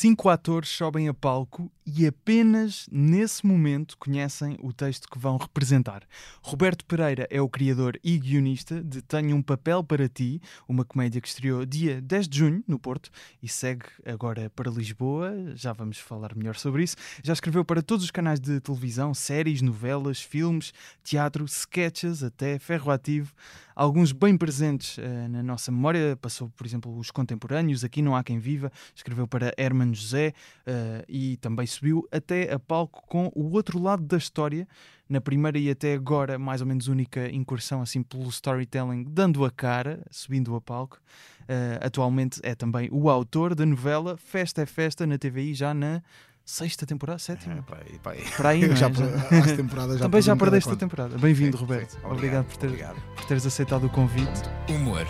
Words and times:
Cinco 0.00 0.28
atores 0.28 0.68
sobem 0.68 1.08
a 1.08 1.12
palco 1.12 1.68
e 1.96 2.06
apenas 2.06 2.86
nesse 2.92 3.46
momento 3.46 3.96
conhecem 3.96 4.58
o 4.62 4.74
texto 4.74 5.08
que 5.08 5.18
vão 5.18 5.38
representar. 5.38 6.02
Roberto 6.42 6.84
Pereira 6.84 7.26
é 7.30 7.40
o 7.40 7.48
criador 7.48 7.98
e 8.04 8.18
guionista 8.18 8.82
de 8.82 9.00
Tenho 9.00 9.34
um 9.34 9.42
Papel 9.42 9.82
para 9.82 10.06
Ti, 10.06 10.38
uma 10.68 10.84
comédia 10.84 11.18
que 11.18 11.28
estreou 11.28 11.64
dia 11.64 12.02
10 12.02 12.28
de 12.28 12.38
junho 12.38 12.64
no 12.68 12.78
Porto 12.78 13.10
e 13.42 13.48
segue 13.48 13.86
agora 14.04 14.50
para 14.50 14.70
Lisboa. 14.70 15.32
Já 15.54 15.72
vamos 15.72 15.98
falar 15.98 16.34
melhor 16.34 16.56
sobre 16.56 16.82
isso. 16.82 16.96
Já 17.22 17.32
escreveu 17.32 17.64
para 17.64 17.80
todos 17.80 18.04
os 18.04 18.10
canais 18.10 18.38
de 18.38 18.60
televisão, 18.60 19.14
séries, 19.14 19.62
novelas, 19.62 20.20
filmes, 20.20 20.74
teatro, 21.02 21.46
sketches, 21.46 22.22
até 22.22 22.58
ferro 22.58 22.90
ativo. 22.90 23.32
Alguns 23.78 24.10
bem 24.10 24.36
presentes 24.36 24.98
uh, 24.98 25.28
na 25.30 25.40
nossa 25.40 25.70
memória. 25.70 26.16
Passou, 26.16 26.50
por 26.50 26.66
exemplo, 26.66 26.98
os 26.98 27.12
contemporâneos, 27.12 27.84
Aqui 27.84 28.02
Não 28.02 28.16
Há 28.16 28.24
Quem 28.24 28.40
Viva, 28.40 28.72
escreveu 28.92 29.28
para 29.28 29.54
Herman 29.56 29.94
José 29.94 30.34
uh, 30.66 31.04
e 31.08 31.36
também 31.36 31.64
subiu 31.78 32.06
até 32.10 32.52
a 32.52 32.58
palco 32.58 33.02
com 33.06 33.30
o 33.34 33.52
outro 33.52 33.80
lado 33.80 34.02
da 34.02 34.16
história, 34.16 34.66
na 35.08 35.20
primeira 35.20 35.58
e 35.58 35.70
até 35.70 35.94
agora 35.94 36.38
mais 36.38 36.60
ou 36.60 36.66
menos 36.66 36.88
única 36.88 37.30
incursão 37.30 37.80
assim 37.80 38.02
pelo 38.02 38.28
storytelling, 38.28 39.04
dando 39.04 39.44
a 39.44 39.50
cara, 39.50 40.02
subindo 40.10 40.54
a 40.54 40.60
palco. 40.60 40.98
Uh, 41.42 41.80
atualmente 41.80 42.40
é 42.42 42.54
também 42.54 42.90
o 42.92 43.08
autor 43.08 43.54
da 43.54 43.64
novela 43.64 44.18
Festa 44.18 44.62
é 44.62 44.66
Festa 44.66 45.06
na 45.06 45.16
TVI, 45.16 45.54
já 45.54 45.72
na 45.72 46.02
sexta 46.44 46.84
temporada, 46.84 47.18
sétima. 47.18 47.54
É, 47.54 47.62
para 47.62 47.78
aí, 47.78 47.98
para 47.98 48.12
aí. 48.12 48.24
Para 48.36 48.48
aí, 48.50 48.60
já, 48.76 48.90
já... 48.90 48.90
já 48.90 49.56
temporada 49.56 49.94
já 49.94 50.04
Também 50.04 50.22
já 50.22 50.36
perdeste 50.36 50.70
a 50.70 50.76
temporada. 50.76 51.16
Bem-vindo, 51.16 51.56
Roberto. 51.56 51.92
Sim, 51.92 51.98
obrigado, 52.04 52.16
obrigado, 52.16 52.44
por, 52.46 52.56
ter, 52.56 52.66
obrigado. 52.66 53.02
por 53.16 53.24
teres 53.24 53.46
aceitado 53.46 53.86
o 53.86 53.90
convite. 53.90 54.42
Humor 54.68 55.06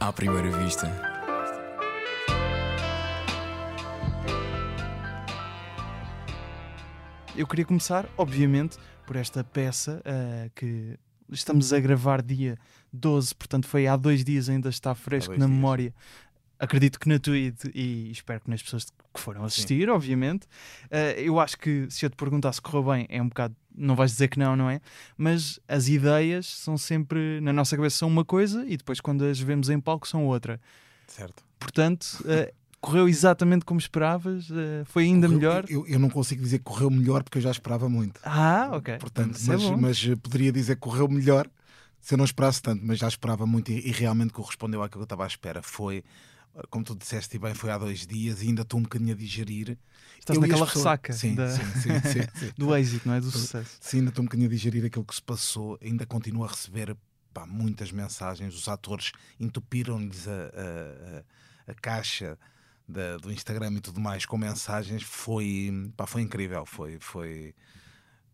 à 0.00 0.12
primeira 0.12 0.50
vista. 0.58 1.17
Eu 7.38 7.46
queria 7.46 7.64
começar, 7.64 8.08
obviamente, 8.16 8.76
por 9.06 9.14
esta 9.14 9.44
peça 9.44 10.02
uh, 10.04 10.50
que 10.56 10.98
estamos 11.30 11.72
a 11.72 11.78
gravar 11.78 12.20
dia 12.20 12.58
12, 12.92 13.32
portanto 13.36 13.68
foi 13.68 13.86
há 13.86 13.96
dois 13.96 14.24
dias, 14.24 14.48
ainda 14.48 14.68
está 14.68 14.92
fresco 14.92 15.30
na 15.32 15.46
dias. 15.46 15.50
memória. 15.50 15.94
Acredito 16.58 16.98
que 16.98 17.08
na 17.08 17.20
Twitter 17.20 17.70
e 17.72 18.10
espero 18.10 18.40
que 18.40 18.50
nas 18.50 18.60
pessoas 18.60 18.86
que 19.14 19.20
foram 19.20 19.44
assistir, 19.44 19.84
Sim. 19.84 19.90
obviamente. 19.90 20.46
Uh, 20.86 21.14
eu 21.16 21.38
acho 21.38 21.56
que 21.56 21.86
se 21.88 22.04
eu 22.04 22.10
te 22.10 22.16
perguntar 22.16 22.52
se 22.52 22.60
correu 22.60 22.82
bem, 22.82 23.06
é 23.08 23.22
um 23.22 23.28
bocado. 23.28 23.54
Não 23.72 23.94
vais 23.94 24.10
dizer 24.10 24.26
que 24.26 24.40
não, 24.40 24.56
não 24.56 24.68
é? 24.68 24.80
Mas 25.16 25.60
as 25.68 25.86
ideias 25.86 26.46
são 26.46 26.76
sempre, 26.76 27.40
na 27.40 27.52
nossa 27.52 27.76
cabeça, 27.76 27.98
são 27.98 28.08
uma 28.08 28.24
coisa 28.24 28.64
e 28.66 28.76
depois, 28.76 29.00
quando 29.00 29.24
as 29.24 29.38
vemos 29.38 29.70
em 29.70 29.78
palco, 29.78 30.08
são 30.08 30.26
outra. 30.26 30.60
Certo. 31.06 31.44
Portanto, 31.60 32.18
uh, 32.22 32.52
correu 32.80 33.08
exatamente 33.08 33.64
como 33.64 33.78
esperavas? 33.78 34.50
Uh, 34.50 34.84
foi 34.84 35.04
ainda 35.04 35.26
correu, 35.26 35.38
melhor? 35.38 35.64
Eu, 35.68 35.86
eu, 35.86 35.98
não 35.98 36.08
consigo 36.08 36.42
dizer 36.42 36.58
que 36.58 36.64
correu 36.64 36.90
melhor 36.90 37.22
porque 37.22 37.38
eu 37.38 37.42
já 37.42 37.50
esperava 37.50 37.88
muito. 37.88 38.20
Ah, 38.24 38.70
ok. 38.72 38.98
Portanto, 38.98 39.36
é 39.36 39.46
mas, 39.46 39.62
é 39.62 39.76
mas, 39.76 40.06
eh, 40.06 40.16
poderia 40.16 40.52
dizer 40.52 40.76
que 40.76 40.80
correu 40.80 41.08
melhor 41.08 41.48
se 42.00 42.14
eu 42.14 42.18
não 42.18 42.24
esperasse 42.24 42.62
tanto, 42.62 42.84
mas 42.84 42.98
já 42.98 43.08
esperava 43.08 43.46
muito 43.46 43.70
e, 43.70 43.88
e 43.88 43.92
realmente 43.92 44.32
correspondeu 44.32 44.82
àquilo 44.82 45.00
que 45.00 45.02
eu 45.02 45.04
estava 45.04 45.24
à 45.24 45.26
espera. 45.26 45.62
Foi, 45.62 46.04
eh, 46.54 46.62
como 46.70 46.84
tu 46.84 46.94
disseste 46.94 47.38
bem, 47.38 47.54
foi 47.54 47.70
há 47.70 47.78
dois 47.78 48.06
dias 48.06 48.42
e 48.42 48.46
ainda 48.46 48.62
estou 48.62 48.78
um 48.78 48.84
bocadinho 48.84 49.12
a 49.12 49.16
digerir. 49.16 49.76
Estás 50.18 50.36
eu 50.36 50.40
naquela 50.40 50.66
pessoas... 50.66 50.84
ressaca 50.84 51.12
sim, 51.12 51.34
da... 51.34 51.50
sim, 51.50 51.60
sim, 52.38 52.52
do 52.56 52.74
êxito, 52.76 53.08
não 53.08 53.14
é? 53.14 53.20
Do 53.20 53.30
sucesso. 53.30 53.76
Sim, 53.80 53.98
ainda 53.98 54.10
estou 54.10 54.22
um 54.22 54.26
bocadinho 54.26 54.48
a 54.48 54.52
digerir 54.52 54.84
aquilo 54.84 55.04
que 55.04 55.14
se 55.14 55.22
passou, 55.22 55.78
ainda 55.82 56.06
continuo 56.06 56.44
a 56.44 56.48
receber 56.48 56.96
pá, 57.34 57.44
muitas 57.44 57.90
mensagens. 57.90 58.54
Os 58.54 58.68
atores 58.68 59.12
entupiram-lhes 59.40 60.28
a, 60.28 60.32
a, 60.32 60.36
a, 60.36 61.72
a 61.72 61.74
caixa 61.74 62.38
da, 62.88 63.18
do 63.18 63.30
Instagram 63.30 63.72
e 63.74 63.80
tudo 63.80 64.00
mais 64.00 64.24
com 64.24 64.38
mensagens 64.38 65.02
foi, 65.02 65.70
pá, 65.96 66.06
foi 66.06 66.22
incrível. 66.22 66.64
Foi, 66.64 66.98
foi, 66.98 67.54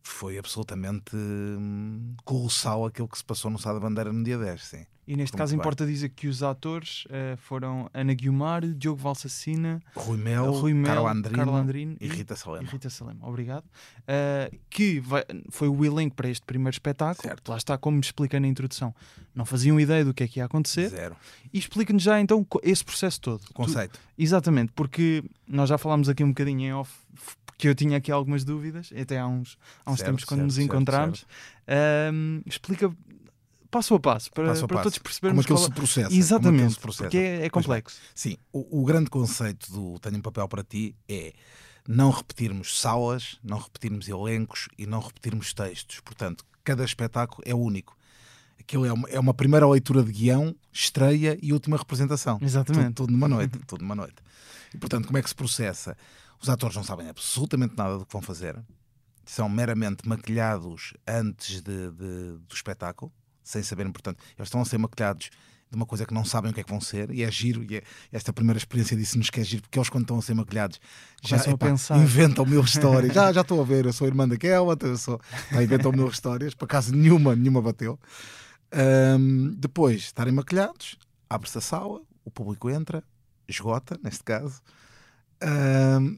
foi 0.06 0.36
absolutamente 0.38 1.16
hum, 1.16 2.14
colossal 2.24 2.84
aquilo 2.84 3.08
que 3.08 3.16
se 3.16 3.24
passou 3.24 3.50
no 3.50 3.58
Sá 3.58 3.72
da 3.72 3.80
Bandeira 3.80 4.12
no 4.12 4.22
dia 4.22 4.36
10. 4.36 4.62
Sim. 4.62 4.86
E 5.06 5.16
neste 5.16 5.36
caso 5.36 5.54
importa 5.54 5.86
dizer 5.86 6.10
que 6.10 6.28
os 6.28 6.42
atores 6.42 7.04
uh, 7.06 7.36
foram 7.36 7.90
Ana 7.92 8.14
Guiomar, 8.14 8.62
Diogo 8.66 9.00
Valsacina, 9.00 9.82
Rui 9.94 10.16
Mel, 10.16 10.50
Rui 10.50 10.72
Mel 10.72 10.94
Carlo, 10.94 11.08
Andrino, 11.08 11.54
Andrino 11.54 11.96
e, 12.00 12.08
Rita 12.08 12.34
Salema. 12.36 12.64
E 12.64 12.66
Rita 12.70 12.88
Salema. 12.88 13.26
Obrigado. 13.26 13.64
Uh, 13.64 14.56
que 14.70 15.00
vai, 15.00 15.24
foi 15.50 15.68
o 15.68 15.84
elenco 15.84 16.16
para 16.16 16.28
este 16.28 16.44
primeiro 16.46 16.74
espetáculo. 16.74 17.28
Certo. 17.28 17.48
Lá 17.50 17.56
está, 17.56 17.76
como 17.76 17.96
me 17.96 18.02
explica 18.02 18.40
na 18.40 18.46
introdução. 18.46 18.94
Não 19.34 19.44
faziam 19.44 19.78
ideia 19.78 20.04
do 20.04 20.14
que 20.14 20.24
é 20.24 20.28
que 20.28 20.38
ia 20.40 20.46
acontecer. 20.46 20.88
Zero. 20.88 21.16
E 21.52 21.58
explica-nos 21.58 22.02
já 22.02 22.18
então 22.18 22.46
esse 22.62 22.84
processo 22.84 23.20
todo. 23.20 23.42
O 23.50 23.54
conceito. 23.54 23.92
Tu, 23.92 24.00
exatamente, 24.16 24.72
porque 24.74 25.22
nós 25.46 25.68
já 25.68 25.76
falámos 25.76 26.08
aqui 26.08 26.24
um 26.24 26.28
bocadinho 26.28 26.60
em 26.60 26.72
off 26.72 26.90
que 27.56 27.68
eu 27.68 27.74
tinha 27.74 27.98
aqui 27.98 28.10
algumas 28.10 28.44
dúvidas, 28.44 28.90
até 29.00 29.18
há 29.18 29.26
uns, 29.26 29.56
há 29.84 29.90
uns 29.90 29.98
certo, 29.98 30.10
tempos 30.10 30.24
quando 30.24 30.40
certo, 30.40 30.46
nos 30.46 30.58
encontramos. 30.58 31.26
Um, 32.12 32.42
explica 32.46 32.94
passo 33.70 33.94
a 33.94 34.00
passo, 34.00 34.30
para, 34.32 34.46
passo 34.46 34.64
a 34.64 34.68
para 34.68 34.76
passo. 34.76 34.90
todos 34.90 34.98
percebermos 34.98 35.46
como 35.46 35.58
aquilo 35.58 35.68
qual... 35.74 35.86
se 35.86 35.94
processa. 35.94 36.14
Exatamente, 36.14 36.74
se 36.74 36.80
processa. 36.80 37.04
porque 37.04 37.18
é, 37.18 37.46
é 37.46 37.50
complexo. 37.50 38.00
Sim, 38.14 38.36
o, 38.52 38.82
o, 38.82 38.84
grande 38.84 39.10
conceito 39.10 39.72
do 39.72 39.98
Tenho 39.98 40.16
um 40.16 40.20
Papel 40.20 40.48
para 40.48 40.62
Ti 40.62 40.94
é 41.08 41.32
não 41.88 42.10
repetirmos 42.10 42.80
salas, 42.80 43.38
não 43.42 43.58
repetirmos 43.58 44.08
elencos 44.08 44.68
e 44.78 44.86
não 44.86 45.00
repetirmos 45.00 45.52
textos. 45.52 46.00
Portanto, 46.00 46.44
cada 46.62 46.84
espetáculo 46.84 47.42
é 47.44 47.54
único. 47.54 47.96
Aquilo 48.58 48.86
é 48.86 48.92
uma, 48.92 49.08
é 49.10 49.20
uma 49.20 49.34
primeira 49.34 49.68
leitura 49.68 50.02
de 50.02 50.12
guião, 50.12 50.54
estreia 50.72 51.38
e 51.42 51.52
última 51.52 51.76
representação. 51.76 52.38
Exatamente. 52.40 52.94
Tudo, 52.94 53.08
tudo 53.08 53.12
numa 53.12 53.28
noite. 53.28 53.58
tudo 53.66 53.82
numa 53.82 53.94
noite. 53.94 54.16
E, 54.72 54.78
portanto, 54.78 55.06
como 55.06 55.18
é 55.18 55.22
que 55.22 55.28
se 55.28 55.34
processa? 55.34 55.96
Os 56.44 56.50
atores 56.50 56.76
não 56.76 56.84
sabem 56.84 57.08
absolutamente 57.08 57.74
nada 57.74 57.96
do 57.96 58.04
que 58.04 58.12
vão 58.12 58.20
fazer. 58.20 58.62
São 59.24 59.48
meramente 59.48 60.06
maquilhados 60.06 60.92
antes 61.08 61.62
de, 61.62 61.90
de, 61.90 62.38
do 62.46 62.54
espetáculo 62.54 63.10
sem 63.42 63.62
saberem, 63.62 63.90
portanto, 63.90 64.22
eles 64.36 64.48
estão 64.48 64.60
a 64.60 64.64
ser 64.66 64.76
maquilhados 64.76 65.30
de 65.70 65.76
uma 65.76 65.86
coisa 65.86 66.04
que 66.04 66.12
não 66.12 66.22
sabem 66.22 66.50
o 66.50 66.54
que 66.54 66.60
é 66.60 66.62
que 66.62 66.70
vão 66.70 66.82
ser, 66.82 67.10
e 67.10 67.22
é 67.22 67.30
giro, 67.30 67.64
e 67.64 67.76
é, 67.76 67.82
esta 68.12 68.30
primeira 68.30 68.58
experiência 68.58 68.94
disse-nos 68.94 69.30
que 69.30 69.40
é 69.40 69.42
giro, 69.42 69.62
porque 69.62 69.78
eles 69.78 69.88
quando 69.88 70.02
estão 70.02 70.18
a 70.18 70.22
ser 70.22 70.34
maquilhados 70.34 70.78
já 71.22 71.38
epá, 71.38 71.68
inventam 71.96 72.44
mil 72.44 72.60
histórias, 72.60 73.12
já, 73.16 73.32
já 73.32 73.40
estou 73.40 73.62
a 73.62 73.64
ver, 73.64 73.86
eu 73.86 73.92
sou 73.94 74.06
irmã 74.06 74.28
daquela, 74.28 74.76
eu 74.78 74.98
sou, 74.98 75.18
tá, 75.50 75.62
inventam 75.62 75.92
mil 75.92 76.08
histórias, 76.08 76.52
por 76.52 76.66
acaso 76.66 76.94
nenhuma, 76.94 77.34
nenhuma 77.34 77.62
bateu. 77.62 77.98
Um, 79.18 79.54
depois 79.56 80.00
de 80.00 80.06
estarem 80.08 80.34
maquilhados, 80.34 80.98
abre-se 81.30 81.56
a 81.56 81.62
sala, 81.62 82.02
o 82.22 82.30
público 82.30 82.68
entra, 82.68 83.02
esgota, 83.48 83.98
neste 84.04 84.22
caso, 84.22 84.60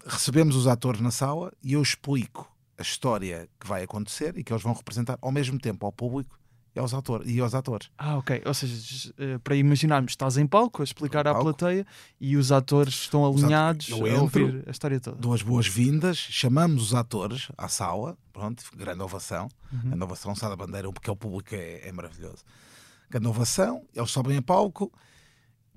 recebemos 0.06 0.56
os 0.56 0.66
atores 0.66 1.00
na 1.00 1.10
sala 1.10 1.52
e 1.62 1.72
eu 1.72 1.82
explico 1.82 2.50
a 2.78 2.82
história 2.82 3.48
que 3.58 3.66
vai 3.66 3.82
acontecer 3.82 4.36
e 4.36 4.44
que 4.44 4.52
eles 4.52 4.62
vão 4.62 4.72
representar 4.72 5.18
ao 5.20 5.32
mesmo 5.32 5.58
tempo 5.58 5.86
ao 5.86 5.92
público 5.92 6.38
e 6.74 6.78
aos, 6.78 6.92
atores, 6.92 7.26
e 7.26 7.40
aos 7.40 7.54
atores. 7.54 7.90
Ah, 7.96 8.18
ok. 8.18 8.42
Ou 8.44 8.52
seja, 8.52 9.14
eh, 9.16 9.38
para 9.38 9.56
imaginarmos, 9.56 10.12
estás 10.12 10.36
em 10.36 10.46
palco 10.46 10.82
a 10.82 10.84
explicar 10.84 11.26
à 11.26 11.34
plateia 11.34 11.86
e 12.20 12.36
os 12.36 12.52
atores 12.52 12.92
estão 12.94 13.26
alinhados 13.26 13.90
a 13.90 14.20
ouvir 14.20 14.62
a 14.66 14.70
história 14.70 15.00
toda. 15.00 15.16
Duas 15.16 15.40
boas-vindas, 15.40 16.18
chamamos 16.18 16.82
os 16.82 16.94
atores 16.94 17.48
à 17.56 17.66
sala, 17.66 18.18
pronto, 18.30 18.62
grande 18.76 19.02
ovação. 19.02 19.48
Uhum. 19.72 19.96
A 19.98 20.04
ovação, 20.04 20.34
Sá 20.34 20.50
da 20.50 20.56
Bandeira, 20.56 20.92
porque 20.92 21.10
o 21.10 21.16
público 21.16 21.54
é, 21.54 21.88
é 21.88 21.92
maravilhoso. 21.92 22.44
Grande 23.08 23.26
ovação, 23.26 23.82
eles 23.94 24.10
sobem 24.10 24.36
a 24.36 24.42
palco 24.42 24.92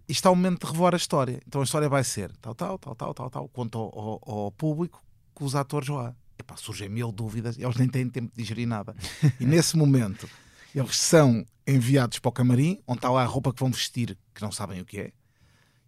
e 0.09 0.11
está 0.11 0.31
o 0.31 0.35
momento 0.35 0.65
de 0.65 0.71
revelar 0.71 0.95
a 0.95 0.97
história. 0.97 1.39
Então 1.47 1.61
a 1.61 1.63
história 1.63 1.87
vai 1.87 2.03
ser 2.03 2.35
tal, 2.41 2.55
tal, 2.55 2.79
tal, 2.79 2.95
tal, 2.95 3.13
tal, 3.13 3.29
tal, 3.29 3.49
quanto 3.49 3.77
ao, 3.77 3.99
ao, 3.99 4.39
ao 4.45 4.51
público 4.51 5.03
com 5.35 5.45
os 5.45 5.55
atores 5.55 5.87
lá. 5.87 6.15
Epá, 6.37 6.55
surgem 6.57 6.89
mil 6.89 7.11
dúvidas, 7.11 7.59
eles 7.59 7.75
nem 7.75 7.87
têm 7.87 8.09
tempo 8.09 8.31
de 8.31 8.41
digerir 8.41 8.67
nada. 8.67 8.95
E 9.39 9.45
nesse 9.45 9.77
momento 9.77 10.27
eles 10.73 10.97
são 10.97 11.45
enviados 11.67 12.17
para 12.17 12.29
o 12.29 12.31
camarim, 12.31 12.81
onde 12.87 12.97
está 12.97 13.11
lá 13.11 13.21
a 13.21 13.25
roupa 13.25 13.53
que 13.53 13.59
vão 13.59 13.69
vestir, 13.69 14.17
que 14.33 14.41
não 14.41 14.51
sabem 14.51 14.81
o 14.81 14.85
que 14.85 14.99
é, 14.99 15.11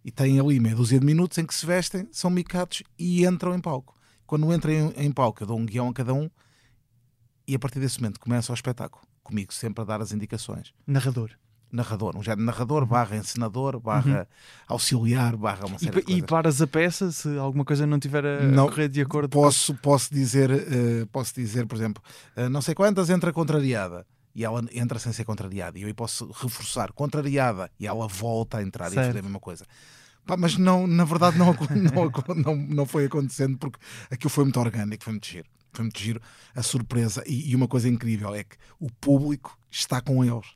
e 0.05 0.11
têm 0.11 0.39
ali 0.39 0.59
meia 0.59 0.75
dúzia 0.75 0.99
de 0.99 1.05
minutos 1.05 1.37
em 1.37 1.45
que 1.45 1.53
se 1.53 1.65
vestem, 1.65 2.07
são 2.11 2.29
micados 2.29 2.83
e 2.99 3.25
entram 3.25 3.55
em 3.55 3.59
palco. 3.59 3.95
Quando 4.25 4.53
entram 4.53 4.73
em, 4.73 5.05
em 5.05 5.11
palco, 5.11 5.41
eu 5.41 5.47
dou 5.47 5.57
um 5.57 5.65
guião 5.65 5.89
a 5.89 5.93
cada 5.93 6.13
um 6.13 6.29
e 7.47 7.55
a 7.55 7.59
partir 7.59 7.79
desse 7.79 7.99
momento 7.99 8.19
começa 8.19 8.51
o 8.51 8.55
espetáculo. 8.55 9.03
Comigo 9.23 9.53
sempre 9.53 9.81
a 9.81 9.85
dar 9.85 10.01
as 10.01 10.11
indicações. 10.11 10.73
Narrador. 10.85 11.40
Narrador, 11.71 12.17
um 12.17 12.23
género 12.23 12.43
narrador, 12.43 12.85
barra 12.85 13.15
encenador, 13.15 13.79
barra 13.79 14.19
uhum. 14.19 14.25
auxiliar, 14.67 15.37
barra 15.37 15.65
uma 15.65 15.79
série 15.79 16.03
e, 16.07 16.17
e 16.17 16.21
paras 16.21 16.61
a 16.61 16.67
peça 16.67 17.11
se 17.11 17.37
alguma 17.37 17.63
coisa 17.63 17.87
não 17.87 17.97
tiver 17.97 18.25
a, 18.25 18.41
não, 18.43 18.67
correr 18.67 18.89
de 18.89 19.01
acordo 19.01 19.29
posso, 19.29 19.73
com... 19.73 19.79
posso 19.79 20.13
dizer 20.13 20.51
uh, 20.51 21.07
Posso 21.11 21.33
dizer, 21.33 21.65
por 21.65 21.75
exemplo, 21.75 22.03
uh, 22.35 22.49
não 22.49 22.61
sei 22.61 22.73
quantas 22.73 23.09
entra 23.09 23.31
contrariada 23.31 24.05
e 24.33 24.43
ela 24.43 24.63
entra 24.71 24.97
sem 24.99 25.11
ser 25.11 25.25
contrariada. 25.25 25.77
E 25.77 25.83
eu 25.83 25.95
posso 25.95 26.31
reforçar 26.31 26.91
contrariada 26.91 27.69
e 27.79 27.87
ela 27.87 28.07
volta 28.07 28.57
a 28.57 28.63
entrar 28.63 28.89
certo. 28.89 29.03
e 29.03 29.07
fazer 29.07 29.19
a 29.19 29.21
mesma 29.21 29.39
coisa. 29.39 29.65
Pá, 30.25 30.37
mas 30.37 30.57
não, 30.57 30.87
na 30.87 31.03
verdade 31.03 31.37
não, 31.37 31.53
não, 31.93 32.35
não, 32.35 32.55
não 32.55 32.85
foi 32.85 33.05
acontecendo 33.05 33.57
porque 33.57 33.79
aquilo 34.09 34.29
foi 34.29 34.43
muito 34.43 34.59
orgânico, 34.59 35.03
foi 35.03 35.13
muito 35.13 35.27
giro. 35.27 35.47
Foi 35.73 35.83
muito 35.83 35.99
giro 35.99 36.21
a 36.55 36.61
surpresa. 36.61 37.23
E, 37.25 37.51
e 37.51 37.55
uma 37.55 37.67
coisa 37.67 37.87
incrível 37.87 38.33
é 38.35 38.43
que 38.43 38.57
o 38.79 38.89
público 38.91 39.57
está 39.69 40.01
com 40.01 40.23
eles. 40.23 40.47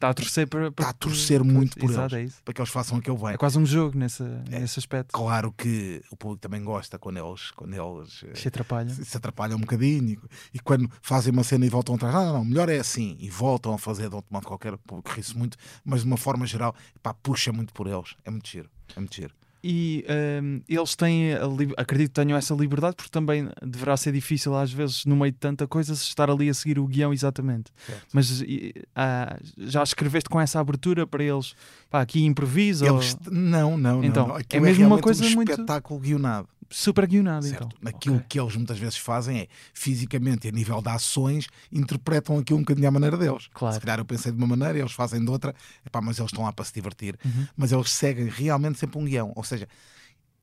Está 0.00 0.08
a 0.08 0.14
torcer 0.14 0.48
para, 0.48 0.68
Está 0.68 0.88
a 0.88 0.92
torcer 0.94 1.44
muito 1.44 1.78
por 1.78 1.90
Exato, 1.90 2.16
eles. 2.16 2.38
é 2.38 2.42
para 2.42 2.54
que 2.54 2.60
eles 2.62 2.70
façam 2.72 2.96
aquele 2.96 3.18
bem. 3.18 3.34
É 3.34 3.36
quase 3.36 3.58
um 3.58 3.66
jogo 3.66 3.98
nesse, 3.98 4.22
É. 4.22 4.58
nesse 4.60 4.78
aspecto. 4.78 5.12
Claro 5.12 5.52
que 5.52 6.02
o 6.10 6.16
público 6.16 6.40
também 6.40 6.64
gosta 6.64 6.98
quando 6.98 7.18
eles, 7.18 7.50
quando 7.50 7.74
eles 7.74 8.24
eh, 8.24 8.34
Se 8.34 8.48
atrapalha. 8.48 8.88
se 8.88 9.04
se 9.04 9.14
atrapalham 9.18 9.58
um 9.58 9.60
bocadinho 9.60 10.08
e, 10.08 10.18
e 10.54 10.58
quando 10.58 10.90
fazem 11.02 11.30
uma 11.30 11.44
cena 11.44 11.66
e 11.66 11.68
voltam 11.68 11.96
atrás, 11.96 12.14
não, 12.14 12.24
não, 12.24 12.32
não, 12.38 12.44
melhor 12.46 12.70
é 12.70 12.78
assim, 12.78 13.18
e 13.20 13.28
voltam 13.28 13.74
a 13.74 13.78
fazer 13.78 14.08
de 14.08 14.14
outro 14.14 14.32
modo 14.32 14.46
qualquer, 14.46 14.72
o 14.72 14.78
público 14.78 15.10
ri-se 15.12 15.36
muito, 15.36 15.58
mas 15.84 16.00
de 16.00 16.06
uma 16.06 16.16
forma 16.16 16.46
geral, 16.46 16.74
pá, 17.02 17.12
puxa 17.12 17.52
muito 17.52 17.74
por 17.74 17.86
eles, 17.86 18.14
é 18.24 18.30
muito 18.30 18.48
giro, 18.48 18.70
é 18.96 19.00
muito 19.00 19.14
giro. 19.14 19.34
E 19.62 20.04
hum, 20.42 20.62
eles 20.68 20.96
têm, 20.96 21.32
acredito 21.76 22.08
que 22.08 22.14
tenham 22.14 22.36
essa 22.36 22.54
liberdade, 22.54 22.96
porque 22.96 23.10
também 23.10 23.48
deverá 23.62 23.96
ser 23.96 24.12
difícil, 24.12 24.54
às 24.56 24.72
vezes, 24.72 25.04
no 25.04 25.14
meio 25.14 25.32
de 25.32 25.38
tanta 25.38 25.66
coisa, 25.66 25.92
estar 25.92 26.30
ali 26.30 26.48
a 26.48 26.54
seguir 26.54 26.78
o 26.78 26.86
guião 26.86 27.12
exatamente. 27.12 27.70
Certo. 27.86 28.06
Mas 28.12 28.40
e, 28.40 28.72
ah, 28.96 29.38
já 29.58 29.82
escreveste 29.82 30.30
com 30.30 30.40
essa 30.40 30.58
abertura 30.60 31.06
para 31.06 31.22
eles, 31.22 31.54
pá, 31.90 32.00
aqui 32.00 32.24
improviso, 32.24 32.86
Eles, 32.86 33.16
ou 33.26 33.32
não, 33.32 33.76
não, 33.76 34.02
Então, 34.02 34.28
não, 34.28 34.36
é 34.38 34.60
mesmo 34.60 34.84
uma 34.86 34.96
realmente 34.96 35.02
coisa 35.02 35.24
um 35.26 35.30
muito- 35.34 35.50
espetáculo 35.52 36.00
guionado. 36.00 36.48
Super 36.70 37.06
guionado, 37.06 37.44
Certo. 37.46 37.66
então. 37.66 37.78
Naquilo 37.82 38.16
Ok. 38.16 38.26
que 38.28 38.40
eles 38.40 38.54
muitas 38.56 38.78
vezes 38.78 38.96
fazem 38.96 39.40
é, 39.40 39.48
fisicamente 39.74 40.46
e 40.46 40.50
a 40.50 40.52
nível 40.52 40.80
de 40.80 40.88
ações, 40.88 41.48
interpretam 41.72 42.38
aquilo 42.38 42.58
um 42.58 42.62
bocadinho 42.62 42.86
à 42.88 42.90
maneira 42.90 43.16
deles. 43.16 43.48
Claro. 43.52 43.74
Se 43.74 43.80
calhar 43.80 43.98
eu 43.98 44.04
pensei 44.04 44.30
de 44.30 44.38
uma 44.38 44.46
maneira, 44.46 44.78
eles 44.78 44.92
fazem 44.92 45.22
de 45.24 45.30
outra, 45.30 45.54
epá, 45.84 46.00
mas 46.00 46.18
eles 46.18 46.30
estão 46.30 46.44
lá 46.44 46.52
para 46.52 46.64
se 46.64 46.72
divertir. 46.72 47.18
Uhum. 47.24 47.46
Mas 47.56 47.72
eles 47.72 47.90
seguem 47.90 48.28
realmente 48.28 48.78
sempre 48.78 48.98
um 48.98 49.04
guião. 49.04 49.32
Ou 49.34 49.42
seja, 49.42 49.66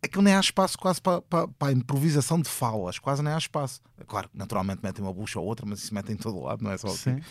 aquilo 0.04 0.22
nem 0.24 0.34
há 0.36 0.40
espaço 0.40 0.78
quase 0.78 1.02
para, 1.02 1.22
para, 1.22 1.48
para 1.48 1.70
a 1.70 1.72
improvisação 1.72 2.42
de 2.42 2.50
falas, 2.50 3.00
quase 3.00 3.24
nem 3.24 3.34
há 3.34 3.38
espaço. 3.38 3.80
Claro, 4.06 4.30
naturalmente 4.34 4.82
metem 4.84 5.04
uma 5.04 5.14
bucha 5.14 5.40
ou 5.40 5.46
outra, 5.46 5.66
mas 5.66 5.80
isso 5.84 5.94
metem 5.94 6.14
em 6.16 6.18
todo 6.18 6.40
lado, 6.42 6.64
não 6.64 6.72
é 6.72 6.78
só 6.78 6.88
aqui. 6.88 6.98
Sim. 6.98 7.22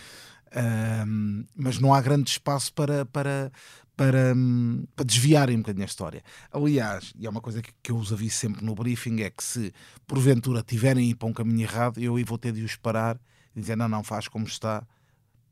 Ahm, 0.54 1.44
mas 1.54 1.78
não 1.78 1.92
há 1.92 2.00
grande 2.00 2.30
espaço 2.30 2.72
para, 2.72 3.04
para, 3.04 3.50
para, 3.96 4.34
hum, 4.34 4.84
para 4.94 5.04
desviarem 5.04 5.56
um 5.56 5.60
bocadinho 5.60 5.84
a 5.84 5.86
história. 5.86 6.22
Aliás, 6.52 7.12
e 7.18 7.26
é 7.26 7.30
uma 7.30 7.40
coisa 7.40 7.62
que, 7.62 7.72
que 7.82 7.90
eu 7.90 7.96
os 7.96 8.12
aviso 8.12 8.36
sempre 8.36 8.64
no 8.64 8.74
briefing: 8.74 9.22
é 9.22 9.30
que 9.30 9.42
se 9.42 9.72
porventura 10.06 10.62
tiverem 10.62 11.10
ir 11.10 11.14
para 11.14 11.28
um 11.28 11.32
caminho 11.32 11.62
errado, 11.62 11.98
eu 11.98 12.16
aí 12.16 12.24
vou 12.24 12.38
ter 12.38 12.52
de 12.52 12.62
os 12.62 12.76
parar 12.76 13.18
e 13.54 13.60
dizer: 13.60 13.76
não, 13.76 13.88
não, 13.88 14.04
faz 14.04 14.28
como 14.28 14.46
está, 14.46 14.86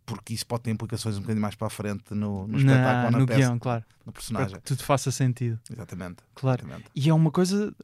porque 0.07 0.35
isso 0.35 0.47
pode 0.47 0.65
ter 0.65 0.71
implicações 0.71 1.17
um 1.17 1.21
bocadinho 1.21 1.41
mais 1.43 1.55
para 1.55 1.67
a 1.67 1.71
frente 1.71 2.13
no, 2.15 2.47
no 2.47 2.59
espetáculo 2.59 2.93
Na, 2.93 3.05
ou 3.07 3.11
na 3.13 3.19
no 3.19 3.27
peça, 3.27 3.39
guião, 3.39 3.59
claro. 3.59 3.85
no 4.05 4.13
Para 4.13 4.21
personagem. 4.21 4.57
que 4.57 4.63
tudo 4.63 4.83
faça 4.83 5.11
sentido. 5.11 5.59
Exatamente. 5.71 6.17
Claro. 6.35 6.63
exatamente. 6.63 6.91
E 6.95 7.09
é 7.09 7.15
uma 7.15 7.31
coisa, 7.31 7.75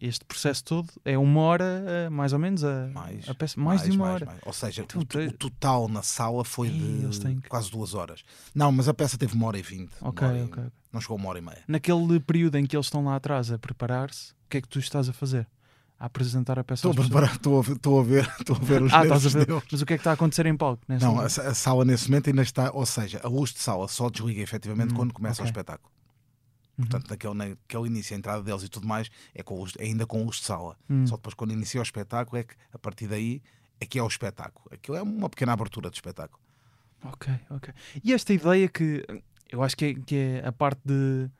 este 0.00 0.24
processo 0.24 0.62
todo 0.64 0.88
é 1.04 1.18
uma 1.18 1.40
hora, 1.40 1.64
eh, 1.86 2.08
mais 2.08 2.32
ou 2.32 2.38
menos, 2.38 2.62
a, 2.62 2.86
Mais, 2.94 3.28
a 3.28 3.34
peça, 3.34 3.58
mais, 3.60 3.82
de 3.82 3.90
uma 3.90 4.04
mais, 4.04 4.14
hora. 4.14 4.26
mais. 4.26 4.40
Ou 4.44 4.52
seja, 4.52 4.82
Então, 4.82 5.00
o, 5.00 5.04
te- 5.04 5.18
o 5.18 5.32
total 5.32 5.88
na 5.88 6.02
sala 6.02 6.44
foi 6.44 6.68
Ei, 6.68 7.08
de 7.10 7.18
que- 7.40 7.48
quase 7.48 7.70
duas 7.70 7.94
horas. 7.94 8.22
Não, 8.54 8.70
mas 8.70 8.88
a 8.88 8.94
peça 8.94 9.18
teve 9.18 9.34
uma 9.34 9.46
hora 9.48 9.58
e 9.58 9.62
vinte. 9.62 9.92
Ok, 10.00 10.26
e- 10.26 10.42
ok. 10.44 10.62
Não 10.92 11.00
chegou 11.00 11.16
uma 11.16 11.28
hora 11.28 11.38
e 11.38 11.42
meia. 11.42 11.62
Naquele 11.66 12.20
período 12.20 12.56
em 12.56 12.64
que 12.64 12.76
eles 12.76 12.86
estão 12.86 13.04
lá 13.04 13.16
atrás 13.16 13.50
a 13.50 13.58
preparar-se, 13.58 14.32
o 14.32 14.48
que 14.48 14.58
é 14.58 14.60
que 14.62 14.68
tu 14.68 14.78
estás 14.78 15.08
a 15.08 15.12
fazer? 15.12 15.46
A 15.98 16.06
apresentar 16.06 16.58
a 16.58 16.64
peça 16.64 16.86
Estou 16.86 16.92
a 17.02 17.06
preparar, 17.06 17.34
estou 17.36 17.58
a 17.58 17.62
ver, 17.62 17.72
estou 17.76 18.00
a 18.00 18.02
ver, 18.02 18.28
estou 18.38 18.56
a 18.56 18.58
ver 18.58 18.82
os 18.82 18.92
Ah, 18.94 19.02
estás 19.04 19.24
a 19.26 19.28
ver. 19.30 19.46
deles. 19.46 19.62
Mas 19.72 19.80
o 19.82 19.86
que 19.86 19.94
é 19.94 19.96
que 19.96 20.00
está 20.00 20.10
a 20.10 20.14
acontecer 20.14 20.44
em 20.46 20.56
palco? 20.56 20.82
Não, 20.88 21.18
a, 21.20 21.28
sala 21.28 21.84
nesse 21.86 22.10
momento 22.10 22.28
ainda 22.28 22.42
está, 22.42 22.70
ou 22.72 22.84
seja, 22.84 23.20
a 23.24 23.28
luz 23.28 23.50
de 23.52 23.60
sala 23.60 23.88
só 23.88 24.10
desliga 24.10 24.42
efetivamente 24.42 24.92
Hum, 24.92 24.96
quando 24.96 25.14
começa 25.14 25.40
ok. 25.40 25.44
o 25.44 25.48
espetáculo. 25.50 25.90
Uhum. 26.78 26.84
Portanto, 26.84 27.08
naquele, 27.08 27.32
naquele 27.34 27.86
início, 27.86 28.14
a 28.14 28.18
entrada 28.18 28.42
deles 28.42 28.62
e 28.62 28.68
tudo 28.68 28.86
mais, 28.86 29.08
é 29.34 29.42
com 29.42 29.58
luz- 29.58 29.72
ainda 29.80 30.06
com 30.06 30.22
luz 30.22 30.36
de 30.36 30.44
sala. 30.44 30.76
Hum. 30.90 31.06
Só 31.06 31.16
depois, 31.16 31.32
quando 31.34 31.52
inicia 31.52 31.80
o 31.80 31.82
espetáculo, 31.82 32.36
é 32.38 32.44
que 32.44 32.54
a 32.74 32.78
partir 32.78 33.06
daí 33.08 33.40
é 33.80 33.86
que 33.86 33.98
é 33.98 34.02
o 34.02 34.06
espetáculo. 34.06 34.66
Aquilo 34.70 34.98
é 34.98 35.02
uma 35.02 35.30
pequena 35.30 35.54
abertura 35.54 35.88
do 35.88 35.94
espetáculo. 35.94 36.38
Ok, 37.04 37.32
ok. 37.48 37.72
E 38.04 38.12
esta 38.12 38.34
ideia 38.34 38.68
que 38.68 39.02
eu 39.50 39.62
acho 39.62 39.74
que 39.76 39.84
é, 39.86 39.94
que 39.94 40.14
é 40.16 40.46
a 40.46 40.52
parte 40.52 40.80
de 40.84 41.30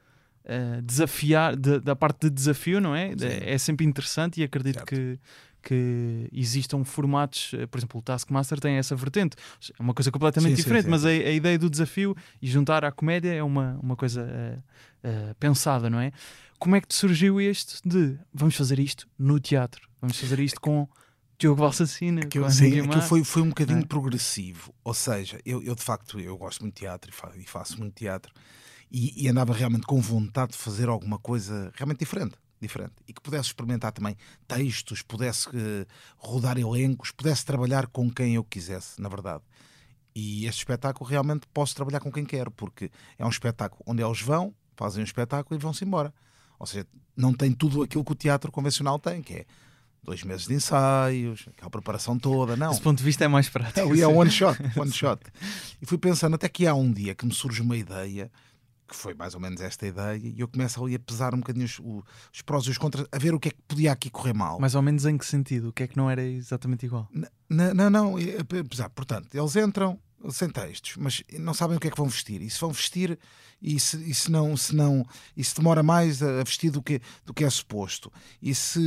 eh, 0.46 0.80
desafiar, 0.82 1.56
de- 1.56 1.80
da 1.80 1.94
parte 1.96 2.20
de 2.20 2.30
desafio, 2.30 2.80
não 2.80 2.94
é? 2.94 3.10
Sim. 3.10 3.26
É 3.26 3.58
sempre 3.58 3.84
interessante 3.84 4.40
e 4.40 4.44
acredito 4.44 4.76
Certo. 4.76 4.86
que, 4.94 5.18
que 5.62 6.28
existam 6.32 6.84
formatos, 6.84 7.52
eh, 7.54 7.66
por 7.66 7.78
exemplo, 7.78 7.98
o 7.98 8.02
Taskmaster 8.02 8.60
tem 8.60 8.76
essa 8.76 8.94
vertente. 8.94 9.36
É 9.78 9.82
uma 9.82 9.92
coisa 9.92 10.10
completamente 10.12 10.52
Sim, 10.56 10.62
diferente, 10.62 10.84
sim, 10.84 10.90
mas 10.90 11.02
sim. 11.02 11.08
A, 11.08 11.10
a 11.10 11.32
ideia 11.32 11.58
do 11.58 11.68
desafio 11.68 12.16
e 12.40 12.46
juntar 12.46 12.84
à 12.84 12.92
comédia 12.92 13.32
é 13.34 13.42
uma, 13.42 13.78
uma 13.82 13.96
coisa 13.96 14.22
eh, 14.30 14.58
eh, 15.02 15.34
pensada, 15.40 15.90
não 15.90 15.98
é? 16.00 16.12
Como 16.58 16.74
é 16.76 16.80
que 16.80 16.86
te 16.86 16.94
surgiu 16.94 17.40
este 17.40 17.80
de 17.86 18.16
vamos 18.32 18.54
fazer 18.54 18.78
isto 18.78 19.06
no 19.18 19.38
teatro? 19.40 19.88
Vamos 20.00 20.18
fazer 20.18 20.38
isto 20.40 20.60
com 20.60 20.88
Diogo 21.38 21.60
Valsacina? 21.60 22.22
Aquilo, 22.22 22.50
sim, 22.50 22.80
aquilo 22.80 23.02
foi, 23.02 23.22
foi 23.24 23.42
um 23.42 23.48
bocadinho 23.50 23.80
é? 23.80 23.84
progressivo. 23.86 24.72
Ou 24.84 24.94
seja, 24.94 25.38
eu, 25.44 25.62
eu 25.62 25.74
de 25.74 25.82
facto 25.82 26.18
eu 26.18 26.36
gosto 26.38 26.60
muito 26.62 26.74
de 26.76 26.80
teatro 26.80 27.10
e, 27.10 27.12
fa- 27.12 27.32
e 27.36 27.44
faço 27.44 27.78
muito 27.78 27.94
teatro 27.94 28.32
e, 28.90 29.24
e 29.24 29.28
andava 29.28 29.52
realmente 29.52 29.86
com 29.86 30.00
vontade 30.00 30.52
de 30.52 30.58
fazer 30.58 30.88
alguma 30.88 31.18
coisa 31.18 31.72
realmente 31.74 31.98
diferente. 31.98 32.36
Diferente. 32.60 32.94
E 33.06 33.12
que 33.12 33.20
pudesse 33.20 33.48
experimentar 33.48 33.92
também 33.92 34.16
textos, 34.48 35.02
pudesse 35.02 35.46
eh, 35.54 35.86
rodar 36.16 36.58
elencos, 36.58 37.10
pudesse 37.10 37.44
trabalhar 37.44 37.86
com 37.86 38.10
quem 38.10 38.36
eu 38.36 38.44
quisesse, 38.44 39.00
na 39.00 39.10
verdade. 39.10 39.42
E 40.14 40.46
este 40.46 40.60
espetáculo 40.60 41.08
realmente 41.08 41.46
posso 41.52 41.74
trabalhar 41.74 42.00
com 42.00 42.10
quem 42.10 42.24
quero, 42.24 42.50
porque 42.50 42.90
é 43.18 43.26
um 43.26 43.28
espetáculo 43.28 43.82
onde 43.86 44.02
eles 44.02 44.22
vão, 44.22 44.54
fazem 44.74 45.02
um 45.02 45.04
espetáculo 45.04 45.58
e 45.58 45.62
vão-se 45.62 45.84
embora. 45.84 46.14
Ou 46.58 46.66
seja, 46.66 46.86
não 47.14 47.34
tem 47.34 47.52
tudo 47.52 47.82
aquilo 47.82 48.02
que 48.02 48.12
o 48.12 48.14
teatro 48.14 48.50
convencional 48.50 48.98
tem, 48.98 49.22
que 49.22 49.34
é 49.34 49.46
dois 50.02 50.22
meses 50.22 50.46
de 50.46 50.54
ensaios, 50.54 51.46
aquela 51.48 51.68
preparação 51.70 52.18
toda. 52.18 52.56
Não, 52.56 52.70
Desse 52.70 52.80
ponto 52.80 52.96
de 52.96 53.04
vista 53.04 53.24
é 53.24 53.28
mais 53.28 53.50
prático. 53.50 53.80
ali 53.80 54.00
é 54.00 54.06
sim. 54.06 54.12
one 54.14 54.30
shot, 54.30 54.58
one 54.78 54.92
shot. 54.92 55.20
E 55.82 55.84
fui 55.84 55.98
pensando 55.98 56.34
até 56.36 56.48
que 56.48 56.66
há 56.66 56.74
um 56.74 56.90
dia 56.90 57.14
que 57.14 57.26
me 57.26 57.34
surge 57.34 57.60
uma 57.60 57.76
ideia, 57.76 58.30
que 58.88 58.94
foi 58.96 59.14
mais 59.14 59.34
ou 59.34 59.40
menos 59.40 59.60
esta 59.60 59.86
ideia, 59.86 60.16
e 60.16 60.38
eu 60.40 60.46
começo 60.48 60.82
ali 60.84 60.94
a 60.94 60.98
pesar 60.98 61.34
um 61.34 61.38
bocadinho 61.38 61.64
os, 61.66 61.80
os 62.32 62.42
prós 62.42 62.64
e 62.66 62.70
os 62.70 62.78
contras, 62.78 63.06
a 63.10 63.18
ver 63.18 63.34
o 63.34 63.40
que 63.40 63.48
é 63.48 63.50
que 63.50 63.58
podia 63.66 63.90
aqui 63.92 64.08
correr 64.10 64.32
mal. 64.32 64.60
Mais 64.60 64.74
ou 64.74 64.82
menos 64.82 65.04
em 65.06 65.16
que 65.18 65.26
sentido? 65.26 65.68
O 65.68 65.72
que 65.72 65.82
é 65.82 65.86
que 65.88 65.96
não 65.96 66.08
era 66.10 66.22
exatamente 66.22 66.86
igual? 66.86 67.08
N- 67.14 67.26
n- 67.50 67.74
Não, 67.74 67.90
não, 67.90 68.18
é- 68.18 68.36
apesar, 68.60 68.88
portanto, 68.90 69.34
eles 69.34 69.56
entram 69.56 69.98
sem 70.30 70.48
textos, 70.48 70.96
mas 70.96 71.22
não 71.38 71.52
sabem 71.54 71.76
o 71.76 71.80
que 71.80 71.88
é 71.88 71.90
que 71.90 71.96
vão 71.96 72.08
vestir. 72.08 72.40
E 72.42 72.48
se 72.50 72.60
vão 72.60 72.70
vestir, 72.72 73.18
e 73.60 73.78
se, 73.78 73.96
e 74.08 74.14
se 74.14 74.30
não, 74.30 74.56
se 74.56 74.74
não, 74.74 75.04
e 75.36 75.44
se 75.44 75.54
demora 75.54 75.82
mais 75.82 76.22
a 76.22 76.42
vestir 76.42 76.70
do 76.70 76.82
que, 76.82 77.00
do 77.24 77.32
que 77.34 77.44
é 77.44 77.50
suposto, 77.50 78.10
e 78.42 78.54
se, 78.54 78.80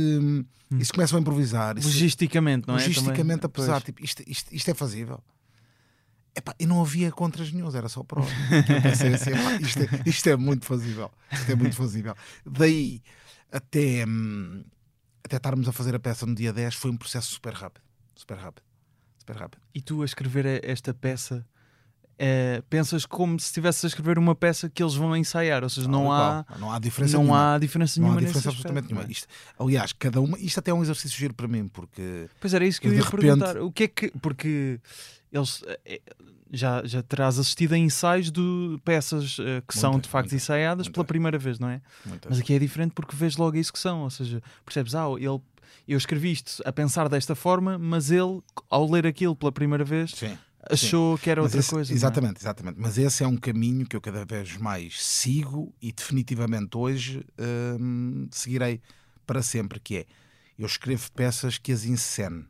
e 0.72 0.84
se 0.84 0.92
começam 0.92 1.16
a 1.18 1.20
improvisar, 1.20 1.76
e 1.78 1.80
se- 1.82 1.86
Logisticamente, 1.86 2.66
não 2.68 2.74
é? 2.74 2.78
logisticamente, 2.78 3.40
Também, 3.40 3.46
apesar, 3.54 3.72
pois. 3.80 3.84
tipo, 3.84 4.04
isto, 4.04 4.22
isto, 4.26 4.54
isto 4.54 4.70
é 4.70 4.74
fazível. 4.74 5.22
Epá, 6.34 6.54
e 6.60 6.66
não 6.66 6.80
havia 6.80 7.10
contras 7.10 7.50
nenhum, 7.52 7.74
era 7.74 7.88
só 7.88 8.02
pró. 8.04 8.22
Eu 8.22 8.82
pensei 8.82 9.12
assim, 9.14 9.30
epá, 9.30 9.54
isto, 9.56 9.80
é, 9.82 9.88
isto 10.06 10.28
é 10.28 10.36
muito 10.36 10.64
fazível. 10.64 11.10
Isto 11.32 11.52
é 11.52 11.54
muito 11.56 11.74
fazível. 11.76 12.14
Daí 12.46 13.02
até, 13.50 14.04
hum, 14.06 14.62
até 15.24 15.36
estarmos 15.36 15.68
a 15.68 15.72
fazer 15.72 15.94
a 15.94 15.98
peça 15.98 16.24
no 16.26 16.34
dia 16.34 16.52
10 16.52 16.74
foi 16.76 16.90
um 16.90 16.96
processo 16.96 17.32
super 17.32 17.52
rápido. 17.52 17.82
Super 18.14 18.38
rápido. 18.38 18.62
Super 19.18 19.36
rápido. 19.36 19.60
E 19.74 19.80
tu 19.80 20.02
a 20.02 20.04
escrever 20.04 20.64
esta 20.64 20.94
peça, 20.94 21.44
eh, 22.18 22.62
pensas 22.70 23.04
como 23.06 23.38
se 23.40 23.46
estivesse 23.46 23.84
a 23.84 23.88
escrever 23.88 24.16
uma 24.18 24.34
peça 24.34 24.68
que 24.70 24.82
eles 24.82 24.94
vão 24.94 25.16
ensaiar, 25.16 25.62
ou 25.64 25.68
seja, 25.70 25.88
não, 25.88 26.06
e 26.06 26.10
há, 26.10 26.44
não 26.58 26.70
há 26.70 26.78
diferença 26.78 27.16
não 27.16 27.24
nenhuma. 27.24 27.54
há 27.54 27.58
diferença 27.58 28.00
não 28.00 28.06
há 28.06 28.10
nenhuma 28.10 28.26
diferença 28.26 28.48
absolutamente 28.50 28.84
aspecto, 28.84 28.94
nenhuma. 28.94 29.04
não? 29.04 29.10
Isto, 29.10 29.28
aliás, 29.58 29.92
cada 29.94 30.20
uma. 30.20 30.38
Isto 30.38 30.58
até 30.60 30.70
é 30.70 30.74
um 30.74 30.82
exercício 30.82 31.18
giro 31.18 31.34
para 31.34 31.48
mim, 31.48 31.66
porque 31.66 32.28
Pois 32.40 32.54
era 32.54 32.64
isso 32.64 32.80
que 32.80 32.86
eu, 32.86 32.92
Eu, 32.92 32.98
ia 32.98 33.04
repente- 33.04 33.20
perguntar. 33.20 33.56
O 33.58 33.72
que 33.72 33.84
é 33.84 33.88
que. 33.88 34.10
Porque 34.20 34.78
eles. 35.32 35.62
eh, 35.66 35.80
eh, 35.84 36.00
Já, 36.52 36.84
já 36.84 37.00
terás 37.00 37.38
assistido 37.38 37.74
a 37.74 37.78
ensaios 37.78 38.28
de 38.32 38.40
peças 38.84 39.36
eh, 39.38 39.62
que 39.68 39.78
são 39.78 40.00
de 40.00 40.08
facto 40.08 40.34
ensaiadas 40.34 40.88
pela 40.88 41.04
primeira 41.04 41.38
vez, 41.38 41.60
não 41.60 41.68
é? 41.68 41.80
Mas 42.28 42.40
aqui 42.40 42.52
é 42.54 42.58
diferente 42.58 42.90
porque 42.92 43.14
vês 43.14 43.36
logo 43.36 43.56
isso 43.56 43.72
que 43.72 43.78
são, 43.78 44.00
ou 44.02 44.10
seja, 44.10 44.42
percebes, 44.64 44.94
ah, 44.96 45.06
ele, 45.16 45.40
eu 45.86 45.96
escrevi 45.96 46.32
isto 46.32 46.60
a 46.66 46.72
pensar 46.72 47.08
desta 47.08 47.36
forma, 47.36 47.78
mas 47.78 48.10
ele, 48.10 48.42
ao 48.68 48.90
ler 48.90 49.06
aquilo 49.06 49.36
pela 49.36 49.52
primeira 49.52 49.84
vez, 49.84 50.10
Sim. 50.10 50.36
achou 50.68 51.16
que 51.18 51.30
era 51.30 51.40
Mas 51.40 51.50
outra 51.52 51.60
esse- 51.60 51.70
coisa. 51.70 51.92
é? 51.92 51.94
Exatamente, 51.94 52.40
exatamente. 52.40 52.80
Mas 52.80 52.98
esse 52.98 53.22
é 53.22 53.26
um 53.28 53.36
caminho 53.36 53.86
que 53.86 53.94
eu 53.94 54.00
cada 54.00 54.24
vez 54.24 54.56
mais 54.56 55.00
sigo 55.00 55.72
e 55.80 55.92
definitivamente 55.92 56.76
hoje 56.76 57.24
hum, 57.80 58.26
seguirei 58.32 58.80
para 59.24 59.40
sempre, 59.40 59.78
que 59.78 59.98
é 59.98 60.06
eu 60.58 60.66
escrevo 60.66 61.10
peças 61.12 61.58
que 61.58 61.70
as 61.70 61.84
encene. 61.84 62.44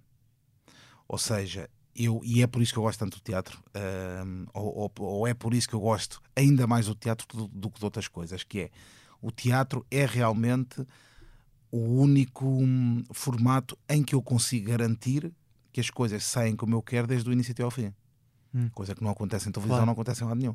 Ou 1.06 1.18
seja, 1.18 1.68
eu, 1.94 2.20
e 2.24 2.42
é 2.42 2.46
por 2.46 2.62
isso 2.62 2.72
que 2.72 2.78
eu 2.78 2.82
gosto 2.82 2.98
tanto 3.00 3.18
do 3.18 3.22
teatro, 3.22 3.62
ou, 4.54 4.76
ou- 4.78 4.92
ou 4.98 5.26
é 5.26 5.34
por 5.34 5.52
isso 5.54 5.68
que 5.68 5.74
eu 5.74 5.80
gosto 5.80 6.20
ainda 6.36 6.66
mais 6.66 6.86
do 6.86 6.94
teatro 6.94 7.26
do, 7.36 7.48
do 7.48 7.70
que 7.70 7.78
de 7.78 7.84
outras 7.84 8.08
coisas, 8.08 8.42
que 8.44 8.60
é 8.60 8.70
o 9.20 9.30
teatro 9.30 9.84
é 9.90 10.06
realmente 10.06 10.84
o 11.70 11.78
único 12.00 12.46
hum, 12.46 13.02
formato 13.12 13.78
em 13.88 14.02
que 14.02 14.14
eu 14.14 14.22
consigo 14.22 14.68
garantir 14.70 15.32
que 15.72 15.80
as 15.80 15.90
coisas 15.90 16.24
saem 16.24 16.56
como 16.56 16.74
eu 16.74 16.82
quero 16.82 17.06
desde 17.06 17.28
o 17.28 17.32
início 17.32 17.52
até 17.52 17.62
ao 17.62 17.70
fim. 17.70 17.92
Hum. 18.54 18.68
Coisa 18.70 18.94
que 18.94 19.02
não 19.04 19.10
acontece 19.10 19.48
em 19.48 19.52
televisão, 19.52 19.76
Claro. 19.76 19.86
não 19.86 19.92
acontece 19.92 20.24
em 20.24 20.26
lado 20.26 20.38
nenhum. 20.38 20.54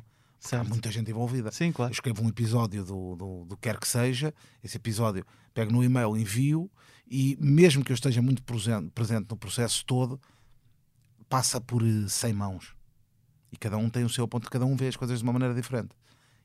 Há 0.52 0.62
muita 0.64 0.90
gente 0.92 1.10
envolvida. 1.10 1.50
Sim, 1.50 1.68
Eu 1.68 1.72
claro. 1.72 1.92
escrevo 1.92 2.22
um 2.22 2.28
episódio 2.28 2.84
do, 2.84 3.16
do, 3.16 3.44
do 3.46 3.56
quer 3.56 3.78
que 3.80 3.88
seja, 3.88 4.34
esse 4.62 4.76
episódio 4.76 5.24
pego 5.54 5.72
no 5.72 5.82
e-mail, 5.82 6.14
envio 6.16 6.70
e 7.10 7.36
mesmo 7.40 7.82
que 7.82 7.90
eu 7.90 7.94
esteja 7.94 8.20
muito 8.20 8.42
presente, 8.42 8.90
presente 8.90 9.26
no 9.30 9.36
processo 9.36 9.84
todo, 9.86 10.20
passa 11.28 11.60
por 11.60 11.82
eh, 11.82 12.08
100 12.08 12.32
mãos. 12.32 12.76
E 13.52 13.56
cada 13.56 13.76
um 13.76 13.88
tem 13.88 14.04
o 14.04 14.08
seu 14.08 14.26
ponto, 14.26 14.50
cada 14.50 14.64
um 14.64 14.76
vê 14.76 14.88
as 14.88 14.96
coisas 14.96 15.18
de 15.18 15.24
uma 15.24 15.32
maneira 15.32 15.54
diferente. 15.54 15.96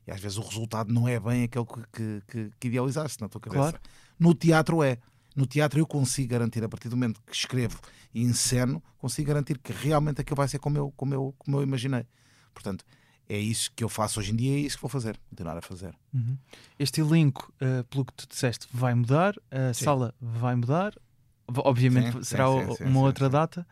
E 0.06 0.10
às 0.10 0.20
vezes 0.20 0.38
o 0.38 0.42
resultado 0.42 0.92
não 0.92 1.06
é 1.06 1.18
bem 1.18 1.44
aquele 1.44 1.64
que, 1.64 1.82
que, 1.92 2.22
que, 2.26 2.50
que 2.58 2.68
idealizaste 2.68 3.20
na 3.20 3.28
tua 3.28 3.40
cabeça. 3.40 3.72
Claro. 3.72 3.80
No 4.18 4.34
teatro 4.34 4.82
é. 4.82 4.98
No 5.34 5.46
teatro 5.46 5.78
eu 5.78 5.86
consigo 5.86 6.28
garantir, 6.28 6.62
a 6.62 6.68
partir 6.68 6.88
do 6.88 6.96
momento 6.96 7.20
que 7.26 7.34
escrevo 7.34 7.80
e 8.12 8.22
enceno, 8.22 8.82
consigo 8.98 9.28
garantir 9.28 9.58
que 9.58 9.72
realmente 9.72 10.20
aquilo 10.20 10.36
vai 10.36 10.46
ser 10.46 10.58
como 10.58 10.76
eu, 10.76 10.92
como 10.96 11.14
eu, 11.14 11.34
como 11.38 11.56
eu 11.56 11.62
imaginei. 11.62 12.06
Portanto, 12.52 12.84
é 13.28 13.38
isso 13.38 13.72
que 13.74 13.82
eu 13.82 13.88
faço 13.88 14.20
hoje 14.20 14.32
em 14.32 14.36
dia 14.36 14.58
e 14.58 14.62
é 14.62 14.66
isso 14.66 14.76
que 14.76 14.82
vou 14.82 14.90
fazer, 14.90 15.18
continuar 15.30 15.56
a 15.56 15.62
fazer. 15.62 15.94
Uhum. 16.12 16.36
Este 16.78 17.00
elenco, 17.00 17.52
uh, 17.62 17.82
pelo 17.84 18.04
que 18.04 18.12
tu 18.12 18.26
disseste, 18.28 18.68
vai 18.70 18.94
mudar, 18.94 19.34
a 19.50 19.72
Sim. 19.72 19.84
sala 19.84 20.14
vai 20.20 20.54
mudar, 20.54 20.94
obviamente 21.48 22.12
Sim, 22.12 22.24
será 22.24 22.46
sim, 22.76 22.84
uma 22.84 23.00
outra 23.00 23.30
data. 23.30 23.66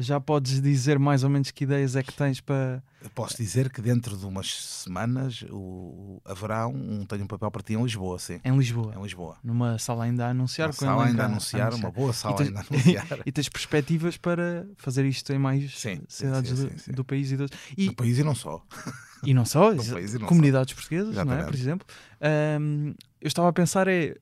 Já 0.00 0.20
podes 0.20 0.62
dizer 0.62 0.96
mais 0.96 1.24
ou 1.24 1.30
menos 1.30 1.50
que 1.50 1.64
ideias 1.64 1.96
é 1.96 2.02
que 2.04 2.12
tens 2.12 2.40
para. 2.40 2.80
Posso 3.16 3.36
dizer 3.36 3.68
que 3.68 3.82
dentro 3.82 4.16
de 4.16 4.24
umas 4.24 4.54
semanas 4.54 5.44
o, 5.50 6.20
haverá 6.24 6.68
um, 6.68 7.00
um 7.00 7.04
Tenho 7.04 7.24
um 7.24 7.26
Papel 7.26 7.50
para 7.50 7.62
ti 7.62 7.74
em 7.74 7.82
Lisboa, 7.82 8.16
sim. 8.18 8.40
em 8.44 8.56
Lisboa, 8.56 8.94
Em 8.96 9.02
Lisboa. 9.02 9.36
numa 9.42 9.76
sala 9.78 10.04
ainda 10.04 10.26
a 10.26 10.30
anunciar. 10.30 10.68
Uma 10.68 10.72
sala 10.72 11.04
ainda 11.06 11.22
a 11.24 11.26
anunciar, 11.26 11.74
uma 11.74 11.90
boa 11.90 12.12
sala 12.12 12.36
tens- 12.36 12.48
ainda 12.48 12.60
a 12.60 12.64
anunciar. 12.70 13.06
E 13.26 13.32
tens 13.32 13.48
perspectivas 13.48 14.16
para 14.16 14.66
fazer 14.76 15.04
isto 15.04 15.32
em 15.32 15.38
mais 15.38 15.76
Sim, 15.78 16.00
cidades 16.08 16.50
sim, 16.56 16.66
do, 16.66 16.70
sim, 16.70 16.78
sim. 16.78 16.92
do 16.92 17.04
país 17.04 17.32
e, 17.32 17.36
do, 17.36 17.46
e, 17.76 17.86
No 17.86 17.94
país 17.94 18.18
e 18.18 18.22
não 18.22 18.34
só. 18.36 18.64
e 19.24 19.34
não 19.34 19.44
só, 19.44 19.72
e 19.74 20.18
não 20.18 20.26
comunidades 20.28 20.74
portuguesas, 20.74 21.16
não 21.24 21.32
é? 21.32 21.42
Por 21.44 21.54
exemplo. 21.54 21.86
Ahm, 22.20 22.94
eu 23.20 23.26
estava 23.26 23.48
a 23.48 23.52
pensar, 23.52 23.88
é 23.88 24.14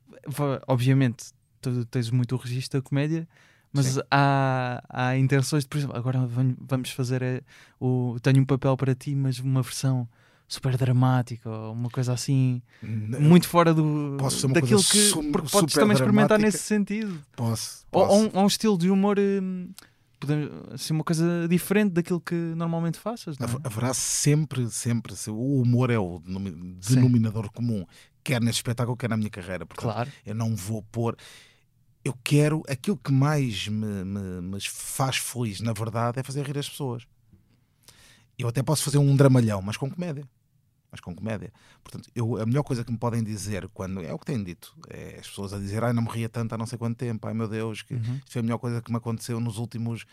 obviamente, 0.66 1.26
tu 1.60 1.84
tens 1.86 2.10
muito 2.10 2.34
o 2.34 2.38
registro 2.38 2.80
da 2.80 2.88
comédia, 2.88 3.28
mas 3.76 3.86
Sim. 3.86 4.00
há, 4.10 4.82
há 4.88 5.16
intenções 5.18 5.62
de, 5.64 5.68
por 5.68 5.78
exemplo, 5.78 5.96
agora 5.96 6.18
vam- 6.26 6.56
vamos 6.60 6.90
fazer 6.90 7.22
é, 7.22 7.42
o 7.80 8.16
Tenho 8.22 8.40
um 8.40 8.44
papel 8.44 8.76
para 8.76 8.94
ti, 8.94 9.14
mas 9.14 9.38
uma 9.38 9.62
versão 9.62 10.08
super 10.48 10.76
dramática 10.76 11.50
ou 11.50 11.72
uma 11.72 11.90
coisa 11.90 12.12
assim, 12.12 12.62
muito 12.82 13.48
fora 13.48 13.74
do 13.74 14.16
daquilo 14.52 14.82
que 14.84 15.08
su- 15.10 15.22
porque 15.32 15.50
podes 15.50 15.74
também 15.74 15.94
experimentar 15.94 16.38
nesse 16.38 16.58
sentido. 16.58 17.20
Posso. 17.34 17.84
Ou, 17.90 18.02
posso. 18.06 18.14
ou 18.16 18.22
um, 18.24 18.30
ou 18.32 18.44
um 18.44 18.46
estilo 18.46 18.78
de 18.78 18.88
humor 18.88 19.16
hum, 19.18 19.70
podemos, 20.20 20.50
assim, 20.72 20.94
uma 20.94 21.02
coisa 21.02 21.48
diferente 21.48 21.92
daquilo 21.94 22.20
que 22.20 22.34
normalmente 22.34 22.96
faças. 22.98 23.36
Não 23.38 23.46
é? 23.46 23.50
Hav- 23.50 23.60
Haverá 23.64 23.92
sempre, 23.92 24.70
sempre. 24.70 25.16
se- 25.16 25.30
O 25.30 25.60
humor 25.62 25.90
é 25.90 25.98
o 25.98 26.20
denomi- 26.24 26.76
Sim. 26.80 26.94
denominador 26.94 27.50
comum, 27.50 27.84
quer 28.22 28.40
neste 28.40 28.58
espetáculo, 28.60 28.96
quer 28.96 29.10
na 29.10 29.16
minha 29.16 29.30
carreira. 29.30 29.66
Portanto, 29.66 29.92
Claro, 29.92 30.10
eu 30.24 30.34
não 30.34 30.54
vou 30.54 30.80
pôr. 30.92 31.16
Eu 32.06 32.14
quero. 32.22 32.62
Aquilo 32.68 32.96
que 32.96 33.10
mais 33.12 33.66
me, 33.68 34.04
me- 34.04 34.40
me 34.40 34.60
faz 34.60 35.16
feliz, 35.16 35.60
na 35.60 35.72
verdade, 35.72 36.20
é 36.20 36.22
fazer 36.22 36.46
rir 36.46 36.56
as 36.58 36.68
pessoas. 36.68 37.06
Eu 38.38 38.48
até 38.48 38.62
posso 38.62 38.82
fazer 38.84 38.98
um 38.98 39.16
dramalhão, 39.16 39.60
mas 39.62 39.76
com 39.76 39.90
comédia. 39.90 40.28
Mas 40.90 41.00
com 41.00 41.14
comédia. 41.14 41.52
Portanto, 41.82 42.08
eu, 42.14 42.36
a 42.40 42.46
melhor 42.46 42.62
coisa 42.62 42.84
que 42.84 42.92
me 42.92 42.98
podem 42.98 43.24
dizer 43.24 43.68
quando. 43.74 44.00
É 44.02 44.12
o 44.12 44.18
que 44.18 44.26
têm 44.26 44.42
dito. 44.42 44.76
É 44.88 45.16
as 45.20 45.26
pessoas 45.28 45.52
a 45.52 45.58
dizer, 45.58 45.82
ai, 45.82 45.92
não 45.92 46.02
me 46.02 46.08
ria 46.10 46.28
tanto 46.28 46.54
há 46.54 46.58
não 46.58 46.66
sei 46.66 46.78
quanto 46.78 46.96
tempo, 46.96 47.26
ai 47.26 47.34
meu 47.34 47.48
Deus, 47.48 47.82
que 47.82 47.94
Uhum. 47.94 48.20
foi 48.28 48.40
a 48.40 48.42
melhor 48.42 48.58
coisa 48.58 48.80
que 48.80 48.90
me 48.90 48.96
aconteceu 48.98 49.40
nos 49.40 49.58
últimos. 49.58 50.04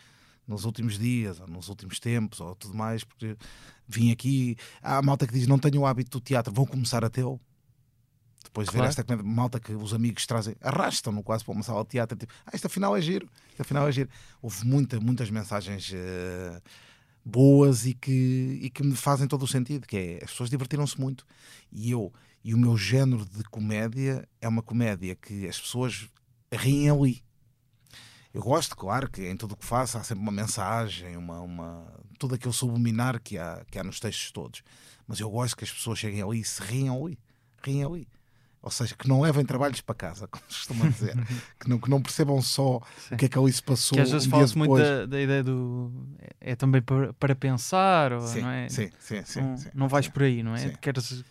Nos 0.46 0.66
últimos 0.66 0.98
dias, 0.98 1.40
ou 1.40 1.46
nos 1.46 1.70
últimos 1.70 1.98
tempos, 1.98 2.38
ou 2.38 2.54
tudo 2.54 2.74
mais, 2.74 3.02
porque 3.02 3.34
vim 3.88 4.10
aqui. 4.12 4.56
Há 4.82 5.00
malta 5.00 5.26
que 5.26 5.32
diz: 5.32 5.46
Não 5.46 5.58
tenho 5.58 5.80
o 5.80 5.86
hábito 5.86 6.18
do 6.18 6.20
teatro, 6.22 6.52
vou 6.52 6.66
começar 6.66 7.02
a 7.02 7.08
tê-lo. 7.08 7.40
Depois 8.44 8.66
de 8.68 8.72
ver 8.72 8.78
Claro. 8.78 8.88
esta 8.90 9.02
comédia, 9.04 9.24
malta 9.24 9.58
que 9.58 9.72
os 9.72 9.92
amigos 9.92 10.26
trazem, 10.26 10.54
arrastam-no 10.60 11.22
quase 11.22 11.44
para 11.44 11.52
uma 11.54 11.62
sala 11.62 11.82
de 11.82 11.90
teatro, 11.90 12.16
tipo, 12.16 12.32
ah, 12.46 12.50
isto 12.54 12.66
afinal 12.66 12.96
é 12.96 13.00
giro, 13.00 13.28
isto 13.50 13.60
afinal 13.62 13.88
é 13.88 13.92
giro. 13.92 14.08
Houve 14.40 14.64
muita, 14.66 15.00
muitas 15.00 15.30
mensagens 15.30 15.90
eh, 15.92 16.60
boas 17.24 17.86
e 17.86 17.94
que, 17.94 18.60
e 18.62 18.70
que 18.70 18.82
me 18.84 18.94
fazem 18.94 19.26
todo 19.26 19.42
o 19.42 19.48
sentido, 19.48 19.86
que 19.86 19.96
é, 19.96 20.14
as 20.22 20.30
pessoas 20.30 20.50
divertiram-se 20.50 21.00
muito. 21.00 21.26
E 21.72 21.90
eu, 21.90 22.12
e 22.44 22.54
o 22.54 22.58
meu 22.58 22.76
género 22.76 23.24
de 23.24 23.42
comédia 23.44 24.28
é 24.40 24.46
uma 24.48 24.62
comédia 24.62 25.16
que 25.16 25.48
as 25.48 25.58
pessoas 25.58 26.06
riem 26.52 26.90
ali. 26.90 27.24
Eu 28.32 28.42
gosto, 28.42 28.76
claro, 28.76 29.08
que 29.08 29.26
em 29.28 29.36
tudo 29.36 29.52
o 29.52 29.56
que 29.56 29.64
faço 29.64 29.96
há 29.96 30.02
sempre 30.02 30.22
uma 30.22 30.32
mensagem, 30.32 31.16
uma, 31.16 31.40
uma, 31.40 31.86
tudo 32.18 32.34
aquele 32.34 32.52
subliminar 32.52 33.20
que 33.22 33.38
há, 33.38 33.64
que 33.70 33.78
há 33.78 33.84
nos 33.84 34.00
textos 34.00 34.32
todos. 34.32 34.62
Mas 35.06 35.20
eu 35.20 35.30
gosto 35.30 35.56
que 35.56 35.64
as 35.64 35.70
pessoas 35.72 35.98
cheguem 35.98 36.20
ali 36.20 36.40
e 36.40 36.44
se 36.44 36.60
riam 36.62 37.04
ali. 37.06 37.18
Riem 37.62 37.84
ali. 37.84 38.08
Ou 38.64 38.70
seja, 38.70 38.94
que 38.94 39.06
não 39.06 39.20
levem 39.20 39.44
trabalhos 39.44 39.82
para 39.82 39.94
casa, 39.94 40.26
como 40.32 40.42
se 40.48 40.56
costuma 40.56 40.88
dizer. 40.88 41.14
que, 41.60 41.68
não, 41.68 41.78
que 41.78 41.90
não 41.90 42.00
percebam 42.00 42.40
só 42.40 42.80
Sim. 43.08 43.14
o 43.14 43.18
que 43.18 43.26
é 43.26 43.28
que 43.28 43.38
ali 43.38 43.52
se 43.52 43.62
passou. 43.62 43.96
que 43.96 44.00
às 44.02 44.10
vezes 44.10 44.26
um 44.26 44.30
fala-se 44.30 44.56
muito 44.56 44.76
da, 44.76 45.04
da 45.04 45.20
ideia 45.20 45.44
do. 45.44 45.92
É, 46.40 46.52
é 46.52 46.56
também 46.56 46.80
para, 46.80 47.12
para 47.12 47.36
pensar, 47.36 48.12
ou, 48.14 48.20
Sim, 48.22 48.40
não 48.40 48.50
é? 48.50 48.68
sim, 48.70 48.90
sim, 48.98 49.22
sim, 49.26 49.40
não, 49.42 49.56
sim, 49.58 49.68
não 49.74 49.86
vais 49.88 50.08
por 50.08 50.22
aí, 50.22 50.42
não 50.42 50.56
é? 50.56 50.70
Queres 50.80 51.22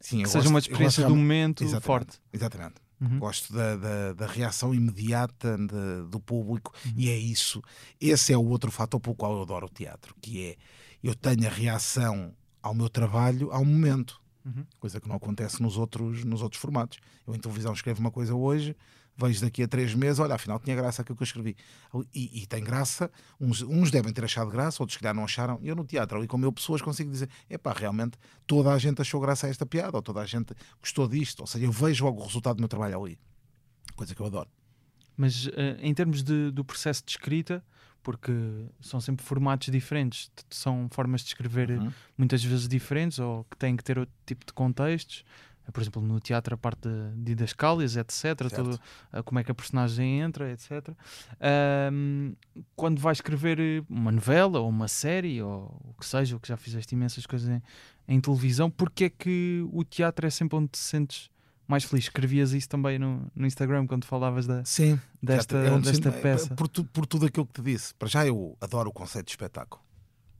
Sim, 0.00 0.22
que 0.22 0.28
seja 0.28 0.38
gosto- 0.38 0.48
uma 0.48 0.58
experiência 0.60 1.04
do 1.06 1.14
momento 1.14 1.62
Exatamente, 1.62 1.84
forte. 1.86 2.18
Exatamente. 2.32 2.74
Uhum. 3.00 3.18
Gosto 3.18 3.52
da, 3.52 3.76
da, 3.76 4.12
da 4.14 4.26
reação 4.26 4.74
imediata 4.74 5.56
de- 5.58 6.08
do 6.10 6.18
público 6.18 6.72
Uhum. 6.86 6.92
e 6.96 7.10
é 7.10 7.16
isso. 7.18 7.60
Esse 8.00 8.32
é 8.32 8.36
o 8.38 8.44
outro 8.44 8.70
fator 8.72 8.98
pelo 8.98 9.14
qual 9.14 9.34
eu 9.36 9.42
adoro 9.42 9.66
o 9.66 9.68
teatro, 9.68 10.14
que 10.22 10.42
é 10.46 10.56
eu 11.02 11.14
tenho 11.14 11.46
a 11.46 11.50
reação 11.50 12.32
ao 12.62 12.74
meu 12.74 12.88
trabalho 12.88 13.52
ao 13.52 13.64
momento, 13.64 14.20
Uhum. 14.56 14.64
coisa 14.80 15.00
que 15.00 15.08
não 15.08 15.16
acontece 15.16 15.60
nos 15.62 15.76
outros, 15.76 16.24
nos 16.24 16.42
outros 16.42 16.60
formatos. 16.60 16.98
Eu 17.26 17.34
em 17.34 17.38
televisão 17.38 17.72
escrevo 17.72 18.00
uma 18.00 18.10
coisa 18.10 18.34
hoje, 18.34 18.74
vejo 19.16 19.40
daqui 19.40 19.62
a 19.62 19.68
três 19.68 19.94
meses, 19.94 20.18
olha, 20.20 20.34
afinal 20.36 20.58
tinha 20.60 20.74
graça 20.76 21.02
aquilo 21.02 21.16
que 21.16 21.22
eu 21.22 21.26
escrevi. 21.26 21.56
E, 22.14 22.42
e 22.42 22.46
tem 22.46 22.62
graça, 22.62 23.10
uns, 23.40 23.62
uns 23.62 23.90
devem 23.90 24.12
ter 24.12 24.24
achado 24.24 24.50
graça, 24.50 24.82
outros 24.82 24.96
que 24.96 25.02
calhar 25.02 25.14
não 25.14 25.24
acharam. 25.24 25.58
Eu 25.62 25.74
no 25.76 25.84
teatro, 25.84 26.16
ali 26.18 26.26
com 26.26 26.38
mil 26.38 26.52
pessoas, 26.52 26.80
consigo 26.80 27.10
dizer: 27.10 27.28
epá, 27.50 27.72
realmente 27.72 28.16
toda 28.46 28.72
a 28.72 28.78
gente 28.78 29.00
achou 29.02 29.20
graça 29.20 29.46
a 29.46 29.50
esta 29.50 29.66
piada, 29.66 29.96
ou 29.96 30.02
toda 30.02 30.20
a 30.20 30.26
gente 30.26 30.54
gostou 30.80 31.06
disto. 31.08 31.40
Ou 31.40 31.46
seja, 31.46 31.64
eu 31.64 31.72
vejo 31.72 32.04
logo 32.04 32.20
o 32.20 32.24
resultado 32.24 32.56
do 32.56 32.60
meu 32.60 32.68
trabalho 32.68 33.02
ali. 33.04 33.18
Coisa 33.96 34.14
que 34.14 34.20
eu 34.22 34.26
adoro. 34.26 34.48
Mas 35.16 35.48
eh, 35.52 35.78
em 35.82 35.92
termos 35.92 36.22
de- 36.22 36.52
do 36.52 36.64
processo 36.64 37.02
de 37.04 37.10
escrita, 37.10 37.62
porque 38.08 38.32
são 38.80 39.02
sempre 39.02 39.22
formatos 39.22 39.68
diferentes, 39.70 40.30
são 40.48 40.88
formas 40.90 41.20
de 41.20 41.26
escrever 41.28 41.68
Uhum. 41.72 41.92
muitas 42.16 42.42
vezes 42.42 42.66
diferentes 42.66 43.18
ou 43.18 43.44
que 43.50 43.54
têm 43.58 43.76
que 43.76 43.84
ter 43.84 43.98
outro 43.98 44.14
tipo 44.24 44.46
de 44.46 44.52
contextos. 44.54 45.26
Eh, 45.66 45.70
Por 45.70 45.82
exemplo, 45.82 46.00
no 46.00 46.18
teatro, 46.18 46.54
a 46.54 46.56
parte 46.56 46.88
de 46.88 47.22
didascálias, 47.22 47.96
etc. 47.98 48.48
Todo, 48.48 48.80
eh, 49.12 49.22
como 49.22 49.38
é 49.40 49.44
que 49.44 49.50
a 49.50 49.54
personagem 49.54 50.20
entra, 50.22 50.50
etc. 50.50 50.88
Ahm, 51.38 52.32
quando 52.74 52.98
vais 52.98 53.18
escrever 53.18 53.60
eh, 53.60 53.82
uma 53.90 54.10
novela 54.10 54.58
ou 54.58 54.70
uma 54.70 54.88
série 54.88 55.42
ou 55.42 55.64
o 55.90 55.94
que 56.00 56.06
seja, 56.06 56.34
o 56.34 56.40
que 56.40 56.48
já 56.48 56.56
fizeste 56.56 56.94
imensas 56.94 57.26
coisas 57.26 57.48
em, 57.50 57.62
em 58.08 58.18
televisão, 58.22 58.70
porque 58.70 59.04
é 59.04 59.10
que 59.10 59.62
o 59.70 59.84
teatro 59.84 60.26
é 60.26 60.30
sempre 60.30 60.56
onde 60.56 60.68
te 60.68 60.78
sentes 60.78 61.30
mais 61.68 61.84
feliz? 61.84 62.06
Escrevias 62.06 62.52
isso 62.52 62.68
também 62.68 62.98
no, 62.98 63.30
no 63.36 63.46
Instagram 63.46 63.86
quando 63.86 64.04
falavas 64.06 64.46
da, 64.46 64.64
Sim, 64.64 64.98
desta, 65.22 65.56
É 65.58 65.70
onde 65.70 65.90
desta 65.90 66.10
sinto- 66.10 66.18
é, 66.18 66.20
peça. 66.20 66.54
Por, 66.54 66.66
tu- 66.68 66.84
por 66.84 67.06
tudo 67.06 67.26
aquilo 67.26 67.46
que 67.46 67.52
te 67.52 67.62
disse. 67.62 67.94
Para 67.94 68.08
já 68.08 68.26
eu 68.26 68.56
adoro 68.60 68.88
o 68.90 68.92
conceito 68.92 69.26
de 69.26 69.32
espetáculo. 69.32 69.82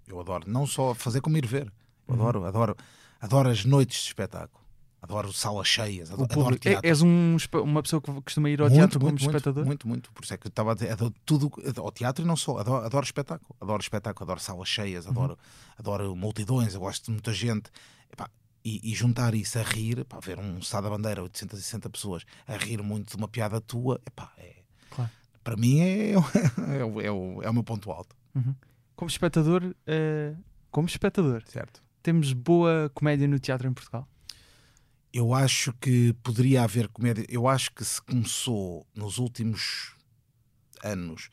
Eu 0.07 0.19
adoro 0.19 0.45
não 0.51 0.67
só 0.67 0.95
fazer 0.95 1.21
como 1.21 1.37
ir 1.37 1.47
ver. 1.47 1.71
Eu 2.09 2.15
Uhum. 2.15 2.21
adoro, 2.23 2.45
adoro, 2.47 2.77
adoro 3.21 3.49
as 3.51 3.65
noites 3.65 4.01
de 4.01 4.07
espetáculo. 4.09 4.59
Adoro 5.01 5.33
salas 5.33 5.69
cheias, 5.69 6.11
O 6.11 6.15
adoro, 6.15 6.33
adoro. 6.33 6.55
É- 6.57 6.59
teatro. 6.59 6.89
és 6.89 7.03
um 7.03 7.37
uma 7.63 7.83
pessoa 7.85 8.03
que 8.03 8.11
costuma 8.23 8.51
ir 8.51 8.61
ao 8.61 8.67
Muito, 8.69 8.79
teatro 8.81 8.99
como 8.99 9.11
muito, 9.13 9.23
muito, 9.23 9.37
espectador? 9.37 9.65
Muito, 9.67 9.87
muito. 9.87 10.13
Por 10.13 10.25
isso 10.25 10.35
é 10.35 10.37
que 10.37 10.47
eu 10.47 10.49
estava 10.49 10.73
a 10.73 10.75
dizer, 10.75 10.91
adoro 10.91 11.15
tudo, 11.25 11.53
ao 11.77 11.93
teatro 11.93 12.25
e 12.25 12.27
não 12.27 12.35
só, 12.35 12.59
adoro, 12.59 12.85
adoro 12.85 13.05
espetáculo. 13.05 13.55
Adoro 13.61 13.81
espetáculo, 13.81 14.25
adoro 14.25 14.41
salas 14.41 14.69
cheias, 14.69 15.05
Uhum. 15.05 15.13
adoro, 15.13 15.39
adoro 15.79 16.17
multidões, 16.17 16.75
eu 16.75 16.81
gosto 16.81 17.05
de 17.05 17.11
muita 17.13 17.33
gente. 17.33 17.71
Epá, 18.13 18.29
e, 18.69 18.93
e 18.93 18.95
juntar 18.95 19.35
isso 19.35 19.59
a 19.59 19.63
rir, 19.63 20.05
pá, 20.05 20.19
ver 20.21 20.39
um 20.39 20.61
Sá 20.63 20.81
da 20.81 20.91
Bandeira, 20.91 21.23
860 21.23 21.89
pessoas, 21.91 22.25
a 22.47 22.57
rir 22.57 22.83
muito 22.83 23.11
de 23.11 23.17
uma 23.17 23.29
piada 23.29 23.61
tua, 23.61 24.01
epá, 24.07 24.33
é, 24.37 24.57
Claro. 24.91 25.11
para 25.43 25.57
mim 25.57 25.81
é, 25.81 26.13
é, 26.81 26.85
o- 26.85 27.01
é, 27.01 27.11
o, 27.11 27.43
é 27.43 27.51
o 27.51 27.55
meu 27.55 27.65
ponto 27.65 27.91
alto. 27.91 28.15
Uhum. 28.35 28.55
Como 28.97 29.09
espectador, 29.09 29.75
eh, 29.87 30.35
como 30.71 30.87
espectador, 30.89 31.43
Certo. 31.47 31.83
temos 32.03 32.33
boa 32.33 32.91
comédia 32.95 33.27
no 33.29 33.39
teatro 33.39 33.69
em 33.69 33.73
Portugal? 33.73 34.07
Eu 35.13 35.33
acho 35.33 35.73
que 35.81 36.13
poderia 36.23 36.63
haver 36.65 36.89
comédia. 36.89 37.25
Eu 37.29 37.49
acho 37.49 37.73
que 37.73 37.83
se 37.85 38.01
começou 38.03 38.87
nos 38.95 39.17
últimos 39.19 39.95
anos 40.85 41.31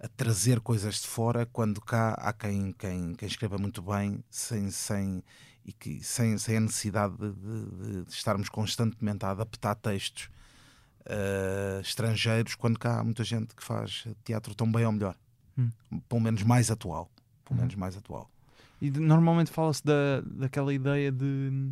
a 0.00 0.08
trazer 0.08 0.60
coisas 0.60 1.00
de 1.00 1.06
fora, 1.06 1.46
quando 1.46 1.80
cá 1.80 2.14
há 2.18 2.32
quem, 2.32 2.72
quem, 2.72 3.14
quem 3.14 3.28
escreva 3.28 3.56
muito 3.56 3.80
bem, 3.80 4.22
sem, 4.28 4.70
sem, 4.70 5.22
e 5.64 5.72
que, 5.72 6.02
sem, 6.02 6.36
sem 6.38 6.56
a 6.58 6.60
necessidade 6.60 7.16
de, 7.16 7.32
de- 7.32 8.04
de 8.04 8.12
estarmos 8.12 8.48
constantemente 8.48 9.24
a 9.24 9.30
adaptar 9.30 9.74
textos 9.74 10.28
eh, 11.06 11.80
estrangeiros, 11.82 12.54
quando 12.54 12.78
cá 12.78 13.00
há 13.00 13.04
muita 13.04 13.24
gente 13.24 13.54
que 13.54 13.62
faz 13.62 14.06
teatro 14.24 14.54
tão 14.54 14.70
bem 14.70 14.84
ou 14.86 14.92
melhor. 14.92 15.16
Hum. 15.58 15.70
Pelo 16.08 16.20
menos 16.20 16.42
mais 16.42 16.70
atual. 16.70 17.10
Pelo 17.44 17.56
Uhum. 17.56 17.60
menos 17.62 17.74
mais 17.76 17.96
atual. 17.96 18.30
E 18.80 18.90
de- 18.90 19.00
normalmente 19.00 19.50
fala-se 19.50 19.84
da, 19.84 20.20
daquela 20.24 20.72
ideia 20.72 21.10
de 21.12 21.70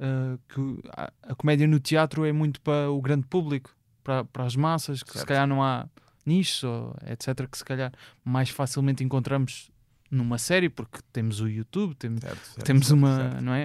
eh, 0.00 0.38
que 0.48 0.80
a, 0.96 1.12
a 1.22 1.34
comédia 1.34 1.66
no 1.66 1.78
teatro 1.78 2.24
é 2.24 2.32
muito 2.32 2.60
para 2.60 2.90
o 2.90 3.00
grande 3.00 3.26
público, 3.26 3.74
para, 4.02 4.24
para 4.24 4.44
as 4.44 4.56
massas, 4.56 5.02
que 5.02 5.10
se 5.12 5.18
Certo. 5.18 5.28
calhar 5.28 5.46
não 5.46 5.62
há 5.62 5.86
nichos, 6.26 6.62
etc., 7.06 7.46
que 7.48 7.58
se 7.58 7.64
calhar 7.64 7.92
mais 8.24 8.48
facilmente 8.50 9.02
encontramos 9.04 9.70
numa 10.12 10.36
série, 10.36 10.68
porque 10.68 10.98
temos 11.12 11.40
o 11.40 11.48
YouTube, 11.48 11.94
temos, 11.94 12.20
Certo, 12.20 12.44
certo, 12.46 12.66
temos 12.66 12.86
certo, 12.86 12.98
uma, 12.98 13.40
não 13.40 13.54
é? 13.54 13.64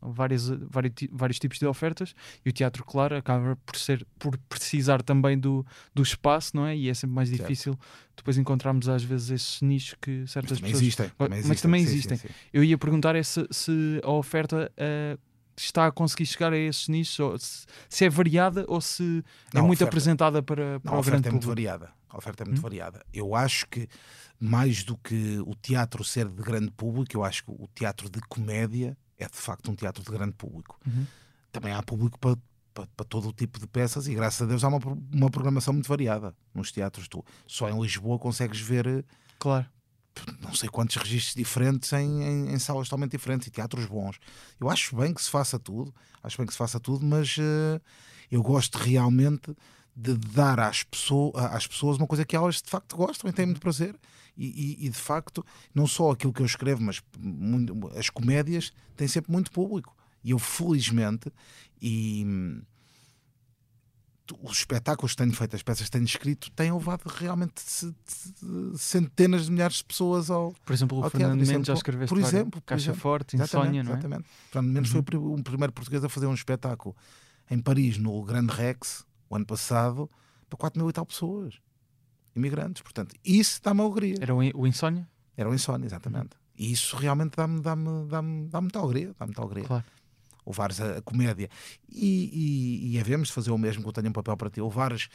Uh, 0.00 0.12
várias, 0.12 0.48
vários, 0.48 0.92
vários 1.10 1.38
tipos 1.40 1.58
de 1.58 1.66
ofertas 1.66 2.14
e 2.46 2.48
o 2.48 2.52
teatro, 2.52 2.84
claro, 2.84 3.16
acaba 3.16 3.56
por 3.66 3.76
ser 3.76 4.06
por 4.18 4.38
precisar 4.48 5.02
também 5.02 5.36
do, 5.36 5.66
do 5.92 6.02
espaço, 6.02 6.56
não 6.56 6.64
é? 6.64 6.76
E 6.76 6.88
é 6.88 6.94
sempre 6.94 7.16
mais 7.16 7.28
difícil 7.30 7.76
depois 8.16 8.38
encontrarmos 8.38 8.88
às 8.88 9.02
vezes 9.02 9.30
esses 9.30 9.60
nichos 9.60 9.96
que 10.00 10.20
Mas 10.20 10.30
certas 10.30 10.58
também 10.58 10.70
pessoas. 10.72 10.82
existem. 10.82 11.12
Mas 11.18 11.28
Também 11.42 11.56
também 11.58 11.80
Sim, 11.80 11.86
sim, 11.86 11.92
existem. 11.94 12.16
sim. 12.18 12.28
Eu 12.52 12.62
ia 12.64 12.78
perguntar 12.78 13.16
é 13.16 13.22
se, 13.22 13.46
se 13.50 14.00
a 14.04 14.10
oferta 14.10 14.70
uh, 14.78 15.18
está 15.56 15.86
a 15.86 15.90
conseguir 15.92 16.26
chegar 16.26 16.52
a 16.52 16.56
esses 16.56 16.86
nichos, 16.86 17.66
se, 17.88 18.04
é 18.04 18.08
variada 18.08 18.64
ou 18.68 18.80
se 18.80 19.02
é 19.52 19.56
Não, 19.56 19.62
a 19.62 19.66
muito 19.66 19.78
oferta- 19.78 19.90
apresentada 19.90 20.42
para, 20.42 20.78
para 20.78 20.90
Não, 20.92 20.96
a 20.96 21.00
o 21.00 21.02
grande 21.02 21.18
oferta 21.18 21.28
é 21.28 21.32
muito 21.32 21.46
variada. 21.48 21.90
A 22.10 22.16
oferta 22.16 22.42
é 22.42 22.46
muito 22.46 22.58
Hum? 22.58 22.62
variada. 22.62 23.04
Eu 23.12 23.34
acho 23.34 23.66
que, 23.68 23.86
mais 24.40 24.82
do 24.84 24.96
que 24.96 25.38
o 25.46 25.54
teatro 25.54 26.04
ser 26.04 26.28
de 26.28 26.42
grande 26.42 26.70
público, 26.70 27.16
eu 27.16 27.24
acho 27.24 27.44
que 27.44 27.50
o 27.50 27.68
teatro 27.74 28.08
de 28.08 28.20
comédia 28.28 28.96
é 29.18 29.26
de 29.26 29.36
facto 29.36 29.70
um 29.70 29.74
teatro 29.74 30.02
de 30.02 30.10
grande 30.10 30.32
público. 30.34 30.78
Uhum. 30.86 31.06
Também 31.50 31.72
há 31.72 31.82
público 31.82 32.18
para, 32.18 32.36
para, 32.72 32.86
para 32.96 33.06
todo 33.06 33.28
o 33.28 33.32
tipo 33.32 33.58
de 33.58 33.66
peças 33.66 34.06
e, 34.06 34.14
graças 34.14 34.40
a 34.42 34.46
Deus, 34.46 34.62
há 34.62 34.68
uma, 34.68 34.78
uma 35.12 35.30
programação 35.30 35.74
muito 35.74 35.88
variada 35.88 36.36
nos 36.54 36.70
teatros. 36.70 37.08
Tu 37.08 37.24
só 37.46 37.68
em 37.68 37.80
Lisboa 37.80 38.18
consegues 38.18 38.60
ver 38.60 39.04
Claro. 39.40 39.66
não 40.40 40.54
sei 40.54 40.68
quantos 40.68 40.94
registros 40.96 41.34
diferentes 41.34 41.92
em, 41.92 42.22
em- 42.22 42.52
em 42.52 42.58
salas 42.58 42.86
totalmente 42.88 43.12
diferentes 43.12 43.48
e 43.48 43.50
teatros 43.50 43.86
bons. 43.86 44.18
Eu 44.60 44.68
acho 44.70 44.94
bem 44.94 45.12
que 45.12 45.22
se 45.22 45.30
faça 45.30 45.58
tudo, 45.58 45.92
acho 46.22 46.36
bem 46.36 46.46
que 46.46 46.52
se 46.52 46.58
faça 46.58 46.78
tudo, 46.78 47.04
mas 47.04 47.36
eh, 47.40 47.80
eu 48.30 48.42
gosto 48.42 48.78
realmente 48.78 49.52
de 49.96 50.14
dar 50.16 50.60
às, 50.60 50.84
pessoa, 50.84 51.32
às 51.48 51.66
pessoas 51.66 51.96
uma 51.98 52.06
coisa 52.06 52.24
que 52.24 52.36
elas 52.36 52.62
de 52.62 52.70
facto 52.70 52.96
gostam 52.96 53.28
e 53.28 53.32
têm 53.32 53.46
muito 53.46 53.60
prazer. 53.60 53.96
E, 54.40 54.46
e- 54.82 54.86
e, 54.86 54.88
de 54.88 54.96
facto, 54.96 55.44
não 55.74 55.84
só 55.86 56.12
aquilo 56.12 56.32
que 56.32 56.40
eu 56.40 56.46
escrevo, 56.46 56.80
mas 56.80 57.02
muito- 57.18 57.74
as 57.98 58.08
comédias 58.08 58.72
têm 58.96 59.08
sempre 59.08 59.32
muito 59.32 59.50
público. 59.50 59.96
E 60.22 60.30
eu, 60.30 60.38
felizmente, 60.38 61.32
e 61.82 62.22
hum, 62.24 62.62
os 64.42 64.58
espetáculos 64.58 65.12
que 65.12 65.16
tenho 65.16 65.32
feito, 65.32 65.56
as 65.56 65.62
peças 65.62 65.86
que 65.86 65.90
tenho 65.90 66.04
escrito, 66.04 66.50
têm 66.52 66.70
levado 66.72 67.06
realmente 67.08 67.62
centenas 68.76 69.46
de 69.46 69.50
milhares 69.52 69.76
de 69.78 69.84
pessoas 69.84 70.30
ao, 70.30 70.52
Por 70.64 70.72
exemplo, 70.72 70.98
o 71.04 71.10
Fernando 71.10 71.44
Mendes 71.46 71.66
já 71.66 71.74
escreveste 71.74 72.14
Por 72.14 72.20
exemplo, 72.22 72.50
por 72.60 72.62
Caixa 72.62 72.84
exemplo. 72.90 73.00
Forte, 73.00 73.36
Insónia, 73.36 73.82
não 73.82 73.92
é? 73.92 73.94
Exatamente. 73.94 74.24
Fernando 74.50 74.72
Mendes 74.72 74.90
foi 74.90 74.98
Uhum. 74.98 75.02
o 75.02 75.04
pri- 75.04 75.16
o 75.16 75.42
primeiro 75.42 75.72
português 75.72 76.04
a 76.04 76.08
fazer 76.08 76.26
um 76.26 76.34
espetáculo 76.34 76.94
em 77.50 77.58
Paris, 77.58 77.96
no 77.98 78.22
Grande 78.22 78.52
Rex, 78.52 79.04
o 79.30 79.36
ano 79.36 79.46
passado, 79.46 80.10
para 80.48 80.56
4 80.58 80.78
mil 80.80 80.90
e 80.90 80.92
tal 80.92 81.06
pessoas. 81.06 81.54
Imigrantes, 82.36 82.82
portanto, 82.82 83.14
isso 83.24 83.60
dá-me 83.62 83.80
alegria. 83.80 84.16
Era 84.20 84.34
o, 84.34 84.42
In- 84.42 84.52
o 84.54 84.66
Insónia? 84.66 85.08
Era 85.36 85.48
o 85.48 85.54
insónia, 85.54 85.86
exatamente. 85.86 86.30
E 86.56 86.72
isso 86.72 86.96
realmente 86.96 87.36
dá-me 87.36 87.60
dá 87.60 87.74
dá 87.74 88.20
dá 88.50 88.60
muita 88.60 88.78
alegria. 88.80 89.14
Dá 89.18 89.24
muita 89.26 89.40
alegria. 89.42 89.64
Claro. 89.64 89.84
Levares 90.46 90.80
a, 90.80 90.98
a 90.98 91.02
comédia. 91.02 91.48
E, 91.88 92.88
e, 92.90 92.92
e 92.94 92.98
havemos 93.00 93.28
de 93.28 93.34
fazer 93.34 93.50
o 93.52 93.58
mesmo 93.58 93.82
que 93.82 93.88
eu 93.88 93.92
tenho 93.92 94.08
um 94.08 94.12
papel 94.12 94.36
para 94.36 94.50
ti. 94.50 94.60
Levares 94.60 95.08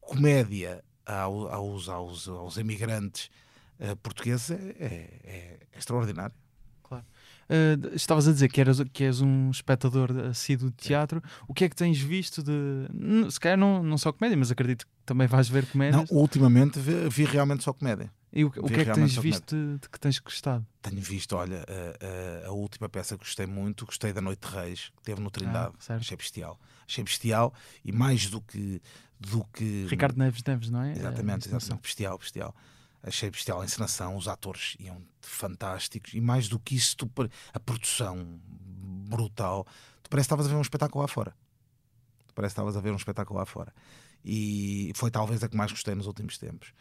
comédia 0.00 0.84
ao- 1.06 1.48
aos, 1.48 1.88
aos, 1.88 2.28
aos 2.28 2.56
imigrantes 2.58 3.30
eh, 3.78 3.94
portugueses 3.96 4.50
é, 4.50 4.54
é- 4.54 5.60
é 5.72 5.78
extraordinário. 5.78 6.34
Uh, 7.48 7.94
estavas 7.94 8.26
a 8.28 8.32
dizer 8.32 8.48
que, 8.48 8.60
eras, 8.60 8.80
que 8.92 9.04
és 9.04 9.20
um 9.20 9.50
espectador 9.50 10.10
assíduo 10.30 10.70
de 10.70 10.76
teatro. 10.76 11.22
O 11.46 11.52
que 11.54 11.64
é 11.64 11.68
que 11.68 11.76
tens 11.76 11.98
visto 12.00 12.42
de. 12.42 13.30
Se 13.30 13.38
calhar 13.38 13.58
não, 13.58 13.82
não 13.82 13.98
só 13.98 14.12
comédia, 14.12 14.36
mas 14.36 14.50
acredito 14.50 14.86
que 14.86 14.92
também 15.04 15.26
vais 15.26 15.48
ver 15.48 15.64
Não, 15.64 15.70
comédias. 15.72 16.10
ultimamente 16.10 16.78
vi, 16.80 17.08
vi 17.08 17.24
realmente 17.24 17.62
só 17.64 17.72
comédia. 17.72 18.10
e 18.32 18.44
o, 18.44 18.50
que- 18.50 18.60
o 18.60 18.64
que 18.64 18.74
é 18.80 18.84
que 18.84 18.92
tens 18.92 19.14
visto 19.16 19.54
de, 19.54 19.78
de 19.78 19.88
que 19.88 20.00
tens 20.00 20.18
gostado? 20.18 20.66
Tenho 20.82 21.00
visto, 21.00 21.36
olha, 21.36 21.64
a, 21.68 22.44
a- 22.46 22.48
a 22.48 22.52
última 22.52 22.88
peça 22.88 23.16
que 23.18 23.24
gostei 23.24 23.46
muito, 23.46 23.84
gostei 23.86 24.12
da 24.12 24.20
Noite 24.20 24.48
de 24.48 24.54
Reis, 24.54 24.90
que 24.96 25.02
teve 25.02 25.20
no 25.20 25.30
Trindade. 25.30 25.74
Ah. 25.88 25.94
Achei 25.96 26.16
bestial. 26.16 26.58
Achei 26.88 27.04
bestial 27.04 27.52
e 27.84 27.92
mais 27.92 28.28
do 28.30 28.40
que. 28.40 28.80
Do 29.20 29.44
que 29.52 29.86
Ricardo 29.88 30.18
Neves 30.18 30.42
Neves, 30.46 30.68
não 30.70 30.82
é? 30.82 30.90
Exatamente, 30.92 31.46
encenação. 31.46 31.56
exatamente. 31.56 31.82
Bestial, 31.82 32.18
bestial. 32.18 32.54
Achei 33.06 33.30
bestial 33.30 33.60
a 33.60 33.64
encenação, 33.64 34.16
os 34.16 34.26
atores 34.28 34.76
iam 34.80 35.00
fantásticos 35.20 36.14
e 36.14 36.20
mais 36.20 36.48
do 36.48 36.58
que 36.58 36.74
isso, 36.74 36.96
tu, 36.96 37.10
a 37.52 37.60
produção 37.60 38.40
brutal. 39.08 39.66
Tu 40.02 40.08
parece 40.08 40.26
que 40.26 40.34
estavas 40.34 40.46
a 40.46 40.48
ver 40.48 40.56
um 40.56 40.62
espetáculo 40.62 41.02
lá 41.02 41.08
fora. 41.08 41.36
Tu 42.26 42.34
parece 42.34 42.52
que 42.54 42.60
estavas 42.60 42.76
a 42.76 42.80
ver 42.80 42.92
um 42.92 42.96
espetáculo 42.96 43.38
lá 43.38 43.44
fora. 43.44 43.72
E 44.24 44.90
foi 44.94 45.10
talvez 45.10 45.42
a 45.42 45.48
que 45.48 45.56
mais 45.56 45.70
gostei 45.70 45.94
nos 45.94 46.06
últimos 46.06 46.38
tempos. 46.38 46.72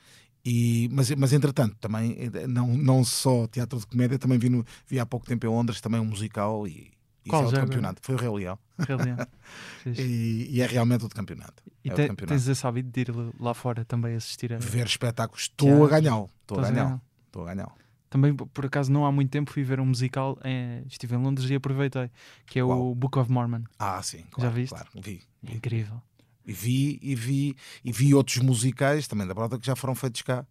E, 0.45 0.89
mas, 0.91 1.09
mas 1.12 1.33
entretanto, 1.33 1.75
também 1.79 2.17
eh, 2.19 2.47
não, 2.47 2.67
não 2.67 3.03
só 3.03 3.47
teatro 3.47 3.79
de 3.79 3.86
comédia, 3.86 4.17
também 4.19 4.38
vi, 4.38 4.49
no- 4.49 4.65
vi 4.88 4.99
há 4.99 5.05
pouco 5.05 5.25
tempo 5.25 5.45
em 5.45 5.49
Londres 5.49 5.79
também 5.81 5.99
um 6.01 6.05
musical 6.05 6.67
e 6.67 6.91
isso 7.25 7.29
Qual 7.29 7.41
é 7.41 7.45
outro 7.45 7.59
já 7.59 7.65
campeonato. 7.65 8.01
Foi 8.03 8.15
o 8.15 8.17
Rei 8.17 8.29
Leão. 8.29 8.59
Realmente. 8.79 9.27
Fixe. 9.83 10.01
E, 10.01 10.47
e 10.57 10.62
é 10.62 10.65
realmente 10.67 11.03
outro 11.03 11.15
campeonato. 11.15 11.63
E 11.83 11.89
é 11.89 11.93
te- 11.93 12.07
campeonato. 12.07 12.27
tens 12.27 12.47
esse 12.47 12.65
hábito 12.67 12.89
de 12.89 13.01
ir 13.01 13.13
lá 13.39 13.53
fora 13.53 13.83
também 13.86 14.15
assistir 14.15 14.53
a. 14.53 14.57
Ver 14.57 14.86
espetáculos, 14.86 15.43
estou 15.43 15.86
a 15.86 15.89
ganhar. 15.89 16.25
Estou 16.41 16.59
a 16.59 16.69
ganhar. 16.69 17.01
Estou 17.27 17.43
a 17.47 17.53
ganhar. 17.53 17.71
Também, 18.09 18.36
por 18.36 18.65
acaso, 18.65 18.91
não 18.91 19.05
há 19.07 19.12
muito 19.12 19.31
tempo 19.31 19.51
fui 19.51 19.63
ver 19.63 19.79
um 19.79 19.86
musical. 19.88 20.38
eh, 20.43 20.83
estive 20.88 21.15
em 21.15 21.17
Londres 21.19 21.49
e 21.49 21.55
aproveitei. 21.55 22.12
Que 22.45 22.59
é 22.59 22.63
o 22.63 22.67
Qual? 22.67 22.95
Book 22.95 23.17
of 23.19 23.31
Mormon. 23.31 23.63
Ah, 23.79 24.01
sim, 24.03 24.23
claro, 24.31 24.51
viste? 24.51 24.69
claro. 24.69 24.89
Vi, 24.95 25.21
É 25.47 25.53
incrível. 25.55 25.99
E 26.45 26.51
vi, 26.53 26.99
e 27.01 27.15
vi, 27.15 27.55
e 27.83 27.91
vi 27.91 28.13
outros 28.13 28.38
musicais 28.38 29.07
também 29.07 29.25
da 29.25 29.33
Broadway 29.33 29.59
que 29.59 29.65
já 29.65 29.75
foram 29.75 29.95
feitos 29.95 30.21
cá. 30.21 30.45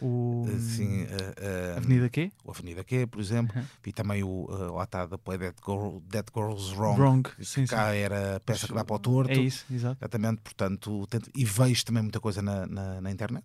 O. 0.00 0.44
Assim, 0.56 1.02
eh, 1.02 1.34
eh, 1.36 1.74
Avenida 1.76 2.08
Q? 2.10 2.32
o 2.44 2.50
Avenida 2.50 2.82
Q, 2.84 3.06
por 3.06 3.20
exemplo. 3.20 3.56
Uhum. 3.56 3.64
Vi 3.82 3.92
também 3.92 4.22
o 4.24 4.46
eh, 4.50 4.72
lá 4.72 4.84
está 4.84 5.06
Play 5.18 5.38
That, 5.38 5.56
Girl, 5.64 5.98
That 6.10 6.30
Girl's 6.34 6.72
Wrong. 6.72 7.00
Wrong. 7.00 7.22
Sim, 7.38 7.44
sim. 7.44 7.66
cá 7.66 7.94
era 7.94 8.36
a 8.36 8.40
peça 8.40 8.66
que 8.66 8.74
dá 8.74 8.84
para 8.84 8.96
o 8.96 8.98
torto. 8.98 9.30
É 9.32 9.36
isso, 9.36 9.64
exato. 9.70 9.96
Exatamente, 10.00 10.40
portanto, 10.42 11.06
tento- 11.06 11.30
e 11.34 11.44
vejo 11.44 11.84
também 11.84 12.02
muita 12.02 12.18
coisa 12.20 12.42
na, 12.42 12.66
na, 12.66 13.00
na 13.00 13.10
internet. 13.10 13.44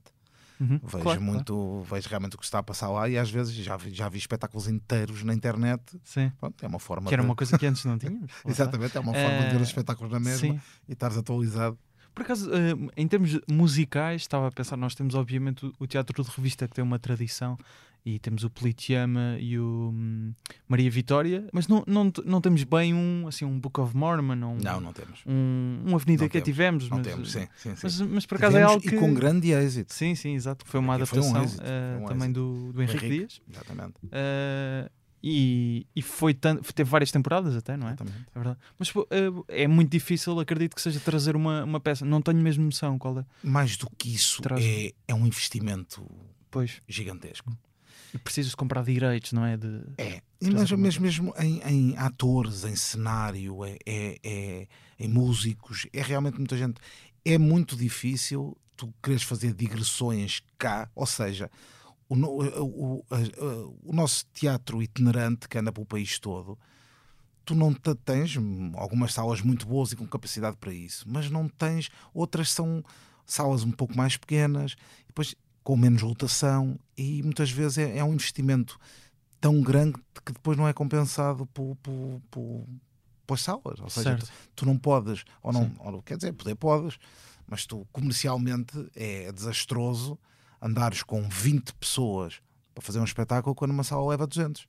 Uhum, 0.59 0.77
Vejo 0.83 1.03
claro, 1.03 1.21
muito, 1.21 1.83
vejo 1.89 2.09
realmente 2.09 2.35
o 2.35 2.37
que 2.37 2.43
está 2.43 2.59
a 2.59 2.63
passar 2.63 2.89
lá 2.89 3.07
e 3.07 3.17
às 3.17 3.31
vezes 3.31 3.53
já 3.53 3.77
vi, 3.77 3.91
já 3.93 4.09
vi 4.09 4.17
espetáculos 4.17 4.67
inteiros 4.67 5.23
na 5.23 5.33
internet. 5.33 5.81
claro. 5.85 6.01
Sim. 6.03 6.31
Pronto, 6.37 6.65
é 6.65 6.67
uma 6.67 6.79
forma 6.79 7.07
Que 7.07 7.13
era 7.15 7.23
de- 7.23 7.29
uma 7.29 7.35
coisa 7.35 7.57
que 7.57 7.65
antes 7.65 7.85
não 7.85 7.97
tínhamos. 7.97 8.29
Exatamente, 8.45 8.97
é 8.97 8.99
uma 8.99 9.13
forma 9.13 9.37
de 9.45 9.49
ver 9.51 9.61
os 9.61 9.67
espetáculos 9.69 10.11
na 10.11 10.19
mesma 10.19 10.37
Sim. 10.55 10.59
e 10.85 10.91
estares 10.91 11.15
atualizado. 11.15 11.77
Por 12.13 12.23
acaso, 12.23 12.49
eh, 12.53 12.73
em 12.97 13.07
termos 13.07 13.39
musicais, 13.49 14.21
estava 14.21 14.47
a 14.47 14.51
pensar, 14.51 14.75
nós 14.77 14.95
temos 14.95 15.15
obviamente 15.15 15.71
o- 15.79 15.87
teatro 15.87 16.23
de 16.23 16.29
revista 16.29 16.67
que 16.67 16.75
tem 16.75 16.83
uma 16.83 16.99
tradição 16.99 17.57
e 18.05 18.17
temos 18.17 18.43
o 18.45 18.49
Politeama 18.49 19.35
e 19.39 19.59
o 19.59 19.91
hum, 19.93 20.33
Maria 20.67 20.89
Vitória, 20.89 21.47
mas 21.51 21.67
não, 21.67 21.83
não, 21.85 22.11
não 22.25 22.39
temos 22.41 22.63
bem 22.63 22.93
um, 22.93 23.27
assim, 23.27 23.43
um 23.45 23.59
Book 23.59 23.79
of 23.81 23.95
Mormon 23.95 24.33
um, 24.35 24.57
Não, 24.57 24.79
não 24.79 24.93
temos. 24.93 25.19
um, 25.25 25.81
um 25.85 25.95
Avenida 25.95 26.23
Não 26.23 26.29
que 26.29 26.33
temos, 26.33 26.45
tivemos. 26.45 26.89
Não 26.89 26.97
mas, 26.97 27.07
temos, 27.07 27.31
sim, 27.31 27.47
sim, 27.57 27.75
sim. 27.75 27.81
Mas, 27.83 28.01
mas 28.01 28.25
por 28.25 28.37
acaso 28.37 28.55
é 28.57 28.59
Tivemos 28.61 28.71
algo 28.73 28.89
que... 28.89 28.95
E 28.95 28.99
com 28.99 29.13
grande 29.13 29.51
êxito. 29.51 29.93
Sim, 29.93 30.15
sim, 30.15 30.33
exato. 30.33 30.65
Foi 30.65 30.79
uma 30.79 30.95
Aqui 30.95 31.05
foi 31.05 31.19
um 31.19 31.21
adaptação 31.23 31.43
êxito, 31.43 31.63
eh, 31.65 31.93
foi 31.95 32.03
um 32.03 32.07
também 32.07 32.31
do, 32.31 32.71
do 32.73 32.81
Henrique, 32.81 33.05
Henrique. 33.05 33.17
Dias. 33.27 33.41
Exatamente. 33.51 33.93
Eh, 34.11 34.89
e, 35.23 35.85
e 35.95 36.01
foi 36.01 36.33
tan- 36.33 36.57
teve 36.57 36.89
várias 36.89 37.11
temporadas 37.11 37.55
até, 37.55 37.75
não 37.77 37.87
é? 37.87 37.91
exatamente. 37.91 38.25
É 38.33 38.39
verdade. 38.39 38.59
Mas 38.77 38.89
eh, 39.49 39.63
é 39.63 39.67
muito 39.67 39.91
difícil, 39.91 40.39
acredito 40.39 40.75
que 40.75 40.81
seja 40.81 40.99
trazer 40.99 41.35
uma, 41.35 41.63
uma 41.63 41.79
peça. 41.79 42.05
Não 42.05 42.21
tenho 42.21 42.41
mesmo 42.41 42.63
noção 42.65 42.97
qual 42.97 43.19
é. 43.19 43.25
Mais 43.43 43.75
do 43.77 43.89
que 43.97 44.13
isso, 44.13 44.41
Traz- 44.41 44.63
é, 44.63 44.91
é 45.07 45.13
um 45.13 45.25
investimento 45.25 46.05
Pois, 46.51 46.81
gigantesco. 46.87 47.51
e 48.13 48.17
precisas 48.17 48.55
comprar 48.55 48.83
direitos, 48.83 49.33
não 49.33 49.45
é? 49.45 49.55
De... 49.57 49.81
É, 49.97 50.21
mas 50.41 50.71
mesmo, 50.71 51.01
mesmo 51.03 51.33
em, 51.37 51.61
em 51.63 51.97
atores, 51.97 52.63
em 52.63 52.75
cenário, 52.75 53.63
é, 53.65 53.77
é, 53.85 54.17
é- 54.23 54.67
em 54.99 55.07
músicos, 55.07 55.85
é 55.93 56.01
realmente 56.01 56.37
muita 56.37 56.57
gente. 56.57 56.79
É 57.23 57.37
muito 57.37 57.75
difícil 57.75 58.57
tu 58.75 58.93
queres 59.03 59.23
fazer 59.23 59.53
digressões 59.53 60.41
cá, 60.57 60.89
ou 60.95 61.05
seja, 61.05 61.51
o, 62.09 62.15
no- 62.15 62.29
o, 62.31 62.95
o- 62.99 63.05
a- 63.11 63.69
o 63.83 63.93
nosso 63.93 64.25
teatro 64.33 64.81
itinerante 64.81 65.47
que 65.47 65.57
anda 65.57 65.71
pelo 65.71 65.85
país 65.85 66.19
todo, 66.19 66.57
tu 67.45 67.55
não 67.55 67.73
te- 67.73 67.95
tens 68.03 68.35
hum, 68.35 68.71
algumas 68.75 69.13
salas 69.13 69.41
muito 69.41 69.65
boas 69.65 69.91
e 69.91 69.95
com 69.95 70.05
capacidade 70.07 70.57
para 70.57 70.73
isso, 70.73 71.05
mas 71.07 71.29
não 71.31 71.47
tens, 71.47 71.89
outras 72.13 72.51
são 72.51 72.83
salas 73.25 73.63
um 73.63 73.71
pouco 73.71 73.95
mais 73.95 74.17
pequenas, 74.17 74.75
depois 75.07 75.35
com 75.63 75.77
menos 75.77 76.01
lotação, 76.01 76.79
e 76.97 77.21
muitas 77.21 77.51
vezes 77.51 77.77
é, 77.77 77.97
é 77.99 78.03
um 78.03 78.13
investimento 78.13 78.79
tão 79.39 79.61
grande 79.61 79.93
que 80.25 80.31
depois 80.33 80.57
não 80.57 80.67
é 80.67 80.73
compensado 80.73 81.45
por, 81.47 81.75
por, 81.77 82.21
por, 82.31 82.65
pelas 83.27 83.41
salas. 83.41 83.79
Ou 83.79 83.89
seja, 83.89 84.15
tu, 84.17 84.31
tu 84.55 84.65
não 84.65 84.77
podes, 84.77 85.23
ou 85.43 85.53
não, 85.53 85.71
ou, 85.79 86.01
quer 86.01 86.17
dizer, 86.17 86.33
poder 86.33 86.55
podes, 86.55 86.97
mas 87.47 87.65
tu 87.67 87.87
comercialmente 87.91 88.73
é 88.95 89.31
desastroso 89.31 90.17
andares 90.61 91.03
com 91.03 91.27
20 91.27 91.73
pessoas 91.75 92.41
para 92.73 92.83
fazer 92.83 92.99
um 92.99 93.03
espetáculo 93.03 93.55
quando 93.55 93.71
uma 93.71 93.83
sala 93.83 94.07
leva 94.09 94.27
200. 94.27 94.67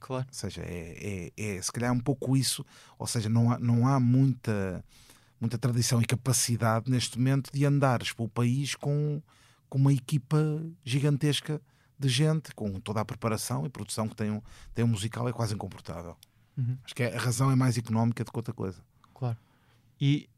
Claro. 0.00 0.26
Ou 0.28 0.34
seja, 0.34 0.62
é, 0.62 1.30
é, 1.36 1.56
é 1.56 1.62
se 1.62 1.72
calhar 1.72 1.92
um 1.92 2.00
pouco 2.00 2.36
isso, 2.36 2.64
ou 2.98 3.06
seja, 3.06 3.28
não 3.28 3.50
há, 3.50 3.58
não 3.58 3.86
há 3.86 3.98
muita, 3.98 4.84
muita 5.40 5.58
tradição 5.58 6.00
e 6.00 6.04
capacidade 6.04 6.90
neste 6.90 7.18
momento 7.18 7.50
de 7.52 7.64
andares 7.64 8.12
pelo 8.12 8.28
país 8.28 8.74
com, 8.74 9.20
com 9.68 9.78
uma 9.78 9.92
equipa 9.92 10.38
gigantesca 10.84 11.60
de 11.98 12.08
gente, 12.08 12.54
com 12.54 12.78
toda 12.78 13.00
a 13.00 13.04
preparação 13.04 13.66
e 13.66 13.68
produção 13.68 14.08
que 14.08 14.14
tem 14.14 14.30
um, 14.30 14.40
tem 14.72 14.84
um 14.84 14.88
musical, 14.88 15.28
é 15.28 15.32
quase 15.32 15.54
incomportável. 15.54 16.16
Uhum. 16.56 16.78
Acho 16.84 16.94
que 16.94 17.02
é- 17.02 17.16
a 17.16 17.20
razão 17.20 17.50
é 17.50 17.56
mais 17.56 17.76
económica 17.76 18.22
do 18.22 18.30
que 18.30 18.38
outra 18.38 18.54
coisa. 18.54 18.80
Claro. 19.12 19.36
E 20.00 20.28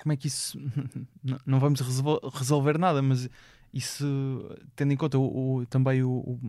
como 0.00 0.12
é 0.12 0.16
que 0.16 0.28
isso. 0.28 0.58
não- 1.46 1.58
vamos 1.60 1.80
resol- 1.80 2.20
resolver 2.32 2.78
nada, 2.78 3.02
mas 3.02 3.28
isso, 3.72 4.04
tendo 4.76 4.92
em 4.92 4.96
conta 4.96 5.18
o, 5.18 5.56
o- 5.58 5.66
também 5.66 6.02
o, 6.02 6.10
o, 6.10 6.40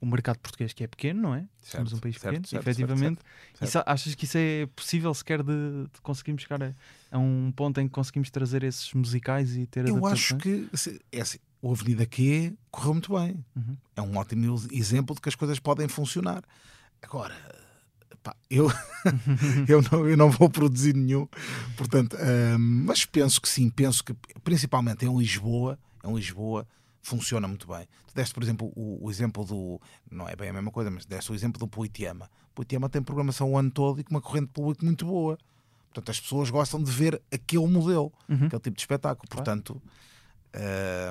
o 0.00 0.06
mercado 0.06 0.38
português, 0.38 0.72
que 0.72 0.82
é 0.82 0.86
pequeno, 0.86 1.22
não 1.22 1.34
é? 1.34 1.46
Somos 1.62 1.90
Certo, 1.90 1.96
um 1.96 1.98
país 2.00 2.16
certo, 2.16 2.24
pequeno, 2.34 2.46
certo, 2.46 2.62
efetivamente. 2.68 3.20
Isso- 3.60 3.82
achas 3.86 4.14
que 4.14 4.24
isso 4.24 4.38
é 4.38 4.66
possível 4.74 5.12
sequer 5.14 5.42
de, 5.42 5.52
de 5.92 6.00
conseguirmos 6.02 6.42
chegar 6.42 6.62
a, 6.62 6.74
a 7.10 7.18
um 7.18 7.52
ponto 7.54 7.80
em 7.80 7.86
que 7.86 7.92
conseguimos 7.94 8.30
trazer 8.30 8.62
esses 8.64 8.92
musicais 8.94 9.56
e 9.56 9.66
ter 9.66 9.86
Eu 9.88 10.04
acho 10.06 10.36
que 10.38 10.68
se- 10.74 11.00
é 11.12 11.20
assim, 11.20 11.38
o 11.60 11.70
Avenida 11.72 12.04
Q 12.06 12.56
correu 12.70 12.94
muito 12.94 13.12
bem. 13.16 13.44
Uhum. 13.54 13.76
É 13.94 14.02
um 14.02 14.16
ótimo 14.16 14.56
exemplo 14.72 15.14
de 15.14 15.20
que 15.20 15.28
as 15.28 15.34
coisas 15.36 15.60
podem 15.60 15.86
funcionar. 15.86 16.42
Agora, 17.00 17.34
pá, 18.22 18.34
eu, 18.50 18.70
eu, 19.68 19.82
não, 19.90 20.08
eu 20.08 20.16
não 20.16 20.30
vou 20.30 20.48
produzir 20.48 20.94
nenhum, 20.94 21.26
portanto, 21.76 22.16
hum, 22.16 22.84
mas 22.86 23.04
penso 23.04 23.40
que 23.40 23.48
sim, 23.48 23.68
penso 23.70 24.04
que 24.04 24.14
principalmente 24.44 25.04
em 25.04 25.16
Lisboa, 25.16 25.78
em 26.04 26.14
Lisboa 26.14 26.66
funciona 27.02 27.48
muito 27.48 27.66
bem. 27.66 27.86
Tu 28.06 28.14
deste, 28.14 28.32
por 28.34 28.42
exemplo, 28.42 28.72
o, 28.76 29.06
o 29.06 29.10
exemplo 29.10 29.44
do, 29.44 29.80
não 30.10 30.28
é 30.28 30.36
bem 30.36 30.50
a 30.50 30.52
mesma 30.52 30.70
coisa, 30.70 30.90
mas 30.90 31.04
deste 31.04 31.32
o 31.32 31.34
exemplo 31.34 31.58
do 31.58 31.66
Poitiama. 31.66 32.30
Poitiama 32.54 32.88
tem 32.88 33.02
programação 33.02 33.50
o 33.50 33.58
ano 33.58 33.70
todo 33.70 34.00
e 34.00 34.04
com 34.04 34.14
uma 34.14 34.20
corrente 34.20 34.46
de 34.46 34.52
público 34.52 34.84
muito 34.84 35.04
boa. 35.06 35.36
Portanto, 35.92 36.10
as 36.10 36.20
pessoas 36.20 36.48
gostam 36.48 36.82
de 36.82 36.90
ver 36.90 37.20
aquele 37.32 37.66
modelo, 37.66 38.12
Uhum. 38.28 38.46
aquele 38.46 38.60
tipo 38.62 38.76
de 38.76 38.82
espetáculo. 38.82 39.28
Claro. 39.28 39.44
Portanto, 39.44 39.82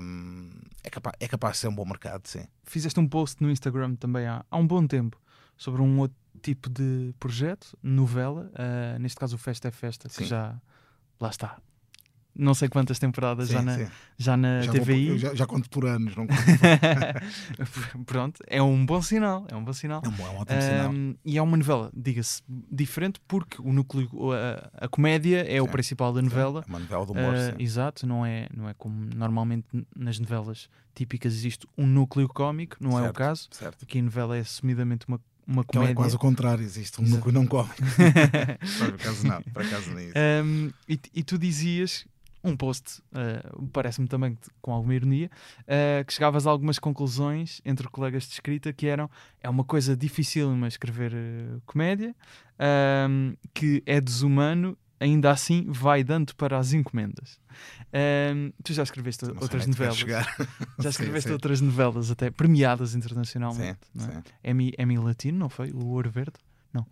hum, 0.02 0.50
é, 0.84 0.90
capaz, 0.90 1.16
é 1.20 1.28
capaz 1.28 1.54
de 1.54 1.60
ser 1.60 1.68
um 1.68 1.76
bom 1.76 1.86
mercado, 1.86 2.28
sim. 2.28 2.46
Fizeste 2.64 3.00
um 3.00 3.08
post 3.08 3.42
no 3.42 3.52
Instagram 3.52 3.96
também 3.96 4.26
há, 4.28 4.46
há 4.50 4.58
um 4.58 4.66
bom 4.66 4.86
tempo 4.88 5.20
sobre 5.58 5.82
um 5.82 6.00
outro 6.00 6.18
tipo 6.42 6.70
de 6.70 7.14
projeto, 7.20 7.78
novela, 7.84 8.52
ah, 8.56 8.98
neste 9.00 9.18
caso 9.18 9.36
o 9.36 9.40
Festa 9.40 9.68
é 9.68 9.72
Festa, 9.72 10.10
que 10.10 10.16
Sim. 10.16 10.26
já 10.26 10.60
lá 11.20 11.30
está. 11.30 11.58
Não 12.34 12.54
sei 12.54 12.70
quantas 12.70 12.98
temporadas 12.98 13.50
já 13.50 13.60
Sim, 13.60 13.66
na, 13.66 13.76
sim. 13.78 13.88
já 14.18 14.38
na 14.38 14.62
Já, 14.62 14.72
vou 14.72 14.80
por- 14.82 14.86
TVI. 14.86 15.08
eu 15.10 15.18
já, 15.18 15.36
já 15.36 15.46
conto 15.46 15.70
por 15.70 15.86
anos, 15.86 16.16
não 16.16 16.26
conto. 16.28 16.42
Pronto, 18.06 18.42
é 18.48 18.62
um 18.62 18.86
bom 18.86 19.02
sinal, 19.02 19.46
é 19.50 19.56
um 19.56 19.64
bom 19.64 19.74
sinal. 19.74 20.02
É 20.04 20.08
um, 20.08 20.28
é 20.28 20.30
um 20.30 20.38
ótimo 20.38 20.62
sinal. 20.62 20.90
Ahm, 20.92 21.16
e 21.26 21.38
é 21.38 21.42
uma 21.42 21.58
novela, 21.58 21.92
diga-se, 21.94 22.42
diferente 22.48 23.20
porque 23.28 23.62
o 23.62 23.74
núcleo, 23.74 24.10
a, 24.32 24.86
a 24.86 24.88
comédia 24.88 25.42
é 25.46 25.62
o 25.62 25.66
Sim. 25.66 25.72
principal 25.72 26.14
da 26.14 26.22
novela. 26.22 26.64
É 26.66 26.70
uma 26.70 26.80
novela 26.80 27.06
de 27.06 27.12
humor, 27.12 27.36
sim. 27.38 27.54
exato, 27.60 28.08
não 28.08 28.26
é, 28.26 28.48
não 28.56 28.70
é 28.70 28.74
como 28.74 29.10
normalmente 29.14 29.66
nas 29.96 30.18
novelas 30.20 30.70
típicas 30.96 31.34
existe 31.34 31.68
um 31.78 31.86
núcleo 31.86 32.28
cómico, 32.28 32.78
não 32.80 32.92
é 32.98 33.02
o 33.02 33.06
Certo. 33.06 33.16
caso. 33.18 33.48
Certo. 33.52 33.84
Aqui 33.84 34.00
a 34.00 34.04
novela 34.04 34.38
é 34.38 34.40
assumidamente 34.42 35.06
uma, 35.08 35.20
uma 35.52 35.64
comédia. 35.64 35.92
é 35.92 35.96
quase 35.96 36.16
o 36.16 36.20
contrário, 36.20 36.64
existe 36.64 37.02
um 37.02 37.04
Exato. 37.04 37.32
não 37.32 37.46
come. 37.46 37.70
por 38.80 38.94
acaso 38.96 39.28
não, 39.28 39.42
por 39.42 39.62
acaso 39.62 39.94
nem 39.94 40.06
isso. 40.08 40.16
Um, 40.44 40.72
e, 40.88 41.00
e 41.14 41.24
tu 41.24 41.38
dizias 41.38 42.06
um 42.44 42.56
post, 42.56 43.02
uh, 43.12 43.68
parece-me 43.68 44.08
também 44.08 44.38
com 44.62 44.74
alguma 44.74 44.96
ironia, 44.96 45.30
uh, 45.62 46.04
que 46.06 46.14
chegavas 46.14 46.48
a 46.48 46.50
algumas 46.50 46.80
conclusões 46.80 47.62
entre 47.64 47.88
colegas 47.88 48.24
de 48.24 48.34
escrita 48.34 48.74
que 48.74 48.88
eram 48.88 49.10
é 49.42 49.50
uma 49.50 49.64
coisa 49.64 49.96
difícil 49.96 50.52
escrever 50.66 51.14
uh, 51.14 51.62
comédia, 51.66 52.16
um, 53.10 53.36
que 53.54 53.84
é 53.86 54.02
desumano, 54.02 54.78
ainda 55.02 55.32
assim 55.32 55.66
vai 55.68 56.04
dando 56.04 56.34
para 56.36 56.58
as 56.58 56.72
encomendas. 56.74 57.40
Um, 58.34 58.52
tu 58.64 58.72
já 58.74 58.84
escreveste 58.84 59.26
Não 59.26 59.36
outras 59.42 59.64
é 59.64 59.66
que 59.66 59.72
novelas, 59.72 59.98
já 60.00 60.24
Sim, 60.24 60.90
escreveste 60.90 61.28
sim. 61.28 61.34
outras 61.34 61.60
novelas 61.60 62.10
até 62.12 62.30
premiadas 62.32 62.92
Sim, 62.92 62.98
internacionalmente, 63.00 63.80
não 63.94 64.06
é? 64.06 64.12
sim. 64.14 64.22
Emmy, 64.44 64.74
Emmy 64.80 64.98
Latino, 64.98 65.38
não 65.38 65.50
foi? 65.50 65.72
O 65.72 65.88
Ouro 65.88 66.10
Verde? 66.10 66.34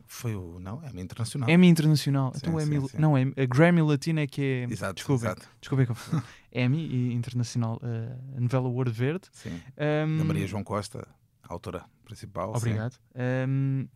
Foi 0.07 0.35
o. 0.35 0.59
Não, 0.59 0.83
é 0.83 0.91
minha 0.91 1.03
internacional. 1.03 1.49
Emmy 1.49 1.67
Internacional. 1.69 2.33
Sim, 2.33 2.39
então, 2.43 2.59
sim, 2.59 2.65
Emmy, 2.65 2.89
sim. 2.89 2.97
não, 2.97 3.17
é 3.17 3.21
a 3.21 3.45
Grammy 3.45 3.81
Latina 3.81 4.19
é 4.21 4.27
que 4.27 4.41
é. 4.41 4.63
Exato, 4.73 4.95
desculpa, 4.95 5.25
exato. 5.25 5.47
desculpa, 5.61 5.85
confusão. 5.85 6.21
Emmy 6.51 6.85
e 6.85 7.13
Internacional, 7.13 7.79
eh, 7.81 8.17
a 8.35 8.41
novela 8.41 8.67
Ouro 8.67 8.91
Verde. 8.91 9.27
Sim. 9.31 9.61
Ahm, 9.77 10.17
Da 10.17 10.23
Maria 10.25 10.45
João 10.47 10.65
Costa, 10.65 11.07
autora 11.43 11.85
principal. 12.03 12.51
sim. 12.55 12.57
Obrigado. 12.57 12.99
Ahm, 13.15 13.87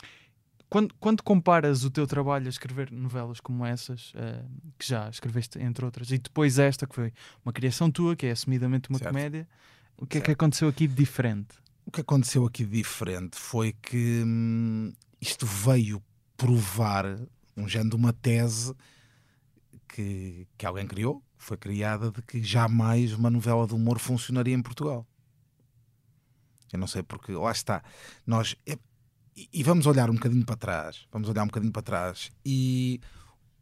quando, 0.73 0.95
quando 0.99 1.21
comparas 1.21 1.83
o 1.83 1.91
teu 1.91 2.07
trabalho 2.07 2.47
a 2.47 2.49
escrever 2.49 2.91
novelas 2.91 3.39
como 3.39 3.63
essas, 3.63 4.11
eh, 4.15 4.43
que 4.75 4.87
já 4.87 5.07
escreveste 5.07 5.59
entre 5.59 5.85
outras, 5.85 6.09
e 6.09 6.17
depois 6.17 6.57
esta, 6.57 6.87
que 6.87 6.95
foi 6.95 7.13
uma 7.45 7.53
criação 7.53 7.91
tua, 7.91 8.15
que 8.15 8.25
é 8.25 8.31
assumidamente 8.31 8.89
uma 8.89 8.97
Certo. 8.97 9.13
comédia, 9.13 9.47
o 9.95 10.07
que 10.07 10.17
é 10.17 10.21
que 10.21 10.25
Certo. 10.25 10.39
aconteceu 10.39 10.67
aqui 10.67 10.87
de 10.87 10.95
diferente? 10.95 11.53
O 11.85 11.91
que 11.91 12.01
aconteceu 12.01 12.43
aqui 12.43 12.65
de 12.65 12.71
diferente 12.71 13.37
foi 13.37 13.73
que 13.73 14.23
hum, 14.25 14.91
isto 15.21 15.45
veio 15.45 16.01
provar 16.35 17.05
um 17.55 17.67
género 17.69 17.91
de 17.91 17.95
uma 17.97 18.11
tese 18.11 18.73
que, 19.87 20.47
que 20.57 20.65
alguém 20.65 20.87
criou, 20.87 21.23
foi 21.37 21.55
criada, 21.55 22.09
de 22.09 22.23
que 22.23 22.41
jamais 22.41 23.13
uma 23.13 23.29
novela 23.29 23.67
de 23.67 23.75
humor 23.75 23.99
funcionaria 23.99 24.55
em 24.55 24.61
Portugal. 24.63 25.05
Eu 26.71 26.79
não 26.79 26.87
sei 26.87 27.03
porque, 27.03 27.31
lá 27.31 27.51
está, 27.51 27.83
nós. 28.25 28.55
E, 29.35 29.49
e 29.51 29.63
vamos 29.63 29.85
olhar 29.85 30.09
um 30.09 30.15
bocadinho 30.15 30.45
para 30.45 30.55
trás, 30.55 31.05
vamos 31.11 31.29
olhar 31.29 31.43
um 31.43 31.47
bocadinho 31.47 31.71
para 31.71 31.81
trás, 31.81 32.31
e 32.45 32.99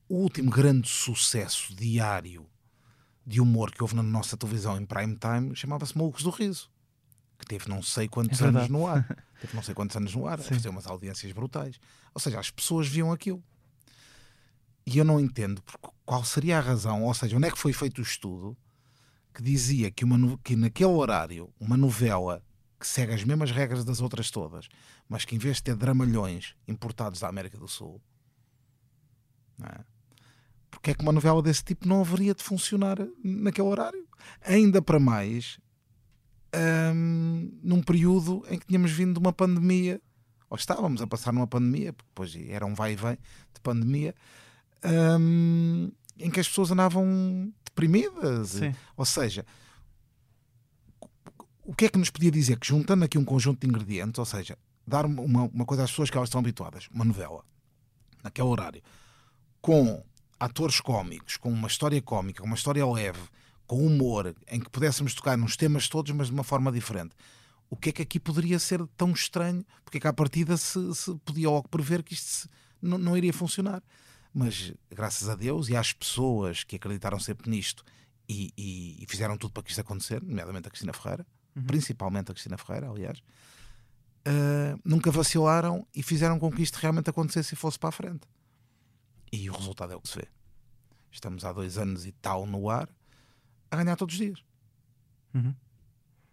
o 0.10 0.16
último 0.16 0.50
grande 0.50 0.88
sucesso 0.90 1.76
diário 1.76 2.46
de 3.26 3.40
humor 3.40 3.72
que 3.72 3.82
houve 3.82 3.96
na 3.96 4.04
nossa 4.04 4.36
televisão 4.36 4.78
em 4.78 4.86
prime 4.86 5.16
time 5.16 5.56
chamava-se 5.56 5.98
Malucos 5.98 6.24
do 6.24 6.32
Riso 6.32 6.70
que 7.42 7.46
teve 7.46 7.68
não 7.68 7.82
sei 7.82 8.08
quantos 8.08 8.40
É 8.42 8.46
anos 8.46 8.70
no 8.70 8.88
ar. 8.88 9.04
Teve 9.42 9.56
não 9.56 9.64
sei 9.64 9.74
quantos 9.74 9.98
anos 9.98 10.14
no 10.14 10.28
ar, 10.28 10.40
a 10.40 10.44
fazer 10.44 10.70
umas 10.70 10.86
audiências 10.86 11.32
brutais. 11.32 11.80
Ou 12.14 12.22
seja, 12.22 12.40
as 12.40 12.52
pessoas 12.52 12.88
viam 12.88 13.12
aquilo. 13.12 13.44
E 14.86 14.98
eu 14.98 15.04
não 15.04 15.20
entendo 15.20 15.62
porque, 15.64 15.90
qual 16.06 16.24
seria 16.24 16.60
a 16.60 16.62
razão, 16.62 17.04
ou 17.04 17.14
seja, 17.14 17.36
onde 17.36 17.48
é 17.48 17.52
que 17.52 17.58
foi 17.58 17.74
feito 17.74 18.00
o 18.00 18.02
estudo 18.04 18.56
que 19.34 19.42
dizia 19.42 19.90
que, 19.90 20.04
uma, 20.04 20.38
que 20.44 20.56
naquele 20.56 20.92
horário 20.92 21.52
uma 21.60 21.76
novela 21.76 22.44
que 22.82 22.88
segue 22.88 23.14
as 23.14 23.24
mesmas 23.24 23.52
regras 23.52 23.86
das 23.86 24.02
outras 24.02 24.32
todas, 24.32 24.68
mas 25.08 25.24
que 25.24 25.36
em 25.36 25.38
vez 25.38 25.58
de 25.58 25.64
ter 25.64 25.76
dramalhões 25.76 26.56
importados 26.68 27.20
da 27.20 27.30
América 27.30 27.58
do 27.58 27.68
Sul, 27.68 28.02
não 29.58 29.68
é? 29.68 29.86
porque 30.72 30.92
é 30.92 30.94
que 30.96 31.04
uma 31.04 31.12
novela 31.12 31.44
desse 31.44 31.64
tipo 31.64 31.88
não 31.88 32.02
haveria 32.02 32.34
de 32.34 32.42
funcionar 32.42 32.98
naquele 33.24 33.68
horário? 33.68 34.08
Ainda 34.44 34.82
para 34.82 35.00
mais, 35.00 35.60
hum, 36.96 37.52
num 37.62 37.84
período 37.84 38.44
em 38.50 38.58
que 38.58 38.66
tínhamos 38.66 38.92
vindo 38.92 39.14
de 39.14 39.20
uma 39.20 39.32
pandemia, 39.32 40.02
ou 40.50 40.58
estávamos 40.58 41.02
a 41.02 41.08
passar 41.08 41.32
numa 41.32 41.46
pandemia, 41.46 41.94
porque 41.94 42.10
depois 42.10 42.50
era 42.50 42.66
um 42.66 42.74
vai 42.74 42.94
e 42.94 42.96
vem 42.96 43.18
de 43.54 43.62
pandemia, 43.62 44.16
hum, 45.20 45.92
em 46.18 46.32
que 46.32 46.40
as 46.40 46.48
pessoas 46.48 46.72
andavam 46.72 47.54
deprimidas. 47.64 48.50
Sim. 48.50 48.74
Ou 48.98 49.06
seja, 49.06 49.46
o 51.64 51.74
que 51.76 51.86
é 51.86 51.90
que 51.90 51.98
nos 51.98 52.10
podia 52.10 52.32
dizer? 52.32 52.60
Que 52.60 52.68
juntando 52.68 53.06
aqui 53.06 53.18
um 53.18 53.26
conjunto 53.26 53.60
de 53.62 53.68
ingredientes, 53.68 54.18
ou 54.20 54.26
seja, 54.26 54.58
dar 54.86 55.06
uma, 55.06 55.44
uma 55.44 55.66
coisa 55.66 55.84
às 55.84 55.92
pessoas 55.92 56.10
que 56.10 56.18
elas 56.18 56.30
estão 56.30 56.40
habituadas, 56.40 56.88
uma 56.92 57.06
novela, 57.06 57.44
naquele 58.24 58.48
horário, 58.48 58.82
com 59.62 60.04
atores 60.40 60.80
cómicos, 60.80 61.38
com 61.38 61.52
uma 61.52 61.68
história 61.68 62.02
cómica, 62.02 62.44
uma 62.44 62.56
história 62.56 62.86
leve, 62.86 63.20
com 63.68 63.86
humor, 63.86 64.36
em 64.50 64.60
que 64.60 64.70
pudéssemos 64.70 65.14
tocar 65.14 65.38
nos 65.38 65.56
temas 65.56 65.88
todos, 65.88 66.12
mas 66.14 66.28
de 66.28 66.34
uma 66.34 66.44
forma 66.44 66.72
diferente. 66.72 67.16
O 67.70 67.78
que 67.78 67.90
é 67.90 67.92
que 67.94 68.02
aqui 68.02 68.20
poderia 68.20 68.60
ser 68.60 68.86
tão 68.98 69.12
estranho? 69.12 69.64
Porque 69.86 69.98
é 69.98 70.02
que 70.02 70.08
à 70.08 70.12
partida 70.12 70.58
se, 70.58 70.94
se 70.94 71.16
podia 71.24 71.50
logo 71.50 71.70
prever 71.70 72.04
que 72.04 72.14
isto 72.14 72.28
se- 72.28 72.48
não, 72.82 72.98
não 72.98 73.16
iria 73.16 73.32
funcionar. 73.32 73.82
Mas 74.34 74.74
graças 74.90 75.30
a 75.30 75.36
Deus 75.36 75.70
e 75.70 75.76
às 75.76 75.94
pessoas 75.94 76.64
que 76.66 76.76
acreditaram 76.76 77.18
sempre 77.20 77.50
nisto 77.50 77.84
e, 78.28 78.52
e- 78.58 79.02
e 79.02 79.06
fizeram 79.08 79.38
tudo 79.38 79.52
para 79.54 79.64
que 79.64 79.70
isto 79.70 79.80
acontecer, 79.80 80.22
nomeadamente 80.22 80.68
a 80.68 80.72
Cristina 80.72 80.92
Ferreira, 80.92 81.26
Uhum. 81.56 81.64
principalmente 81.64 82.32
a 82.32 82.34
Cristina 82.34 82.58
Ferreira, 82.58 82.90
aliás, 82.90 83.22
ah, 84.26 84.78
nunca 84.86 85.12
vacilaram 85.12 85.86
e 85.96 86.04
fizeram 86.04 86.40
com 86.40 86.52
que 86.52 86.62
isto 86.62 86.76
realmente 86.76 87.10
acontecesse 87.10 87.54
e 87.54 87.58
fosse 87.58 87.80
para 87.80 87.90
a 87.90 87.92
frente. 87.92 88.28
E 89.32 89.50
o 89.50 89.54
resultado 89.54 89.94
é 89.94 89.96
o 89.96 90.02
que 90.02 90.10
se 90.10 90.18
vê. 90.18 90.28
Estamos 91.12 91.44
há 91.46 91.52
dois 91.52 91.78
anos 91.78 92.06
e 92.06 92.12
tal 92.12 92.46
no 92.46 92.70
ar 92.70 92.90
a 93.70 93.78
ganhar 93.78 93.96
todos 93.96 94.16
os 94.16 94.20
dias. 94.20 94.44
Uhum. 95.34 95.56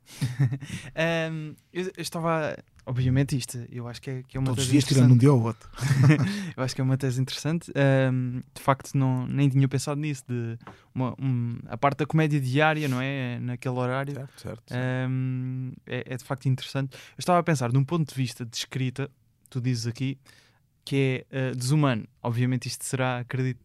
Ahm, 0.95 1.55
eu, 1.73 1.85
eu 1.85 2.03
estava, 2.03 2.57
obviamente, 2.89 3.37
isto 3.37 3.59
eu 3.71 3.87
acho 3.87 4.01
que 4.01 4.11
é, 4.11 4.23
que 4.27 4.37
é 4.37 4.41
uma 4.41 4.47
todos 4.49 4.65
os 4.65 4.71
dias, 4.71 4.85
tirando 4.85 5.13
um 5.13 5.17
dia 5.17 5.29
ao 5.29 5.41
outro. 5.41 5.69
eu 6.57 6.63
acho 6.63 6.75
que 6.75 6.81
é 6.81 6.85
uma 6.85 6.97
tese 6.97 7.21
interessante. 7.21 7.71
Ahm, 7.77 8.41
de 8.55 8.61
facto, 8.63 8.95
não, 8.97 9.27
nem 9.27 9.49
tinha 9.49 9.69
pensado 9.69 10.01
nisso. 10.01 10.25
De 10.29 10.59
uma, 10.95 11.15
um- 11.21 11.59
a 11.67 11.77
parte 11.77 11.99
da 11.99 12.07
comédia 12.07 12.41
diária, 12.41 12.89
não 12.89 13.01
é? 13.01 13.39
Naquele 13.41 13.75
horário. 13.77 14.15
Certo, 14.15 14.41
certo. 14.41 14.73
Ahm, 14.73 15.73
é, 15.87 16.15
é 16.15 16.17
de 16.17 16.25
facto 16.25 16.47
interessante. 16.47 16.95
Eu 16.95 17.21
estava 17.21 17.39
a 17.39 17.43
pensar, 17.43 17.71
de 17.71 17.79
um 17.79 17.85
ponto 17.85 18.09
de 18.09 18.15
vista 18.15 18.45
de 18.45 18.57
escrita, 18.57 19.11
tu 19.51 19.61
dizes 19.61 19.87
aqui 19.87 20.19
que 20.85 21.27
é 21.31 21.51
ah, 21.51 21.55
desumano. 21.55 22.07
Obviamente, 22.23 22.67
isto 22.67 22.85
será, 22.85 23.19
acredito, 23.19 23.61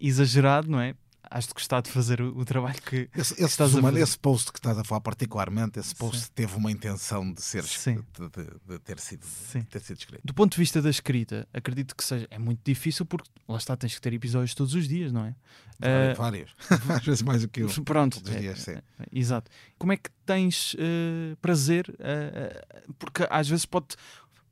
exagerado, 0.00 0.70
não 0.70 0.80
é? 0.80 0.94
Has 1.30 1.46
de 1.46 1.54
gostar 1.54 1.80
de 1.82 1.90
fazer 1.90 2.20
o, 2.20 2.36
o 2.38 2.44
trabalho 2.44 2.80
que, 2.82 3.08
Esse, 3.14 3.34
que 3.34 3.42
esse, 3.42 3.52
estás 3.52 3.70
a 3.70 3.74
desumano- 3.74 3.92
fazer. 3.94 4.02
esse 4.02 4.18
post 4.18 4.52
que 4.52 4.58
estás 4.58 4.78
a 4.78 4.84
falar 4.84 5.00
particularmente, 5.00 5.78
esse 5.78 5.94
post 5.94 6.20
Sim. 6.22 6.30
teve 6.34 6.54
uma 6.56 6.70
intenção 6.70 7.32
de 7.32 7.42
ser 7.42 7.62
de, 7.64 7.94
de- 7.94 8.58
de 8.74 8.78
ter 8.80 8.98
sido 9.00 9.24
Sim. 9.26 9.60
de 9.60 9.66
ter 9.66 9.80
sido 9.80 9.98
escrito. 9.98 10.20
Do 10.24 10.34
ponto 10.34 10.52
de 10.52 10.58
vista 10.58 10.80
da 10.82 10.90
escrita, 10.90 11.48
acredito 11.52 11.94
que 11.96 12.04
seja 12.04 12.26
é 12.30 12.38
muito 12.38 12.60
difícil 12.64 13.04
porque 13.06 13.28
lá 13.48 13.56
está, 13.58 13.76
tens 13.76 13.94
que 13.94 14.00
ter 14.00 14.12
episódios 14.12 14.54
todos 14.54 14.74
os 14.74 14.86
dias, 14.88 15.12
não 15.12 15.24
é? 15.24 15.34
Eh, 15.82 16.14
Vários. 16.14 16.54
Às 16.88 17.04
vezes 17.04 17.22
mais 17.22 17.42
do 17.42 17.48
que 17.48 17.60
eu. 17.60 17.68
Pronto, 17.84 18.18
todos 18.20 18.32
os 18.34 18.40
dias, 18.40 18.60
sim. 18.60 18.70
é, 18.72 18.74
é, 18.74 18.82
exato. 19.12 19.50
Como 19.76 19.92
é 19.92 19.96
que 19.96 20.08
tens 20.24 20.76
eh, 20.78 21.36
prazer? 21.42 21.92
eh, 21.98 22.64
porque 22.98 23.26
às 23.28 23.48
vezes 23.48 23.66
pode, 23.66 23.88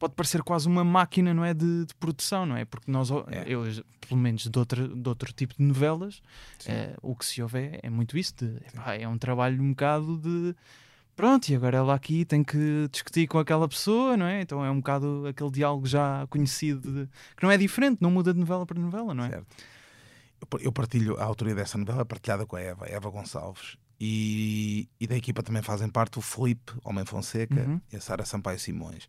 pode 0.03 0.15
parecer 0.15 0.43
quase 0.43 0.67
uma 0.67 0.83
máquina, 0.83 1.33
não 1.33 1.45
é? 1.45 1.55
De, 1.55 1.85
de 1.87 1.95
produção, 1.95 2.45
não 2.45 2.57
é? 2.57 2.65
Porque 2.65 2.91
nós, 2.91 3.09
É. 3.29 3.45
eu, 3.47 3.63
pelo 4.09 4.21
menos 4.21 4.43
de, 4.49 4.59
outra, 4.59 4.89
de 4.89 5.09
outro 5.09 5.33
tipo 5.33 5.55
de 5.57 5.63
novelas, 5.63 6.21
eh, 6.67 6.97
o 7.01 7.15
que 7.15 7.25
se 7.25 7.41
ouve 7.41 7.59
é, 7.59 7.81
é 7.85 7.89
muito 7.91 8.19
isso. 8.19 8.35
De, 8.37 8.57
epá, 8.67 8.95
é 8.95 9.07
um 9.07 9.17
trabalho 9.17 9.63
um 9.63 9.71
bocado 9.71 10.19
de. 10.19 10.55
Pronto, 11.15 11.49
e 11.51 11.55
agora 11.55 11.77
ela 11.77 11.95
aqui 11.95 12.25
tem 12.25 12.43
que 12.43 12.89
discutir 12.91 13.27
com 13.29 13.39
aquela 13.39 13.69
pessoa, 13.69 14.17
não 14.17 14.27
é? 14.27 14.41
Então 14.41 14.65
é 14.65 14.71
um 14.71 14.79
bocado 14.79 15.27
aquele 15.29 15.51
diálogo 15.51 15.87
já 15.87 16.27
conhecido, 16.29 16.81
de- 16.91 17.09
que 17.37 17.43
não 17.43 17.51
é 17.51 17.57
diferente, 17.57 17.99
não 18.01 18.11
muda 18.11 18.33
de 18.35 18.41
novela 18.41 18.65
para 18.67 18.81
novela, 18.81 19.15
não 19.15 19.25
é? 19.25 19.29
Certo. 19.31 19.47
Eu 20.41 20.47
par- 20.49 20.61
Eu 20.63 20.73
partilho 20.73 21.17
a 21.21 21.25
autoria 21.25 21.55
dessa 21.55 21.79
novela 21.79 22.01
é 22.01 22.05
partilhada 22.05 22.45
com 22.45 22.57
a 22.57 22.61
Eva, 22.61 22.87
Eva 22.89 23.09
Gonçalves. 23.11 23.77
E, 24.01 24.89
e 24.99 25.07
da 25.07 25.17
equipa 25.17 25.45
também 25.45 25.63
fazem 25.63 25.89
parte 25.89 26.19
o 26.19 26.23
Felipe 26.23 26.73
Homem 26.83 27.05
Fonseca 27.05 27.55
Uhum. 27.61 27.81
e 27.93 27.97
a 27.97 28.01
Sara 28.01 28.25
Sampaio 28.25 28.59
Simões. 28.59 29.07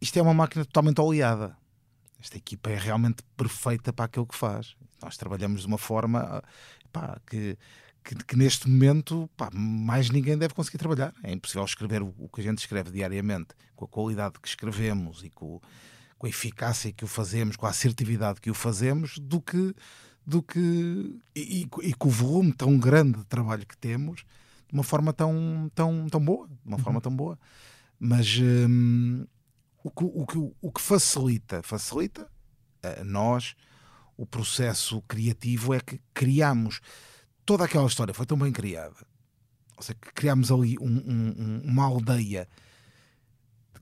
Isto 0.00 0.18
é 0.18 0.22
uma 0.22 0.34
máquina 0.34 0.64
totalmente 0.64 1.00
oleada. 1.00 1.56
Esta 2.20 2.36
equipa 2.36 2.70
é 2.70 2.76
realmente 2.78 3.22
perfeita 3.36 3.92
para 3.92 4.04
aquilo 4.06 4.26
que 4.26 4.36
faz. 4.36 4.74
Nós 5.02 5.16
trabalhamos 5.16 5.62
de 5.62 5.66
uma 5.66 5.78
forma 5.78 6.42
pá, 6.92 7.18
que, 7.26 7.56
que, 8.04 8.14
que 8.14 8.36
neste 8.36 8.68
momento 8.68 9.28
pá, 9.36 9.48
mais 9.52 10.10
ninguém 10.10 10.36
deve 10.36 10.54
conseguir 10.54 10.78
trabalhar. 10.78 11.14
É 11.22 11.32
impossível 11.32 11.64
escrever 11.64 12.02
o, 12.02 12.14
o 12.18 12.28
que 12.28 12.40
a 12.40 12.44
gente 12.44 12.58
escreve 12.58 12.90
diariamente, 12.90 13.48
com 13.74 13.84
a 13.84 13.88
qualidade 13.88 14.38
que 14.40 14.48
escrevemos 14.48 15.22
e 15.24 15.30
com, 15.30 15.60
com 16.18 16.26
a 16.26 16.30
eficácia 16.30 16.92
que 16.92 17.04
o 17.04 17.08
fazemos, 17.08 17.56
com 17.56 17.66
a 17.66 17.70
assertividade 17.70 18.40
que 18.40 18.50
o 18.50 18.54
fazemos, 18.54 19.18
do 19.18 19.40
que, 19.40 19.74
do 20.26 20.42
que 20.42 21.18
e, 21.34 21.62
e- 21.62 21.88
e 21.88 21.94
com 21.94 22.08
o 22.08 22.10
volume 22.10 22.52
tão 22.52 22.78
grande 22.78 23.18
de 23.18 23.24
trabalho 23.24 23.66
que 23.66 23.76
temos, 23.78 24.20
de 24.68 24.74
uma 24.74 24.82
forma 24.82 25.12
tão, 25.12 25.70
tão, 25.74 26.06
tão 26.10 26.20
boa, 26.22 26.46
de 26.48 26.54
uma 26.68 26.78
forma 26.78 27.00
tão 27.00 27.14
boa. 27.14 27.38
Mas 27.98 28.38
hum, 28.38 29.26
o, 29.82 29.90
que, 29.90 30.04
o, 30.04 30.26
que, 30.26 30.38
o 30.60 30.72
que 30.72 30.80
facilita, 30.80 31.62
facilita 31.62 32.30
a 32.82 33.04
nós 33.04 33.54
o 34.16 34.26
processo 34.26 35.00
criativo 35.02 35.72
é 35.72 35.80
que 35.80 36.00
criamos 36.12 36.80
toda 37.46 37.64
aquela 37.64 37.86
história, 37.86 38.12
foi 38.12 38.26
tão 38.26 38.38
bem 38.38 38.52
criada. 38.52 38.96
Ou 39.76 39.82
seja, 39.82 39.98
que 40.00 40.12
criámos 40.12 40.52
ali 40.52 40.76
um- 40.78 40.84
um- 40.84 41.34
um- 41.38 41.62
uma 41.64 41.84
aldeia 41.84 42.46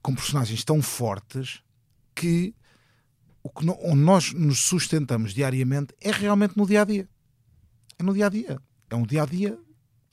com 0.00 0.14
personagens 0.14 0.62
tão 0.64 0.80
fortes 0.80 1.60
que 2.14 2.54
o 3.42 3.50
que 3.50 3.64
no- 3.64 3.78
onde 3.82 4.00
nós 4.00 4.32
nos 4.32 4.60
sustentamos 4.60 5.32
diariamente 5.34 5.94
é 6.00 6.10
realmente 6.12 6.56
no 6.56 6.66
dia 6.66 6.82
a 6.82 6.84
dia. 6.84 7.08
É 7.98 8.02
no 8.02 8.14
dia 8.14 8.26
a 8.26 8.28
dia. 8.28 8.60
É 8.90 8.94
um 8.94 9.04
dia 9.04 9.22
a 9.24 9.26
dia, 9.26 9.58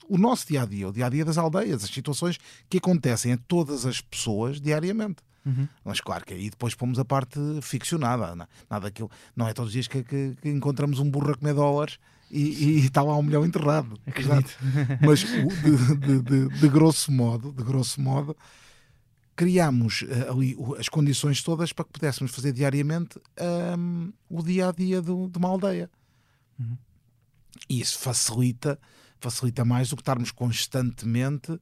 o 0.08 0.18
nosso 0.18 0.46
dia 0.48 0.62
a 0.62 0.66
dia, 0.66 0.88
o 0.88 0.92
dia 0.92 1.06
a 1.06 1.08
dia 1.08 1.24
das 1.24 1.38
aldeias, 1.38 1.84
as 1.84 1.90
situações 1.90 2.38
que 2.68 2.78
acontecem 2.78 3.32
a 3.32 3.36
todas 3.36 3.86
as 3.86 4.00
pessoas 4.00 4.60
diariamente. 4.60 5.22
Uhum. 5.46 5.68
Mas 5.84 6.00
claro 6.00 6.24
que 6.26 6.34
aí 6.34 6.50
depois 6.50 6.74
pomos 6.74 6.98
a 6.98 7.04
parte 7.04 7.38
ficcionada. 7.62 8.34
na- 8.34 8.48
Nada 8.68 8.84
daquilo. 8.86 9.08
Não 9.36 9.46
é 9.46 9.54
todos 9.54 9.68
os 9.68 9.72
dias 9.72 9.86
que, 9.86 10.02
que- 10.02 10.34
que 10.42 10.48
encontramos 10.50 10.98
um 10.98 11.08
burro 11.08 11.30
a 11.30 11.36
comer 11.36 11.54
dólares 11.54 11.98
e, 12.30 12.80
está 12.80 13.00
lá 13.02 13.16
um 13.16 13.22
milhão 13.22 13.44
enterrado. 13.46 13.96
Acredito. 14.04 14.58
Mas 15.00 15.20
de, 15.20 15.96
de- 15.96 16.22
de- 16.22 16.48
de 16.60 16.68
grosso 16.68 17.12
modo, 17.12 17.52
de 17.52 17.62
grosso 17.62 18.00
modo, 18.00 18.36
criámos 19.36 20.04
eh, 20.08 20.28
ali 20.28 20.56
as 20.78 20.88
condições 20.88 21.42
todas 21.42 21.72
para 21.72 21.84
que 21.84 21.92
pudéssemos 21.92 22.32
fazer 22.34 22.52
diariamente 22.52 23.20
hum, 23.78 24.12
o 24.28 24.42
dia 24.42 24.68
a 24.68 24.72
dia 24.72 25.00
do- 25.00 25.28
de 25.28 25.38
uma 25.38 25.48
aldeia. 25.48 25.88
Uhum. 26.58 26.76
E 27.68 27.80
isso 27.80 27.98
facilita, 27.98 28.78
facilita 29.20 29.64
mais 29.64 29.90
do 29.90 29.96
que 29.96 30.02
estarmos 30.02 30.30
constantemente 30.30 31.52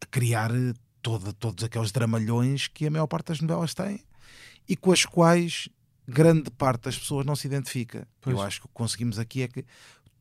a 0.00 0.06
criar 0.10 0.50
todos 1.02 1.64
aqueles 1.64 1.92
dramalhões 1.92 2.68
que 2.68 2.86
a 2.86 2.90
maior 2.90 3.06
parte 3.06 3.28
das 3.28 3.40
novelas 3.40 3.74
tem 3.74 4.04
e 4.68 4.76
com 4.76 4.92
as 4.92 5.04
quais 5.04 5.68
grande 6.06 6.50
parte 6.50 6.84
das 6.84 6.98
pessoas 6.98 7.24
não 7.24 7.36
se 7.36 7.46
identifica. 7.46 8.06
Pois. 8.20 8.36
Eu 8.36 8.42
acho 8.42 8.60
que 8.60 8.66
o 8.66 8.68
que 8.68 8.74
conseguimos 8.74 9.18
aqui 9.18 9.42
é 9.42 9.48
que 9.48 9.64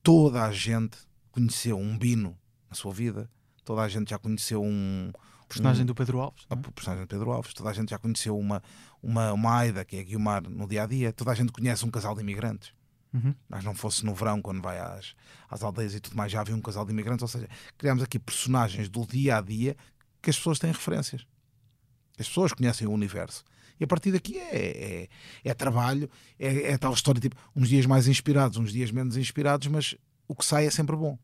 toda 0.01 0.43
a 0.43 0.51
gente 0.51 0.97
conheceu 1.31 1.77
um 1.77 1.97
Bino 1.97 2.37
na 2.69 2.75
sua 2.75 2.93
vida, 2.93 3.29
toda 3.63 3.81
a 3.81 3.87
gente 3.87 4.09
já 4.09 4.19
conheceu 4.19 4.63
um, 4.63 5.11
Personagem 5.47 5.83
um- 5.83 5.87
do 5.87 5.95
Pedro 5.95 6.19
Alves. 6.19 6.45
a 6.49 6.53
é? 6.53 6.57
personagem 6.57 7.03
de 7.03 7.07
Pedro 7.07 7.31
Alves, 7.31 7.53
toda 7.53 7.69
a 7.69 7.73
gente 7.73 7.89
já 7.89 7.97
conheceu 7.97 8.37
uma, 8.37 8.61
uma, 9.01 9.33
uma 9.33 9.57
Aida, 9.57 9.83
que 9.83 9.95
é 9.95 9.99
a 9.99 10.03
Guilmar, 10.03 10.43
no 10.47 10.67
dia 10.67 10.83
a 10.83 10.85
dia, 10.85 11.11
toda 11.11 11.31
a 11.31 11.35
gente 11.35 11.51
conhece 11.51 11.83
um 11.85 11.91
casal 11.91 12.13
de 12.15 12.21
imigrantes. 12.21 12.71
Uhum. 13.11 13.33
Mas 13.47 13.63
não 13.63 13.73
fosse 13.73 14.05
no 14.05 14.13
verão, 14.13 14.39
quando 14.39 14.61
vai 14.61 14.79
às, 14.79 15.15
às 15.49 15.63
aldeias 15.63 15.95
e 15.95 15.99
tudo 15.99 16.15
mais, 16.15 16.31
já 16.31 16.41
havia 16.41 16.55
um 16.55 16.61
casal 16.61 16.85
de 16.85 16.91
imigrantes. 16.91 17.23
Ou 17.23 17.27
seja, 17.27 17.49
criámos 17.75 18.03
aqui 18.03 18.19
personagens 18.19 18.87
do 18.87 19.05
dia 19.07 19.37
a 19.37 19.41
dia 19.41 19.75
que 20.21 20.29
as 20.29 20.37
pessoas 20.37 20.59
têm 20.59 20.71
referências. 20.71 21.25
As 22.19 22.27
pessoas 22.27 22.53
conhecem 22.53 22.87
o 22.87 22.91
universo. 22.91 23.43
E 23.79 23.83
a 23.83 23.87
partir 23.87 24.11
daqui 24.11 24.37
é, 24.37 25.03
é, 25.43 25.49
é 25.49 25.53
trabalho, 25.53 26.09
é, 26.37 26.71
é 26.73 26.77
tal 26.77 26.93
história 26.93 27.21
tipo 27.21 27.35
uns 27.55 27.69
dias 27.69 27.85
mais 27.85 28.07
inspirados, 28.07 28.57
uns 28.57 28.73
dias 28.73 28.91
menos 28.91 29.15
inspirados, 29.15 29.67
mas 29.67 29.95
o 30.27 30.35
que 30.35 30.45
sai 30.45 30.65
é 30.65 30.69
sempre 30.69 30.95
bom. 30.95 31.17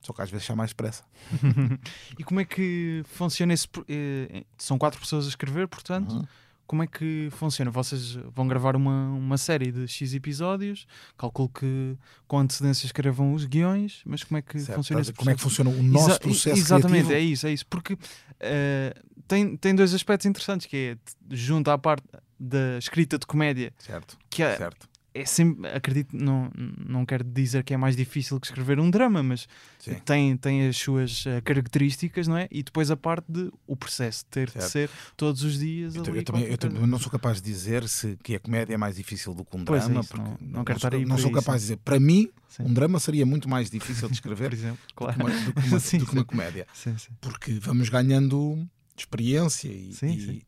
Só 0.00 0.12
que 0.12 0.22
às 0.22 0.30
vezes 0.30 0.46
sai 0.46 0.56
mais 0.56 0.70
depressa. 0.70 1.04
E 2.18 2.24
como 2.24 2.40
é 2.40 2.44
que 2.44 3.02
funciona 3.04 3.52
esse. 3.52 3.66
eh, 3.88 4.44
São 4.56 4.78
quatro 4.78 4.98
pessoas 5.00 5.26
a 5.26 5.28
escrever, 5.28 5.68
portanto. 5.68 6.12
Uhum. 6.12 6.26
Como 6.68 6.82
é 6.82 6.86
que 6.86 7.28
funciona? 7.32 7.70
Vocês 7.70 8.14
vão 8.34 8.46
gravar 8.46 8.76
uma, 8.76 9.08
uma 9.14 9.36
série 9.38 9.72
de 9.72 9.88
X 9.88 10.12
episódios, 10.14 10.86
calculo 11.16 11.48
que 11.48 11.96
com 12.28 12.38
antecedência 12.38 12.84
escrevam 12.86 13.32
os 13.32 13.44
guiões, 13.46 14.02
mas 14.04 14.22
como 14.22 14.38
é 14.38 14.42
que 14.42 14.60
Certo? 14.60 14.76
funciona 14.76 15.02
ver 15.02 15.12
Como 15.14 15.30
é 15.30 15.34
que 15.34 15.40
funciona 15.40 15.70
o 15.70 15.82
nosso 15.82 16.10
Exa- 16.10 16.18
processo 16.20 16.58
Exatamente, 16.60 17.06
criativo? 17.06 17.12
é 17.14 17.20
isso, 17.20 17.46
é 17.46 17.52
isso. 17.52 17.66
Porque 17.66 17.96
eh, 18.38 18.94
tem, 19.26 19.56
tem 19.56 19.74
dois 19.74 19.94
aspectos 19.94 20.26
interessantes, 20.26 20.66
que 20.66 20.76
é 20.76 21.34
junto 21.34 21.70
à 21.70 21.78
parte 21.78 22.04
da 22.38 22.76
escrita 22.78 23.18
de 23.18 23.26
comédia, 23.26 23.72
Certo, 23.78 24.18
que 24.30 24.42
é, 24.42 24.56
certo. 24.56 24.86
É 25.14 25.24
sempre, 25.24 25.68
acredito, 25.70 26.16
não, 26.16 26.50
não 26.86 27.04
quero 27.06 27.24
dizer 27.24 27.64
que 27.64 27.72
é 27.74 27.76
mais 27.76 27.96
difícil 27.96 28.38
que 28.38 28.46
escrever 28.46 28.78
um 28.78 28.90
drama, 28.90 29.22
mas 29.22 29.48
Sim. 29.78 29.94
tem, 30.04 30.36
tem 30.36 30.68
as 30.68 30.76
suas 30.76 31.24
eh, 31.26 31.40
características, 31.40 32.28
não 32.28 32.36
é? 32.36 32.46
E 32.50 32.62
depois 32.62 32.90
a 32.90 32.96
parte 32.96 33.24
de 33.30 33.50
o 33.66 33.74
processo 33.76 34.24
ter 34.26 34.46
de 34.46 34.52
Certo. 34.52 34.68
ser 34.70 34.90
todos 35.16 35.42
os 35.42 35.58
dias. 35.58 35.94
Eu, 35.96 36.04
eu 36.14 36.22
também, 36.22 36.44
eu 36.44 36.58
também 36.58 36.86
não 36.86 36.98
sou 36.98 37.10
capaz 37.10 37.40
de 37.40 37.50
dizer 37.50 37.88
se 37.88 38.16
que 38.22 38.34
a 38.36 38.40
comédia 38.40 38.74
é 38.74 38.76
mais 38.76 38.96
difícil 38.96 39.34
do 39.34 39.44
que 39.44 39.56
um 39.56 39.64
Pois 39.64 39.82
é 39.82 39.86
drama, 39.86 40.00
isso, 40.00 40.10
porque 40.10 40.24
não- 40.28 40.38
não 40.58 40.64
quero 40.64 40.78
sou, 40.78 40.88
estar 40.88 40.96
aí 40.98 41.04
não 41.04 41.18
sou 41.18 41.30
capaz 41.32 41.62
sim. 41.62 41.68
de 41.68 41.74
dizer. 41.74 41.76
Para 41.84 41.98
mim, 41.98 42.30
Sim. 42.48 42.62
um 42.64 42.72
drama 42.74 43.00
seria 43.00 43.24
muito 43.26 43.48
mais 43.48 43.70
difícil 43.70 44.08
de 44.08 44.14
escrever 44.20 44.50
Por 44.50 44.54
exemplo, 44.56 44.78
do 44.88 44.94
que 44.94 45.02
uma, 45.20 45.30
do 45.30 45.52
que 45.54 45.68
uma- 45.68 45.80
Sim, 45.80 45.98
do 45.98 46.04
que 46.04 46.10
sim. 46.12 46.16
uma 46.18 46.24
comédia, 46.24 46.66
Sim, 46.74 46.96
sim. 46.98 47.10
porque 47.20 47.52
vamos 47.60 47.88
ganhando 47.88 48.68
experiência 48.96 49.68
e, 49.68 49.92
e, 50.02 50.42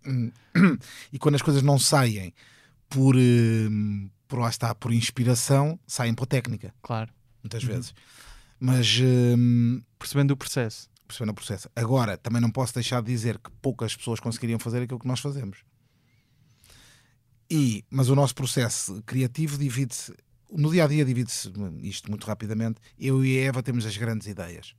e 1.13 1.19
quando 1.19 1.37
as 1.37 1.43
coisas 1.43 1.63
não 1.63 1.79
saem 1.79 2.33
por, 2.89 3.15
hum, 3.17 4.09
por 4.31 4.39
lá 4.39 4.49
está, 4.49 4.75
por 4.75 4.93
inspiração, 4.93 5.79
saem 5.87 6.15
por 6.15 6.25
técnica, 6.27 6.73
Claro. 6.83 7.13
muitas 7.43 7.63
Uhum. 7.65 7.69
vezes. 7.69 7.95
Mas 8.59 8.99
hum, 9.01 9.83
Percebendo 9.99 10.31
o 10.31 10.37
processo. 10.37 10.89
percebendo 11.07 11.31
o 11.31 11.35
processo. 11.35 11.69
Agora, 11.75 12.17
também 12.17 12.41
não 12.41 12.51
posso 12.51 12.73
deixar 12.73 13.03
de 13.03 13.09
dizer 13.13 13.39
que 13.39 13.51
poucas 13.61 13.97
pessoas 13.97 14.21
conseguiriam 14.21 14.59
fazer 14.61 14.81
aquilo 14.83 14.99
que 15.01 15.09
nós 15.09 15.19
fazemos. 15.21 15.59
E, 17.51 17.85
mas 17.91 18.09
o 18.09 18.15
nosso 18.15 18.35
processo 18.35 19.03
criativo 19.05 19.59
divide-se, 19.59 20.15
no 20.53 20.71
dia 20.71 20.85
a 20.85 20.87
dia 20.87 21.05
divide-se 21.05 21.51
isto 21.83 22.09
muito 22.09 22.25
rapidamente. 22.27 22.81
Eu 22.99 23.25
e 23.25 23.39
a 23.39 23.43
Eva 23.47 23.63
temos 23.63 23.85
as 23.85 23.97
grandes 23.97 24.29
ideias. 24.29 24.75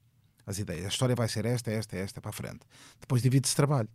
As 0.45 0.57
ideias. 0.57 0.85
A 0.85 0.87
história 0.87 1.15
vai 1.15 1.27
ser 1.27 1.45
esta, 1.45 1.69
esta, 1.69 1.97
esta 1.97 2.21
para 2.21 2.29
a 2.29 2.33
frente. 2.33 2.61
Depois 2.99 3.21
divide-se 3.21 3.55
trabalho. 3.55 3.89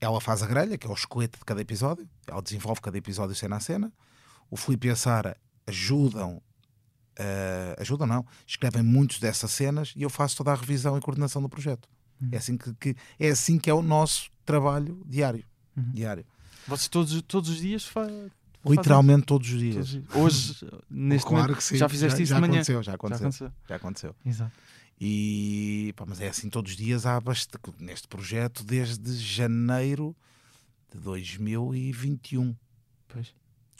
Ela 0.00 0.20
faz 0.20 0.42
a 0.42 0.46
grelha, 0.46 0.78
que 0.78 0.86
é 0.86 0.90
o 0.90 0.94
esqueleto 0.94 1.38
de 1.38 1.44
cada 1.44 1.60
episódio. 1.60 2.08
Ela 2.26 2.40
desenvolve 2.42 2.80
cada 2.80 2.96
episódio 2.96 3.34
cena 3.34 3.56
a 3.56 3.60
cena. 3.60 3.92
O 4.50 4.56
Filipe 4.56 4.88
e 4.88 4.90
a 4.90 4.96
Sara 4.96 5.36
ajudam 5.66 6.40
eh, 7.18 7.76
ajudam 7.78 8.06
não, 8.06 8.26
escrevem 8.46 8.82
muitos 8.82 9.18
dessas 9.18 9.50
cenas 9.50 9.92
e 9.96 10.02
eu 10.02 10.10
faço 10.10 10.36
toda 10.36 10.52
a 10.52 10.54
revisão 10.54 10.96
e 10.98 11.00
coordenação 11.00 11.40
do 11.42 11.48
projeto. 11.48 11.88
Uhum. 12.20 12.28
É, 12.32 12.36
assim 12.36 12.56
que, 12.56 12.74
que- 12.74 12.96
é 13.18 13.28
assim 13.30 13.58
que 13.58 13.70
é 13.70 13.74
o 13.74 13.82
nosso 13.82 14.30
trabalho 14.44 15.02
diário. 15.06 15.44
Uhum. 15.76 15.90
diário. 15.92 16.24
Vocês 16.66 16.88
todos, 16.88 17.22
todos 17.22 17.50
os 17.50 17.56
dias 17.58 17.84
fa 17.86 18.06
Literalmente 18.64 19.24
todos 19.26 19.46
os 19.48 19.54
fazem- 19.54 19.70
dias. 19.70 19.86
todos 19.90 19.94
os 19.94 20.02
dias. 20.02 20.62
Hoje, 20.62 20.82
neste 20.90 21.26
claro 21.28 21.42
momento, 21.44 21.56
que 21.58 21.64
sim. 21.64 21.76
já 21.76 21.88
fizeste 21.88 22.18
já, 22.18 22.22
isso 22.24 22.30
já 22.30 22.34
de 22.36 22.40
manhã. 22.40 22.52
Aconteceu, 22.54 22.82
já 22.82 22.90
Já 22.92 22.94
aconteceu. 22.96 23.26
aconteceu. 23.26 23.52
Já 23.68 23.76
aconteceu. 23.76 24.16
Exato. 24.24 24.52
E, 25.00 25.92
pá, 25.96 26.04
mas 26.06 26.20
é 26.20 26.28
assim 26.28 26.48
todos 26.50 26.72
os 26.72 26.76
dias 26.76 27.06
há 27.06 27.20
bastante, 27.20 27.60
neste 27.78 28.08
projeto 28.08 28.64
desde 28.64 29.14
janeiro 29.18 30.16
de 30.92 30.98
2021. 31.00 32.54
Pois. 33.08 33.34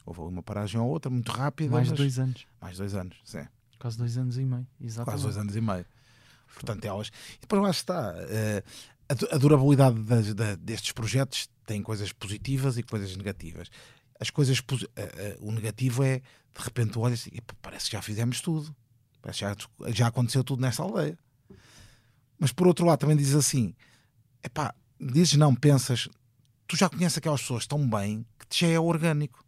Houve 0.06 0.20
uma 0.20 0.42
paragem 0.42 0.80
ou 0.80 0.88
outra 0.88 1.10
muito 1.10 1.30
rápida. 1.32 1.72
Mais 1.72 1.86
de 1.86 1.90
mas- 1.90 1.98
dois 1.98 2.18
anos. 2.18 2.46
mais 2.60 2.78
dois 2.78 2.94
anos, 2.94 3.16
sim. 3.24 3.44
Quase 3.78 3.98
dois 3.98 4.16
anos 4.16 4.38
e 4.38 4.44
meio, 4.44 4.66
exatamente. 4.80 5.10
Quase 5.12 5.22
dois 5.24 5.36
anos 5.36 5.56
e 5.56 5.60
meio. 5.60 5.84
Portanto, 6.54 6.84
elas. 6.84 7.08
E 7.36 7.40
depois 7.40 7.60
lá 7.62 7.70
está. 7.70 8.14
eh, 8.30 8.62
a 9.08 9.14
du- 9.14 9.28
a 9.32 9.36
durabilidade 9.36 10.00
das- 10.04 10.32
da- 10.34 10.54
destes 10.54 10.92
projetos 10.92 11.48
tem 11.66 11.82
coisas 11.82 12.12
positivas 12.12 12.78
e 12.78 12.82
coisas 12.82 13.14
negativas. 13.16 13.68
As 14.18 14.30
coisas. 14.30 14.62
eh, 14.96 15.12
eh, 15.16 15.36
o 15.40 15.50
negativo 15.52 16.02
é, 16.02 16.20
de 16.20 16.64
repente, 16.64 16.98
olhas 16.98 17.26
e 17.26 17.36
"Epá, 17.38 17.54
parece 17.60 17.86
que 17.86 17.92
já 17.92 18.00
fizemos 18.02 18.40
tudo. 18.40 18.74
Parece 19.20 19.40
que 19.40 19.44
já, 19.44 19.90
já 19.92 20.06
aconteceu 20.06 20.42
tudo 20.44 20.62
nesta 20.62 20.82
aldeia. 20.82 21.18
Mas 22.38 22.52
por 22.52 22.66
outro 22.66 22.86
lado, 22.86 23.00
também 23.00 23.16
dizes 23.16 23.34
assim: 23.34 23.74
epá, 24.42 24.74
dizes 25.00 25.34
não, 25.34 25.54
pensas, 25.54 26.08
tu 26.66 26.76
já 26.76 26.88
conheces 26.88 27.18
aquelas 27.18 27.40
pessoas 27.42 27.66
tão 27.66 27.88
bem 27.88 28.24
que 28.48 28.58
já 28.60 28.68
é 28.68 28.78
orgânico 28.80 29.44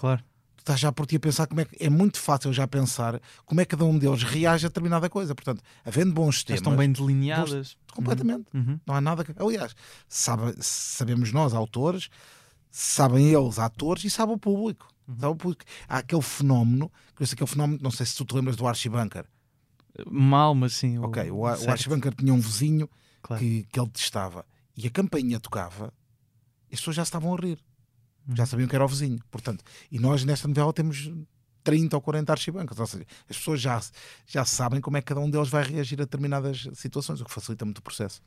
Claro. 0.00 0.22
tu 0.56 0.60
estás 0.60 0.78
já 0.80 0.90
por 0.92 1.06
ti 1.06 1.16
a 1.16 1.20
pensar 1.20 1.46
como 1.46 1.60
é 1.60 1.64
que 1.64 1.76
é 1.84 1.88
muito 1.90 2.18
fácil 2.18 2.52
já 2.52 2.66
pensar 2.66 3.20
como 3.46 3.60
é 3.60 3.64
que 3.64 3.70
cada 3.70 3.84
um 3.84 3.98
deles 3.98 4.22
reage 4.22 4.66
a 4.66 4.68
determinada 4.68 5.08
coisa. 5.10 5.34
Portanto, 5.34 5.62
havendo 5.84 6.12
bons 6.12 6.42
temas, 6.44 6.60
estão 6.60 6.74
bem 6.76 6.90
delineadas. 6.92 7.76
completamente, 7.94 8.46
Uhum. 8.54 8.78
não 8.86 8.94
há 8.94 9.00
nada 9.00 9.24
que. 9.24 9.32
Aliás, 9.42 9.74
sabe- 10.08 10.54
sabemos 10.60 11.32
nós, 11.32 11.52
autores, 11.54 12.08
sabem 12.70 13.26
eles, 13.32 13.58
atores, 13.58 14.04
e 14.04 14.10
sabe 14.10 14.32
o 14.32 14.38
público. 14.38 14.88
Uhum. 15.08 15.14
Sabe 15.18 15.32
o 15.32 15.36
público. 15.36 15.64
Há 15.88 15.98
aquele 15.98 16.22
fenómeno, 16.22 16.90
que 17.16 17.24
aquele 17.34 17.50
fenómeno, 17.50 17.80
não 17.82 17.90
sei 17.90 18.06
se 18.06 18.14
tu 18.16 18.24
te 18.24 18.34
lembras 18.34 18.56
do 18.56 18.66
Archie 18.66 18.88
Bunker. 18.88 19.24
Mal, 20.10 20.54
mas 20.54 20.74
sim. 20.74 20.98
o- 20.98 21.04
Ok, 21.04 21.30
o, 21.30 21.46
certo, 21.56 21.66
tinha 22.16 22.32
um 22.32 22.38
vizinho 22.40 22.88
claro. 23.22 23.42
que, 23.42 23.64
que 23.64 23.78
ele 23.80 23.88
testava 23.90 24.46
e 24.76 24.86
a 24.86 24.90
campainha 24.90 25.40
tocava 25.40 25.92
e 26.70 26.74
as 26.74 26.80
pessoas 26.80 26.96
já 26.96 27.02
estavam 27.02 27.34
a 27.34 27.36
rir. 27.36 27.58
Já 28.34 28.46
sabiam 28.46 28.68
que 28.68 28.74
era 28.74 28.84
o 28.84 28.88
vizinho. 28.88 29.18
Portanto, 29.30 29.64
e 29.90 29.98
nós 29.98 30.24
nesta 30.24 30.46
novela 30.48 30.72
temos 30.72 31.10
30 31.64 31.96
ou 31.96 32.00
40 32.00 32.32
archibancos. 32.32 32.78
Ou 32.78 32.86
seja, 32.86 33.04
as 33.28 33.36
pessoas 33.36 33.60
já, 33.60 33.80
já 34.26 34.44
sabem 34.44 34.80
como 34.80 34.96
é 34.96 35.00
que 35.00 35.06
cada 35.08 35.20
um 35.20 35.28
deles 35.30 35.48
vai 35.48 35.62
reagir 35.64 36.00
a 36.00 36.04
determinadas 36.04 36.68
situações, 36.74 37.20
o 37.20 37.24
que 37.24 37.32
facilita 37.32 37.64
muito 37.64 37.78
o 37.78 37.82
processo. 37.82 38.20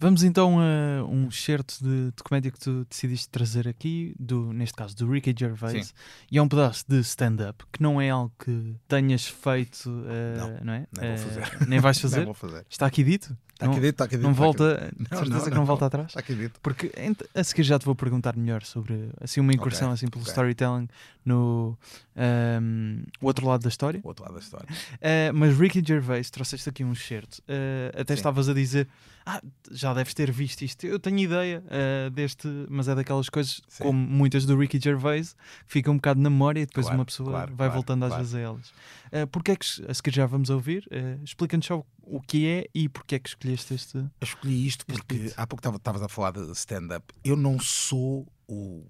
Vamos 0.00 0.22
então 0.22 0.60
a 0.60 1.02
um 1.04 1.26
excerto 1.26 1.74
de, 1.82 2.12
de 2.16 2.22
comédia 2.22 2.52
que 2.52 2.60
tu 2.60 2.86
decidiste 2.88 3.28
trazer 3.30 3.66
aqui, 3.66 4.14
do, 4.16 4.52
neste 4.52 4.76
caso 4.76 4.94
do 4.94 5.10
Ricky 5.10 5.34
Gervais, 5.36 5.88
Sim. 5.88 5.92
e 6.30 6.38
é 6.38 6.42
um 6.42 6.48
pedaço 6.48 6.84
de 6.86 7.00
stand-up 7.00 7.64
que 7.72 7.82
não 7.82 8.00
é 8.00 8.08
algo 8.08 8.32
que 8.38 8.76
tenhas 8.86 9.26
feito, 9.26 9.90
eh, 10.06 10.60
não, 10.62 10.72
é? 10.72 10.86
nem 10.86 10.86
vou 10.92 11.04
Eh, 11.04 11.16
fazer. 11.16 11.66
nem 11.68 11.80
vais 11.80 11.96
Não 12.04 12.10
fazer? 12.10 12.24
vou 12.26 12.34
fazer. 12.34 12.64
Está 12.70 12.86
aqui 12.86 13.02
dito? 13.02 13.36
Está 13.58 13.66
não, 13.66 13.72
aqui 13.72 13.80
dito, 13.80 13.90
está 13.90 14.04
aqui 14.04 14.16
dito. 14.16 14.22
não 14.22 14.30
aqui 14.30 14.38
volta, 14.38 14.92
Não, 15.10 15.18
certeza 15.18 15.38
não, 15.38 15.44
que 15.50 15.54
não 15.56 15.64
volta 15.64 15.86
atrás? 15.86 16.06
Está 16.06 16.20
aqui 16.20 16.32
dito. 16.32 16.60
Porque 16.62 16.92
a 17.34 17.42
seguir 17.42 17.64
já 17.64 17.76
te 17.76 17.84
vou 17.84 17.94
perguntar 17.96 18.36
melhor 18.36 18.62
sobre 18.62 19.08
assim 19.20 19.40
uma 19.40 19.52
incursão 19.52 19.88
Ok, 19.88 19.94
assim 19.94 20.06
pelo 20.06 20.22
ok. 20.22 20.30
storytelling 20.30 20.88
no 21.28 21.78
ehm, 22.16 23.04
o 23.20 23.26
outro 23.26 23.46
lado 23.46 23.62
da 23.62 23.68
história. 23.68 24.00
O 24.02 24.08
outro 24.08 24.24
lado 24.24 24.34
da 24.34 24.40
história. 24.40 24.66
Uh, 24.68 25.32
mas 25.34 25.56
Ricky 25.58 25.82
Gervais, 25.86 26.30
trouxeste 26.30 26.68
aqui 26.68 26.82
um 26.82 26.92
excerto. 26.92 27.38
Uh, 27.42 28.00
até 28.00 28.14
Sim. 28.14 28.18
estavas 28.20 28.48
a 28.48 28.54
dizer, 28.54 28.88
ah, 29.26 29.42
já 29.70 29.92
deves 29.92 30.14
ter 30.14 30.30
visto 30.30 30.62
isto. 30.62 30.86
Eu 30.86 30.98
tenho 30.98 31.18
ideia 31.18 31.62
uh, 31.66 32.10
deste, 32.10 32.48
mas 32.70 32.88
é 32.88 32.94
daquelas 32.94 33.28
coisas, 33.28 33.60
Sim. 33.68 33.84
como 33.84 33.98
muitas 33.98 34.46
do 34.46 34.56
Ricky 34.56 34.80
Gervais, 34.82 35.34
que 35.66 35.72
ficam 35.72 35.92
um 35.92 35.96
bocado 35.96 36.20
na 36.20 36.30
memória 36.30 36.60
e 36.62 36.66
depois 36.66 36.86
Claro, 36.86 36.98
uma 36.98 37.04
pessoa 37.04 37.28
claro, 37.30 37.48
vai 37.48 37.56
claro, 37.68 37.72
voltando 37.74 38.04
às 38.06 38.16
vezes 38.16 38.34
a 38.34 38.40
elas. 38.40 38.68
Uh, 38.68 39.26
porque 39.30 39.52
é 39.52 39.56
que, 39.56 39.66
a 39.86 39.92
seguir 39.92 40.14
já 40.14 40.26
vamos 40.26 40.48
ouvir, 40.48 40.88
uh, 40.90 41.22
explica-nos 41.22 41.66
só 41.66 41.84
o 42.02 42.20
que 42.22 42.46
é 42.46 42.66
e 42.74 42.88
porque 42.88 43.16
é 43.16 43.18
que 43.18 43.28
escolheste 43.28 43.74
este. 43.74 43.98
Eu 43.98 44.10
escolhi 44.22 44.66
isto 44.66 44.86
porque 44.86 45.14
beat. 45.14 45.34
há 45.36 45.46
pouco 45.46 45.60
estava- 45.60 45.76
estavas 45.76 46.02
a 46.02 46.08
falar 46.08 46.32
de 46.32 46.50
stand-up. 46.52 47.12
Eu 47.22 47.36
não 47.36 47.60
sou 47.60 48.26
o, 48.46 48.86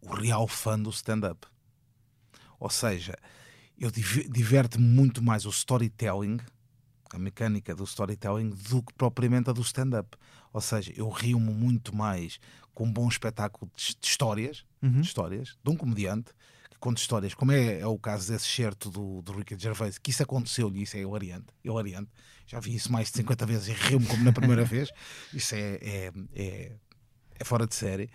o 0.00 0.14
real 0.14 0.48
fã 0.48 0.78
do 0.78 0.88
stand-up. 0.88 1.46
Ou 2.60 2.70
seja, 2.70 3.14
eu 3.78 3.90
div- 3.90 4.28
diverte-me 4.30 4.84
muito 4.86 5.22
mais 5.22 5.44
o 5.46 5.50
storytelling, 5.50 6.38
a 7.12 7.18
mecânica 7.18 7.74
do 7.74 7.84
storytelling, 7.84 8.50
do 8.50 8.82
que 8.82 8.92
propriamente 8.94 9.50
a 9.50 9.52
do 9.52 9.60
stand-up. 9.62 10.16
Ou 10.52 10.60
seja, 10.60 10.92
eu 10.96 11.08
rio-me 11.08 11.52
muito 11.52 11.94
mais 11.94 12.38
com 12.74 12.84
um 12.86 12.92
bom 12.92 13.08
espetáculo 13.08 13.70
de, 13.76 13.96
de 14.00 14.06
histórias, 14.06 14.64
Uhum. 14.82 15.00
de 15.00 15.06
histórias, 15.06 15.56
de 15.64 15.70
um 15.70 15.76
comediante 15.76 16.30
que 16.70 16.78
conta 16.78 17.00
histórias, 17.00 17.32
como 17.34 17.52
é, 17.52 17.80
é 17.80 17.86
o 17.86 17.98
caso 17.98 18.30
desse 18.30 18.46
certo 18.46 18.90
do, 18.90 19.22
do 19.22 19.32
Ricky 19.32 19.56
Gervais, 19.58 19.96
que 19.96 20.10
isso 20.10 20.22
aconteceu-lhe, 20.22 20.82
isso 20.82 20.96
é 20.96 21.00
hilariante, 21.00 21.46
hilariante. 21.64 22.10
Já 22.46 22.60
vi 22.60 22.74
isso 22.74 22.92
mais 22.92 23.08
de 23.10 23.16
50 23.16 23.46
vezes 23.46 23.68
e 23.68 23.72
rio-me 23.72 24.06
como 24.06 24.22
na 24.22 24.32
primeira 24.32 24.62
vez. 24.66 24.90
Isso 25.32 25.54
é, 25.54 25.78
é, 25.80 26.12
é, 26.34 26.72
é 27.40 27.44
fora 27.44 27.66
de 27.66 27.74
série. 27.74 28.10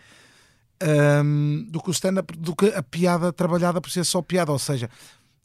Ahm, 0.81 1.65
do 1.69 1.81
que 1.81 1.89
o 1.89 1.91
stand-up, 1.91 2.35
do 2.37 2.55
que 2.55 2.67
a 2.67 2.81
piada 2.81 3.33
trabalhada 3.33 3.81
por 3.81 3.89
ser 3.91 4.05
só 4.05 4.21
piada, 4.21 4.51
ou 4.51 4.59
seja, 4.59 4.89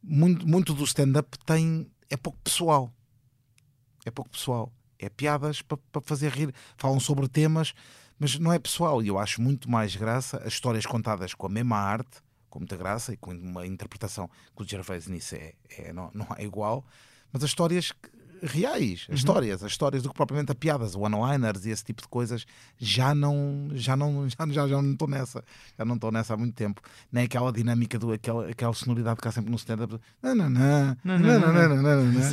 muito, 0.02 0.46
muito 0.46 0.72
do 0.74 0.84
stand-up 0.84 1.36
tem 1.44 1.90
é 2.08 2.16
pouco 2.16 2.38
pessoal. 2.42 2.92
É 4.04 4.10
pouco 4.10 4.30
pessoal. 4.30 4.72
É 4.98 5.08
piadas 5.08 5.60
para 5.62 5.78
fazer 6.02 6.30
rir. 6.30 6.54
Falam 6.76 7.00
sobre 7.00 7.26
temas, 7.28 7.74
mas 8.18 8.38
não 8.38 8.52
é 8.52 8.58
pessoal. 8.58 9.02
E 9.02 9.08
eu 9.08 9.18
acho 9.18 9.40
muito 9.42 9.68
mais 9.70 9.96
graça 9.96 10.36
as 10.38 10.52
histórias 10.52 10.86
contadas 10.86 11.34
com 11.34 11.46
a 11.46 11.50
mesma 11.50 11.78
arte, 11.78 12.22
com 12.48 12.60
muita 12.60 12.76
graça 12.76 13.12
e 13.12 13.16
com 13.16 13.32
uma 13.32 13.66
interpretação 13.66 14.30
que 14.56 14.62
o 14.62 14.68
Gervais 14.68 15.08
nisso 15.08 15.34
é, 15.34 15.54
é- 15.70 15.92
não, 15.92 16.10
não 16.14 16.28
é 16.38 16.44
igual, 16.44 16.84
mas 17.32 17.42
as 17.42 17.50
histórias 17.50 17.90
que- 17.90 18.10
reais, 18.42 19.06
uhum. 19.08 19.14
histórias, 19.14 19.62
as 19.62 19.72
histórias 19.72 20.02
do 20.02 20.08
que 20.08 20.14
propriamente 20.14 20.52
a 20.52 20.54
piadas, 20.54 20.94
one-liners 20.94 21.64
e 21.66 21.70
esse 21.70 21.84
tipo 21.84 22.02
de 22.02 22.08
coisas, 22.08 22.46
já 22.78 23.14
não, 23.14 23.68
já 23.72 23.96
não, 23.96 24.28
já, 24.30 24.46
já, 24.50 24.68
já 24.68 24.82
não 24.82 24.92
estou 24.92 25.08
nessa, 25.08 25.44
já 25.78 25.84
não 25.84 25.94
estou 25.94 26.12
nessa 26.12 26.34
há 26.34 26.36
muito 26.36 26.54
tempo. 26.54 26.80
Nem 27.10 27.24
aquela 27.24 27.52
dinâmica 27.52 27.98
do 27.98 28.12
aquela, 28.12 28.48
aquela 28.48 28.72
sonoridade 28.72 29.20
que 29.20 29.28
há 29.28 29.32
sempre 29.32 29.50
no 29.50 29.56
stand-up, 29.56 29.98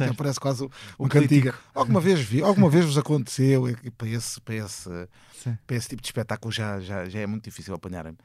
que 0.06 0.12
aparece 0.12 0.40
quase 0.40 0.68
um 1.00 1.08
cantiga. 1.08 1.56
Alguma 1.74 2.00
vez 2.00 2.20
vi, 2.20 2.42
alguma 2.42 2.70
vez 2.70 2.86
vos 2.86 2.98
aconteceu 2.98 3.70
e 3.70 3.92
para 3.92 4.08
esse, 4.08 4.40
para 4.42 4.56
esse, 4.56 5.08
Sim. 5.34 5.58
para 5.66 5.76
esse 5.76 5.90
tipo 5.90 6.02
de 6.02 6.08
espetáculo 6.08 6.52
já, 6.52 6.80
já, 6.80 7.08
já 7.08 7.20
é 7.20 7.28
muito 7.28 7.46
difícil 7.46 7.74
apanharem-me. 7.74 8.18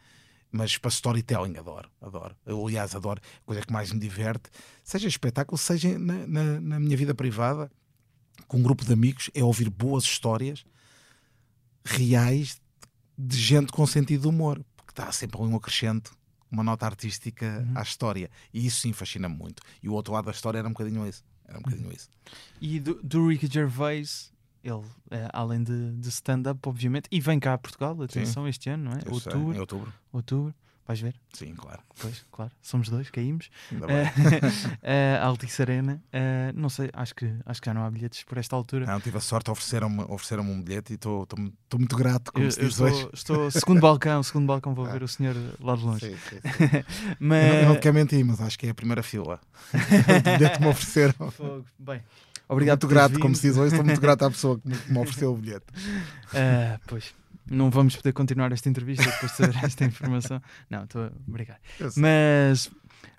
Mas 0.50 0.78
para 0.78 0.88
storytelling 0.90 1.56
adoro, 1.58 1.90
adoro. 2.00 2.34
Eu, 2.46 2.64
aliás, 2.66 2.94
adoro. 2.94 3.20
A 3.42 3.44
coisa 3.44 3.62
que 3.62 3.72
mais 3.72 3.92
me 3.92 3.98
diverte, 3.98 4.48
seja 4.82 5.06
espetáculo, 5.08 5.58
seja 5.58 5.98
na, 5.98 6.26
na, 6.26 6.60
na 6.60 6.80
minha 6.80 6.96
vida 6.96 7.14
privada, 7.14 7.70
com 8.46 8.58
um 8.58 8.62
grupo 8.62 8.84
de 8.84 8.92
amigos, 8.92 9.28
é 9.34 9.42
ouvir 9.42 9.68
boas 9.68 10.04
histórias 10.04 10.64
reais 11.84 12.60
de 13.18 13.36
gente 13.36 13.72
com 13.72 13.86
sentido 13.86 14.22
de 14.22 14.28
humor. 14.28 14.64
Porque 14.76 14.92
está 14.92 15.10
sempre 15.12 15.40
ali 15.40 15.50
um 15.50 15.56
acrescento, 15.56 16.12
uma 16.50 16.62
nota 16.62 16.86
artística 16.86 17.64
Uhum. 17.66 17.78
à 17.78 17.82
história. 17.82 18.30
E 18.52 18.66
isso 18.66 18.80
sim 18.80 18.92
fascina-me 18.92 19.34
muito. 19.34 19.62
E 19.82 19.88
o 19.88 19.92
outro 19.92 20.12
lado 20.12 20.26
da 20.26 20.30
história 20.32 20.58
era 20.58 20.68
um 20.68 20.72
bocadinho 20.72 21.06
isso. 21.06 21.24
Era 21.46 21.58
um 21.58 21.62
bocadinho 21.62 21.92
isso. 21.92 22.08
E 22.60 22.80
do, 22.80 22.94
do 23.02 23.28
Ricky 23.28 23.46
Gervais, 23.46 24.32
ele, 24.68 24.84
eh, 25.10 25.28
além 25.32 25.62
de, 25.62 25.92
de 25.92 26.08
stand-up, 26.08 26.60
obviamente, 26.68 27.08
e 27.10 27.20
vem 27.20 27.38
cá 27.38 27.54
a 27.54 27.58
Portugal, 27.58 28.00
atenção, 28.02 28.46
este 28.48 28.68
ano, 28.70 28.84
não 28.84 28.92
é? 28.92 28.96
Eu 29.04 29.18
sei, 29.20 29.32
Outubro, 29.32 29.54
Em 29.56 29.60
outubro. 29.60 29.92
outubro, 30.12 30.54
vais 30.86 31.00
ver? 31.00 31.14
Sim, 31.32 31.54
claro. 31.54 31.80
Pois, 31.98 32.24
claro, 32.30 32.52
somos 32.62 32.88
dois, 32.88 33.10
caímos. 33.10 33.48
Ainda 33.72 33.86
bem. 33.86 33.96
Eh, 34.82 35.18
a 35.20 35.24
Altice 35.26 35.62
Arena, 35.62 36.02
eh, 36.12 36.52
não 36.54 36.68
sei, 36.68 36.90
acho 36.92 37.14
que, 37.14 37.32
acho 37.44 37.60
que 37.60 37.66
já 37.66 37.74
não 37.74 37.84
há 37.84 37.90
bilhetes 37.90 38.22
por 38.24 38.38
esta 38.38 38.54
altura. 38.56 38.86
Não, 38.86 39.00
tive 39.00 39.16
a 39.16 39.20
sorte, 39.20 39.50
ofereceram-me 39.50 40.02
ofereceram 40.08 40.44
um 40.44 40.62
bilhete 40.62 40.92
e 40.92 40.96
estou 40.96 41.26
muito 41.78 41.96
grato, 41.96 42.32
como 42.32 42.44
eu, 42.44 42.50
se 42.52 42.60
eu 42.60 42.68
diz 42.68 42.78
estou, 42.80 43.10
estou 43.12 43.50
segundo 43.50 43.80
balcão, 43.80 44.22
segundo 44.24 44.46
balcão, 44.46 44.74
vou 44.74 44.86
Ah. 44.86 44.92
ver 44.92 45.02
o 45.02 45.08
senhor 45.08 45.34
lá 45.60 45.74
de 45.76 45.82
longe. 45.84 46.06
Sim, 46.10 46.16
sim, 46.16 46.40
sim. 46.40 46.66
Eu, 47.10 47.16
Mas, 47.20 47.60
eu 47.62 47.66
não 47.66 47.74
te 47.76 47.80
quero 47.80 47.94
mentir, 47.94 48.24
mas 48.24 48.40
acho 48.40 48.58
que 48.58 48.66
é 48.66 48.70
a 48.70 48.74
primeira 48.74 49.02
fila. 49.02 49.40
o 49.74 50.36
bilhete 50.36 50.60
me 50.60 50.68
ofereceram. 50.68 51.30
Fogo. 51.30 51.64
Bem, 51.78 52.02
Obrigado, 52.48 52.84
obrigado 52.84 52.84
muito 52.84 52.88
grato, 52.88 53.10
teres 53.10 53.22
como 53.22 53.34
vindo. 53.34 53.40
se 53.40 53.48
diz 53.48 53.56
hoje, 53.56 53.74
estou 53.74 53.84
muito 53.84 54.00
grato 54.00 54.24
à 54.24 54.30
pessoa 54.30 54.58
que 54.58 54.68
me, 54.68 54.76
que 54.78 54.92
me 54.92 54.98
ofereceu 55.00 55.32
o 55.32 55.36
bilhete. 55.36 55.66
Ah, 56.34 56.78
pois, 56.86 57.14
não 57.50 57.70
vamos 57.70 57.96
poder 57.96 58.12
continuar 58.12 58.52
esta 58.52 58.68
entrevista 58.68 59.04
depois 59.04 59.30
de 59.32 59.36
saber 59.36 59.64
esta 59.64 59.84
informação. 59.84 60.40
Não, 60.70 60.84
estou 60.84 61.10
sei. 61.90 62.02
Mas, 62.02 62.70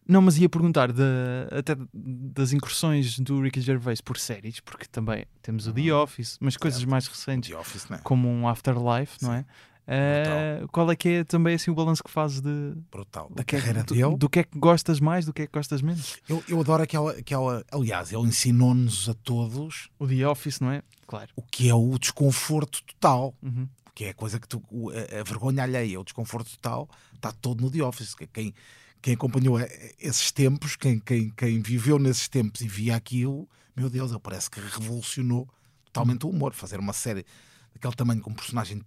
não, 0.08 0.22
mas 0.22 0.38
ia 0.38 0.48
perguntar 0.48 0.92
da- 0.94 1.04
até 1.52 1.76
das 1.94 2.54
incursões 2.54 3.20
do 3.20 3.42
Ricky 3.42 3.60
Gervais 3.62 4.00
por 4.02 4.18
séries, 4.18 4.60
porque 4.62 4.86
também 4.86 5.26
temos 5.42 5.68
o 5.68 5.74
The 5.74 5.94
Office, 5.94 6.38
mas 6.40 6.56
coisas 6.58 6.82
Ah, 6.84 6.88
mais 6.88 7.08
recentes, 7.08 7.50
The 7.50 7.58
Office, 7.58 7.90
não 7.90 7.98
é? 7.98 8.00
como 8.04 8.28
um 8.30 8.48
Afterlife, 8.48 9.18
não 9.22 9.34
é? 9.34 9.46
Ah, 9.88 10.68
qual 10.72 10.92
é 10.92 10.96
que 10.96 11.08
é 11.10 11.24
também 11.24 11.56
assim 11.56 11.72
o 11.72 11.76
balanço 11.76 12.04
que 12.04 12.12
fazes 12.12 12.42
de 12.42 12.74
Brutal. 12.92 13.30
do 13.30 13.36
Da 13.36 13.44
que 13.44 13.56
é- 13.56 13.60
carreira 13.60 13.84
do, 13.84 13.94
dele. 13.96 14.18
do 14.18 14.30
que 14.30 14.40
é 14.40 14.44
que 14.44 14.60
gostas 14.60 15.00
mais, 15.00 15.26
do 15.26 15.34
que 15.34 15.44
é 15.44 15.48
que 15.48 15.54
gostas 15.54 15.82
menos? 15.82 16.18
Eu, 16.28 16.44
eu 16.48 16.60
adoro 16.60 16.84
aquela, 16.84 17.12
aquela. 17.12 17.64
Aliás, 17.72 18.12
ele 18.12 18.24
ensinou-nos 18.28 19.08
a 19.10 19.14
todos 19.14 19.90
O 19.98 20.06
The 20.08 20.28
Office, 20.28 20.60
não 20.60 20.72
é? 20.72 20.84
Claro. 21.08 21.30
o 21.38 21.42
que 21.42 21.70
é 21.70 21.74
o 21.74 21.98
desconforto 21.98 22.84
total. 22.84 23.34
Uhum. 23.42 23.68
que 23.96 24.04
é 24.06 24.10
a 24.10 24.14
coisa 24.14 24.40
que 24.40 24.48
tu, 24.48 24.62
a, 24.92 25.22
a 25.22 25.24
vergonha 25.24 25.64
alheia, 25.64 26.00
o 26.00 26.04
desconforto 26.04 26.52
total, 26.52 26.90
está 27.16 27.32
todo 27.32 27.62
no 27.62 27.72
The 27.72 27.82
Office. 27.82 28.14
Que 28.14 28.28
Quem, 28.28 28.54
quem 29.02 29.14
acompanhou 29.14 29.58
eh, 29.60 29.94
esses 30.00 30.32
tempos, 30.32 30.76
quem, 30.76 31.00
quem, 31.00 31.30
quem 31.32 31.62
viveu 31.62 31.98
nesses 31.98 32.28
tempos 32.28 32.60
e 32.62 32.68
via 32.68 32.96
aquilo, 32.96 33.48
meu 33.76 33.90
Deus, 33.90 34.12
ele 34.12 34.20
parece 34.20 34.52
que 34.52 34.60
revolucionou 34.60 35.48
totalmente 35.86 36.26
o 36.26 36.30
humor. 36.30 36.54
Fazer 36.54 36.78
uma 36.80 36.94
série 36.94 37.26
daquele 37.74 37.96
tamanho 37.96 38.22
com 38.22 38.30
um 38.32 38.36
personagem 38.36 38.82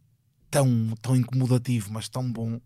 tão, 0.51 0.95
tão 1.01 1.17
incomodativo, 1.17 1.93
mas 1.93 2.09
tão 2.09 2.31
bom, 2.31 2.61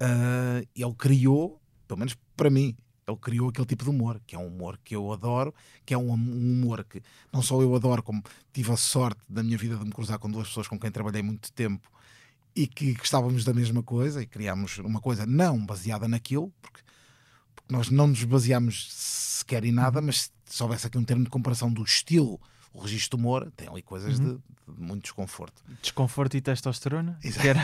ah, 0.00 0.62
ele 0.74 0.94
criou, 0.94 1.60
pelo 1.86 1.98
menos 1.98 2.16
para 2.36 2.50
mim, 2.50 2.76
Ele 3.06 3.16
criou 3.18 3.48
aquele 3.48 3.66
tipo 3.66 3.84
de 3.84 3.90
humor, 3.90 4.20
que 4.26 4.34
é 4.36 4.38
um 4.38 4.46
humor 4.46 4.78
que 4.84 4.94
eu 4.94 5.12
adoro, 5.12 5.54
que 5.84 5.92
é 5.92 5.98
um 5.98 6.10
humor 6.10 6.84
que 6.84 7.02
não 7.32 7.42
só 7.42 7.60
eu 7.60 7.74
adoro, 7.74 8.02
como 8.02 8.22
tive 8.52 8.72
a 8.72 8.76
sorte 8.76 9.20
da 9.28 9.42
minha 9.42 9.58
vida 9.58 9.76
de 9.76 9.84
me 9.84 9.90
cruzar 9.90 10.18
com 10.18 10.30
duas 10.30 10.48
pessoas 10.48 10.68
com 10.68 10.78
quem 10.78 10.90
trabalhei 10.90 11.22
muito 11.22 11.52
tempo 11.52 11.90
e 12.54 12.66
que 12.66 12.94
gostávamos 12.94 13.44
da 13.44 13.52
mesma 13.52 13.82
coisa 13.82 14.22
e 14.22 14.26
criámos 14.26 14.78
uma 14.78 15.00
coisa 15.00 15.26
não 15.26 15.64
baseada 15.64 16.08
naquilo, 16.08 16.52
porque, 16.62 16.80
porque 17.54 17.74
nós 17.74 17.90
não 17.90 18.06
nos 18.06 18.24
baseámos 18.24 18.92
sequer 18.92 19.64
em 19.64 19.72
nada, 19.72 20.00
mas 20.00 20.32
se 20.44 20.62
houvesse 20.62 20.86
aqui 20.86 20.98
um 20.98 21.04
termo 21.04 21.24
de 21.24 21.30
comparação 21.30 21.72
do 21.72 21.82
estilo 21.82 22.40
o 22.72 22.80
registro 22.80 23.16
de 23.16 23.22
humor 23.22 23.50
tem 23.56 23.68
ali 23.68 23.82
coisas 23.82 24.18
uhum. 24.18 24.34
de, 24.36 24.74
de, 24.74 24.80
muito 24.80 25.02
desconforto. 25.02 25.62
Desconforto 25.82 26.36
e 26.36 26.40
testosterona, 26.40 27.18
que 27.20 27.48
era, 27.48 27.60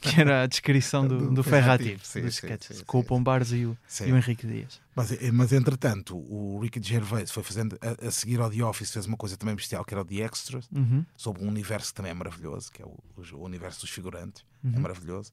que 0.00 0.20
era 0.20 0.42
a 0.42 0.46
descrição 0.46 1.06
do, 1.06 1.18
do, 1.18 1.34
do 1.34 1.42
Ferrati, 1.42 1.96
dos 1.96 2.34
sketches, 2.34 2.82
com 2.82 3.00
o 3.00 3.04
Pombares 3.04 3.50
e 3.50 3.66
o, 3.66 3.76
e 4.06 4.12
o 4.12 4.16
Henrique 4.16 4.46
Dias. 4.46 4.80
Mas, 4.94 5.10
eh, 5.10 5.32
mas 5.32 5.52
entretanto, 5.52 6.16
o 6.16 6.60
Ricky 6.60 6.80
Gervais 6.80 7.32
foi 7.32 7.42
fazendo, 7.42 7.76
a, 7.80 8.06
a, 8.06 8.10
seguir 8.10 8.40
ao 8.40 8.48
The 8.48 8.62
Office, 8.62 8.92
fez 8.92 9.06
uma 9.06 9.16
coisa 9.16 9.36
também 9.36 9.56
bestial, 9.56 9.84
que 9.84 9.92
era 9.92 10.02
o 10.02 10.04
The 10.04 10.16
Extras, 10.16 10.68
uhum. 10.72 11.04
sobre 11.16 11.44
um 11.44 11.48
universo 11.48 11.88
que 11.88 11.94
também 11.94 12.12
é 12.12 12.14
maravilhoso, 12.14 12.70
que 12.70 12.80
é 12.80 12.86
o, 12.86 12.96
o 13.32 13.44
universo 13.44 13.80
dos 13.80 13.90
figurantes, 13.90 14.44
é 14.62 14.68
uhum. 14.68 14.74
é 14.76 14.78
maravilhoso. 14.78 15.32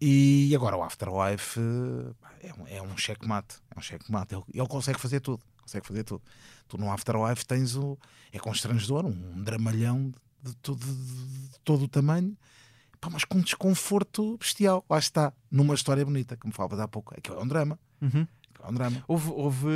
E 0.00 0.52
agora 0.54 0.76
o 0.76 0.82
Afterlife 0.82 1.58
eh, 1.58 2.48
é 2.48 2.52
um, 2.52 2.66
é 2.66 2.82
um 2.82 2.96
checkmate, 2.96 3.56
é 3.74 3.78
um 3.78 3.82
checkmate. 3.82 4.34
Ele, 4.34 4.44
ele 4.52 4.68
consegue 4.68 5.00
fazer 5.00 5.20
tudo, 5.20 5.42
consegue 5.62 5.86
fazer 5.86 6.04
tudo. 6.04 6.22
Tu 6.68 6.78
no 6.78 6.90
Afterlife 6.90 7.44
tens 7.44 7.76
o. 7.76 7.98
É 8.32 8.38
constrangedor, 8.38 9.06
um 9.06 9.42
dramalhão 9.42 10.12
de, 10.42 10.52
de, 10.62 10.74
de, 10.74 11.58
todo 11.64 11.84
o 11.84 11.88
tamanho, 11.88 12.36
pá, 13.00 13.08
mas 13.10 13.24
com 13.24 13.38
um 13.38 13.42
desconforto 13.42 14.36
bestial. 14.38 14.84
Lá 14.88 14.98
está, 14.98 15.32
numa 15.50 15.74
história 15.74 16.04
bonita, 16.04 16.36
que 16.36 16.46
me 16.46 16.52
falava 16.52 16.82
há 16.82 16.88
pouco. 16.88 17.14
Aquilo 17.16 17.38
é 17.38 17.42
um 17.42 17.48
drama. 17.48 17.78
Uhum. 18.00 18.26
É 18.62 18.68
um 18.68 18.74
drama. 18.74 19.04
Houve. 19.06 19.30
houve 19.30 19.68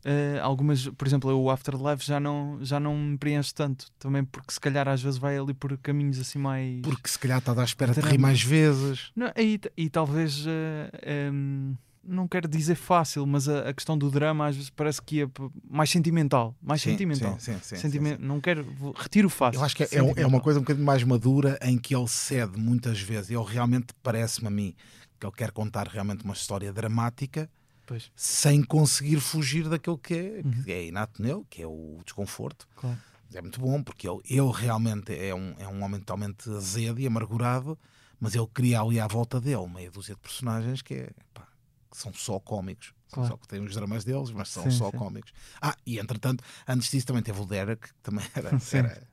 Uh, 0.00 0.40
algumas, 0.40 0.88
por 0.88 1.06
exemplo, 1.06 1.30
o 1.30 1.50
Afterlife 1.50 2.02
já 2.02 2.18
não, 2.18 2.58
já 2.62 2.80
não 2.80 2.96
me 2.96 3.18
preenche 3.18 3.52
tanto, 3.52 3.90
também 3.98 4.24
porque 4.24 4.50
se 4.50 4.58
calhar 4.58 4.88
às 4.88 5.02
vezes 5.02 5.18
vai 5.18 5.36
ali 5.36 5.52
por 5.52 5.76
caminhos 5.76 6.18
assim 6.18 6.38
mais. 6.38 6.80
Porque 6.80 7.06
se 7.06 7.18
calhar 7.18 7.38
está 7.38 7.52
à 7.52 7.64
espera 7.64 7.92
de 7.92 8.00
rir 8.00 8.16
mais 8.16 8.42
vezes. 8.42 9.12
Não, 9.14 9.30
e, 9.36 9.60
e 9.76 9.90
talvez. 9.90 10.46
Uh, 10.46 11.30
um, 11.34 11.74
não 12.02 12.26
quero 12.26 12.48
dizer 12.48 12.74
fácil, 12.74 13.26
mas 13.26 13.48
a, 13.48 13.68
a, 13.68 13.74
questão 13.74 13.96
do 13.96 14.10
drama 14.10 14.46
às 14.46 14.56
vezes 14.56 14.70
parece 14.70 15.00
que 15.02 15.22
é 15.22 15.28
mais 15.68 15.90
sentimental. 15.90 16.54
Mais 16.62 16.80
sim, 16.80 16.90
sentimental. 16.90 17.38
Sim, 17.38 17.58
sim, 17.62 17.76
Sentiment... 17.76 18.16
sim, 18.18 18.24
Não 18.24 18.40
quero. 18.40 18.66
Retiro 18.96 19.28
fácil. 19.28 19.60
Eu 19.60 19.64
acho 19.64 19.76
que 19.76 19.84
é, 19.84 19.88
é, 20.16 20.26
uma 20.26 20.40
coisa 20.40 20.58
um 20.58 20.62
bocadinho 20.62 20.86
mais 20.86 21.02
madura 21.04 21.58
em 21.62 21.78
que 21.78 21.94
ele 21.94 22.08
cede 22.08 22.58
muitas 22.58 23.00
vezes. 23.00 23.30
Ele 23.30 23.44
realmente 23.44 23.88
parece-me 24.02 24.48
a 24.48 24.50
mim 24.50 24.74
que 25.18 25.26
ele 25.26 25.34
quer 25.36 25.50
contar 25.50 25.86
realmente 25.86 26.24
uma 26.24 26.32
história 26.32 26.72
dramática 26.72 27.50
pois. 27.86 28.10
sem 28.16 28.62
conseguir 28.62 29.20
fugir 29.20 29.68
daquilo 29.68 29.98
que 29.98 30.14
é, 30.14 30.40
uhum. 30.44 30.62
que 30.62 30.72
é 30.72 30.86
inato 30.86 31.22
nele, 31.22 31.44
que 31.50 31.62
é 31.62 31.66
o 31.66 31.98
desconforto. 32.04 32.66
Claro. 32.76 32.96
É 33.32 33.40
muito 33.40 33.60
bom 33.60 33.82
porque 33.82 34.08
ele, 34.08 34.20
ele 34.28 34.50
realmente 34.52 35.14
é 35.14 35.34
um, 35.34 35.54
é 35.58 35.68
um 35.68 35.82
homem 35.84 36.00
totalmente 36.00 36.50
azedo 36.50 36.98
e 37.00 37.06
amargurado, 37.06 37.78
mas 38.18 38.34
ele 38.34 38.46
cria 38.52 38.80
ali 38.80 38.98
à 38.98 39.06
volta 39.06 39.40
dele 39.40 39.68
meia 39.68 39.90
dúzia 39.90 40.14
de 40.14 40.20
personagens 40.20 40.82
que 40.82 40.94
é. 40.94 41.10
Pá, 41.32 41.46
que 41.90 41.96
são 41.96 42.12
só 42.12 42.38
cómicos. 42.38 42.92
Claro. 43.12 43.30
Só 43.30 43.36
que 43.36 43.48
têm 43.48 43.60
os 43.60 43.74
dramas 43.74 44.04
deles, 44.04 44.30
mas 44.30 44.48
são 44.48 44.64
sim, 44.64 44.70
só 44.70 44.90
sim. 44.90 44.96
cómicos. 44.96 45.32
Ah, 45.60 45.76
e 45.84 45.98
entretanto, 45.98 46.44
antes 46.66 46.90
disso 46.90 47.06
também 47.06 47.22
teve 47.22 47.40
o 47.40 47.46
Derek, 47.46 47.88
que 47.88 47.94
também 48.02 48.24
era, 48.34 48.50
era, 48.72 49.08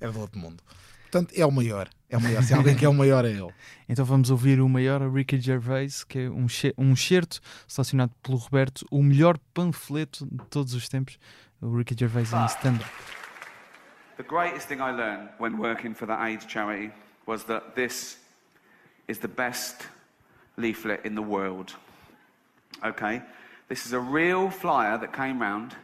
era 0.00 0.12
do 0.12 0.20
outro 0.20 0.38
mundo. 0.38 0.62
Portanto, 1.02 1.34
é 1.36 1.44
o 1.44 1.50
maior. 1.50 1.90
É 2.08 2.16
o 2.16 2.20
maior. 2.20 2.42
Se 2.42 2.54
alguém 2.54 2.74
que 2.74 2.86
é 2.86 2.88
o 2.88 2.94
maior, 2.94 3.24
é 3.24 3.30
ele. 3.30 3.52
Então 3.88 4.06
vamos 4.06 4.30
ouvir 4.30 4.58
o 4.58 4.68
maior, 4.68 5.02
Ricky 5.12 5.38
Gervais, 5.38 6.02
que 6.02 6.20
é 6.20 6.30
um, 6.30 6.46
um 6.78 6.96
certo 6.96 7.40
selecionado 7.68 8.14
pelo 8.22 8.38
Roberto, 8.38 8.86
o 8.90 9.02
melhor 9.02 9.38
panfleto 9.52 10.24
de 10.24 10.42
todos 10.46 10.72
os 10.72 10.88
tempos, 10.88 11.18
o 11.60 11.76
Ricky 11.76 11.94
Gervais 11.98 12.32
em 12.32 12.46
stand-up. 12.46 12.90
The 14.16 14.22
greatest 14.22 14.68
thing 14.68 14.76
I 14.76 14.90
learned 14.92 15.28
when 15.38 15.58
working 15.58 15.94
for 15.94 16.06
the 16.06 16.14
AIDS 16.14 16.46
charity 16.46 16.90
was 17.26 17.44
that 17.44 17.74
this 17.74 18.18
is 19.08 19.18
the 19.18 19.28
best 19.28 19.88
leaflet 20.56 21.06
in 21.06 21.14
the 21.14 21.22
world. 21.22 21.74
Okay? 22.84 23.22
This 23.68 23.86
is 23.86 23.92
a 23.92 24.00
real 24.00 24.50
flyer 24.50 24.98
that 24.98 25.12
came 25.12 25.40
round, 25.40 25.74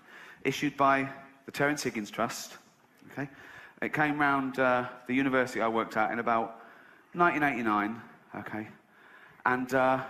issued 0.45 0.77
by 0.77 1.09
the 1.47 1.53
Terence 1.53 1.83
Higgins 1.83 2.11
Trust. 2.11 2.57
Okay? 3.13 3.29
It 3.81 3.93
came 3.93 4.19
round 4.19 4.59
uh, 4.59 4.89
the 5.07 5.15
university 5.15 5.61
I 5.61 5.69
worked 5.69 5.97
at 5.97 6.11
in 6.11 6.19
about 6.19 6.61
1989. 7.15 8.01
Okay? 8.37 8.69
And 9.47 9.73
uh, 9.73 10.03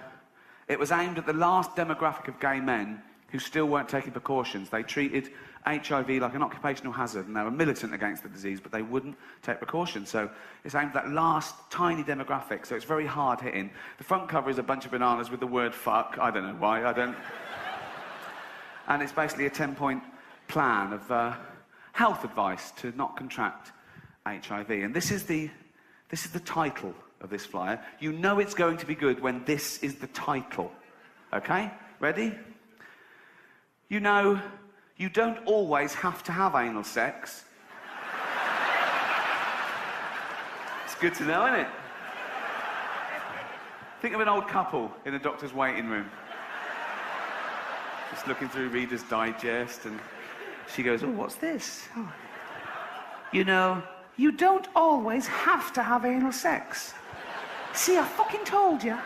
it 0.66 0.78
was 0.78 0.90
aimed 0.90 1.18
at 1.18 1.26
the 1.26 1.32
last 1.32 1.76
demographic 1.76 2.28
of 2.28 2.40
gay 2.40 2.60
men 2.60 3.02
who 3.30 3.38
still 3.38 3.66
weren't 3.66 3.88
taking 3.88 4.12
precautions. 4.12 4.70
They 4.70 4.82
treated 4.82 5.30
HIV 5.66 6.08
like 6.10 6.34
an 6.34 6.42
occupational 6.42 6.92
hazard, 6.92 7.26
and 7.26 7.36
they 7.36 7.42
were 7.42 7.50
militant 7.50 7.94
against 7.94 8.22
the 8.22 8.28
disease, 8.28 8.60
but 8.60 8.72
they 8.72 8.82
wouldn't 8.82 9.16
take 9.42 9.58
precautions. 9.58 10.08
So 10.08 10.30
it's 10.64 10.74
aimed 10.74 10.88
at 10.88 11.04
that 11.04 11.10
last 11.10 11.54
tiny 11.70 12.02
demographic, 12.02 12.66
so 12.66 12.74
it's 12.74 12.84
very 12.84 13.06
hard 13.06 13.40
hitting. 13.40 13.70
The 13.98 14.04
front 14.04 14.28
cover 14.28 14.50
is 14.50 14.58
a 14.58 14.62
bunch 14.62 14.84
of 14.84 14.92
bananas 14.92 15.30
with 15.30 15.40
the 15.40 15.46
word 15.46 15.74
fuck. 15.74 16.16
I 16.20 16.30
don't 16.30 16.46
know 16.46 16.56
why, 16.58 16.84
I 16.84 16.92
don't. 16.92 17.16
and 18.88 19.02
it's 19.02 19.12
basically 19.12 19.46
a 19.46 19.50
10 19.50 19.74
point 19.74 20.02
plan 20.46 20.92
of 20.92 21.10
uh, 21.10 21.34
health 21.92 22.24
advice 22.24 22.70
to 22.72 22.92
not 22.96 23.16
contract 23.16 23.72
HIV. 24.26 24.70
And 24.70 24.94
this 24.94 25.10
is, 25.10 25.24
the, 25.24 25.50
this 26.08 26.24
is 26.24 26.32
the 26.32 26.40
title 26.40 26.94
of 27.20 27.30
this 27.30 27.44
flyer. 27.44 27.80
You 28.00 28.12
know 28.12 28.38
it's 28.38 28.54
going 28.54 28.76
to 28.78 28.86
be 28.86 28.94
good 28.94 29.20
when 29.20 29.44
this 29.44 29.78
is 29.78 29.96
the 29.96 30.06
title. 30.08 30.72
Okay? 31.32 31.70
Ready? 32.00 32.34
You 33.88 34.00
know 34.00 34.40
you 34.98 35.08
don't 35.08 35.38
always 35.46 35.94
have 35.94 36.22
to 36.24 36.32
have 36.32 36.56
anal 36.56 36.82
sex. 36.82 37.44
it's 40.84 40.96
good 40.96 41.14
to 41.14 41.24
know, 41.24 41.46
isn't 41.46 41.60
it? 41.60 41.68
Think 44.02 44.14
of 44.14 44.20
an 44.20 44.28
old 44.28 44.48
couple 44.48 44.92
in 45.06 45.14
a 45.14 45.18
doctor's 45.18 45.54
waiting 45.54 45.88
room. 45.88 46.10
Just 48.10 48.26
looking 48.26 48.48
through 48.48 48.68
Reader's 48.70 49.02
Digest, 49.04 49.84
and 49.86 49.98
she 50.74 50.82
goes, 50.82 51.02
Oh, 51.02 51.10
what's 51.10 51.36
this? 51.36 51.88
Oh. 51.96 52.12
You 53.32 53.44
know, 53.44 53.82
you 54.16 54.32
don't 54.32 54.66
always 54.74 55.26
have 55.26 55.72
to 55.74 55.82
have 55.82 56.04
anal 56.04 56.32
sex. 56.32 56.94
See, 57.72 57.96
I 57.96 58.04
fucking 58.04 58.44
told 58.44 58.82
you. 58.82 58.98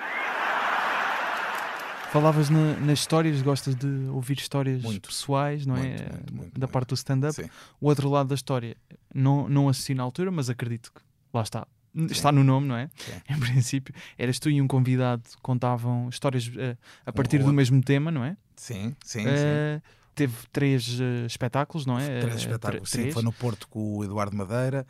Falavas 2.13 2.51
na, 2.51 2.77
nas 2.77 2.99
histórias, 2.99 3.41
gostas 3.41 3.75
de 3.75 3.87
ouvir 4.11 4.37
histórias 4.37 4.83
muito, 4.83 5.09
pessoais, 5.09 5.65
não 5.65 5.79
é? 5.79 5.97
Muito, 5.97 6.35
muito, 6.35 6.61
da 6.61 6.69
parte 6.69 6.89
do 6.91 6.95
stand-up. 6.95 7.51
O 7.81 7.87
outro 7.87 8.11
lado 8.11 8.29
da 8.29 8.35
história, 8.35 8.77
não, 9.15 9.49
não 9.49 9.67
assisti 9.67 9.95
na 9.95 10.03
altura, 10.03 10.31
mas 10.31 10.51
acredito 10.51 10.93
que 10.93 11.01
lá 11.33 11.41
está. 11.41 11.67
Sim. 11.95 12.05
Está 12.11 12.31
no 12.31 12.45
nome, 12.45 12.67
não 12.67 12.77
é? 12.77 12.91
Sim. 12.99 13.13
Em 13.35 13.41
princípio, 13.41 13.95
eras 14.19 14.39
tu 14.39 14.51
e 14.51 14.61
um 14.61 14.67
convidado 14.67 15.23
contavam 15.41 16.11
histórias 16.11 16.49
uh, 16.49 16.77
a 17.07 17.13
partir 17.15 17.41
um 17.41 17.47
do 17.47 17.53
mesmo 17.55 17.83
tema, 17.83 18.11
não 18.11 18.23
é? 18.23 18.37
Sim, 18.57 18.95
sim, 19.03 19.21
uh, 19.21 19.31
sim. 19.31 19.83
Teve 20.15 20.35
três 20.53 21.01
uh, 21.01 21.25
espetáculos, 21.27 21.87
não 21.87 21.99
é? 21.99 22.21
Três 22.21 22.37
espetáculos, 22.37 22.91
sim. 22.91 23.11
Foi 23.11 23.23
no 23.23 23.33
Porto 23.33 23.67
com 23.69 23.97
o 23.97 24.05
Eduardo 24.05 24.37
Madeira 24.37 24.87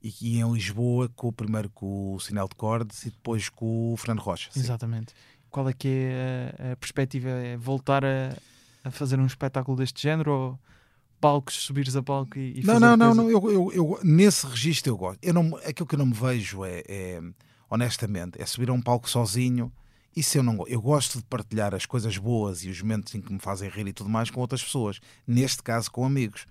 e 0.00 0.38
em 0.38 0.52
Lisboa 0.52 1.08
com 1.16 1.26
o 1.26 1.32
primeiro 1.32 1.68
com 1.70 2.14
o 2.14 2.20
Sinal 2.20 2.48
de 2.48 2.54
Cordes 2.54 3.06
e 3.06 3.10
depois 3.10 3.48
com 3.48 3.92
o 3.92 3.96
Fernando 3.96 4.20
Rocha. 4.20 4.50
Sim. 4.52 4.60
Exatamente. 4.60 5.12
Qual 5.50 5.68
é 5.68 5.72
que 5.72 5.88
é 5.88 6.54
a, 6.58 6.72
a 6.72 6.76
perspectiva? 6.76 7.28
É 7.28 7.56
voltar 7.56 8.04
a, 8.04 8.36
a, 8.84 8.90
fazer 8.90 9.18
um 9.18 9.26
espetáculo 9.26 9.76
deste 9.76 10.02
género 10.02 10.32
ou 10.32 10.58
palcos, 11.20 11.54
subires 11.56 11.94
a 11.96 12.02
palco 12.02 12.38
e, 12.38 12.60
e 12.60 12.64
não, 12.64 12.80
não, 12.80 12.96
não, 12.96 13.14
não, 13.14 13.30
eu, 13.30 13.50
eu, 13.50 13.72
eu, 13.72 14.00
nesse 14.02 14.46
registro 14.46 14.92
eu 14.92 14.96
gosto. 14.96 15.18
Eu 15.22 15.34
não, 15.34 15.56
aquilo 15.64 15.86
que 15.86 15.94
eu 15.94 15.98
não 15.98 16.06
me 16.06 16.14
vejo 16.14 16.64
é, 16.64 16.82
é, 16.88 17.20
honestamente, 17.68 18.40
é 18.40 18.46
subir 18.46 18.70
a 18.70 18.72
um 18.72 18.80
palco 18.80 19.08
sozinho. 19.08 19.72
Isso 20.16 20.38
eu 20.38 20.42
não 20.42 20.56
gosto. 20.56 20.72
Eu 20.72 20.80
gosto 20.80 21.18
de 21.18 21.24
partilhar 21.24 21.74
as 21.74 21.86
coisas 21.86 22.16
boas 22.16 22.64
e 22.64 22.68
os 22.68 22.80
momentos 22.80 23.14
em 23.14 23.20
que 23.20 23.32
me 23.32 23.38
fazem 23.38 23.68
rir 23.68 23.86
e 23.86 23.92
tudo 23.92 24.08
mais 24.08 24.30
com 24.30 24.40
outras 24.40 24.62
pessoas. 24.62 25.00
Neste 25.26 25.62
caso, 25.62 25.90
com 25.90 26.04
amigos. 26.04 26.46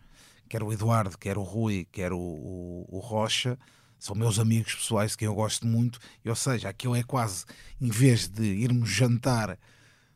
Quer 0.48 0.64
o 0.64 0.74
Eduardo, 0.74 1.18
quer 1.18 1.38
o 1.38 1.44
Rui, 1.44 1.86
quer 1.92 2.12
o, 2.12 2.18
o, 2.18 2.86
o 2.90 3.00
Rocha 3.00 3.58
são 4.00 4.16
meus 4.16 4.40
amigos 4.40 4.74
pessoais 4.76 5.12
de 5.12 5.18
quem 5.18 5.26
eu 5.26 5.36
gosto 5.36 5.68
muito, 5.68 6.00
ou 6.26 6.36
seja, 6.36 6.70
aquilo 6.70 6.96
é 6.96 7.04
quase, 7.04 7.46
em 7.80 7.90
vez 7.90 8.28
de 8.28 8.44
irmos 8.44 8.90
jantar 8.90 9.60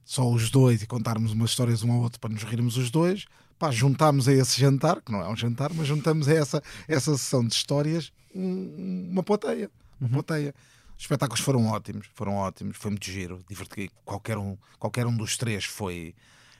só 0.05 0.29
os 0.29 0.49
dois 0.49 0.81
e 0.81 0.88
contarmos 0.88 1.34
umas 1.34 1.51
histórias 1.51 1.84
um 1.84 1.91
ao 1.91 1.99
outro 1.99 2.19
para 2.19 2.29
nos 2.29 2.43
rirmos 2.43 2.77
os 2.77 2.89
dois, 2.89 3.25
pá, 3.59 3.69
juntámos 3.71 4.27
a 4.27 4.34
esse 4.34 4.59
jantar, 4.59 5.01
que 5.01 5.11
não 5.11 5.21
é 5.21 5.29
um 5.29 5.36
jantar, 5.36 5.71
mas 5.73 5.88
juntamos 5.88 6.27
a 6.27 6.34
essa, 6.34 6.63
essa 6.88 7.15
sessão 7.17 7.45
de 7.45 7.53
histórias 7.53 8.11
uma 8.34 9.21
plateia. 9.23 9.69
Uma 9.99 10.07
uhum. 10.07 10.13
plateia. 10.13 10.55
Os 10.97 11.03
espetáculos 11.03 11.41
foram 11.41 11.67
ótimos, 11.67 12.07
foram 12.13 12.36
ótimos, 12.36 12.77
foi 12.77 12.91
muito 12.91 13.05
giro, 13.05 13.43
divertido. 13.47 13.91
Qualquer 14.03 14.38
um, 14.38 14.57
qualquer 14.79 15.05
um 15.05 15.15
dos 15.15 15.38
três 15.38 15.65
foi, 15.65 16.15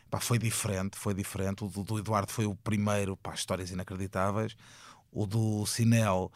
pá, 0.10 0.20
foi 0.20 0.38
diferente, 0.38 0.98
foi 0.98 1.14
diferente. 1.14 1.64
O 1.64 1.68
do, 1.68 1.84
do 1.84 2.00
Eduardo 2.00 2.32
foi 2.32 2.46
o 2.46 2.56
primeiro, 2.56 3.18
pá, 3.18 3.34
histórias 3.34 3.72
inacreditáveis. 3.72 4.56
O 5.12 5.26
do 5.26 5.66
Sinel 5.66 6.32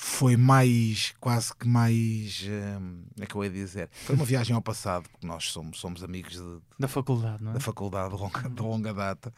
foi 0.00 0.36
mais, 0.36 1.12
quase 1.18 1.52
que 1.56 1.66
mais, 1.66 2.44
hum, 2.80 3.02
é 3.20 3.26
que 3.26 3.34
eu 3.34 3.42
ia 3.42 3.50
dizer? 3.50 3.88
Foi 3.92 4.14
uma 4.14 4.24
viagem 4.24 4.54
ao 4.54 4.62
passado, 4.62 5.08
porque 5.10 5.26
nós 5.26 5.46
somos, 5.50 5.80
somos 5.80 6.04
amigos 6.04 6.34
de- 6.34 6.60
Da 6.78 6.86
faculdade, 6.86 7.42
não 7.42 7.50
é? 7.50 7.54
da 7.54 7.60
faculdade 7.60 8.14
de 8.14 8.20
longa, 8.20 8.48
de 8.48 8.62
longa 8.62 8.94
data 8.94 9.34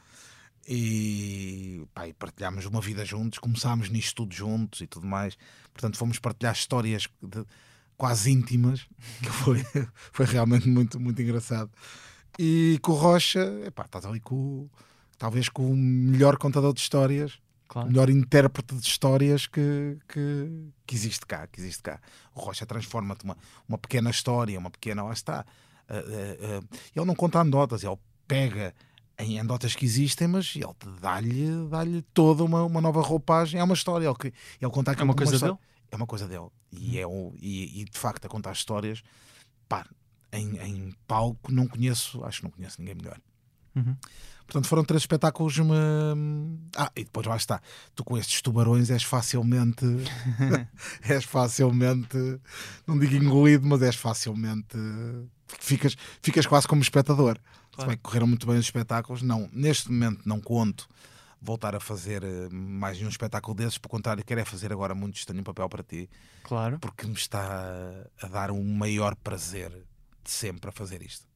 e, 0.68 1.82
pá, 1.94 2.06
e 2.06 2.12
partilhámos 2.12 2.66
uma 2.66 2.80
vida 2.82 3.04
juntos, 3.06 3.38
começámos 3.38 3.88
nisto 3.88 4.16
tudo 4.16 4.34
juntos 4.34 4.82
e 4.82 4.86
tudo 4.86 5.06
mais. 5.06 5.36
Portanto, 5.72 5.96
fomos 5.96 6.18
partilhar 6.18 6.52
histórias 6.54 7.08
de- 7.22 7.44
quase 7.96 8.30
íntimas, 8.30 8.86
que 9.22 9.30
foi, 9.30 9.64
foi 10.12 10.26
realmente 10.26 10.68
muito, 10.68 11.00
muito 11.00 11.22
engraçado. 11.22 11.70
E 12.38 12.78
com 12.82 12.92
o 12.92 12.96
Rocha, 12.96 13.40
epá, 13.66 13.86
estás 13.86 14.04
ali 14.04 14.20
com, 14.20 14.68
talvez 15.16 15.48
com 15.48 15.72
o 15.72 15.76
melhor 15.76 16.36
contador 16.36 16.74
de 16.74 16.80
histórias 16.80 17.38
Claro. 17.72 17.88
melhor 17.88 18.10
intérprete 18.10 18.74
de 18.74 18.84
histórias 18.84 19.46
que, 19.46 19.96
que, 20.08 20.70
que 20.84 20.94
existe 20.96 21.24
cá, 21.24 21.46
que 21.46 21.60
existe 21.60 21.80
cá. 21.84 22.00
O 22.34 22.40
Rocha 22.40 22.66
transforma-te 22.66 23.22
uma, 23.24 23.36
uma 23.68 23.78
pequena 23.78 24.10
história, 24.10 24.58
uma 24.58 24.70
pequena, 24.70 25.04
lá 25.04 25.12
está. 25.12 25.46
Ah, 25.88 25.94
ah, 25.94 26.60
ah, 26.68 26.76
ele 26.96 27.04
não 27.06 27.14
conta 27.14 27.38
anedotas, 27.38 27.84
ele 27.84 27.96
pega 28.26 28.74
em 29.20 29.38
anedotas 29.38 29.76
que 29.76 29.84
existem, 29.84 30.26
mas 30.26 30.52
ele 30.56 30.66
dá-lhe 31.00 31.46
dá 31.68 31.78
toda 32.12 32.42
uma, 32.42 32.64
uma 32.64 32.80
nova 32.80 33.00
roupagem. 33.02 33.60
É 33.60 33.62
uma 33.62 33.74
história. 33.74 34.04
Ele, 34.06 34.16
que- 34.16 34.32
ele 34.60 34.70
conta 34.72 34.90
É 34.90 34.92
aquilo 34.94 35.04
uma 35.08 35.14
como 35.14 35.18
coisa 35.18 35.34
história- 35.36 35.54
dele? 35.54 35.66
É 35.92 35.96
uma 35.96 36.06
coisa 36.06 36.26
dele. 36.26 36.48
E, 36.72 36.98
é 36.98 37.06
um, 37.06 37.32
e, 37.40 37.82
e, 37.82 37.84
de 37.84 37.96
facto, 37.98 38.24
a 38.24 38.28
contar 38.28 38.50
histórias, 38.52 39.00
pá, 39.68 39.86
em, 40.32 40.56
em 40.58 40.94
palco, 41.06 41.52
não 41.52 41.68
conheço, 41.68 42.24
acho 42.24 42.38
que 42.38 42.44
não 42.44 42.50
conheço 42.50 42.80
ninguém 42.80 42.96
melhor. 42.96 43.18
Uhum. 43.76 43.96
Portanto, 44.50 44.68
foram 44.68 44.84
três 44.84 45.02
espetáculos. 45.02 45.56
hum, 45.58 46.58
Ah, 46.76 46.90
e 46.96 47.04
depois 47.04 47.24
lá 47.26 47.36
está. 47.36 47.60
Tu 47.94 48.02
com 48.04 48.18
estes 48.18 48.42
tubarões 48.42 48.90
és 48.90 49.04
facilmente. 49.04 49.84
és 51.08 51.24
facilmente. 51.24 52.16
Não 52.86 52.98
digo 52.98 53.14
engolido, 53.14 53.64
mas 53.66 53.80
és 53.82 53.94
facilmente. 53.94 54.76
Ficas, 55.46 55.96
ficas 56.20 56.46
quase 56.46 56.66
como 56.66 56.82
espectador. 56.82 57.36
Se 57.70 57.76
Claro. 57.76 57.88
bem 57.90 57.96
que 57.96 58.02
correram 58.02 58.26
muito 58.26 58.44
bem 58.46 58.56
os 58.58 58.64
espetáculos. 58.64 59.22
Não, 59.22 59.48
neste 59.52 59.90
momento 59.90 60.22
não 60.26 60.40
conto 60.40 60.88
voltar 61.40 61.74
a 61.76 61.80
fazer 61.80 62.22
eh, 62.24 62.48
mais 62.50 62.98
nenhum 62.98 63.08
espetáculo 63.08 63.54
desses. 63.56 63.78
Por 63.78 63.88
contrário, 63.88 64.24
quero 64.24 64.40
é 64.40 64.44
fazer 64.44 64.72
agora 64.72 64.94
muitos. 64.94 65.24
Tenho 65.24 65.40
um 65.40 65.44
papel 65.44 65.68
para 65.68 65.82
ti. 65.84 66.10
Claro. 66.42 66.78
Porque 66.80 67.06
me 67.06 67.14
está 67.14 67.80
a 68.20 68.26
dar 68.26 68.50
um 68.50 68.64
maior 68.74 69.14
prazer 69.14 69.70
de 70.24 70.30
sempre 70.30 70.68
a 70.68 70.72
fazer 70.72 71.00
isto. 71.02 71.29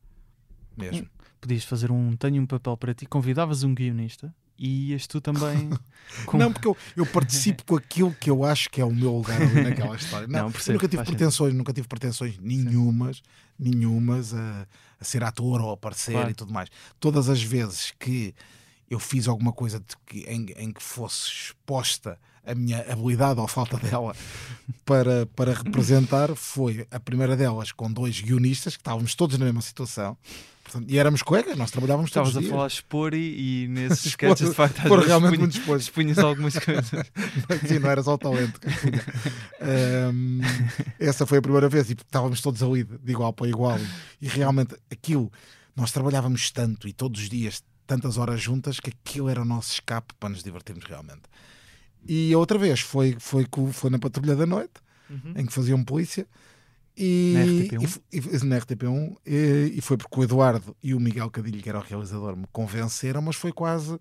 Mesmo. 0.77 1.07
Podias 1.41 1.65
fazer 1.65 1.91
um 1.91 2.17
Tenho 2.17 2.43
um 2.43 2.47
papel 2.47 2.77
para 2.77 2.95
ti, 2.95 3.07
convidavas 3.07 3.63
um 3.63 3.75
guionista 3.75 4.35
e 4.59 4.91
ias 4.93 5.07
tu 5.07 5.21
também. 5.21 5.69
com- 6.27 6.39
Não, 6.39 6.53
porque 6.53 6.67
eu, 6.69 6.77
eu 6.97 7.05
participo 7.07 7.65
com 7.65 7.77
aquilo 7.77 8.15
que 8.15 8.31
eu 8.31 8.45
acho 8.45 8.71
que 8.71 8.81
é 8.81 8.85
o 8.85 8.95
meu 8.95 9.13
lugar 9.17 9.39
naquela 9.55 9.97
história. 9.97 10.27
Não, 10.29 10.45
Não, 10.45 10.53
percebo, 10.53 10.75
nunca 10.75 10.89
tive 10.89 11.05
pretensões, 11.05 11.55
nunca 11.55 11.73
tive 11.73 11.89
pretensões 11.89 12.39
nenhumas, 12.39 13.21
nenhumas 13.59 14.33
a, 14.35 14.67
a 15.01 15.05
ser 15.05 15.23
ator 15.25 15.61
ou 15.61 15.71
a 15.71 15.75
aparecer 15.75 16.13
Claro. 16.13 16.31
e 16.31 16.35
tudo 16.35 16.53
mais. 16.53 16.69
Todas 17.01 17.29
as 17.29 17.43
vezes 17.43 17.93
que 17.99 18.35
eu 18.91 18.99
fiz 19.01 19.27
alguma 19.29 19.53
coisa 19.53 19.83
que, 20.07 20.21
em, 20.21 20.47
em 20.57 20.73
que 20.73 20.83
fosse 20.83 21.29
exposta 21.29 22.19
a 22.47 22.55
minha 22.55 22.81
habilidade 22.93 23.41
ou 23.41 23.49
falta 23.49 23.77
dela 23.79 24.15
para, 24.85 25.27
para 25.35 25.53
representar 25.55 26.35
foi 26.37 26.87
a 26.91 27.01
primeira 27.01 27.35
delas 27.37 27.73
com 27.73 27.91
dois 27.91 28.21
guionistas 28.21 28.77
que 28.77 28.83
estávamos 28.83 29.15
todos 29.15 29.39
na 29.39 29.45
mesma 29.47 29.63
situação 29.63 30.17
Portanto, 30.65 30.91
e 30.91 30.99
éramos 30.99 31.23
colegas, 31.23 31.57
nós 31.59 31.71
trabalhávamos 31.71 32.11
todos 32.11 32.31
Estavas 32.31 32.33
os 32.33 32.37
a 32.37 32.41
dias. 32.41 32.51
falar 32.51 32.67
expor 32.67 33.15
e, 33.15 33.65
e 33.65 33.69
nesses 33.69 34.07
sketches 34.17 34.49
de 34.49 34.55
facto 34.55 34.79
às 34.79 34.83
expor 34.85 34.97
vezes 34.99 35.09
realmente 35.09 35.31
expunha- 35.33 35.41
muito 35.47 35.59
exposto. 35.61 35.81
expunhas 35.83 36.19
algumas 36.19 36.59
coisas. 36.59 36.91
Sim, 37.69 37.79
não 37.81 37.91
era 37.91 38.03
só 38.03 38.15
o 38.15 38.19
talento. 38.19 38.59
Ahm, 39.61 40.41
essa 40.99 41.27
foi 41.27 41.39
a 41.39 41.43
primeira 41.43 41.69
vez 41.69 41.91
e 41.91 41.93
estávamos 41.93 42.41
todos 42.41 42.63
ali 42.63 42.85
de 42.85 43.13
igual 43.13 43.33
para 43.33 43.49
igual. 43.49 43.79
E 44.21 44.27
realmente 44.29 44.75
aquilo, 44.91 45.31
nós 45.77 45.93
trabalhávamos 45.93 46.51
tanto 46.51 46.89
e 46.89 46.93
todos 46.93 47.21
os 47.23 47.29
dias, 47.29 47.63
tantas 47.87 48.17
horas 48.17 48.41
juntas, 48.41 48.81
que 48.81 48.91
aquilo 48.91 49.29
era 49.29 49.43
o 49.43 49.45
nosso 49.45 49.73
escape 49.75 50.15
para 50.19 50.31
nos 50.31 50.43
divertirmos 50.43 50.85
realmente. 50.85 51.23
E 52.07 52.33
a 52.33 52.39
outra 52.39 52.59
vez 52.59 52.81
foi, 52.81 53.17
foi, 53.19 53.47
foi 53.73 53.91
na 53.91 53.99
Patrulha 53.99 54.37
da 54.37 54.47
Noite, 54.47 54.75
em 55.37 55.47
que 55.47 55.53
faziam 55.53 55.83
polícia. 55.85 56.27
E, 56.97 57.33
Na 57.35 57.45
RTP1? 57.45 58.01
e 58.13 58.19
e, 58.19 58.45
na 58.47 58.57
RTP1 58.61 59.17
e, 59.27 59.81
foi 59.83 59.97
porque 59.97 60.21
o 60.21 60.23
Eduardo 60.23 60.77
e 60.83 60.95
o 60.95 61.01
Miguel 61.01 61.29
Cadilho, 61.31 61.61
que 61.63 61.69
era 61.69 61.79
o 61.79 61.83
realizador, 61.83 62.37
me 62.37 62.47
convenceram, 62.53 63.21
mas 63.21 63.35
foi 63.37 63.53
quase 63.53 63.99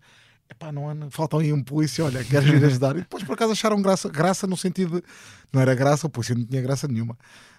epá, 0.49 0.71
não, 0.71 0.87
há- 0.89 1.09
falta 1.09 1.37
aí 1.39 1.51
um 1.51 1.63
polícia, 1.63 2.05
olha, 2.05 2.23
queres 2.23 2.47
vir 2.47 2.63
ajudar? 2.65 2.95
E 2.95 2.99
depois 2.99 3.23
por 3.23 3.33
acaso 3.33 3.51
acharam 3.53 3.81
graça, 3.81 4.07
graça 4.09 4.45
no 4.45 4.55
sentido 4.55 5.01
de 5.01 5.07
não 5.51 5.59
era 5.61 5.73
graça, 5.73 6.05
o 6.05 6.09
polícia 6.09 6.35
não 6.35 6.45
tinha 6.45 6.61
graça 6.61 6.87
nenhuma, 6.87 7.17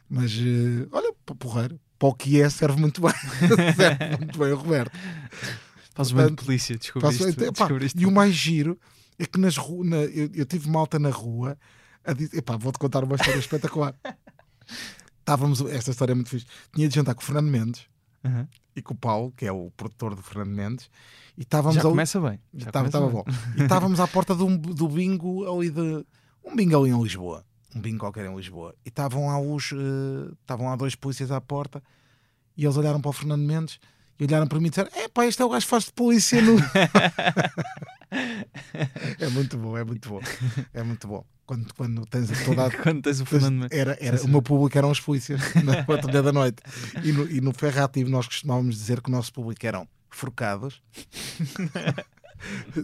mas 0.09 0.31
eh, 0.33 0.87
olha, 0.93 1.13
para 1.27 1.35
porreiro, 1.35 1.81
para 1.99 2.09
o 2.09 2.15
que 2.15 2.41
é, 2.41 2.49
serve 2.49 2.81
muito 2.81 3.01
bem, 3.01 3.11
serve 3.75 4.17
muito 4.19 4.39
bem 4.39 4.53
o 4.53 4.57
Roberto. 4.57 4.93
Portanto, 5.95 6.17
muito 6.29 6.45
polícia, 6.45 6.77
descobriste. 6.79 7.25
Faço- 7.25 7.41
epá, 7.45 7.51
descobriste 7.65 8.01
e 8.01 8.07
o 8.07 8.13
mais 8.13 8.33
giro 8.35 8.79
é 9.19 9.27
que 9.27 9.39
nas 9.41 9.57
ru- 9.57 9.83
na- 9.83 9.97
eu, 9.97 10.31
eu 10.33 10.45
tive 10.47 10.69
malta 10.71 10.99
na 10.99 11.11
rua 11.11 11.59
a 12.05 12.13
dizer, 12.13 12.37
epá, 12.39 12.57
vou-te 12.57 12.79
contar 12.79 13.03
uma 13.03 13.17
história 13.17 13.39
espetacular. 13.41 13.95
Estávamos, 15.25 15.59
esta 15.63 15.91
história 15.91 16.13
é 16.13 16.15
muito 16.15 16.29
fixe. 16.29 16.45
Tinha 16.75 16.87
de 16.87 16.95
jantar 16.95 17.15
com 17.15 17.23
o 17.23 17.25
Fernando 17.25 17.49
Mendes 17.51 17.87
Aham. 18.23 18.47
e 18.77 18.83
com 18.83 18.93
o 18.93 18.97
Paulo, 18.97 19.33
que 19.35 19.47
é 19.47 19.53
o 19.53 19.71
produtor 19.75 20.15
do 20.15 20.23
Fernando 20.23 20.55
Mendes, 20.55 20.91
e 21.39 21.43
estávamos 21.43 21.77
Já 21.77 21.83
começa 21.83 22.21
bem. 22.21 22.39
Já 22.53 22.67
Estava, 22.69 22.91
começa 22.91 22.99
estava 22.99 23.07
bem. 23.07 23.15
bom. 23.55 23.59
E 23.59 23.63
estávamos 23.63 24.01
à 24.01 24.07
porta 24.13 24.35
um- 24.35 24.57
do 24.59 24.87
bingo 24.89 25.51
ali 25.51 25.71
de. 25.71 26.05
Um 26.45 26.55
bingo 26.55 26.79
ali 26.79 26.91
em 26.91 27.03
Lisboa. 27.03 27.43
Um 27.75 27.81
bingo 27.81 27.99
qualquer 28.01 28.27
em 28.27 28.37
Lisboa. 28.37 28.75
E 28.85 28.91
estavam 28.91 29.27
lá 29.29 29.41
os. 29.41 29.73
eh, 29.73 30.33
estavam 30.43 30.67
lá 30.67 30.77
dois 30.77 30.95
polícias 30.95 31.31
à 31.31 31.41
porta 31.41 31.83
e 32.57 32.65
eles 32.65 32.77
olharam 32.77 33.01
para 33.01 33.09
o 33.09 33.13
Fernando 33.13 33.43
Mendes 33.43 33.81
e 34.21 34.25
olharam 34.25 34.47
para 34.47 34.61
mim 34.61 34.67
e 34.67 34.71
disseram: 34.71 34.91
É 34.95 35.09
pá, 35.09 35.25
este 35.27 35.41
é 35.41 35.45
o 35.45 35.49
gajo 35.49 35.65
que 35.65 35.71
faz 35.71 35.85
de 35.87 35.93
polícia 35.95 36.43
no. 36.43 36.57
é 39.19 39.29
muito 39.31 39.57
bom, 39.57 39.79
é 39.79 39.85
muito 39.85 40.09
bom. 40.09 40.21
É 40.73 40.83
muito 40.83 41.09
bom. 41.09 41.25
Quando, 41.47 41.75
quando 41.75 42.07
tens 42.07 42.31
toda 42.45 42.67
a. 42.67 42.71
Quando 42.83 43.03
tens 43.03 43.21
o 43.21 43.27
Fernando 43.27 43.55
Mendes. 43.61 43.79
Era, 43.79 43.99
era, 44.01 44.17
Sim, 44.17 44.23
o 44.23 44.27
sim. 44.27 44.33
meu 44.33 44.41
público 44.43 44.79
eram 44.79 44.91
os 44.91 44.99
polícias 45.01 45.41
na 45.63 45.83
patrulha 45.85 46.23
da 46.23 46.33
noite. 46.33 46.57
E 47.03 47.13
no, 47.13 47.31
e 47.31 47.41
no 47.41 47.53
Ferrativo 47.53 48.09
nós 48.09 48.27
costumávamos 48.27 48.77
dizer 48.77 49.01
que 49.03 49.09
o 49.11 49.13
nosso 49.13 49.33
público 49.33 49.67
eram 49.67 49.87
forcados, 50.11 50.81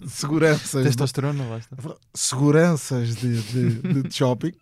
seguranças, 0.08 0.84
Testosterona, 0.84 1.58
está. 1.58 1.96
seguranças 2.14 3.16
de, 3.16 3.40
de- 3.42 4.02
de 4.02 4.14
shopping. 4.14 4.52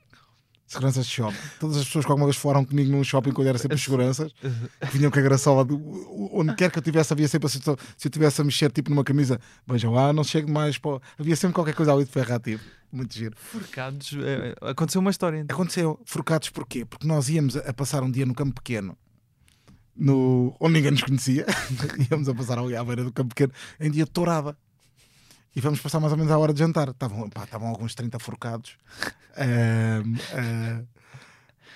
Seguranças 0.67 1.07
de 1.07 1.13
shopping. 1.13 1.37
Todas 1.59 1.79
as 1.79 1.85
pessoas 1.87 2.05
que 2.05 2.11
alguma 2.11 2.27
vez 2.27 2.37
foram 2.37 2.63
comigo 2.65 2.91
num 2.93 3.03
shopping 3.03 3.33
quando 3.33 3.47
era 3.49 3.57
sempre 3.59 3.79
seguranças, 3.79 4.31
vinham 4.93 5.11
com 5.11 5.19
a 5.19 5.23
graçola, 5.23 5.65
de- 5.65 5.73
onde 6.33 6.55
quer 6.57 6.71
que 6.71 6.79
eu 6.79 6.83
tivesse, 6.83 7.13
havia 7.13 7.27
sempre 7.27 7.47
a 7.47 7.49
situação, 7.49 7.87
se 7.97 8.07
eu 8.07 8.13
tivesse 8.13 8.41
a 8.41 8.45
mexer 8.45 8.71
tipo 8.71 8.91
numa 8.91 9.03
camisa, 9.05 9.41
vejam 9.67 9.93
lá, 9.95 10.13
não 10.13 10.23
chego 10.25 10.51
mais. 10.51 10.77
Para... 10.77 11.01
Havia 11.19 11.37
sempre 11.37 11.55
qualquer 11.55 11.75
coisa 11.75 11.93
ali 11.93 12.05
de 12.05 12.11
ferrativo. 12.11 12.63
Muito 12.91 13.15
giro. 13.15 13.37
Forcados. 13.37 14.15
é, 14.15 14.55
é, 14.63 14.71
aconteceu 14.71 15.01
uma 15.01 15.11
história 15.11 15.39
então. 15.39 15.55
Aconteceu, 15.55 16.01
forcados 16.05 16.51
porquê? 16.51 16.85
Porque 16.85 17.07
nós 17.07 17.29
íamos 17.29 17.57
a, 17.57 17.73
passar 17.73 18.03
um 18.03 18.11
dia 18.11 18.25
no 18.25 18.35
campo 18.35 18.55
pequeno, 18.55 18.97
no, 19.95 20.57
onde 20.59 20.75
ninguém 20.75 20.93
nos 20.93 21.03
conhecia, 21.03 21.47
íamos 22.11 22.29
a 22.29 22.35
passar 22.35 22.59
ali 22.59 22.75
à 22.75 22.83
beira 22.83 23.05
do 23.05 23.13
campo 23.13 23.35
pequeno, 23.35 23.53
em 23.79 23.91
dia 23.91 24.05
de 24.05 24.11
tourada. 24.11 24.57
E 25.55 25.61
vamos 25.61 25.81
passar 25.81 25.99
mais 25.99 26.13
ou 26.13 26.19
menos 26.19 26.33
à 26.33 26.39
hora 26.39 26.53
de 26.53 26.61
jantar. 26.61 26.89
Estavam, 26.89 27.29
pá, 27.29 27.45
estavam 27.45 27.69
alguns 27.69 27.95
30 27.95 28.19
forcados 28.19 28.77
ahm, 29.37 30.17
ah, 30.35 30.83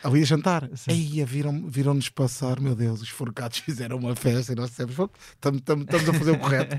ali 0.03 0.23
a 0.23 0.25
jantar. 0.25 0.69
Aí 0.89 1.25
viram- 1.25 1.67
viram-nos 1.69 2.09
passar, 2.09 2.59
meu 2.61 2.75
Deus, 2.75 3.03
os 3.03 3.09
forcados 3.09 3.59
fizeram 3.65 3.97
uma 3.99 4.15
festa 4.17 4.53
e 4.53 4.57
nós 4.57 4.71
dissemos: 4.71 4.95
"Fogo, 4.95 5.13
estamos, 5.35 5.63
a 6.09 6.13
fazer 6.19 6.31
o 6.33 6.39
correto, 6.39 6.77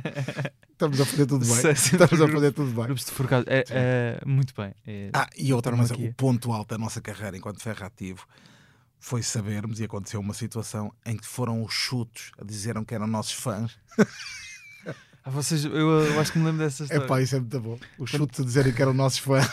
estamos 0.72 1.02
a 1.02 1.06
fazer 1.06 1.26
tudo 1.26 1.46
bem. 1.46 1.56
Sim, 1.56 1.76
sim, 1.76 1.96
Estamos 1.96 2.22
a 2.22 2.28
fazer 2.28 2.52
tudo 2.52 2.72
bem. 2.74 2.86
Grupos 2.86 3.06
de 3.06 3.12
forcados. 3.12 3.46
É, 3.48 3.64
é, 3.70 4.20
muito 4.26 4.54
bem. 4.56 4.74
É, 4.86 5.10
Ah, 5.14 5.30
e 5.38 5.54
outra, 5.54 5.72
Torna 5.72 5.84
mas 5.84 5.92
aqui. 5.92 6.08
o 6.08 6.14
ponto 6.14 6.52
alto 6.52 6.70
da 6.70 6.78
nossa 6.78 7.00
carreira 7.02 7.38
enquanto 7.38 7.62
ferrativo 7.62 8.26
foi 9.00 9.22
sabermos, 9.22 9.80
e 9.82 9.84
aconteceu 9.84 10.20
uma 10.20 10.34
situação 10.34 10.94
em 11.06 11.18
que 11.18 11.26
foram 11.28 11.62
os 11.64 11.74
chutos 11.74 12.32
a 12.40 12.44
dizeram 12.46 12.86
que 12.86 12.96
eram 12.96 13.06
nossos 13.06 13.34
fãs. 13.34 13.72
Ah, 15.26 15.30
vocês, 15.30 15.64
eu, 15.64 15.72
eu 15.74 16.20
acho 16.20 16.32
que 16.34 16.40
me 16.40 16.46
lembro 16.46 16.60
dessa 16.64 16.84
É 16.84 16.86
história. 16.86 17.08
pá, 17.08 17.22
isso 17.22 17.36
é 17.36 17.40
muito 17.40 17.60
bom. 17.60 17.80
Os 17.98 18.10
chutos 18.10 18.40
a 18.42 18.44
dizerem 18.44 18.74
que 18.74 18.82
eram 18.82 18.94
nossos 18.94 19.20
fãs. 19.20 19.46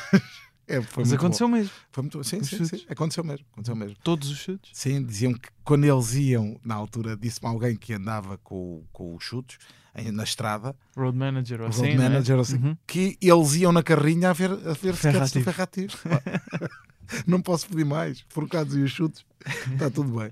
É, 0.71 0.81
foi 0.83 1.03
Mas 1.05 1.13
aconteceu 1.13 1.49
bom. 1.49 1.55
mesmo. 1.57 1.71
Foi 1.91 2.03
muito, 2.03 2.23
sim, 2.25 2.43
sim, 2.45 2.57
chutes. 2.59 2.81
sim, 2.81 2.87
aconteceu 2.89 3.25
mesmo. 3.25 3.45
Aconteceu 3.53 3.75
mesmo. 3.77 3.97
Todos 4.05 4.31
os 4.31 4.39
chutes. 4.39 4.71
Sim, 4.73 5.03
diziam 5.05 5.33
que 5.35 5.49
quando 5.65 5.85
eles 5.85 6.15
iam, 6.15 6.59
na 6.65 6.75
altura, 6.75 7.17
disse-me 7.17 7.49
alguém 7.49 7.77
que 7.77 7.93
andava 7.93 8.39
com, 8.39 8.85
com 8.93 9.15
os 9.17 9.25
chutos 9.25 9.59
em- 9.97 10.13
na 10.13 10.23
estrada, 10.23 10.75
Road 10.97 11.17
manager 11.19 11.61
ou 11.63 11.67
assim. 11.69 11.81
road 11.81 11.95
é? 11.95 11.97
manager, 11.99 12.39
assim, 12.39 12.57
Uhum. 12.57 12.77
que 12.87 13.19
eles 13.21 13.55
iam 13.57 13.73
na 13.73 13.83
carrinha 13.83 14.31
a 14.31 14.33
ver, 14.33 14.51
a 14.53 14.73
ver 14.73 14.95
sketches 14.95 15.33
do 15.33 15.41
Ferrativo. 15.43 15.97
Não 17.27 17.41
posso 17.43 17.67
pedir 17.67 17.85
mais. 17.85 18.25
Forcados 18.29 18.77
e 18.77 18.81
os 18.83 18.91
chutes, 18.93 19.25
está 19.73 19.91
tudo 19.91 20.17
bem. 20.19 20.31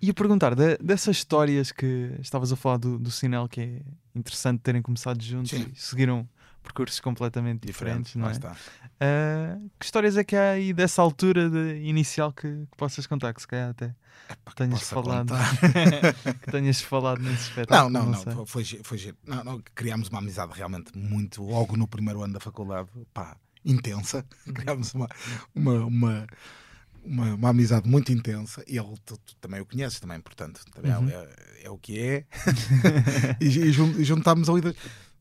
Ia 0.00 0.14
perguntar, 0.14 0.54
de- 0.54 0.76
dessas 0.78 1.16
histórias 1.16 1.70
que 1.72 2.12
estavas 2.20 2.52
a 2.52 2.56
falar 2.56 2.76
do, 2.76 2.98
do 2.98 3.10
Sinel, 3.10 3.48
que 3.48 3.60
é 3.60 3.82
interessante 4.14 4.60
terem 4.60 4.82
começado 4.82 5.20
juntos 5.22 5.50
Sim. 5.50 5.66
e 5.74 5.80
seguiram 5.80 6.28
percursos 6.62 7.00
completamente 7.00 7.66
diferentes, 7.66 8.14
não 8.14 8.26
lá 8.26 8.32
é? 8.32 8.36
Uh, 9.04 9.70
que 9.78 9.84
histórias 9.84 10.16
é 10.16 10.22
que 10.22 10.36
há 10.36 10.50
aí 10.50 10.72
dessa 10.72 11.02
altura 11.02 11.50
de 11.50 11.82
inicial 11.82 12.32
que, 12.32 12.48
que 12.48 12.76
possas 12.76 13.06
contar? 13.06 13.34
Que 13.34 13.40
se 13.40 13.48
calhar 13.48 13.70
até 13.70 13.94
tenhas 14.54 14.88
falado, 14.88 15.34
que 16.44 16.50
tenhas 16.52 16.80
falado 16.80 17.20
nesse 17.20 17.42
Não, 17.68 17.88
espetáculo. 17.88 17.90
não, 17.90 18.06
não, 18.06 18.14
sei. 18.22 18.32
foi- 18.32 18.46
foi, 18.46 18.80
foi 18.84 18.98
giro. 18.98 19.16
Não, 19.26 19.42
não, 19.42 19.62
criámos 19.74 20.08
uma 20.08 20.18
amizade 20.20 20.52
realmente 20.54 20.96
muito, 20.96 21.42
logo 21.42 21.76
no 21.76 21.88
primeiro 21.88 22.22
ano 22.22 22.34
da 22.34 22.40
faculdade, 22.40 22.88
pá, 23.12 23.36
intensa. 23.64 24.24
Criámos 24.54 24.94
uma, 24.94 25.08
uma, 25.54 25.84
uma, 25.84 26.26
uma, 27.04 27.34
uma 27.34 27.48
amizade 27.48 27.88
muito 27.88 28.12
intensa 28.12 28.62
e 28.68 28.78
ele, 28.78 28.94
tu, 29.04 29.18
tu 29.18 29.34
também 29.40 29.60
o 29.60 29.66
conheces, 29.66 29.98
também, 29.98 30.20
portanto, 30.20 30.62
também 30.72 30.92
é- 30.92 30.98
Uhum. 30.98 31.08
é, 31.10 31.28
é 31.64 31.70
o 31.70 31.76
que 31.76 31.98
é. 31.98 32.24
e, 33.40 33.46
e 33.46 34.04
juntámos 34.04 34.48
ali 34.48 34.60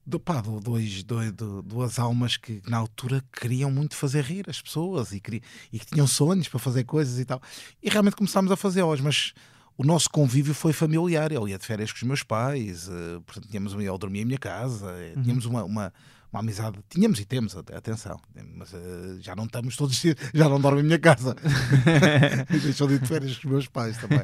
do, 0.06 0.20
pá, 0.20 0.42
do- 0.42 0.60
dois, 0.60 1.04
dois, 1.04 1.32
do- 1.32 1.62
duas 1.62 2.00
almas 2.00 2.38
que 2.38 2.62
na 2.68 2.78
altura 2.78 3.24
queriam 3.32 3.70
muito 3.72 3.96
fazer 3.96 4.24
rir 4.24 4.46
as 4.50 4.62
pessoas 4.62 5.12
e, 5.12 5.20
queri- 5.20 5.44
e 5.72 5.80
que 5.80 5.86
tinham 5.86 6.08
sonhos 6.08 6.48
para 6.48 6.60
fazer 6.60 6.84
coisas 6.84 7.20
e 7.20 7.26
tal. 7.26 7.42
E 7.82 7.90
realmente 7.90 8.16
começámos 8.16 8.52
a 8.52 8.56
fazê-las, 8.58 9.00
mas 9.00 9.34
o 9.78 9.84
nosso 9.84 10.10
convívio 10.10 10.54
foi 10.54 10.74
familiar. 10.74 11.32
Ele 11.32 11.52
ia 11.52 11.58
de 11.58 11.66
férias 11.66 11.92
com 11.92 11.98
os 11.98 12.04
meus 12.04 12.24
pais, 12.24 12.88
eh, 12.90 13.20
portanto, 13.26 13.48
tínhamos, 13.48 13.74
ele 13.74 13.98
dormia 13.98 14.22
em 14.22 14.26
minha 14.26 14.38
casa, 14.40 14.92
eh, 14.92 15.14
Uhum. 15.16 15.24
tínhamos 15.24 15.46
uma, 15.46 15.64
uma, 15.64 15.94
uma 16.32 16.40
amizade. 16.40 16.80
Tínhamos 16.90 17.20
e 17.20 17.26
temos, 17.26 17.56
at- 17.56 17.72
atenção, 17.72 18.20
mas 18.56 18.74
eh, 18.74 19.18
já 19.22 19.36
não 19.36 19.46
estamos 19.46 19.76
todos 19.78 20.00
já 20.34 20.50
não 20.50 20.60
dorme 20.60 20.82
em 20.82 20.86
minha 20.86 21.00
casa. 21.00 21.36
Deixou 22.64 22.88
de 22.88 22.96
ir 22.96 23.00
de 23.00 23.08
férias 23.08 23.38
com 23.38 23.48
os 23.48 23.52
meus 23.54 23.68
pais 23.68 23.98
também. 23.98 24.20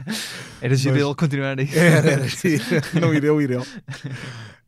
Era 0.60 0.74
giro 0.76 0.94
Mas- 0.96 1.04
ele 1.04 1.14
continuar 1.14 1.58
aí. 1.58 1.68
Era, 1.74 2.10
era 2.10 2.24
assim. 2.24 2.56
Não 3.00 3.12
ir 3.14 3.24
eu, 3.24 3.40
ir. 3.42 3.50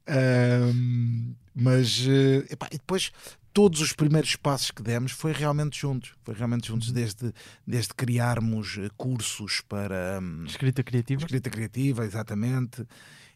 Ahm, 0.09 1.35
mas 1.55 2.07
eh, 2.09 2.47
epá, 2.51 2.67
e 2.73 2.79
depois 2.79 3.13
todos 3.53 3.81
os 3.81 3.93
primeiros 3.93 4.37
passos 4.37 4.71
que 4.71 4.83
demos 4.83 5.13
foi 5.13 5.33
realmente 5.33 5.79
juntos. 5.79 6.13
Foi 6.23 6.35
realmente 6.35 6.69
juntos, 6.69 6.93
desde, 6.93 7.33
desde 7.67 7.93
criarmos 7.95 8.79
eh, 8.79 8.89
cursos 8.97 9.61
para 9.69 10.21
hum, 10.23 10.45
Escrita 10.47 10.83
criativa. 10.83 11.23
escrita 11.23 11.51
criativa, 11.51 12.05
exatamente, 12.05 12.87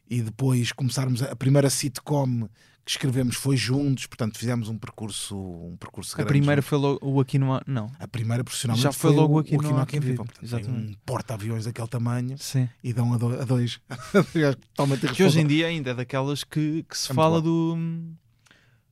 e 0.09 0.23
depois 0.23 0.73
começarmos 0.73 1.23
a, 1.23 1.33
a 1.33 1.37
primeira 1.37 1.68
sitcom 1.68 2.49
que 2.85 2.91
escrevemos 2.91 3.37
foi 3.37 3.57
juntos, 3.57 4.07
portanto 4.07 4.37
fizemos 4.39 4.68
um 4.68 4.76
percurso, 4.76 5.37
um 5.37 5.76
percurso 5.78 6.14
A 6.14 6.16
grande 6.18 6.28
primeira 6.30 6.61
juntos. 6.61 6.68
foi 6.68 6.78
logo 6.78 6.99
o 7.03 7.20
Aqui 7.20 7.39
há. 7.55 7.62
Não. 7.66 7.91
a 7.99 8.09
primeira 8.09 8.43
profissionalmente 8.43 8.83
Já 8.83 8.93
foi 8.93 9.12
logo 9.14 9.35
o, 9.35 9.39
Aqui 9.39 9.57
o 9.57 9.62
Não 9.62 9.78
Há 9.78 9.87
Quem 9.87 10.01
Quem 10.01 10.11
Viva. 10.11 10.24
Viva, 10.41 10.59
Portanto, 10.59 10.70
um 10.70 10.95
porta-aviões 11.07 11.64
daquele 11.64 11.89
tamanho 11.89 12.37
Sim. 12.39 12.68
e 12.83 12.93
dão 12.93 13.12
a, 13.14 13.18
do- 13.18 13.41
a 13.41 13.45
dois. 13.45 13.80
Totalmente 14.74 15.07
Que 15.14 15.22
hoje 15.24 15.41
em 15.41 15.47
dia 15.47 15.66
ainda 15.68 15.91
é 15.91 15.95
daquelas 15.95 16.43
que, 16.45 16.85
que 16.89 16.99
se 16.99 17.11
É 17.11 17.14
muito 17.14 17.22
fala 17.22 17.41
bom. 17.41 17.47
do. 17.47 17.74
hum, 17.76 18.14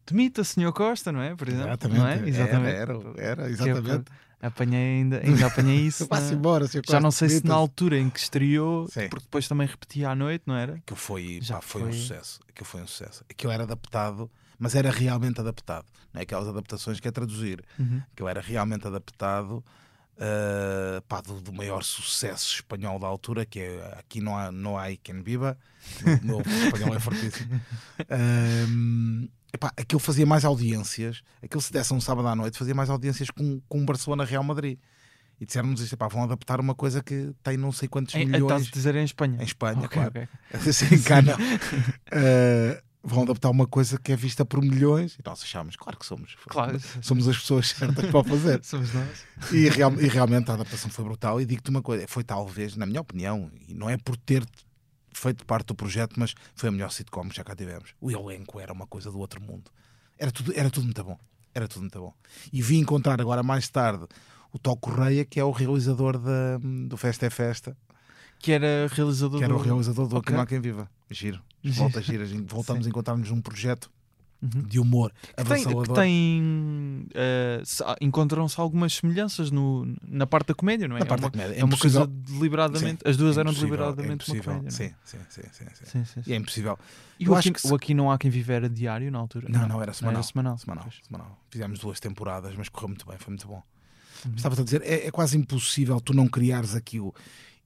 Demita, 0.06 0.42
Senhor 0.42 0.72
Costa, 0.72 1.12
não 1.12 1.20
é? 1.22 1.36
Por 1.36 1.46
exemplo. 1.48 1.68
Exatamente. 1.68 2.24
É? 2.24 2.28
Exatamente. 2.28 2.76
Era, 2.76 2.92
era, 2.94 3.12
era, 3.16 3.46
é 3.48 3.50
exatamente. 3.50 4.04
Apanhei 4.42 5.00
ainda, 5.00 5.20
ainda 5.24 5.46
apanhei 5.46 5.76
isso. 5.86 6.08
Na- 6.10 6.32
embora. 6.32 6.66
Já 6.88 6.98
não 7.00 7.10
sei 7.10 7.28
se 7.28 7.44
na 7.44 7.54
altura 7.54 7.98
em 7.98 8.08
que 8.08 8.18
estreou, 8.18 8.88
Sim. 8.88 9.08
porque 9.08 9.24
depois 9.24 9.46
também 9.46 9.66
repetia 9.66 10.10
à 10.10 10.14
noite, 10.14 10.44
não 10.46 10.54
era? 10.56 10.74
Aquilo 10.76 10.96
foi, 10.98 11.38
Já 11.42 11.56
pá, 11.56 11.60
foi, 11.60 11.82
um 11.82 11.84
foi. 11.86 11.92
sucesso. 11.94 12.40
Aquilo 12.48 12.64
foi 12.66 12.82
um 12.82 12.86
sucesso. 12.86 13.24
Aquilo 13.28 13.52
era 13.52 13.64
adaptado, 13.64 14.30
mas 14.58 14.74
era 14.74 14.90
realmente 14.90 15.40
adaptado. 15.40 15.84
Não 16.12 16.20
é 16.20 16.22
aquelas 16.22 16.48
adaptações 16.48 16.98
que 17.00 17.06
é 17.06 17.10
traduzir. 17.10 17.62
Uhum. 17.78 18.00
Aquilo 18.12 18.28
era 18.28 18.40
realmente 18.40 18.86
adaptado 18.86 19.62
uh, 20.16 21.00
pá, 21.08 21.20
do, 21.20 21.40
do 21.40 21.52
maior 21.52 21.82
sucesso 21.82 22.54
espanhol 22.56 22.98
da 22.98 23.06
altura, 23.06 23.44
que 23.46 23.60
é 23.60 23.94
Aqui 23.98 24.20
não 24.20 24.36
há, 24.36 24.50
não 24.52 24.78
há 24.78 24.86
quem 25.02 25.22
viva. 25.22 25.56
O 26.22 26.26
meu 26.26 26.40
espanhol 26.64 26.94
é 26.94 27.00
fortíssimo. 27.00 27.60
Um, 28.68 29.28
epá, 29.52 29.72
aquilo 29.76 30.00
fazia 30.00 30.26
mais 30.26 30.44
audiências. 30.44 31.22
Aquilo 31.42 31.60
se 31.60 31.72
desse 31.72 31.92
um 31.94 32.00
sábado 32.00 32.28
à 32.28 32.34
noite, 32.34 32.58
fazia 32.58 32.74
mais 32.74 32.90
audiências 32.90 33.30
com, 33.30 33.60
com 33.68 33.80
o 33.82 33.84
Barcelona 33.84 34.24
Real 34.24 34.42
Madrid. 34.42 34.78
E 35.40 35.46
disseram-nos 35.46 35.80
isto, 35.80 35.94
epá, 35.94 36.06
vão 36.06 36.22
adaptar 36.24 36.60
uma 36.60 36.74
coisa 36.74 37.02
que 37.02 37.32
tem 37.42 37.56
não 37.56 37.72
sei 37.72 37.88
quantos 37.88 38.14
Em- 38.14 38.24
Estás 38.24 38.42
milhões 38.42 38.68
a 38.68 38.70
dizer 38.70 38.94
em 38.96 39.04
Espanha? 39.04 39.38
em 39.40 39.44
Espanha, 39.44 39.78
Ok, 39.78 39.88
claro. 39.88 40.08
ok. 40.10 40.28
Assim, 40.68 41.00
cá 41.02 41.22
não. 41.22 41.34
Uh, 41.34 42.80
vão 43.02 43.22
adaptar 43.22 43.50
uma 43.50 43.66
coisa 43.66 43.98
que 43.98 44.12
é 44.12 44.16
vista 44.16 44.44
por 44.44 44.60
milhões 44.62 45.14
e 45.14 45.22
nós 45.24 45.42
achamos, 45.42 45.76
claro 45.76 45.98
que 45.98 46.04
somos. 46.06 46.36
Claro. 46.48 46.78
Somos 47.02 47.26
as 47.28 47.38
pessoas 47.38 47.68
certas 47.68 48.10
para 48.10 48.24
fazer. 48.24 48.62
Somos 48.64 48.92
nós. 48.92 49.24
E, 49.52 49.68
real- 49.68 49.98
e 50.00 50.06
realmente 50.08 50.50
a 50.50 50.54
adaptação 50.54 50.90
foi 50.90 51.04
brutal. 51.04 51.40
E 51.40 51.46
digo-te 51.46 51.70
uma 51.70 51.82
coisa: 51.82 52.06
foi 52.08 52.22
talvez, 52.24 52.76
na 52.76 52.86
minha 52.86 53.00
opinião, 53.00 53.50
e 53.66 53.74
não 53.74 53.88
é 53.88 53.96
por 53.96 54.16
ter 54.16 54.44
feito 55.12 55.44
parte 55.44 55.66
do 55.68 55.74
projeto, 55.74 56.14
mas 56.18 56.34
foi 56.54 56.68
a 56.68 56.72
melhor 56.72 56.90
sitcom 56.92 57.28
que 57.28 57.36
já 57.36 57.42
cá 57.44 57.54
tivemos. 57.54 57.94
O 58.00 58.10
elenco 58.10 58.60
era 58.60 58.72
uma 58.72 58.86
coisa 58.86 59.10
do 59.10 59.18
outro 59.18 59.40
mundo. 59.42 59.70
Era 60.18 60.30
tudo, 60.30 60.52
era 60.54 60.70
tudo 60.70 60.84
muito 60.84 61.02
bom. 61.02 61.18
Era 61.54 61.66
tudo 61.66 61.80
muito 61.82 61.98
bom. 61.98 62.14
E 62.52 62.62
vim 62.62 62.78
encontrar 62.78 63.20
agora 63.20 63.42
mais 63.42 63.68
tarde 63.68 64.06
o 64.52 64.58
Tó 64.58 64.76
Correia, 64.76 65.24
que 65.24 65.40
é 65.40 65.44
o 65.44 65.50
realizador 65.50 66.18
da, 66.18 66.58
do 66.86 66.96
Festa 66.96 67.26
é 67.26 67.30
Festa, 67.30 67.76
Que 68.40 68.52
era 68.52 68.88
realizador 68.90 69.38
que 69.38 69.44
era 69.44 69.54
o 69.54 69.58
do... 69.58 69.62
realizador 69.64 70.08
do 70.08 70.16
Ok. 70.16 70.22
Aqui 70.28 70.32
Não 70.34 70.40
Há 70.40 70.46
Quem 70.46 70.60
Viva. 70.60 70.90
Giro. 71.10 71.40
Volta 71.62 72.00
gira. 72.02 72.24
A 72.24 72.26
gente- 72.26 72.48
Voltamos 72.52 72.86
a 72.86 72.88
encontrar-nos 72.88 73.30
num 73.30 73.40
projeto 73.40 73.88
Uhum. 74.42 74.62
de 74.62 74.78
humor 74.80 75.12
Que 75.20 75.34
tem, 75.34 75.44
que 75.44 75.52
avassalador. 75.68 75.94
tem, 75.96 77.06
eh, 77.12 77.60
se- 77.62 77.82
ah, 77.84 77.94
encontram-se 78.00 78.58
algumas 78.58 78.94
semelhanças 78.94 79.50
no, 79.50 79.86
na 80.02 80.26
parte 80.26 80.46
da 80.48 80.54
comédia, 80.54 80.88
não 80.88 80.96
é? 80.96 81.00
Na 81.00 81.04
é 81.04 81.08
parte 81.08 81.20
uma, 81.24 81.28
da 81.28 81.32
comédia. 81.38 81.60
é 81.60 81.62
uma 81.64 81.76
coisa 81.76 82.00
impossível- 82.04 82.38
deliberadamente. 82.38 83.06
as 83.06 83.18
duas 83.18 83.36
eram 83.36 83.50
impossível, 83.50 83.76
deliberadamente 83.76 84.08
é 84.08 84.08
uma 84.08 84.14
impossível. 84.14 84.54
comédia. 84.54 84.78
não 84.78 84.86
é? 84.86 84.88
Sim, 84.88 84.94
sim, 85.04 85.18
sim, 85.28 85.42
sim, 85.52 85.64
sim. 85.74 85.84
Sim, 85.84 86.04
sim, 86.06 86.22
sim. 86.22 86.30
E 86.30 86.32
é 86.32 86.36
impossível. 86.36 86.78
E 87.18 87.24
Eu 87.26 87.32
o 87.32 87.34
acho 87.34 87.48
aqui, 87.50 87.54
que 87.54 87.60
se- 87.60 87.70
o 87.70 87.76
aqui 87.76 87.92
não 87.92 88.10
há 88.10 88.16
quem 88.16 88.30
viver 88.30 88.54
era 88.54 88.70
diário 88.70 89.12
na 89.12 89.18
altura? 89.18 89.46
Não, 89.50 89.68
não, 89.68 89.82
era 89.82 89.92
semanal. 89.92 90.22
semanal. 90.22 90.56
Semanal, 90.56 90.84
Pois. 90.84 90.96
semanal. 91.06 91.38
Fizemos 91.50 91.78
duas 91.78 92.00
temporadas, 92.00 92.54
mas 92.56 92.70
correu 92.70 92.88
muito 92.88 93.06
bem, 93.06 93.18
foi 93.18 93.32
muito 93.32 93.46
bom. 93.46 93.62
Uhum. 94.24 94.32
Estava 94.36 94.58
a 94.58 94.64
dizer, 94.64 94.80
é, 94.86 95.06
é 95.06 95.10
quase 95.10 95.36
impossível 95.36 96.00
tu 96.00 96.14
não 96.14 96.26
criares 96.26 96.74
aquilo. 96.74 97.14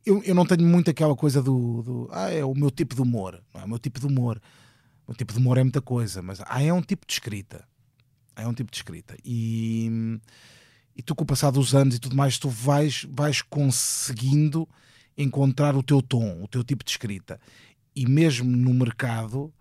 Eu, 0.05 0.23
eu 0.23 0.35
não 0.35 0.45
tenho 0.45 0.67
muito 0.67 0.91
aquela 0.91 1.17
coisa 1.17 1.43
do, 1.43 1.83
do, 1.83 2.09
Ah, 2.13 2.31
é 2.31 2.45
o 2.45 2.55
meu 2.55 2.71
tipo 2.71 2.95
de 2.95 3.01
humor. 3.01 3.43
Não 3.55 3.61
é 3.61 3.65
o 3.65 3.69
meu 3.69 3.79
tipo 3.79 3.99
de 3.99 4.07
humor. 4.07 4.41
O 5.07 5.11
meu 5.11 5.17
tipo 5.17 5.33
de 5.33 5.39
humor 5.39 5.59
é 5.59 5.63
muita 5.63 5.81
coisa, 5.81 6.23
mas 6.23 6.41
ah, 6.47 6.63
é 6.63 6.73
um 6.73 6.83
tipo 6.83 7.07
de 7.07 7.13
escrita. 7.13 7.67
É 8.37 8.47
um 8.47 8.53
tipo 8.53 8.71
de 8.71 8.77
escrita. 8.77 9.17
E, 9.25 10.19
e 10.97 11.03
tu, 11.03 11.15
com 11.15 11.25
o 11.25 11.27
passar 11.27 11.51
dos 11.51 11.75
anos 11.75 11.95
e 11.95 11.99
tudo 11.99 12.17
mais, 12.17 12.39
tu 12.39 12.49
vais, 12.49 13.07
vais 13.11 13.41
conseguindo 13.43 14.69
encontrar 15.17 15.77
o 15.77 15.83
teu 15.83 16.03
tom, 16.03 16.43
o 16.43 16.49
teu 16.49 16.65
tipo 16.65 16.85
de 16.85 16.91
escrita. 16.91 17.41
E 17.95 18.07
mesmo 18.07 18.51
no 18.51 18.75
mercado, 18.75 19.53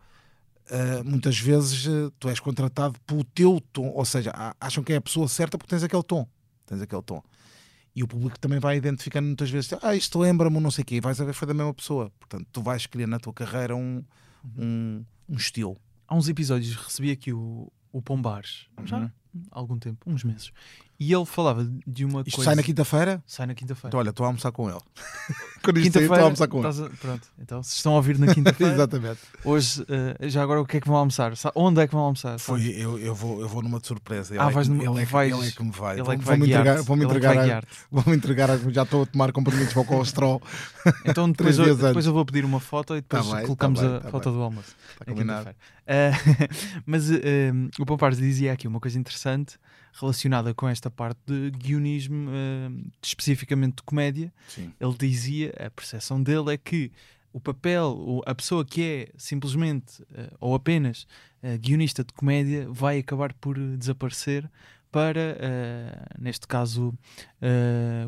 Uh, 0.63 1.03
muitas 1.03 1.37
vezes 1.37 1.85
uh, 1.87 2.09
tu 2.17 2.29
és 2.29 2.39
contratado 2.39 2.97
pelo 3.05 3.23
teu 3.25 3.61
tom, 3.73 3.89
ou 3.89 4.05
seja, 4.05 4.31
acham 4.59 4.81
que 4.81 4.93
é 4.93 4.95
a 4.95 5.01
pessoa 5.01 5.27
certa 5.27 5.57
porque 5.57 5.69
tens 5.69 5.83
aquele 5.83 6.03
tom. 6.03 6.25
Tens 6.65 6.81
aquele 6.81 7.01
tom. 7.01 7.21
E 7.95 8.01
o 8.03 8.07
público 8.07 8.39
também 8.39 8.59
vai 8.59 8.77
identificando 8.77 9.27
muitas 9.27 9.49
vezes, 9.49 9.71
ah, 9.81 9.95
isto 9.95 10.17
lembra-me 10.19 10.59
não 10.59 10.71
sei 10.71 10.81
o 10.81 10.85
quê, 10.85 10.95
e 10.95 10.99
vais 11.01 11.19
a 11.21 11.25
ver 11.25 11.33
foi 11.33 11.47
da 11.47 11.53
mesma 11.53 11.73
pessoa. 11.73 12.11
Portanto, 12.19 12.47
tu 12.51 12.61
vais 12.61 12.85
criar 12.87 13.07
na 13.07 13.19
tua 13.19 13.33
carreira 13.33 13.75
um, 13.75 14.03
um, 14.57 15.05
um 15.29 15.35
estilo. 15.35 15.77
Há 16.07 16.15
uns 16.15 16.27
episódios 16.27 16.75
recebi 16.75 17.11
aqui 17.11 17.31
o, 17.31 17.71
o 17.91 18.01
Pombares, 18.01 18.67
já 18.85 18.97
Uhum. 18.99 19.09
há 19.51 19.59
algum 19.59 19.77
tempo, 19.77 20.09
uns 20.09 20.23
meses, 20.23 20.51
e 21.07 21.13
ele 21.13 21.25
falava 21.25 21.63
de 21.87 22.05
uma 22.05 22.21
Isto 22.21 22.35
coisa. 22.37 22.49
sai 22.51 22.55
na 22.55 22.63
quinta-feira? 22.63 23.23
Sai 23.25 23.45
na 23.47 23.53
quinta-feira. 23.55 23.87
Então, 23.89 23.99
olha, 23.99 24.09
estou 24.09 24.23
a 24.25 24.27
almoçar 24.27 24.51
com 24.51 24.69
ele. 24.69 24.79
Quando 25.63 25.79
isto 25.79 25.93
sair, 25.93 26.03
estou 26.03 26.17
a 26.17 26.21
almoçar 26.23 26.47
com 26.47 26.59
ele. 26.59 26.67
a- 26.67 26.89
Pronto, 26.99 27.27
então 27.39 27.63
se 27.63 27.75
estão 27.77 27.93
a 27.93 27.95
ouvir 27.95 28.19
na 28.19 28.33
quinta-feira, 28.33 28.73
Exatamente. 28.75 29.19
hoje, 29.45 29.85
eh, 30.19 30.27
já 30.29 30.43
agora 30.43 30.61
o 30.61 30.65
que 30.65 30.75
é 30.77 30.81
que 30.81 30.87
vão 30.87 30.97
almoçar? 30.97 31.31
Onde 31.55 31.79
é 31.81 31.87
que 31.87 31.93
vão 31.93 32.03
almoçar? 32.03 32.37
Foi, 32.39 32.61
eu, 32.67 32.99
eu, 32.99 33.15
vou, 33.15 33.39
eu 33.39 33.47
vou 33.47 33.61
numa 33.61 33.79
de 33.79 33.87
surpresa. 33.87 34.33
Ele, 34.33 34.43
Ah, 34.43 34.49
é, 34.49 34.51
vais 34.51 34.67
numa- 34.67 34.83
ele, 34.83 35.01
é, 35.01 35.05
que- 35.05 35.11
vais- 35.11 35.33
ele 35.37 35.47
é 35.47 35.51
que 35.51 35.63
me 35.63 35.71
vai. 35.71 35.93
Ele 35.93 36.01
é 36.01 36.03
Vou- 36.03 36.17
que 36.17 36.25
vai 36.25 36.37
Vou-me 36.37 36.51
entregar, 36.51 36.81
vou-me 36.83 37.03
Ele 37.03 37.11
é 37.13 37.15
entregar, 37.17 37.35
vai 37.35 37.51
a- 37.51 37.63
vou-me 37.89 38.15
entregar, 38.17 38.51
a- 38.51 38.57
já 38.71 38.83
estou 38.83 39.03
a 39.03 39.05
tomar 39.05 39.31
comprimidos 39.31 39.71
para 39.73 39.81
o 39.81 39.85
colesterol. 39.85 40.41
Então 41.05 41.31
depois, 41.31 41.57
eu, 41.57 41.75
depois 41.77 42.05
eu 42.05 42.13
vou 42.13 42.25
pedir 42.25 42.43
uma 42.43 42.59
foto 42.59 42.93
e 42.95 43.01
depois 43.01 43.25
Tá 43.25 43.41
colocamos 43.43 43.79
tá 43.79 43.87
bem, 43.87 43.97
a 43.97 43.99
tá 44.01 44.09
foto 44.09 44.29
bem. 44.29 44.33
do 44.37 44.43
almoço. 44.43 44.75
Está 44.91 45.05
na 45.07 45.13
combinado. 45.13 45.49
Ah, 45.87 46.11
mas 46.85 47.09
eh, 47.11 47.51
o 47.79 47.85
Pombares 47.85 48.17
dizia 48.17 48.51
aqui 48.53 48.67
uma 48.67 48.79
coisa 48.81 48.99
interessante 48.99 49.57
relacionada 49.93 50.53
com 50.53 50.67
esta 50.67 50.89
parte 50.89 51.19
de 51.25 51.51
guionismo, 51.51 52.29
eh, 52.31 52.89
especificamente 53.01 53.77
de 53.77 53.83
comédia. 53.83 54.33
Sim. 54.47 54.73
Ele 54.79 54.95
dizia, 54.97 55.53
a 55.59 55.69
percepção 55.69 56.21
dele 56.21 56.53
é 56.53 56.57
que 56.57 56.91
o 57.31 57.39
papel, 57.39 58.21
a 58.25 58.35
pessoa 58.35 58.63
que 58.63 58.83
é 58.83 59.09
simplesmente 59.17 60.03
eh, 60.13 60.29
ou 60.39 60.55
apenas 60.55 61.07
eh, 61.41 61.57
guionista 61.57 62.03
de 62.03 62.13
comédia 62.13 62.67
vai 62.69 62.99
acabar 62.99 63.33
por 63.33 63.57
desaparecer 63.77 64.49
para, 64.91 65.35
neste 66.19 66.45
caso, 66.45 66.93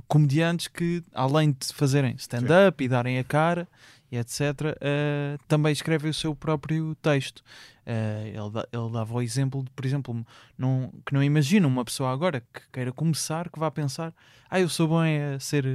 comediantes 0.07 0.67
que, 0.67 1.01
além 1.15 1.51
de 1.51 1.73
fazerem 1.73 2.13
stand-up 2.15 2.83
e 2.83 2.87
darem 2.87 3.17
a 3.17 3.23
cara 3.23 3.67
e 4.15 4.17
etc., 4.17 4.75
eh, 4.81 5.37
também 5.47 5.71
escrevem 5.73 6.09
o 6.09 6.13
seu 6.13 6.35
próprio 6.35 6.95
texto. 6.95 7.43
Eh, 7.85 8.33
ele, 8.35 8.49
da- 8.51 8.67
ele 8.71 8.91
dava 8.91 9.13
o 9.13 9.21
exemplo 9.21 9.63
de, 9.63 9.69
por 9.71 9.85
exemplo, 9.85 10.25
não, 10.57 10.91
que 11.05 11.13
não 11.13 11.21
imagina 11.23 11.67
uma 11.67 11.83
pessoa 11.85 12.11
agora 12.11 12.41
que 12.41 12.61
queira 12.71 12.91
começar, 12.91 13.49
que 13.49 13.59
vá 13.59 13.69
pensar, 13.69 14.13
ah, 14.49 14.59
eu 14.59 14.69
sou 14.69 14.87
bom 14.87 14.99
a 15.01 15.39
ser 15.39 15.65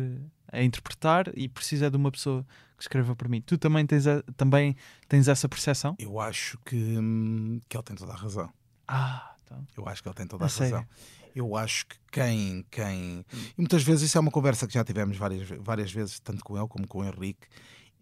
a 0.53 0.63
interpretar 0.63 1.31
e 1.37 1.49
precisa 1.49 1.89
de 1.91 1.97
uma 1.97 2.11
pessoa 2.11 2.45
que 2.77 2.83
escreva 2.83 3.15
por 3.15 3.29
mim. 3.29 3.41
Tu 3.41 3.57
também 3.59 3.87
tens, 3.87 4.07
a- 4.07 4.23
também 4.37 4.75
tens 5.09 5.29
essa 5.29 5.49
percepção? 5.49 5.95
Eu 5.99 6.19
acho 6.19 6.59
que, 6.65 6.77
hum, 6.77 7.61
que 7.69 7.77
ele 7.77 7.85
tem 7.85 7.95
toda 7.95 8.13
a 8.13 8.17
razão. 8.17 8.51
Ah, 8.89 9.35
então. 9.45 9.65
Eu 9.77 9.87
acho 9.89 10.03
que 10.03 10.09
ele 10.09 10.15
tem 10.17 10.27
toda 10.27 10.45
A 10.45 10.49
a, 10.49 10.51
razão. 10.51 10.85
Eu 11.33 11.55
acho 11.57 11.87
que 11.87 11.95
quem, 12.11 12.65
quem. 12.69 13.25
E 13.33 13.61
muitas 13.61 13.85
vezes 13.85 14.03
isso 14.09 14.19
é 14.19 14.21
uma 14.21 14.33
conversa 14.33 14.67
que 14.67 14.75
já 14.75 14.83
tivemos 14.83 15.17
várias, 15.17 15.49
várias 15.61 15.93
vezes, 15.93 16.19
tanto 16.19 16.43
com 16.43 16.59
ele 16.59 16.67
como 16.67 16.89
com 16.89 16.99
o 16.99 17.05
Henrique. 17.05 17.47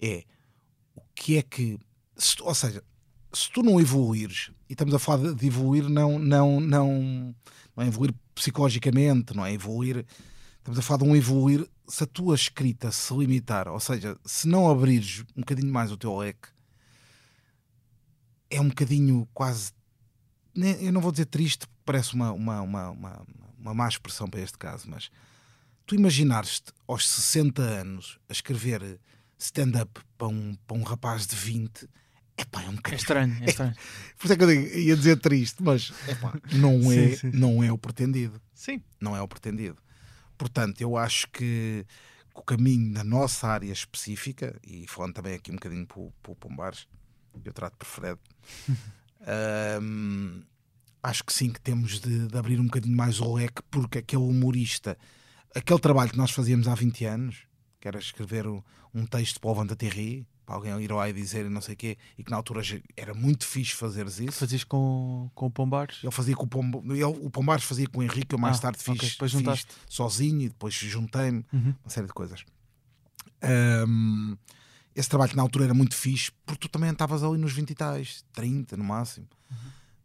É 0.01 0.25
o 0.95 1.03
que 1.15 1.37
é 1.37 1.43
que. 1.43 1.79
se 2.17 2.41
ou 2.43 2.55
seja, 2.55 2.83
se 3.33 3.51
tu 3.51 3.63
não 3.63 3.81
evoluires, 3.81 4.51
e 4.69 4.73
estamos 4.73 4.95
a 4.95 4.99
falar 4.99 5.33
de, 5.33 5.47
evoluir, 5.47 5.89
não, 5.89 6.19
não, 6.19 6.61
não, 6.61 7.35
não 7.77 7.85
é 7.85 7.87
evoluir 7.87 8.15
psicologicamente, 8.35 9.35
não 9.37 9.45
é 9.45 9.53
evoluir. 9.53 10.05
Estamos 10.59 10.79
a 10.79 10.83
falar 10.83 11.03
de 11.03 11.09
um 11.09 11.17
evoluir. 11.17 11.69
Se 11.87 12.05
a 12.05 12.07
tua 12.07 12.35
escrita 12.35 12.93
se 12.93 13.15
limitar, 13.15 13.69
ou 13.69 13.81
seja, 13.81 14.19
se 14.25 14.47
não 14.47 14.71
abrires 14.71 15.25
um 15.35 15.41
bocadinho 15.41 15.73
mais 15.73 15.91
o 15.91 15.97
teu 15.97 16.17
leque, 16.17 16.49
é 18.51 18.61
um 18.61 18.69
bocadinho 18.69 19.27
quase 19.33 19.73
ne- 20.59 20.77
eu 20.81 20.93
não 20.93 21.01
vou 21.01 21.13
dizer 21.13 21.27
triste, 21.27 21.67
parece 21.85 22.15
uma, 22.15 22.33
uma, 22.33 22.61
uma, 22.61 22.91
uma, 22.91 23.27
uma 23.59 23.75
má 23.75 23.89
expressão 23.89 24.29
para 24.29 24.41
este 24.41 24.59
caso, 24.59 24.89
mas 24.91 25.11
tu 25.87 25.95
imaginares-te 25.95 26.73
aos 26.87 27.09
60 27.09 27.63
anos 27.63 28.19
a 28.29 28.33
escrever 28.33 29.01
stand-up 29.39 30.01
para 30.16 30.28
um, 30.28 30.55
para 30.66 30.76
um 30.76 30.82
rapaz 30.82 31.26
de 31.26 31.36
20, 31.36 31.89
epá, 32.36 32.62
é 32.62 32.68
um 32.68 32.72
É 32.72 32.76
bocadinho. 32.76 32.99
estranho, 32.99 33.36
é 33.43 33.45
estranho. 33.47 33.74
Por 34.18 34.24
isso 34.24 34.32
é 34.32 34.36
que 34.36 34.43
eu 34.45 34.49
digo, 34.49 34.78
ia 34.78 34.97
dizer 34.97 35.18
triste, 35.20 35.62
mas 35.62 35.93
epá, 36.09 36.34
não, 36.53 36.93
é, 36.93 37.11
sim, 37.11 37.16
sim. 37.16 37.30
não 37.32 37.62
é 37.62 37.70
o 37.72 37.78
pretendido. 37.78 38.41
Sim. 38.55 38.82
Não 39.01 39.16
é 39.16 39.22
o 39.22 39.28
pretendido. 39.28 39.78
Portanto, 40.36 40.80
eu 40.80 40.97
acho 40.97 41.28
que 41.30 41.84
o 42.34 42.43
caminho 42.43 42.93
na 42.93 43.03
nossa 43.03 43.49
área 43.49 43.72
específica, 43.72 44.57
e 44.64 44.86
falando 44.86 45.14
também 45.14 45.34
aqui 45.34 45.51
um 45.51 45.55
bocadinho 45.55 45.86
para 45.86 45.99
o, 45.99 46.12
para 46.22 46.32
o 46.32 46.36
Pombares, 46.36 46.86
eu 47.45 47.53
trato 47.53 47.76
por 47.76 47.86
Fred, 47.86 48.18
hum, 49.82 50.43
acho 51.03 51.24
que 51.24 51.32
sim, 51.32 51.51
que 51.51 51.61
temos 51.61 52.01
de, 52.01 52.28
de 52.28 52.39
abrir 52.39 52.61
um 52.61 52.64
bocadinho 52.66 52.97
mais 52.97 53.20
o 53.20 53.34
leque, 53.34 53.62
porque 53.70 53.99
aquele 53.99 54.22
humorista, 54.22 54.97
aquele 55.55 55.80
trabalho 55.80 56.11
que 56.11 56.16
nós 56.18 56.30
fazíamos 56.30 56.68
há 56.68 56.74
20 56.74 57.05
anos, 57.05 57.48
que 57.91 57.97
era 57.97 57.99
escrever 57.99 58.47
um, 58.47 58.62
um 58.95 59.07
texto 59.07 59.41
para 59.41 59.51
o 59.51 59.55
Vanda 59.55 59.74
Terry, 59.74 60.26
para 60.45 60.57
alguém 60.57 60.78
ir 60.82 60.93
lá 60.93 61.09
e 61.09 61.12
dizer 61.12 61.47
e 61.47 61.49
não 61.49 61.61
sei 61.61 61.74
o 61.74 61.76
quê, 61.76 61.97
e 62.18 62.22
que 62.24 62.30
na 62.30 62.36
altura 62.36 62.62
era 62.97 63.14
muito 63.14 63.47
fixe 63.47 63.74
fazeres 63.74 64.18
isso. 64.20 64.32
Fazias 64.39 64.62
com, 64.64 65.30
com 65.34 65.47
o 65.47 65.51
Pombares? 65.51 65.99
Ele 66.03 66.12
fazia 66.12 66.36
com 66.36 66.45
o 66.45 66.49
Pombo, 66.49 66.82
ele, 66.93 67.05
o 67.05 67.30
Pombares 67.30 67.64
fazia 67.64 67.86
com 67.86 68.01
o 68.01 68.03
Henrique, 68.03 68.34
eu 68.34 68.39
mais 68.39 68.59
Ah, 68.59 68.62
tarde 68.62 68.78
fiz, 68.78 68.95
ok, 68.97 69.09
depois 69.11 69.32
fiz 69.32 69.66
sozinho 69.89 70.43
e 70.43 70.49
depois 70.49 70.74
juntei-me, 70.74 71.45
Uhum. 71.53 71.74
uma 71.82 71.91
série 71.91 72.07
de 72.07 72.12
coisas. 72.12 72.45
Ahm, 73.43 74.36
esse 74.95 75.09
trabalho 75.09 75.30
que 75.30 75.36
na 75.36 75.43
altura 75.43 75.64
era 75.66 75.74
muito 75.74 75.95
fixe, 75.95 76.30
porque 76.45 76.68
tu 76.68 76.72
também 76.72 76.91
estavas 76.91 77.22
ali 77.22 77.39
nos 77.39 77.53
20 77.53 77.70
e 77.70 77.74
tais, 77.74 78.24
30 78.32 78.76
no 78.76 78.84
máximo. 78.84 79.26
Uhum. 79.51 79.57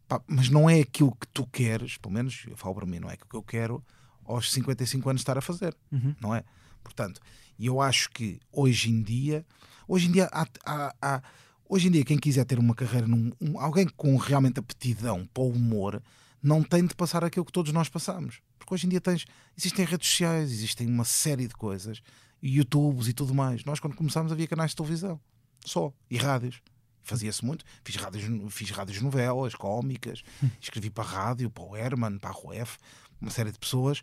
Pá, 0.06 0.20
mas 0.26 0.48
não 0.50 0.68
é 0.70 0.80
aquilo 0.80 1.14
que 1.16 1.26
tu 1.28 1.46
queres, 1.46 1.96
pelo 1.96 2.14
menos 2.14 2.44
eu 2.48 2.56
falo 2.56 2.74
para 2.76 2.86
mim, 2.86 2.98
não 3.00 3.10
é 3.10 3.14
aquilo 3.14 3.28
que 3.28 3.36
eu 3.36 3.42
quero 3.42 3.84
aos 4.24 4.52
55 4.52 5.08
anos 5.10 5.20
estar 5.22 5.36
a 5.36 5.40
fazer, 5.40 5.74
Uhum. 5.90 6.14
não 6.20 6.34
é? 6.34 6.44
Portanto, 6.82 7.20
e 7.58 7.66
eu 7.66 7.80
acho 7.80 8.10
que 8.10 8.38
hoje 8.52 8.90
em 8.90 9.02
dia, 9.02 9.44
hoje 9.88 10.08
em 10.08 10.12
dia 10.12 10.28
há, 10.32 10.46
há- 10.64 10.94
há- 11.00 11.22
hoje 11.68 11.88
em 11.88 11.90
dia 11.90 12.04
quem 12.04 12.18
quiser 12.18 12.44
ter 12.44 12.58
uma 12.58 12.74
carreira 12.74 13.06
num, 13.06 13.32
um- 13.40 13.58
alguém 13.58 13.86
com 13.88 14.16
realmente 14.16 14.58
aptidão 14.60 15.26
para 15.32 15.42
o 15.42 15.50
humor 15.50 16.02
não 16.42 16.62
tem 16.62 16.86
de 16.86 16.94
passar 16.94 17.24
aquilo 17.24 17.44
que 17.44 17.52
todos 17.52 17.72
nós 17.72 17.88
passamos. 17.88 18.40
Porque 18.58 18.74
hoje 18.74 18.86
em 18.86 18.90
dia 18.90 19.00
tens, 19.00 19.24
existem 19.56 19.84
redes 19.84 20.08
sociais, 20.08 20.50
existem 20.52 20.86
uma 20.86 21.04
série 21.04 21.46
de 21.48 21.54
coisas, 21.54 22.02
e 22.42 22.56
YouTubes 22.58 23.08
e 23.08 23.12
tudo 23.14 23.34
mais. 23.34 23.64
Nós 23.64 23.80
quando 23.80 23.94
começámos 23.96 24.30
havia 24.32 24.46
canais 24.46 24.70
de 24.72 24.76
televisão, 24.76 25.18
só, 25.64 25.92
e 26.10 26.16
rádios. 26.18 26.60
Fazia-se 27.02 27.44
muito. 27.44 27.64
Fiz 27.84 27.96
rádios, 27.96 28.24
fiz 28.52 28.70
rádios 28.70 29.00
novelas, 29.02 29.54
cómicas, 29.54 30.22
escrevi 30.60 30.90
para 30.90 31.04
a 31.04 31.06
rádio, 31.06 31.50
para 31.50 31.62
o 31.64 31.76
Herman, 31.76 32.18
para 32.18 32.30
a 32.30 32.32
RUF, 32.32 32.78
uma 33.20 33.30
série 33.30 33.50
de 33.52 33.58
pessoas. 33.58 34.00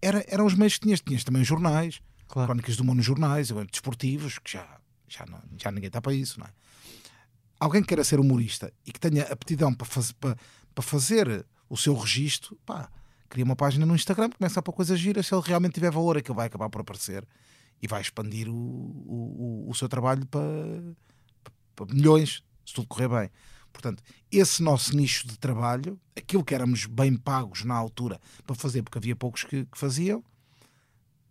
Era, 0.00 0.24
eram 0.28 0.46
os 0.46 0.54
meios 0.54 0.74
que 0.74 0.80
tinhas. 0.80 1.00
Tinhas 1.00 1.22
também 1.24 1.44
jornais, 1.44 2.00
Claro. 2.32 2.46
crónicas 2.48 2.76
do 2.76 2.84
mundo 2.84 2.96
nos 2.96 3.06
jornais, 3.06 3.48
desportivos, 3.70 4.38
que 4.38 4.52
já, 4.52 4.80
já, 5.06 5.26
não, 5.26 5.40
já 5.58 5.70
ninguém 5.70 5.88
está 5.88 6.00
para 6.00 6.14
isso, 6.14 6.40
não 6.40 6.46
é? 6.46 6.50
Alguém 7.60 7.82
que 7.82 7.88
queira 7.88 8.02
ser 8.02 8.18
humorista 8.18 8.72
e 8.86 8.90
que 8.90 8.98
tenha 8.98 9.24
aptidão 9.24 9.72
para, 9.74 9.86
faz, 9.86 10.12
para, 10.12 10.36
para 10.74 10.82
fazer 10.82 11.44
o 11.68 11.76
seu 11.76 11.94
registro, 11.94 12.58
pá, 12.64 12.90
cria 13.28 13.44
uma 13.44 13.54
página 13.54 13.84
no 13.86 13.94
Instagram, 13.94 14.30
começa 14.30 14.58
a 14.58 14.62
pôr 14.62 14.72
coisas 14.72 14.98
giras, 14.98 15.26
se 15.26 15.34
ele 15.34 15.42
realmente 15.44 15.74
tiver 15.74 15.90
valor, 15.90 16.16
aquilo 16.16 16.34
vai 16.34 16.46
acabar 16.46 16.68
por 16.70 16.80
aparecer 16.80 17.26
e 17.80 17.86
vai 17.86 18.00
expandir 18.00 18.48
o, 18.48 18.52
o, 18.54 19.64
o- 19.66 19.70
o 19.70 19.74
seu 19.74 19.88
trabalho 19.88 20.24
para, 20.26 20.40
para 21.76 21.94
milhões, 21.94 22.42
se 22.64 22.72
tudo 22.74 22.86
correr 22.88 23.08
bem. 23.08 23.30
Portanto, 23.72 24.02
esse 24.30 24.62
nosso 24.62 24.96
nicho 24.96 25.26
de 25.28 25.38
trabalho, 25.38 25.98
aquilo 26.16 26.44
que 26.44 26.54
éramos 26.54 26.86
bem 26.86 27.14
pagos 27.16 27.64
na 27.64 27.74
altura 27.74 28.20
para 28.46 28.54
fazer, 28.56 28.82
porque 28.82 28.98
havia 28.98 29.16
poucos 29.16 29.44
que, 29.44 29.64
que 29.66 29.78
faziam, 29.78 30.22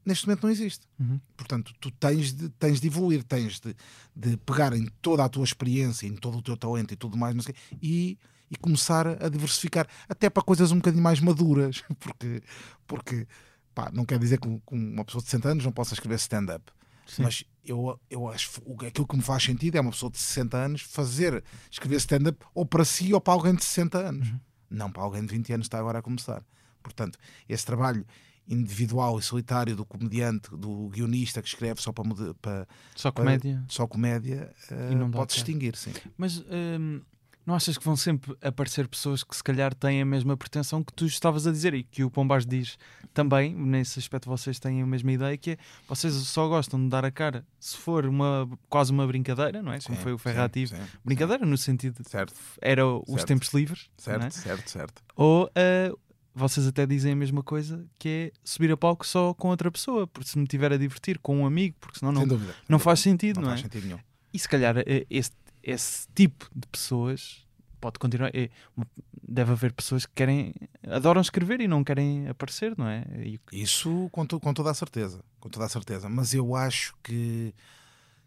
neste 0.05 0.25
momento 0.27 0.43
não 0.43 0.49
existe. 0.49 0.85
Uhum. 0.99 1.19
Portanto, 1.37 1.73
tu 1.79 1.91
tens 1.91 2.33
de, 2.33 2.49
tens 2.49 2.79
de 2.81 2.87
evoluir, 2.87 3.23
tens 3.23 3.59
de, 3.59 3.75
de 4.15 4.37
pegar 4.37 4.73
em 4.73 4.87
toda 5.01 5.23
a 5.23 5.29
tua 5.29 5.43
experiência, 5.43 6.07
em 6.07 6.15
todo 6.15 6.37
o 6.37 6.41
teu 6.41 6.57
talento 6.57 6.93
e 6.93 6.97
tudo 6.97 7.17
mais, 7.17 7.35
não 7.35 7.41
sei, 7.43 7.53
e, 7.81 8.17
e 8.49 8.55
começar 8.57 9.07
a 9.07 9.29
diversificar, 9.29 9.87
até 10.09 10.29
para 10.29 10.43
coisas 10.43 10.71
um 10.71 10.77
bocadinho 10.77 11.03
mais 11.03 11.19
maduras, 11.19 11.83
porque, 11.99 12.41
porque 12.87 13.27
pá, 13.73 13.89
não 13.93 14.05
quer 14.05 14.19
dizer 14.19 14.39
que, 14.39 14.47
um- 14.47 14.59
que 14.59 14.73
uma 14.75 15.05
pessoa 15.05 15.21
de 15.21 15.29
60 15.29 15.49
anos 15.49 15.65
não 15.65 15.71
possa 15.71 15.93
escrever 15.93 16.15
stand-up. 16.15 16.71
Sim. 17.07 17.23
Mas 17.23 17.43
eu, 17.65 17.99
eu 18.09 18.29
acho 18.29 18.49
aquilo 18.87 19.05
que 19.07 19.17
me 19.17 19.21
faz 19.23 19.43
sentido 19.43 19.75
é 19.75 19.81
uma 19.81 19.91
pessoa 19.91 20.09
de 20.11 20.17
60 20.17 20.57
anos 20.57 20.81
fazer, 20.81 21.43
escrever 21.69 21.97
stand-up 21.97 22.37
ou 22.53 22.65
para 22.65 22.85
si 22.85 23.13
ou 23.13 23.19
para 23.19 23.33
alguém 23.33 23.53
de 23.55 23.63
60 23.63 23.97
anos, 23.97 24.29
Uhum. 24.29 24.39
não 24.69 24.91
para 24.91 25.03
alguém 25.03 25.25
de 25.25 25.27
20 25.35 25.53
anos 25.53 25.65
que 25.65 25.67
está 25.67 25.79
agora 25.79 25.99
a 25.99 26.01
começar. 26.01 26.43
Portanto, 26.81 27.19
esse 27.49 27.65
trabalho 27.65 28.05
individual 28.51 29.17
e 29.17 29.21
solitário 29.21 29.75
do 29.75 29.85
comediante, 29.85 30.49
do 30.55 30.89
guionista 30.89 31.41
que 31.41 31.47
escreve 31.47 31.81
só 31.81 31.91
para, 31.91 32.03
para, 32.41 32.67
Só 32.95 33.11
para- 33.11 33.23
comédia. 33.23 33.63
só 33.67 33.87
comédia, 33.87 34.53
não 34.95 35.09
dá 35.09 35.17
pode 35.19 35.33
distinguir, 35.33 35.75
sim. 35.75 35.93
Mas 36.17 36.39
hum, 36.39 37.01
não 37.45 37.55
achas 37.55 37.75
que 37.77 37.83
vão 37.83 37.95
sempre 37.95 38.35
aparecer 38.41 38.87
pessoas 38.87 39.23
que 39.23 39.35
se 39.35 39.43
calhar 39.43 39.73
têm 39.73 39.99
a 40.01 40.05
mesma 40.05 40.37
pretensão 40.37 40.83
que 40.83 40.93
tu 40.93 41.05
estavas 41.05 41.47
a 41.47 41.51
dizer 41.51 41.73
e 41.73 41.83
que 41.83 42.03
o 42.03 42.11
Pombás 42.11 42.45
diz 42.45 42.77
também, 43.13 43.53
nesse 43.55 43.97
aspecto 43.99 44.29
vocês 44.29 44.59
têm 44.59 44.81
a 44.81 44.85
mesma 44.85 45.11
ideia, 45.11 45.35
que 45.37 45.51
é 45.51 45.57
vocês 45.87 46.13
só 46.13 46.47
gostam 46.47 46.81
de 46.83 46.87
dar 46.89 47.03
a 47.03 47.09
cara 47.11 47.43
se 47.59 47.75
for 47.77 48.05
uma, 48.05 48.47
quase 48.69 48.91
uma 48.91 49.07
brincadeira, 49.07 49.61
não 49.63 49.73
é? 49.73 49.79
Como 49.81 49.97
Sim, 49.97 50.03
foi 50.03 50.13
o 50.13 50.17
sim, 50.17 50.23
Ferrativo. 50.23 50.75
sim, 50.75 50.81
Brincadeira 51.03 51.45
no 51.45 51.57
sentido 51.57 52.03
de 52.03 52.09
Certo, 52.09 52.33
era 52.61 52.85
os 52.85 53.05
Certo. 53.07 53.27
tempos 53.27 53.53
livres, 53.53 53.89
certo, 53.97 54.23
é? 54.25 54.29
certo, 54.29 54.69
certo. 54.69 55.01
ou 55.15 55.49
ah, 55.55 55.91
vocês 56.33 56.65
até 56.67 56.85
dizem 56.85 57.11
a 57.13 57.15
mesma 57.15 57.43
coisa, 57.43 57.85
que 57.99 58.07
é 58.09 58.31
subir 58.43 58.71
a 58.71 58.77
palco 58.77 59.05
só 59.05 59.33
com 59.33 59.49
outra 59.49 59.69
pessoa, 59.71 60.07
porque 60.07 60.29
se 60.29 60.37
me 60.37 60.47
tiver 60.47 60.71
a 60.71 60.77
divertir 60.77 61.19
com 61.19 61.37
um 61.39 61.45
amigo, 61.45 61.75
porque 61.79 61.99
senão 61.99 62.11
não, 62.11 62.27
dúvida. 62.27 62.55
não 62.69 62.79
faz 62.79 62.99
sentido, 63.01 63.37
Não, 63.37 63.43
não, 63.43 63.49
faz 63.49 63.59
é? 63.59 63.63
sentido 63.63 63.85
nenhum. 63.87 63.99
E 64.33 64.39
se 64.39 64.47
calhar 64.47 64.77
eh, 64.77 65.05
esse, 65.09 65.31
esse 65.61 66.07
tipo 66.15 66.49
de 66.55 66.65
pessoas 66.67 67.45
pode 67.81 67.99
continuar. 67.99 68.29
é 68.33 68.49
uma- 68.77 68.87
deve 69.27 69.51
haver 69.51 69.73
pessoas 69.73 70.05
que 70.05 70.11
querem, 70.13 70.53
adoram 70.87 71.19
escrever 71.21 71.59
e 71.61 71.67
não 71.67 71.83
querem 71.83 72.27
aparecer, 72.27 72.75
não 72.77 72.87
é? 72.87 73.03
E- 73.25 73.39
Isso 73.51 74.07
com, 74.11 74.25
to- 74.25 74.39
com 74.39 74.53
toda 74.53 74.69
a 74.71 74.73
certeza, 74.73 75.23
com 75.39 75.49
toda 75.49 75.65
a 75.65 75.69
certeza. 75.69 76.07
Mas 76.09 76.33
eu 76.33 76.55
acho 76.55 76.93
que, 77.03 77.53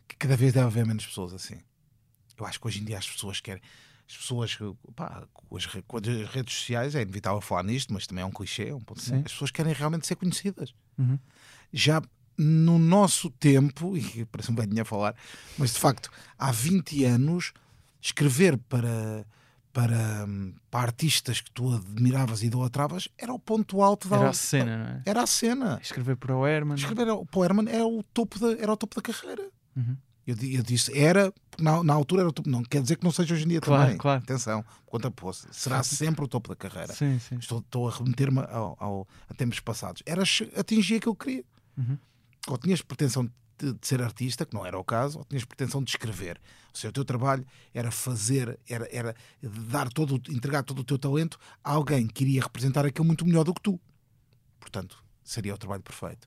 que 0.08 0.16
cada 0.16 0.36
vez 0.36 0.52
deve 0.52 0.66
haver 0.66 0.84
menos 0.86 1.06
pessoas 1.06 1.32
assim. 1.32 1.58
Eu 2.36 2.44
acho 2.46 2.60
que 2.60 2.66
hoje 2.66 2.80
em 2.80 2.84
dia 2.84 2.98
as 2.98 3.08
pessoas 3.08 3.40
querem. 3.40 3.62
As 4.08 4.16
pessoas, 4.16 4.58
pá, 4.94 5.26
com 5.32 5.56
as, 5.56 5.66
com 5.66 5.96
as 5.96 6.30
redes 6.30 6.54
sociais, 6.54 6.94
é 6.94 7.02
inevitável 7.02 7.40
falar 7.40 7.62
nisto, 7.62 7.92
mas 7.92 8.06
também 8.06 8.22
é 8.22 8.26
um 8.26 8.30
clichê, 8.30 8.68
é 8.68 8.74
um 8.74 8.80
ponto 8.80 9.00
Sim. 9.00 9.22
As 9.24 9.32
pessoas 9.32 9.50
querem 9.50 9.72
realmente 9.72 10.06
ser 10.06 10.16
conhecidas. 10.16 10.74
Uhum. 10.98 11.18
Já 11.72 12.02
no 12.36 12.78
nosso 12.78 13.30
tempo, 13.30 13.96
e 13.96 14.24
parece 14.26 14.50
um 14.50 14.54
velhinho 14.54 14.82
a 14.82 14.84
falar, 14.84 15.14
mas 15.56 15.72
de 15.72 15.78
facto, 15.78 16.10
há 16.38 16.52
20 16.52 17.04
anos, 17.04 17.52
escrever 18.00 18.58
para, 18.58 19.26
para, 19.72 20.26
hum, 20.26 20.54
para 20.70 20.82
artistas 20.82 21.40
que 21.40 21.50
tu 21.50 21.74
admiravas 21.74 22.42
e 22.42 22.46
idolatravas 22.46 23.08
era 23.16 23.32
o 23.32 23.38
ponto 23.38 23.82
alto 23.82 24.08
da 24.08 24.16
Era 24.16 24.28
a 24.28 24.32
cena, 24.32 24.76
não 24.76 24.86
é? 24.86 25.02
Era 25.06 25.22
a 25.22 25.26
cena. 25.26 25.78
Escrever 25.82 26.16
para 26.16 26.36
o 26.36 26.46
Herman. 26.46 26.76
Escrever 26.76 27.06
para 27.06 27.38
o 27.38 27.44
Herman 27.44 27.68
era 27.68 27.86
o 27.86 28.02
topo 28.02 28.38
da, 28.38 28.52
era 28.60 28.72
o 28.72 28.76
topo 28.76 28.96
da 28.96 29.02
carreira. 29.02 29.48
Uhum. 29.76 29.96
Eu, 30.26 30.34
eu 30.40 30.62
disse, 30.62 30.96
era, 30.98 31.32
porque 31.50 31.62
na, 31.62 31.82
na 31.84 31.92
altura 31.92 32.22
era 32.22 32.28
o 32.28 32.32
topo. 32.32 32.48
Não 32.48 32.62
quer 32.62 32.80
dizer 32.82 32.96
que 32.96 33.04
não 33.04 33.12
seja 33.12 33.34
hoje 33.34 33.44
em 33.44 33.48
dia 33.48 33.60
Claro, 33.60 33.82
também. 33.84 33.98
claro. 33.98 34.22
Atenção, 34.22 34.64
conta 34.86 35.10
poça. 35.10 35.48
Será 35.52 35.82
sempre 35.82 36.24
o 36.24 36.28
topo 36.28 36.48
da 36.48 36.56
carreira. 36.56 36.92
Sim, 36.94 37.18
sim. 37.18 37.36
Estou, 37.36 37.58
estou 37.58 37.88
a 37.88 37.92
remeter-me 37.92 38.40
ao, 38.40 38.76
ao- 38.80 39.08
a 39.28 39.34
tempos 39.34 39.60
passados. 39.60 40.02
Era 40.06 40.22
atingir 40.56 40.96
aquilo 40.96 41.14
que 41.14 41.24
queria. 41.26 41.44
Uhum. 41.76 41.98
Ou 42.48 42.56
tinhas 42.58 42.80
pretensão 42.82 43.24
de, 43.58 43.72
de 43.74 43.86
ser 43.86 44.02
artista, 44.02 44.44
que 44.46 44.54
não 44.54 44.64
era 44.66 44.78
o 44.78 44.84
caso, 44.84 45.18
ou 45.18 45.24
tinhas 45.24 45.44
pretensão 45.44 45.82
de 45.82 45.90
escrever. 45.90 46.40
Ou 46.70 46.74
seja, 46.76 46.88
o 46.88 46.92
teu 46.92 47.04
trabalho 47.04 47.46
era 47.72 47.90
fazer, 47.90 48.58
era, 48.68 48.88
era 48.90 49.14
dar 49.42 49.88
todo, 49.90 50.20
entregar 50.32 50.62
todo 50.62 50.78
o 50.80 50.84
teu 50.84 50.98
talento 50.98 51.38
a 51.62 51.70
alguém 51.72 52.06
que 52.06 52.24
iria 52.24 52.42
representar 52.42 52.84
aquilo 52.86 53.04
muito 53.06 53.24
melhor 53.26 53.44
do 53.44 53.54
que 53.54 53.60
tu. 53.60 53.78
Portanto, 54.58 55.02
seria 55.22 55.54
o 55.54 55.58
trabalho 55.58 55.82
perfeito. 55.82 56.26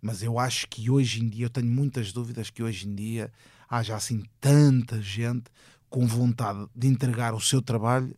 Mas 0.00 0.22
eu 0.22 0.38
acho 0.38 0.68
que 0.68 0.88
hoje 0.90 1.20
em 1.22 1.28
dia, 1.28 1.46
eu 1.46 1.50
tenho 1.50 1.66
muitas 1.66 2.12
dúvidas 2.12 2.50
que 2.50 2.62
hoje 2.62 2.86
em 2.86 2.94
dia 2.94 3.32
haja 3.68 3.96
assim 3.96 4.24
tanta 4.40 5.02
gente 5.02 5.50
com 5.88 6.06
vontade 6.06 6.66
de 6.74 6.86
entregar 6.86 7.34
o 7.34 7.40
seu 7.40 7.60
trabalho 7.60 8.16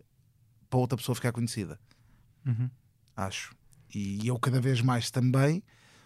para 0.69 0.79
outra 0.79 0.97
pessoa 0.97 1.15
ficar 1.15 1.33
conhecida. 1.33 1.81
Uhum. 2.47 2.71
Acho. 3.17 3.55
E 3.95 4.27
eu 4.27 4.39
cada 4.39 4.61
vez 4.61 4.81
mais 4.81 5.11
também, 5.11 5.63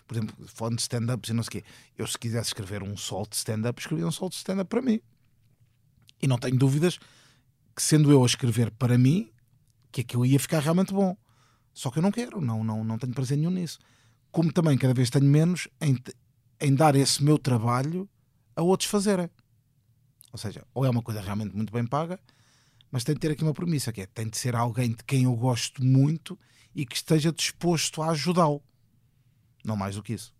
por 0.07 0.17
exemplo, 0.17 0.35
falando 0.49 0.77
de 0.77 0.83
stand-ups 0.83 1.31
e 1.31 1.33
não 1.33 1.43
sei 1.43 1.49
o 1.49 1.63
quê, 1.63 1.65
eu 1.99 2.07
se 2.07 2.19
quisesse 2.19 2.49
escrever 2.49 2.83
um 2.83 2.97
solo 2.97 3.27
de 3.29 3.37
stand-up, 3.37 3.81
escrevia 3.81 4.07
um 4.07 4.13
solo 4.13 4.31
de 4.31 4.37
stand-up 4.37 4.69
para 4.69 4.81
mim. 4.81 5.01
E 6.23 6.27
não 6.27 6.39
tenho 6.39 6.57
dúvidas 6.57 6.99
que 7.75 7.83
sendo 7.83 8.11
eu 8.11 8.23
a 8.23 8.27
escrever 8.27 8.71
para 8.71 8.97
mim, 8.97 9.31
que 9.93 10.01
aquilo 10.01 10.25
ia 10.25 10.39
ficar 10.39 10.61
realmente 10.61 10.93
bom. 10.93 11.17
Só 11.73 11.91
que 11.91 11.99
eu 11.99 12.03
não 12.03 12.13
quero, 12.13 12.41
não, 12.41 12.63
não, 12.63 12.85
não 12.85 12.99
tenho 12.99 13.13
prazer 13.13 13.37
nenhum 13.37 13.51
nisso. 13.51 13.79
Como 14.35 14.53
também 14.53 14.77
cada 14.77 14.93
vez 14.93 15.11
tenho 15.11 15.27
menos 15.27 15.69
em, 15.81 15.97
em 16.61 16.75
dar 16.75 16.97
esse 16.97 17.23
meu 17.23 17.39
trabalho 17.39 18.09
a 18.57 18.63
outros 18.63 18.91
fazerem. 18.91 19.31
Ou 20.33 20.39
seja, 20.39 20.67
ou 20.75 20.85
é 20.85 20.91
uma 20.91 21.03
coisa 21.03 21.21
realmente 21.21 21.55
muito 21.55 21.73
bem 21.73 21.87
paga, 21.87 22.19
mas 22.91 23.05
tem 23.05 23.15
de 23.15 23.21
ter 23.21 23.31
aqui 23.31 23.45
uma 23.45 23.55
premissa, 23.55 23.93
que 23.93 24.01
é 24.01 24.07
tem 24.07 24.29
de 24.29 24.37
ser 24.37 24.57
alguém 24.57 24.91
de 24.91 25.05
quem 25.05 25.23
eu 25.23 25.37
gosto 25.37 25.85
muito 25.85 26.37
e 26.75 26.85
que 26.85 26.97
esteja 26.97 27.31
disposto 27.31 28.03
a 28.03 28.11
ajudá-lo. 28.11 28.61
Não 29.65 29.77
mais 29.77 29.95
do 29.95 30.03
que 30.03 30.15
isso. 30.15 30.35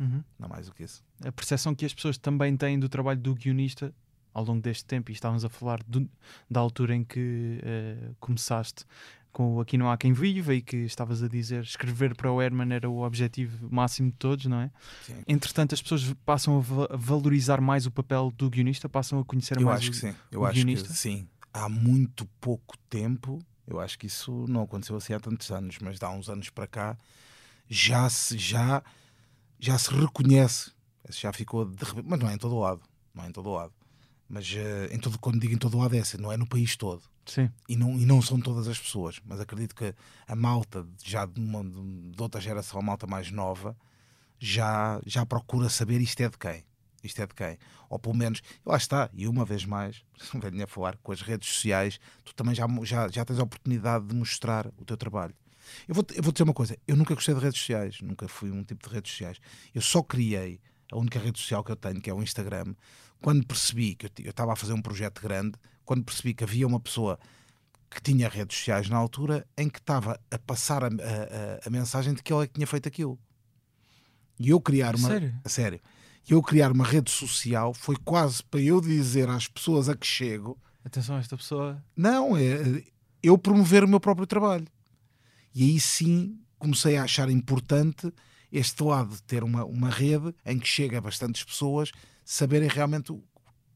Uhum. 0.00 0.24
Não 0.36 0.48
mais 0.48 0.66
do 0.66 0.74
que 0.74 0.82
isso. 0.82 1.04
A 1.24 1.30
percepção 1.30 1.76
que 1.76 1.86
as 1.86 1.94
pessoas 1.94 2.18
também 2.18 2.56
têm 2.56 2.76
do 2.76 2.88
trabalho 2.88 3.20
do 3.20 3.36
guionista 3.36 3.94
ao 4.34 4.44
longo 4.44 4.60
deste 4.60 4.84
tempo, 4.84 5.12
e 5.12 5.14
estávamos 5.14 5.44
a 5.44 5.48
falar 5.48 5.80
do- 5.84 6.10
da 6.50 6.58
altura 6.58 6.94
em 6.96 7.04
que 7.04 7.60
eh, 7.62 8.10
começaste 8.18 8.84
com 9.32 9.56
o 9.56 9.60
Aqui 9.60 9.76
Não 9.78 9.90
Há 9.90 9.96
Quem 9.96 10.12
Viva 10.12 10.54
e 10.54 10.60
que 10.62 10.76
estavas 10.78 11.22
a 11.22 11.28
dizer 11.28 11.62
escrever 11.62 12.14
para 12.16 12.30
o 12.32 12.40
Herman 12.42 12.72
era 12.74 12.88
o 12.88 13.02
objetivo 13.04 13.68
máximo 13.70 14.10
de 14.10 14.16
todos, 14.16 14.46
não 14.46 14.60
é? 14.60 14.70
Sim. 15.06 15.22
Entretanto, 15.26 15.74
as 15.74 15.82
pessoas 15.82 16.12
passam 16.24 16.58
a 16.58 16.60
va- 16.60 16.88
a 16.90 16.96
valorizar 16.96 17.60
mais 17.60 17.86
o 17.86 17.90
papel 17.90 18.32
do 18.36 18.48
guionista, 18.50 18.88
passam 18.88 19.18
a 19.20 19.24
conhecer 19.24 19.58
Eu 19.60 19.66
mais 19.66 19.78
acho 19.80 19.88
o- 19.88 19.92
que 19.92 19.98
sim. 19.98 20.14
Eu 20.30 20.44
acho 20.44 20.54
guionista? 20.54 20.88
que 20.88 20.94
sim. 20.98 21.28
Há 21.52 21.68
muito 21.68 22.26
pouco 22.40 22.76
tempo, 22.90 23.38
eu 23.66 23.80
acho 23.80 23.98
que 23.98 24.06
isso 24.06 24.44
não 24.48 24.62
aconteceu 24.62 24.96
assim 24.96 25.12
há 25.12 25.20
tantos 25.20 25.50
anos, 25.50 25.78
mas 25.80 26.02
há 26.02 26.10
uns 26.10 26.28
anos 26.28 26.50
para 26.50 26.66
cá 26.66 26.98
já 27.68 28.08
se 28.10 28.38
já 28.38 28.82
já 29.60 29.76
se 29.78 29.92
reconhece, 29.92 30.70
já 31.10 31.32
ficou 31.32 31.64
de 31.64 31.84
repente, 31.84 32.06
mas 32.08 32.20
não 32.20 32.28
é 32.30 32.34
em 32.34 32.38
todo 32.38 32.54
o 32.54 32.60
lado, 32.60 32.80
não 33.14 33.24
é 33.24 33.28
em 33.28 33.32
todo 33.32 33.50
lado. 33.50 33.72
Mas 34.28 34.46
eh, 34.54 34.88
em 34.92 34.98
todo, 34.98 35.18
quando 35.18 35.40
digo 35.40 35.54
em 35.54 35.58
todo 35.58 35.76
o 35.76 35.80
lado 35.80 35.96
é 35.96 36.00
assim, 36.00 36.16
não 36.18 36.30
é 36.30 36.36
no 36.36 36.46
país 36.46 36.76
todo. 36.76 37.02
Sim, 37.28 37.50
E 37.68 37.76
não, 37.76 37.98
e 37.98 38.06
não 38.06 38.22
são 38.22 38.40
todas 38.40 38.66
as 38.66 38.78
pessoas, 38.78 39.20
mas 39.24 39.38
acredito 39.38 39.74
que 39.74 39.94
a 40.26 40.34
malta 40.34 40.86
já 41.04 41.26
de, 41.26 41.38
uma, 41.38 41.62
de 41.62 42.20
outra 42.22 42.40
geração, 42.40 42.80
a 42.80 42.82
malta 42.82 43.06
mais 43.06 43.30
nova, 43.30 43.76
já, 44.38 45.00
já 45.04 45.26
procura 45.26 45.68
saber 45.68 46.00
isto 46.00 46.20
é 46.22 46.28
de 46.28 46.38
quem. 46.38 46.64
Isto 47.04 47.22
é 47.22 47.26
de 47.26 47.34
quem. 47.34 47.58
Ou 47.90 47.98
pelo 47.98 48.14
menos, 48.14 48.42
lá 48.64 48.76
está, 48.76 49.10
e 49.12 49.28
uma 49.28 49.44
vez 49.44 49.64
mais, 49.64 50.02
venho 50.34 50.64
a 50.64 50.66
falar 50.66 50.96
com 50.96 51.12
as 51.12 51.20
redes 51.20 51.48
sociais, 51.48 52.00
tu 52.24 52.34
também 52.34 52.54
já, 52.54 52.66
já, 52.82 53.08
já 53.08 53.24
tens 53.24 53.38
a 53.38 53.42
oportunidade 53.42 54.06
de 54.06 54.14
mostrar 54.14 54.66
o 54.78 54.84
teu 54.84 54.96
trabalho. 54.96 55.34
Eu 55.86 55.94
vou, 55.94 56.04
eu 56.14 56.22
vou 56.22 56.32
dizer 56.32 56.44
uma 56.44 56.54
coisa, 56.54 56.78
eu 56.86 56.96
nunca 56.96 57.14
gostei 57.14 57.34
de 57.34 57.40
redes 57.40 57.60
sociais, 57.60 58.00
nunca 58.00 58.26
fui 58.26 58.50
um 58.50 58.64
tipo 58.64 58.88
de 58.88 58.94
redes 58.94 59.12
sociais. 59.12 59.38
Eu 59.74 59.82
só 59.82 60.02
criei 60.02 60.60
a 60.90 60.96
única 60.96 61.18
rede 61.18 61.38
social 61.38 61.62
que 61.62 61.70
eu 61.70 61.76
tenho, 61.76 62.00
que 62.00 62.08
é 62.08 62.14
o 62.14 62.22
Instagram, 62.22 62.74
quando 63.20 63.46
percebi 63.46 63.94
que 63.94 64.06
eu 64.24 64.30
estava 64.30 64.52
a 64.52 64.56
fazer 64.56 64.72
um 64.72 64.80
projeto 64.80 65.20
grande, 65.20 65.58
quando 65.88 66.04
percebi 66.04 66.34
que 66.34 66.44
havia 66.44 66.66
uma 66.66 66.78
pessoa 66.78 67.18
que 67.90 68.02
tinha 68.02 68.28
redes 68.28 68.58
sociais 68.58 68.90
na 68.90 68.98
altura 68.98 69.46
em 69.56 69.70
que 69.70 69.78
estava 69.78 70.20
a 70.30 70.38
passar 70.38 70.84
a, 70.84 70.88
a- 70.88 71.66
a- 71.66 71.70
mensagem 71.70 72.12
de 72.12 72.22
que 72.22 72.30
ele 72.30 72.44
é 72.44 72.46
que 72.46 72.52
tinha 72.52 72.66
feito 72.66 72.86
aquilo. 72.86 73.18
E 74.38 74.50
eu 74.50 74.60
criar 74.60 74.94
uma. 74.94 75.08
Sério? 75.08 75.34
Sério. 75.46 75.80
E 76.28 76.32
eu 76.34 76.42
criar 76.42 76.70
uma 76.72 76.84
rede 76.84 77.10
social 77.10 77.72
foi 77.72 77.96
quase 78.04 78.42
para 78.44 78.60
eu 78.60 78.82
dizer 78.82 79.30
às 79.30 79.48
pessoas 79.48 79.88
a 79.88 79.96
que 79.96 80.06
chego 80.06 80.58
atenção 80.84 81.16
a 81.16 81.20
esta 81.20 81.38
pessoa. 81.38 81.82
não, 81.96 82.36
é 82.36 82.84
eu 83.22 83.38
promover 83.38 83.82
o 83.82 83.88
meu 83.88 83.98
próprio 83.98 84.26
trabalho. 84.26 84.66
E 85.54 85.62
aí 85.70 85.80
sim 85.80 86.38
comecei 86.58 86.98
a 86.98 87.04
achar 87.04 87.30
importante 87.30 88.12
este 88.52 88.82
lado 88.82 89.14
de 89.14 89.22
ter 89.22 89.42
uma, 89.42 89.64
uma 89.64 89.88
rede 89.88 90.34
em 90.44 90.58
que 90.58 90.68
chega 90.68 90.98
a 90.98 91.00
bastantes 91.00 91.42
pessoas 91.44 91.90
saberem 92.26 92.68
realmente 92.68 93.10
o 93.10 93.24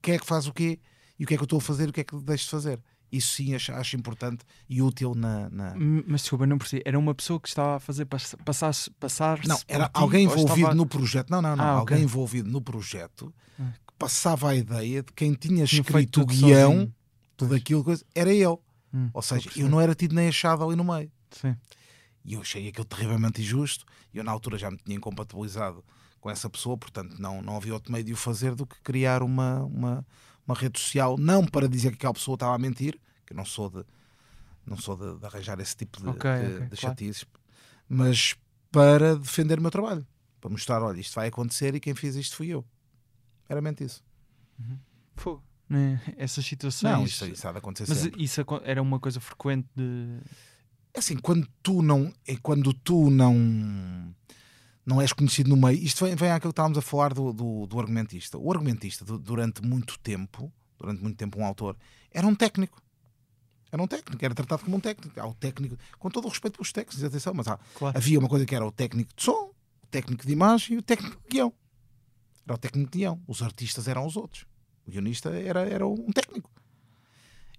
que 0.02 0.10
é 0.12 0.18
que 0.18 0.26
faz 0.26 0.46
o 0.46 0.52
quê 0.52 0.78
e 1.22 1.24
o 1.24 1.26
que 1.28 1.34
é 1.34 1.36
que 1.36 1.42
eu 1.42 1.44
estou 1.44 1.58
a 1.58 1.62
fazer 1.62 1.86
e 1.86 1.90
o 1.90 1.92
que 1.92 2.00
é 2.00 2.04
que 2.04 2.16
deixo 2.16 2.44
de 2.46 2.50
fazer. 2.50 2.80
Isso 3.12 3.36
sim 3.36 3.54
acho, 3.54 3.70
acho 3.72 3.94
importante 3.94 4.44
e 4.68 4.82
útil 4.82 5.14
na. 5.14 5.48
na- 5.50 5.74
Mas 6.06 6.22
desculpa, 6.22 6.46
não 6.46 6.58
percebi. 6.58 6.82
Era 6.84 6.98
uma 6.98 7.14
pessoa 7.14 7.38
que 7.38 7.46
estava 7.46 7.76
a 7.76 7.78
fazer 7.78 8.06
pass- 8.06 8.34
passar 8.44 8.72
passar 8.98 9.38
Não, 9.46 9.58
era 9.68 9.88
alguém 9.94 10.24
envolvido 10.24 10.74
no 10.74 10.84
projeto. 10.86 11.30
Não, 11.30 11.40
não, 11.40 11.54
não. 11.54 11.64
Ah, 11.64 11.68
alguém 11.72 11.98
ok. 11.98 12.04
envolvido 12.04 12.50
no 12.50 12.60
projeto 12.60 13.32
Ah. 13.60 13.70
que 13.86 13.92
passava 13.98 14.50
a 14.50 14.56
ideia 14.56 15.02
de 15.02 15.12
quem 15.12 15.34
tinha 15.34 15.62
escrito 15.64 16.22
o 16.22 16.26
guião, 16.26 16.72
sozinho. 16.72 16.94
tudo 17.36 17.54
aquilo, 17.54 17.84
coisa, 17.84 18.04
era 18.14 18.34
eu. 18.34 18.60
Hum, 18.92 19.10
Ou 19.14 19.22
seja, 19.22 19.48
eu 19.56 19.68
não 19.68 19.80
era 19.80 19.94
tido 19.94 20.14
nem 20.14 20.28
achado 20.28 20.64
ali 20.64 20.74
no 20.74 20.82
meio. 20.84 21.10
Sim. 21.30 21.54
E 22.24 22.34
eu 22.34 22.40
achei 22.40 22.66
aquilo 22.68 22.84
terrivelmente 22.84 23.40
injusto. 23.42 23.84
E 24.12 24.18
eu, 24.18 24.24
na 24.24 24.32
altura, 24.32 24.56
já 24.58 24.70
me 24.70 24.76
tinha 24.78 24.96
incompatibilizado 24.96 25.84
com 26.20 26.30
essa 26.30 26.48
pessoa, 26.48 26.76
portanto, 26.78 27.16
não, 27.18 27.42
não 27.42 27.56
havia 27.56 27.74
outro 27.74 27.92
meio 27.92 28.04
de 28.04 28.12
o 28.12 28.16
fazer 28.16 28.54
do 28.54 28.64
que 28.66 28.80
criar 28.82 29.22
uma, 29.22 29.64
uma, 29.64 30.06
uma 30.46 30.54
rede 30.54 30.78
social, 30.78 31.16
não 31.18 31.44
para 31.46 31.68
dizer 31.68 31.90
que 31.90 31.96
aquela 31.96 32.14
pessoa 32.14 32.34
estava 32.34 32.54
a 32.54 32.58
mentir, 32.58 32.98
que 33.26 33.32
eu 33.32 33.36
não 33.36 33.44
sou 33.44 33.70
de, 33.70 33.84
não 34.66 34.76
sou 34.76 34.96
de, 34.96 35.18
de 35.18 35.26
arranjar 35.26 35.58
esse 35.60 35.76
tipo 35.76 36.00
de, 36.02 36.08
Ok, 36.08 36.30
de, 36.30 36.46
ok, 36.46 36.50
de 36.52 36.58
claro. 36.58 36.76
chatices, 36.76 37.24
mas 37.88 38.34
para 38.70 39.16
defender 39.16 39.58
o 39.58 39.62
meu 39.62 39.70
trabalho, 39.70 40.06
para 40.40 40.50
mostrar: 40.50 40.82
olha, 40.82 40.98
isto 41.00 41.14
vai 41.14 41.28
acontecer 41.28 41.74
e 41.74 41.80
quem 41.80 41.94
fez 41.94 42.16
isto 42.16 42.36
fui 42.36 42.48
eu. 42.48 42.64
Meramente 43.48 43.84
isso. 43.84 44.02
Fogo. 45.16 45.42
Né, 45.68 46.00
Essas 46.18 46.44
situações. 46.44 46.92
Não, 46.92 47.04
isso, 47.04 47.24
isso 47.26 47.48
há 47.48 47.52
de 47.52 47.58
acontecer 47.58 47.88
Mas 47.88 47.98
sempre. 47.98 48.22
isso 48.22 48.40
era 48.64 48.82
uma 48.82 48.98
coisa 49.00 49.20
frequente 49.20 49.66
de. 49.74 50.18
É 50.94 50.98
assim, 50.98 51.16
quando 51.16 51.48
tu 51.62 51.80
não 51.80 52.12
é 52.26 52.36
quando 52.36 52.74
tu 52.74 53.10
não 53.10 54.14
não 54.84 55.00
és 55.00 55.12
conhecido 55.12 55.48
no 55.50 55.56
meio, 55.56 55.78
isto 55.82 56.04
vem, 56.04 56.14
vem 56.16 56.30
àquilo 56.30 56.52
que 56.52 56.54
estávamos 56.54 56.78
a 56.78 56.82
falar 56.82 57.14
do, 57.14 57.32
do, 57.32 57.66
do 57.66 57.78
argumentista. 57.80 58.36
O 58.38 58.50
argumentista, 58.52 59.04
du- 59.04 59.18
durante 59.18 59.62
muito 59.62 59.98
tempo, 60.00 60.52
durante 60.78 61.00
muito 61.02 61.16
tempo, 61.16 61.38
um 61.38 61.44
autor, 61.44 61.76
era 62.10 62.26
um 62.26 62.34
técnico. 62.34 62.82
Era 63.70 63.82
um 63.82 63.86
técnico, 63.86 64.22
era 64.24 64.34
tratado 64.34 64.64
como 64.64 64.76
um 64.76 64.80
técnico. 64.80 65.18
Há 65.18 65.26
o 65.26 65.34
técnico, 65.34 65.78
com 65.98 66.10
todo 66.10 66.26
o 66.26 66.28
respeito 66.28 66.54
pelos 66.58 66.72
técnicos, 66.72 67.02
atenção, 67.02 67.32
mas 67.34 67.48
há, 67.48 67.58
Claro. 67.74 67.96
havia 67.96 68.18
uma 68.18 68.28
coisa 68.28 68.44
que 68.44 68.54
era 68.54 68.66
o 68.66 68.72
técnico 68.72 69.10
de 69.16 69.22
som, 69.22 69.50
o 69.82 69.86
técnico 69.90 70.26
de 70.26 70.32
imagem 70.32 70.74
e 70.76 70.78
o 70.78 70.82
técnico 70.82 71.16
de 71.22 71.28
guião. 71.28 71.52
Era 72.44 72.54
o 72.54 72.58
técnico 72.58 72.90
de 72.90 72.98
guião. 72.98 73.22
Os 73.26 73.40
artistas 73.40 73.88
eram 73.88 74.04
os 74.04 74.16
outros. 74.16 74.44
O 74.86 74.90
guionista 74.90 75.30
era, 75.30 75.60
era 75.66 75.86
um 75.86 76.10
técnico. 76.12 76.50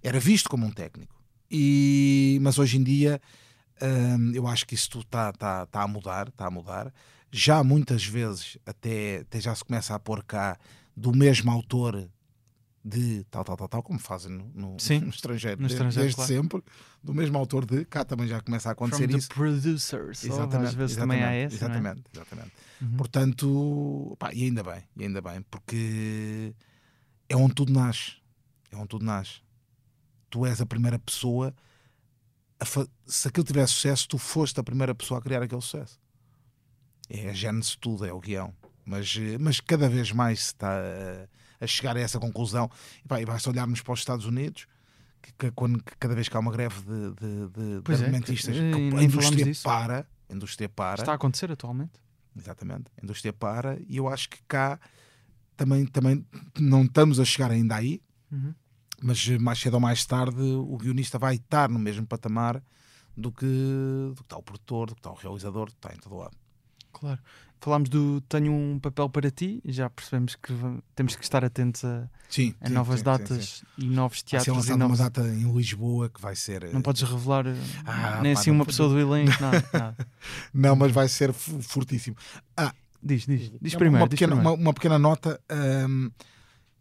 Era 0.02 0.20
visto 0.20 0.48
como 0.48 0.66
um 0.66 0.70
técnico. 0.70 1.14
E, 1.50 2.38
mas 2.42 2.58
hoje 2.58 2.76
em 2.76 2.82
dia 2.84 3.20
hum, 3.82 4.32
eu 4.34 4.46
acho 4.46 4.66
que 4.66 4.74
isso 4.74 4.98
está 5.00 5.32
tá, 5.32 5.66
tá 5.66 5.82
a 5.82 5.88
mudar, 5.88 6.28
está 6.28 6.46
a 6.46 6.50
mudar. 6.50 6.92
Já 7.30 7.64
muitas 7.64 8.04
vezes 8.04 8.56
até, 8.64 9.18
até 9.22 9.40
já 9.40 9.54
se 9.54 9.64
começa 9.64 9.94
a 9.94 9.98
pôr 9.98 10.22
cá 10.22 10.56
do 10.96 11.12
mesmo 11.14 11.50
autor 11.50 12.08
de 12.86 13.24
tal, 13.30 13.42
tal, 13.42 13.56
tal, 13.56 13.66
tal, 13.68 13.82
como 13.82 13.98
fazem 13.98 14.30
no, 14.30 14.50
no- 14.54 14.76
Sim, 14.80 15.00
no 15.00 15.08
estrangeiro, 15.08 15.56
no 15.60 15.66
desde- 15.66 15.74
estrangeiro, 15.74 16.02
desde 16.04 16.16
claro. 16.16 16.32
sempre, 16.32 16.62
do 17.02 17.14
mesmo 17.14 17.36
autor 17.38 17.64
de 17.64 17.84
cá 17.86 18.04
também 18.04 18.28
já 18.28 18.40
começa 18.40 18.68
a 18.68 18.72
acontecer 18.72 19.08
From 19.08 19.16
isso. 19.18 19.28
the 19.28 19.34
producers. 19.34 20.24
Exatamente. 20.24 20.68
Às 20.68 20.74
vezes 20.74 20.96
também 20.96 21.22
há 21.22 21.26
não 21.26 21.32
é? 21.32 21.42
exatamente, 21.44 22.02
exatamente. 22.14 22.52
Uhum. 22.82 22.96
Portanto, 22.96 24.16
pá, 24.18 24.32
e 24.34 24.44
ainda 24.44 24.62
bem, 24.62 24.82
e 24.96 25.02
ainda 25.04 25.20
bem, 25.22 25.42
porque 25.50 26.54
é 27.28 27.36
onde 27.36 27.54
tudo 27.54 27.72
nasce. 27.72 28.16
É 28.70 28.76
onde 28.76 28.88
tudo 28.88 29.04
nasce. 29.04 29.40
Tu 30.30 30.44
és 30.46 30.60
a 30.60 30.66
primeira 30.66 30.98
pessoa. 30.98 31.54
Se 33.06 33.28
aquilo 33.28 33.44
tiver 33.44 33.66
sucesso, 33.66 34.08
tu 34.08 34.18
foste 34.18 34.58
a 34.60 34.62
primeira 34.62 34.94
pessoa 34.94 35.18
a 35.18 35.22
criar 35.22 35.42
aquele 35.42 35.60
sucesso. 35.60 35.98
É 37.08 37.28
a 37.28 37.32
gênese 37.32 37.76
tudo, 37.78 38.04
é 38.04 38.12
o 38.12 38.20
guião. 38.20 38.54
Mas, 38.84 39.14
eh, 39.18 39.36
mas 39.38 39.60
cada 39.60 39.88
vez 39.88 40.10
mais 40.12 40.40
se 40.40 40.46
está 40.46 40.70
a, 40.70 41.64
a 41.64 41.66
chegar 41.66 41.96
a 41.96 42.00
essa 42.00 42.18
conclusão. 42.18 42.70
E, 43.04 43.08
pá, 43.08 43.20
e 43.20 43.26
basta 43.26 43.48
olharmos 43.50 43.80
para 43.80 43.92
os 43.92 44.00
Estados 44.00 44.26
Unidos, 44.26 44.66
que, 45.22 45.32
que 45.38 45.50
quando, 45.52 45.82
que 45.82 45.92
cada 45.98 46.14
vez 46.14 46.28
que 46.28 46.36
há 46.36 46.40
uma 46.40 46.52
greve 46.52 46.80
de, 46.80 47.10
de, 47.14 47.48
de, 47.48 47.80
de 47.82 47.92
é, 47.92 47.94
argumentistas, 47.94 48.54
que- 48.56 48.96
a 48.96 49.02
indústria 49.02 49.52
para. 49.62 50.06
A 50.28 50.34
indústria 50.34 50.68
para. 50.68 51.02
Está 51.02 51.12
a 51.12 51.14
acontecer 51.16 51.50
atualmente. 51.52 51.92
Exatamente. 52.36 52.84
A 53.00 53.04
indústria 53.04 53.32
para 53.32 53.78
e 53.88 53.96
eu 53.96 54.08
acho 54.08 54.28
que 54.28 54.38
cá 54.48 54.80
também, 55.56 55.86
também 55.86 56.26
não 56.58 56.82
estamos 56.84 57.20
a 57.20 57.24
chegar 57.24 57.50
ainda 57.50 57.76
aí, 57.76 58.02
Uhum. 58.32 58.52
Mas 59.04 59.28
mais 59.38 59.58
cedo 59.60 59.74
ou 59.74 59.80
mais 59.80 60.04
tarde 60.04 60.40
o 60.40 60.76
guionista 60.76 61.18
vai 61.18 61.36
estar 61.36 61.68
no 61.68 61.78
mesmo 61.78 62.06
patamar 62.06 62.62
do 63.16 63.30
que, 63.30 63.44
do 63.46 64.14
que 64.16 64.22
está 64.22 64.36
o 64.36 64.42
produtor, 64.42 64.88
do 64.88 64.94
que 64.94 65.00
está 65.00 65.10
o 65.10 65.14
realizador, 65.14 65.66
do 65.66 65.72
que 65.72 65.78
está 65.78 65.94
em 65.94 65.98
todo 65.98 66.16
lado. 66.16 66.36
Claro. 66.92 67.20
Falámos 67.60 67.88
do 67.88 68.20
Tenho 68.28 68.52
um 68.52 68.78
papel 68.78 69.08
para 69.08 69.30
ti, 69.30 69.60
já 69.64 69.88
percebemos 69.88 70.36
que 70.36 70.52
temos 70.94 71.16
que 71.16 71.22
estar 71.24 71.42
atentos 71.44 71.82
a, 71.84 72.08
Sim, 72.28 72.54
a 72.60 72.68
novas 72.68 73.00
datas 73.02 73.64
e 73.78 73.86
novos 73.88 74.18
Vai 74.18 74.40
ser 74.40 74.44
teatros 74.44 74.56
lançada 74.56 74.74
uma 74.76 74.88
novos... 74.88 74.98
data 74.98 75.22
em 75.28 75.50
Lisboa 75.56 76.10
que 76.10 76.20
vai 76.20 76.36
ser. 76.36 76.70
Não 76.74 76.82
podes 76.82 77.02
revelar 77.02 77.46
eh, 77.46 77.54
Ah, 77.86 78.20
nem 78.22 78.34
pá, 78.34 78.40
assim 78.40 78.50
uma 78.50 78.66
pessoa 78.66 78.90
do 78.90 78.98
elenco, 79.00 79.32
nada. 79.40 79.64
nada. 79.72 80.06
Não, 80.52 80.76
mas 80.76 80.92
vai 80.92 81.08
ser 81.08 81.32
fortíssimo. 81.32 82.16
Ah, 82.56 82.72
Diz, 83.02 83.26
diz, 83.26 83.50
diz 83.60 83.72
Uma- 83.74 83.78
primeiro. 83.78 84.02
uma, 84.04 84.08
diz 84.08 84.18
pequena, 84.18 84.34
primeiro. 84.36 84.54
uma- 84.56 84.62
uma 84.68 84.74
pequena 84.74 84.98
nota. 84.98 85.40
hum, 85.88 86.10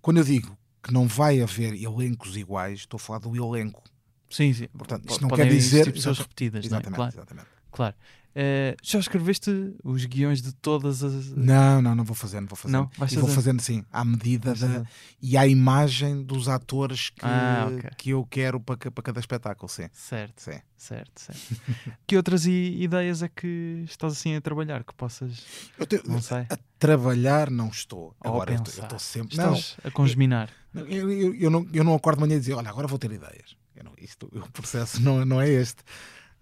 quando 0.01 0.17
eu 0.17 0.23
digo 0.23 0.57
que 0.83 0.93
não 0.93 1.07
vai 1.07 1.41
haver 1.41 1.73
elencos 1.81 2.35
iguais, 2.35 2.79
estou 2.79 2.97
a 2.97 2.99
falar 2.99 3.19
do 3.19 3.35
elenco. 3.35 3.81
Sim, 4.29 4.51
sim. 4.53 4.67
Portanto, 4.77 5.05
Po- 5.05 5.11
isto 5.13 5.21
não 5.21 5.29
podem 5.29 5.47
quer 5.47 5.53
dizer. 5.55 5.77
existir 5.77 5.93
pessoas 5.93 6.19
repetidas, 6.19 6.65
não 6.69 6.77
é? 6.77 6.81
Exatamente, 6.81 6.95
Claro, 6.97 7.15
exatamente. 7.15 7.47
claro. 7.71 7.95
Eh, 8.35 8.75
já 8.81 8.97
escreveste 8.97 9.75
os 9.83 10.05
guiões 10.05 10.41
de 10.41 10.51
todas 10.53 11.03
as. 11.03 11.29
Não, 11.33 11.81
não, 11.83 11.93
não 11.93 12.03
vou 12.03 12.15
fazer, 12.15 12.39
não 12.41 12.47
vou 12.47 12.55
fazer. 12.57 12.71
Não? 12.73 12.89
Vais 12.97 13.11
E 13.11 13.15
vou 13.17 13.25
fazer? 13.25 13.35
fazendo 13.35 13.61
sim, 13.61 13.85
à 13.91 14.03
medida 14.03 14.49
da, 14.55 14.55
fazer. 14.55 14.87
e 15.21 15.37
à 15.37 15.45
imagem 15.45 16.23
dos 16.23 16.49
atores 16.49 17.11
que, 17.11 17.19
Ah, 17.23 17.69
ok. 17.71 17.89
que 17.97 18.09
eu 18.09 18.25
quero 18.25 18.59
para, 18.59 18.89
para 18.91 19.03
cada 19.03 19.19
espetáculo, 19.19 19.69
sim. 19.69 19.87
Certo, 19.93 20.39
sim. 20.41 20.59
certo, 20.75 21.19
certo. 21.21 21.41
que 22.07 22.17
outras 22.17 22.47
ideias 22.47 23.21
é 23.21 23.29
que 23.29 23.83
estás 23.85 24.13
assim 24.13 24.35
a 24.35 24.41
trabalhar 24.41 24.83
que 24.83 24.93
possas. 24.95 25.45
Eu 25.77 25.85
te- 25.85 26.01
Não 26.07 26.19
sei. 26.19 26.47
a 26.49 26.57
trabalhar 26.79 27.51
não 27.51 27.67
estou. 27.69 28.15
Ou 28.19 28.31
a 28.31 28.35
Agora 28.43 28.53
eu 28.55 28.63
estou- 28.63 28.97
sempre. 28.97 29.35
Estás 29.35 29.77
a 29.83 29.91
congeminar. 29.91 30.49
Não, 30.73 30.81
eu, 30.87 31.11
eu, 31.11 31.35
eu 31.35 31.49
não, 31.51 31.67
eu 31.71 31.83
não 31.83 31.93
acordo 31.93 32.17
de 32.17 32.21
manhã 32.21 32.35
e 32.37 32.39
dizer, 32.39 32.53
olha, 32.53 32.69
agora 32.69 32.87
vou 32.87 32.97
ter 32.97 33.11
ideias. 33.11 33.55
Eu 33.75 33.83
não- 33.83 33.93
isto, 33.99 34.25
o 34.33 34.51
processo 34.51 34.99
não, 35.01 35.23
não 35.23 35.39
é 35.39 35.47
este. 35.49 35.83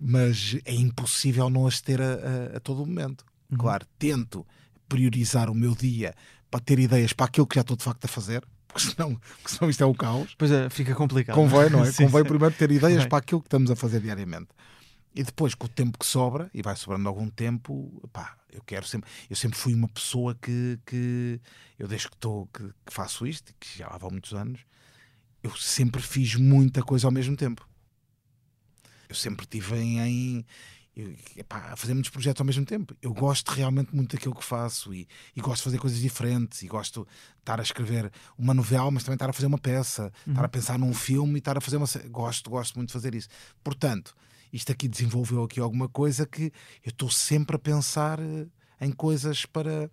Mas 0.04 0.58
é 0.66 0.74
impossível 0.74 1.48
não 1.50 1.68
as 1.68 1.80
ter 1.80 2.02
a, 2.02 2.06
a- 2.54 2.58
a 2.58 2.60
todo 2.60 2.86
momento. 2.86 3.24
Uhum. 3.52 3.58
Claro, 3.60 3.86
tento 4.00 4.46
priorizar 4.90 5.50
o 5.50 5.54
meu 5.56 5.76
dia 5.76 6.16
para 6.50 6.60
ter 6.60 6.80
ideias 6.80 7.14
para 7.14 7.28
aquilo 7.28 7.46
que 7.46 7.56
já 7.56 7.62
estou 7.62 7.78
de 7.78 7.84
facto 7.84 8.06
a 8.06 8.08
fazer, 8.08 8.44
porque 8.68 8.90
senão, 8.90 9.16
porque 9.42 9.50
senão 9.56 9.70
isto 9.70 9.84
é 9.84 9.86
o 9.86 9.94
caos. 9.94 10.34
Pois 10.38 10.52
é, 10.52 10.70
fica 10.70 10.96
complicado. 10.96 11.36
Convém, 11.36 11.70
não 11.70 11.84
é? 11.86 11.92
Sim, 11.92 12.06
Convém 12.06 12.24
sim. 12.24 12.28
primeiro 12.30 12.56
ter 12.56 12.72
ideias 12.72 13.06
para 13.06 13.20
aquilo 13.20 13.42
que 13.42 13.48
estamos 13.48 13.70
a 13.70 13.76
fazer 13.76 14.02
diariamente. 14.02 14.50
E 15.14 15.24
depois, 15.24 15.54
com 15.54 15.66
o 15.66 15.70
tempo 15.70 16.00
que 16.00 16.06
sobra, 16.06 16.50
e 16.54 16.62
vai 16.62 16.76
sobrando 16.76 17.08
algum 17.08 17.30
tempo, 17.30 18.02
pá, 18.14 18.36
eu 18.52 18.62
quero 18.64 18.88
sempre. 18.88 19.10
Eu 19.30 19.36
sempre 19.36 19.58
fui 19.60 19.74
uma 19.74 19.90
pessoa 19.90 20.34
que, 20.42 20.80
que 20.86 21.40
eu 21.78 21.86
desde 21.88 22.08
que, 22.08 22.16
estou, 22.16 22.48
que, 22.48 22.64
que 22.86 22.94
faço 22.94 23.28
isto, 23.28 23.54
que 23.60 23.78
já 23.78 23.88
lá 23.90 23.98
vão 23.98 24.10
muitos 24.10 24.34
anos, 24.34 24.62
eu 25.44 25.54
sempre 25.58 26.02
fiz 26.02 26.36
muita 26.36 26.82
coisa 26.82 27.08
ao 27.08 27.12
mesmo 27.12 27.36
tempo. 27.36 27.68
Eu 29.12 29.16
sempre 29.16 29.46
tive 29.46 29.76
em. 29.76 30.46
eu, 30.96 31.14
epá, 31.36 31.74
a 31.74 31.76
fazer 31.76 31.94
muitos 31.94 32.10
projetos 32.10 32.40
ao 32.40 32.46
mesmo 32.46 32.66
tempo. 32.66 32.96
Eu 33.02 33.14
gosto 33.14 33.50
realmente 33.50 33.94
muito 33.94 34.16
daquilo 34.16 34.34
que 34.34 34.44
faço 34.44 34.94
e, 34.94 35.06
e 35.36 35.42
gosto 35.42 35.58
de 35.58 35.64
fazer 35.64 35.78
coisas 35.80 36.00
diferentes 36.00 36.64
e 36.64 36.68
gosto 36.68 37.04
de 37.04 37.40
estar 37.40 37.60
a 37.60 37.64
escrever 37.64 38.10
uma 38.38 38.54
novela, 38.54 38.90
mas 38.90 39.04
também 39.04 39.16
estar 39.16 39.30
a 39.30 39.34
fazer 39.34 39.48
uma 39.48 39.58
peça, 39.58 40.14
estar 40.26 40.46
a 40.46 40.48
pensar 40.48 40.80
num 40.80 40.94
filme 40.94 41.36
e 41.36 41.38
estar 41.40 41.58
a 41.58 41.62
fazer 41.62 41.76
uma. 41.76 41.88
Gosto, 42.10 42.50
gosto 42.50 42.76
muito 42.78 42.88
de 42.88 42.94
fazer 42.94 43.14
isso. 43.14 43.28
Portanto, 43.62 44.16
isto 44.54 44.72
aqui 44.72 44.88
desenvolveu 44.88 45.44
aqui 45.44 45.60
alguma 45.60 45.90
coisa 45.90 46.26
que 46.26 46.54
eu 46.86 46.90
estou 46.90 47.10
sempre 47.10 47.58
a 47.58 47.60
pensar 47.60 48.18
eh, 48.22 48.48
em 48.80 48.94
coisas 48.94 49.46
para 49.46 49.92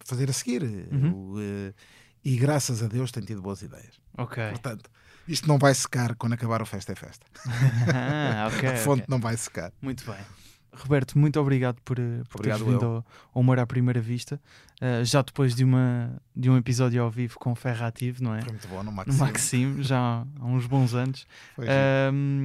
fazer 0.00 0.28
a 0.28 0.32
seguir. 0.34 0.62
Eu, 0.62 1.36
eh, 1.38 1.74
e 2.22 2.36
graças 2.36 2.82
a 2.82 2.86
Deus 2.86 3.10
tenho 3.10 3.24
tido 3.24 3.40
boas 3.40 3.62
ideias. 3.62 3.98
Ok. 4.18 4.46
Portanto, 4.50 4.90
isto 5.28 5.46
não 5.46 5.58
vai 5.58 5.74
secar 5.74 6.14
quando 6.16 6.32
acabar 6.32 6.60
o 6.62 6.66
Festa 6.66 6.92
é 6.92 6.94
Festa. 6.94 7.26
Ah, 7.94 8.48
ok. 8.52 8.68
a 8.68 8.76
fonte 8.76 9.02
ok. 9.02 9.06
não 9.08 9.20
vai 9.20 9.36
secar. 9.36 9.72
Muito 9.80 10.04
bem. 10.04 10.16
Roberto, 10.72 11.18
muito 11.18 11.40
obrigado 11.40 11.80
por, 11.84 11.98
eh, 11.98 12.22
por 12.28 12.40
teres 12.40 12.60
Obrigado 12.60 12.64
vindo 12.64 12.84
eu. 12.84 12.88
ao, 12.90 13.06
ao 13.34 13.40
Humor 13.40 13.58
à 13.58 13.66
Primeira 13.66 14.00
Vista. 14.00 14.40
Eh, 14.80 15.04
já 15.04 15.22
depois 15.22 15.54
de, 15.54 15.64
uma, 15.64 16.20
de 16.36 16.48
um 16.48 16.56
episódio 16.56 17.02
ao 17.02 17.10
vivo 17.10 17.36
com 17.38 17.54
Ferra 17.54 17.88
Ativo, 17.88 18.22
não 18.22 18.34
é? 18.34 18.42
Foi 18.42 18.52
muito 18.52 18.68
bom 18.68 18.76
no 18.78 18.84
No 18.84 18.92
Maxime. 18.92 19.18
Maxime, 19.18 19.82
já 19.82 20.24
há 20.38 20.44
uns 20.44 20.66
bons 20.66 20.94
anos. 20.94 21.26
Foi 21.56 21.66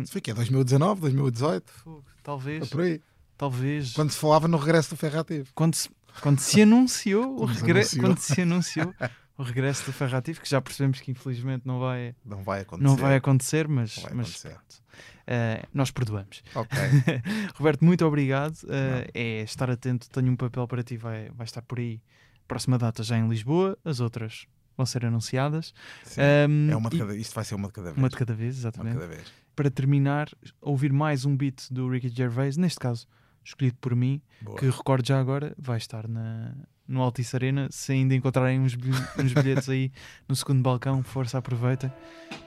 Isso 0.03 0.11
foi 0.13 0.21
que 0.21 0.31
é 0.31 0.33
2019, 0.33 1.01
2018? 1.01 1.71
fogo, 1.71 2.03
talvez, 2.23 2.59
Foi 2.59 2.67
por 2.69 2.81
aí. 2.81 3.01
talvez. 3.37 3.93
Quando 3.93 4.09
se 4.11 4.17
falava 4.17 4.47
no 4.47 4.57
regresso 4.57 4.89
do 4.91 4.95
Ferrativo. 4.97 5.49
quando 5.53 5.75
se, 5.75 5.89
quando 6.21 6.39
se 6.39 6.61
anunciou 6.61 7.39
o 7.39 7.45
regresso, 7.45 7.99
quando 7.99 8.17
se 8.17 8.41
anunciou 8.41 8.95
o 9.37 9.43
regresso 9.43 9.85
do 9.85 9.93
Ferrativo, 9.93 10.39
que 10.41 10.49
já 10.49 10.61
percebemos 10.61 10.99
que 11.01 11.11
infelizmente 11.11 11.65
não 11.65 11.79
vai, 11.79 12.15
Não 12.23 12.43
vai 12.43 12.61
acontecer. 12.61 12.87
não 12.87 12.95
vai 12.95 13.15
acontecer, 13.15 13.67
mas, 13.67 13.95
vai 13.97 14.13
mas 14.13 14.27
acontecer. 14.27 14.49
pronto. 14.49 14.83
Eh, 15.25 15.63
nós 15.73 15.89
perdoamos. 15.91 16.43
Ok. 16.53 16.77
Roberto, 17.55 17.83
muito 17.85 18.05
obrigado. 18.05 18.55
Eh, 18.69 19.09
é 19.13 19.41
estar 19.43 19.69
atento, 19.69 20.09
tenho 20.09 20.31
um 20.31 20.35
papel 20.35 20.67
para 20.67 20.83
ti, 20.83 20.97
vai, 20.97 21.29
vai 21.29 21.45
estar 21.45 21.61
por 21.61 21.79
aí. 21.79 22.01
Próxima 22.47 22.77
data 22.77 23.01
já 23.03 23.17
em 23.17 23.27
Lisboa, 23.27 23.77
as 23.85 23.99
outras 23.99 24.45
vão 24.77 24.85
ser 24.85 25.05
anunciadas. 25.05 25.73
Sim. 26.03 26.21
Ahm, 26.21 26.69
é 26.71 26.75
uma 26.75 26.89
de 26.89 26.97
e- 26.97 26.99
cada, 26.99 27.15
isto 27.15 27.33
vai 27.33 27.43
ser 27.45 27.55
uma 27.55 27.67
de 27.69 27.73
cada 27.73 27.87
vez. 27.89 27.97
uma 27.97 28.09
de 28.09 28.15
cada 28.17 28.33
vez, 28.33 28.57
exatamente. 28.57 28.95
cada 28.95 29.07
vez. 29.07 29.23
Para 29.55 29.69
terminar, 29.71 30.29
ouvir 30.61 30.91
mais 30.91 31.25
um 31.25 31.35
beat 31.37 31.71
do 31.71 31.87
Ricky 31.89 32.09
Gervais, 32.09 32.57
neste 32.57 32.79
caso 32.79 33.07
escolhido 33.45 33.77
por 33.79 33.95
mim, 33.95 34.21
Boa. 34.41 34.57
que 34.57 34.65
recordo 34.69 35.05
já 35.07 35.19
agora, 35.19 35.53
vai 35.57 35.77
estar 35.77 36.07
na, 36.07 36.53
no 36.87 37.01
Altice 37.01 37.35
Arena. 37.35 37.67
Se 37.71 37.91
ainda 37.93 38.13
encontrarem 38.15 38.59
uns, 38.59 38.75
bil- 38.75 38.93
uns 39.19 39.33
bilhetes 39.33 39.69
aí 39.69 39.91
no 40.27 40.35
segundo 40.35 40.61
balcão, 40.61 41.01
força, 41.03 41.37
aproveitem. 41.37 41.91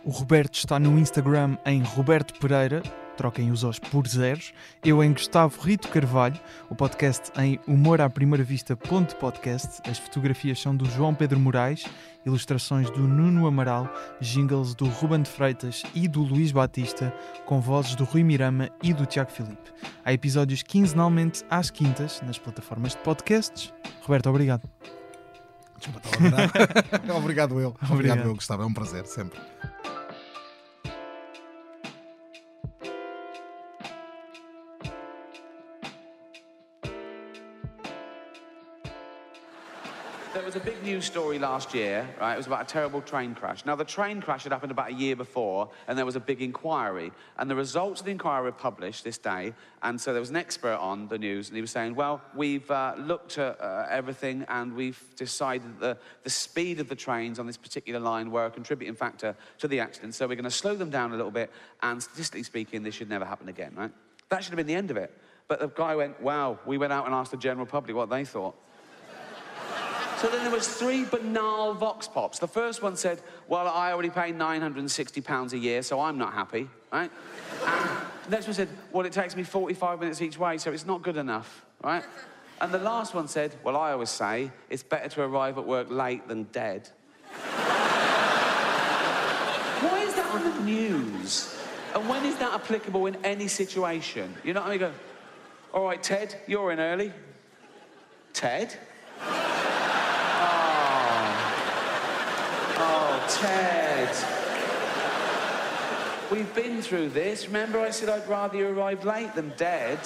O 0.05 0.11
Roberto 0.11 0.55
está 0.55 0.79
no 0.79 0.99
Instagram 0.99 1.57
em 1.65 1.83
Roberto 1.83 2.39
Pereira, 2.39 2.83
troquem 3.17 3.51
os 3.51 3.65
Os 3.65 3.79
por 3.79 4.07
zeros. 4.07 4.53
Eu 4.85 5.03
em 5.03 5.13
Gustavo 5.13 5.61
Rito 5.61 5.89
Carvalho, 5.89 6.39
o 6.71 6.75
podcast 6.75 7.33
em 7.41 7.59
Humor 7.67 8.01
à 8.01 8.09
Primeira 8.09 8.45
Vista 8.45 8.77
ponto 8.77 9.17
podcast. 9.17 9.81
As 9.91 9.99
fotografias 9.99 10.61
são 10.61 10.77
do 10.77 10.85
João 10.85 11.15
Pedro 11.15 11.41
Moraes, 11.41 11.85
ilustrações 12.25 12.91
do 12.91 13.09
Nuno 13.09 13.47
Amaral, 13.47 13.93
jingles 14.21 14.75
do 14.75 14.87
Ruben 14.87 15.23
de 15.23 15.31
Freitas 15.31 15.83
e 15.95 16.07
do 16.07 16.23
Luís 16.23 16.53
Batista, 16.53 17.13
com 17.47 17.61
vozes 17.61 17.95
do 17.95 18.05
Rui 18.05 18.23
Mirama 18.23 18.69
e 18.83 18.93
do 18.93 19.07
Tiago 19.07 19.31
Filipe. 19.33 19.73
Há 20.05 20.13
episódios 20.13 20.63
quinzenalmente 20.63 21.43
às 21.51 21.71
quintas 21.71 22.21
nas 22.23 22.39
plataformas 22.39 22.93
de 22.93 22.99
podcasts. 22.99 23.73
Roberto, 24.03 24.29
obrigado. 24.29 24.69
Desculpa, 25.79 26.01
estava 26.05 26.25
a 26.25 26.45
adorar. 26.45 27.17
Obrigado 27.17 27.61
eu. 27.61 27.69
Obrigado, 27.69 27.93
Obrigado. 27.93 28.21
eu, 28.21 28.35
Gustavo. 28.35 28.63
É 28.63 28.67
um 28.67 28.73
prazer, 28.73 29.07
sempre. 29.07 29.39
Was 40.57 40.63
a 40.63 40.71
big 40.71 40.83
news 40.83 41.05
story 41.05 41.39
last 41.39 41.75
year, 41.75 42.09
right? 42.19 42.33
It 42.33 42.39
was 42.39 42.47
about 42.47 42.63
a 42.63 42.65
terrible 42.65 43.03
train 43.03 43.35
crash. 43.35 43.67
Now, 43.67 43.77
the 43.77 43.85
train 43.85 44.23
crash 44.23 44.45
had 44.45 44.53
happened 44.53 44.73
about 44.73 44.89
a 44.89 44.95
year 44.95 45.15
before, 45.15 45.69
and 45.87 45.99
there 45.99 46.07
was 46.07 46.17
a 46.17 46.21
big 46.21 46.41
inquiry. 46.41 47.13
And 47.37 47.51
the 47.51 47.55
results 47.55 48.01
of 48.01 48.07
the 48.07 48.13
inquiry 48.13 48.45
were 48.45 48.53
published 48.53 49.05
this 49.05 49.19
day. 49.19 49.53
And 49.83 50.01
so 50.01 50.13
there 50.13 50.21
was 50.21 50.31
an 50.31 50.37
expert 50.37 50.77
on 50.77 51.09
the 51.09 51.19
news, 51.19 51.49
and 51.49 51.57
he 51.57 51.61
was 51.61 51.71
saying, 51.71 51.95
Well, 51.95 52.23
we've 52.35 52.71
uh, 52.71 52.95
looked 52.97 53.37
at 53.37 53.61
uh, 53.61 53.87
everything, 53.91 54.47
and 54.49 54.75
we've 54.75 55.03
decided 55.17 55.79
that 55.81 55.99
the 56.23 56.31
speed 56.31 56.81
of 56.81 56.89
the 56.89 56.97
trains 56.97 57.39
on 57.39 57.47
this 57.47 57.59
particular 57.59 58.01
line 58.01 58.31
were 58.31 58.47
a 58.47 58.51
contributing 58.51 58.95
factor 58.95 59.37
to 59.59 59.69
the 59.69 59.81
accident. 59.81 60.15
So 60.15 60.27
we're 60.27 60.37
going 60.37 60.45
to 60.45 60.51
slow 60.51 60.75
them 60.75 60.89
down 60.89 61.13
a 61.13 61.17
little 61.17 61.31
bit, 61.31 61.51
and 61.83 62.03
statistically 62.03 62.45
speaking, 62.45 62.83
this 62.83 62.95
should 62.95 63.11
never 63.11 63.27
happen 63.27 63.51
again, 63.51 63.75
right? 63.77 63.93
That 64.31 64.43
should 64.43 64.53
have 64.53 64.57
been 64.57 64.67
the 64.67 64.75
end 64.75 64.91
of 64.91 64.97
it. 64.97 65.13
But 65.49 65.61
the 65.61 65.69
guy 65.69 65.97
went, 65.97 66.19
Wow, 66.23 66.61
we 66.65 66.79
went 66.79 66.95
out 66.95 67.05
and 67.05 67.15
asked 67.15 67.33
the 67.33 67.37
general 67.37 67.67
public 67.67 67.95
what 67.95 68.09
they 68.09 68.25
thought. 68.25 68.57
So 70.27 70.33
then 70.33 70.43
there 70.43 70.51
was 70.53 70.67
three 70.67 71.05
banal 71.05 71.73
vox 71.75 72.09
pops. 72.09 72.41
The 72.41 72.49
first 72.49 72.83
one 72.83 72.97
said, 72.97 73.23
well, 73.47 73.69
I 73.69 73.93
already 73.93 74.11
pay 74.11 74.33
960 74.33 75.21
pounds 75.21 75.53
a 75.53 75.57
year, 75.57 75.83
so 75.83 76.01
I'm 76.01 76.19
not 76.19 76.33
happy, 76.33 76.69
right? 76.93 77.13
The 78.25 78.31
next 78.31 78.47
one 78.47 78.55
said, 78.55 78.69
well, 78.91 79.07
it 79.07 79.13
takes 79.13 79.37
me 79.37 79.45
45 79.45 80.01
minutes 80.01 80.21
each 80.21 80.37
way, 80.37 80.59
so 80.59 80.73
it's 80.73 80.85
not 80.85 81.03
good 81.03 81.17
enough, 81.17 81.65
right? 81.81 82.03
And 82.61 82.75
the 82.75 82.81
last 82.81 83.15
one 83.15 83.29
said, 83.29 83.55
well, 83.63 83.77
I 83.77 83.93
always 83.93 84.11
say 84.11 84.51
it's 84.69 84.83
better 84.83 85.09
to 85.11 85.23
arrive 85.23 85.59
at 85.59 85.65
work 85.65 85.93
late 85.93 86.27
than 86.27 86.43
dead. 86.51 86.89
Why 89.81 90.03
is 90.09 90.15
that 90.15 90.27
on 90.35 90.43
the 90.43 90.61
news? 90.65 91.57
And 91.95 92.09
when 92.09 92.25
is 92.25 92.37
that 92.39 92.53
applicable 92.53 93.07
in 93.07 93.15
any 93.25 93.47
situation? 93.47 94.35
You 94.43 94.55
know 94.55 94.61
what 94.63 94.71
I 94.71 94.71
mean? 94.71 94.81
Go, 94.81 94.91
all 95.73 95.85
right, 95.85 96.03
Ted, 96.03 96.35
you're 96.49 96.73
in 96.73 96.81
early. 96.81 97.13
Ted? 98.33 98.77
Oh, 102.79 103.16
Ted. 103.29 104.15
We've 106.31 106.53
been 106.55 106.83
through 106.83 107.11
this. 107.11 107.47
Remember, 107.47 107.79
I 107.81 107.91
said 107.91 108.09
I'd 108.09 108.29
rather 108.29 108.57
you 108.57 108.69
arrive 108.69 109.05
late 109.05 109.35
than 109.35 109.53
dead. 109.57 109.99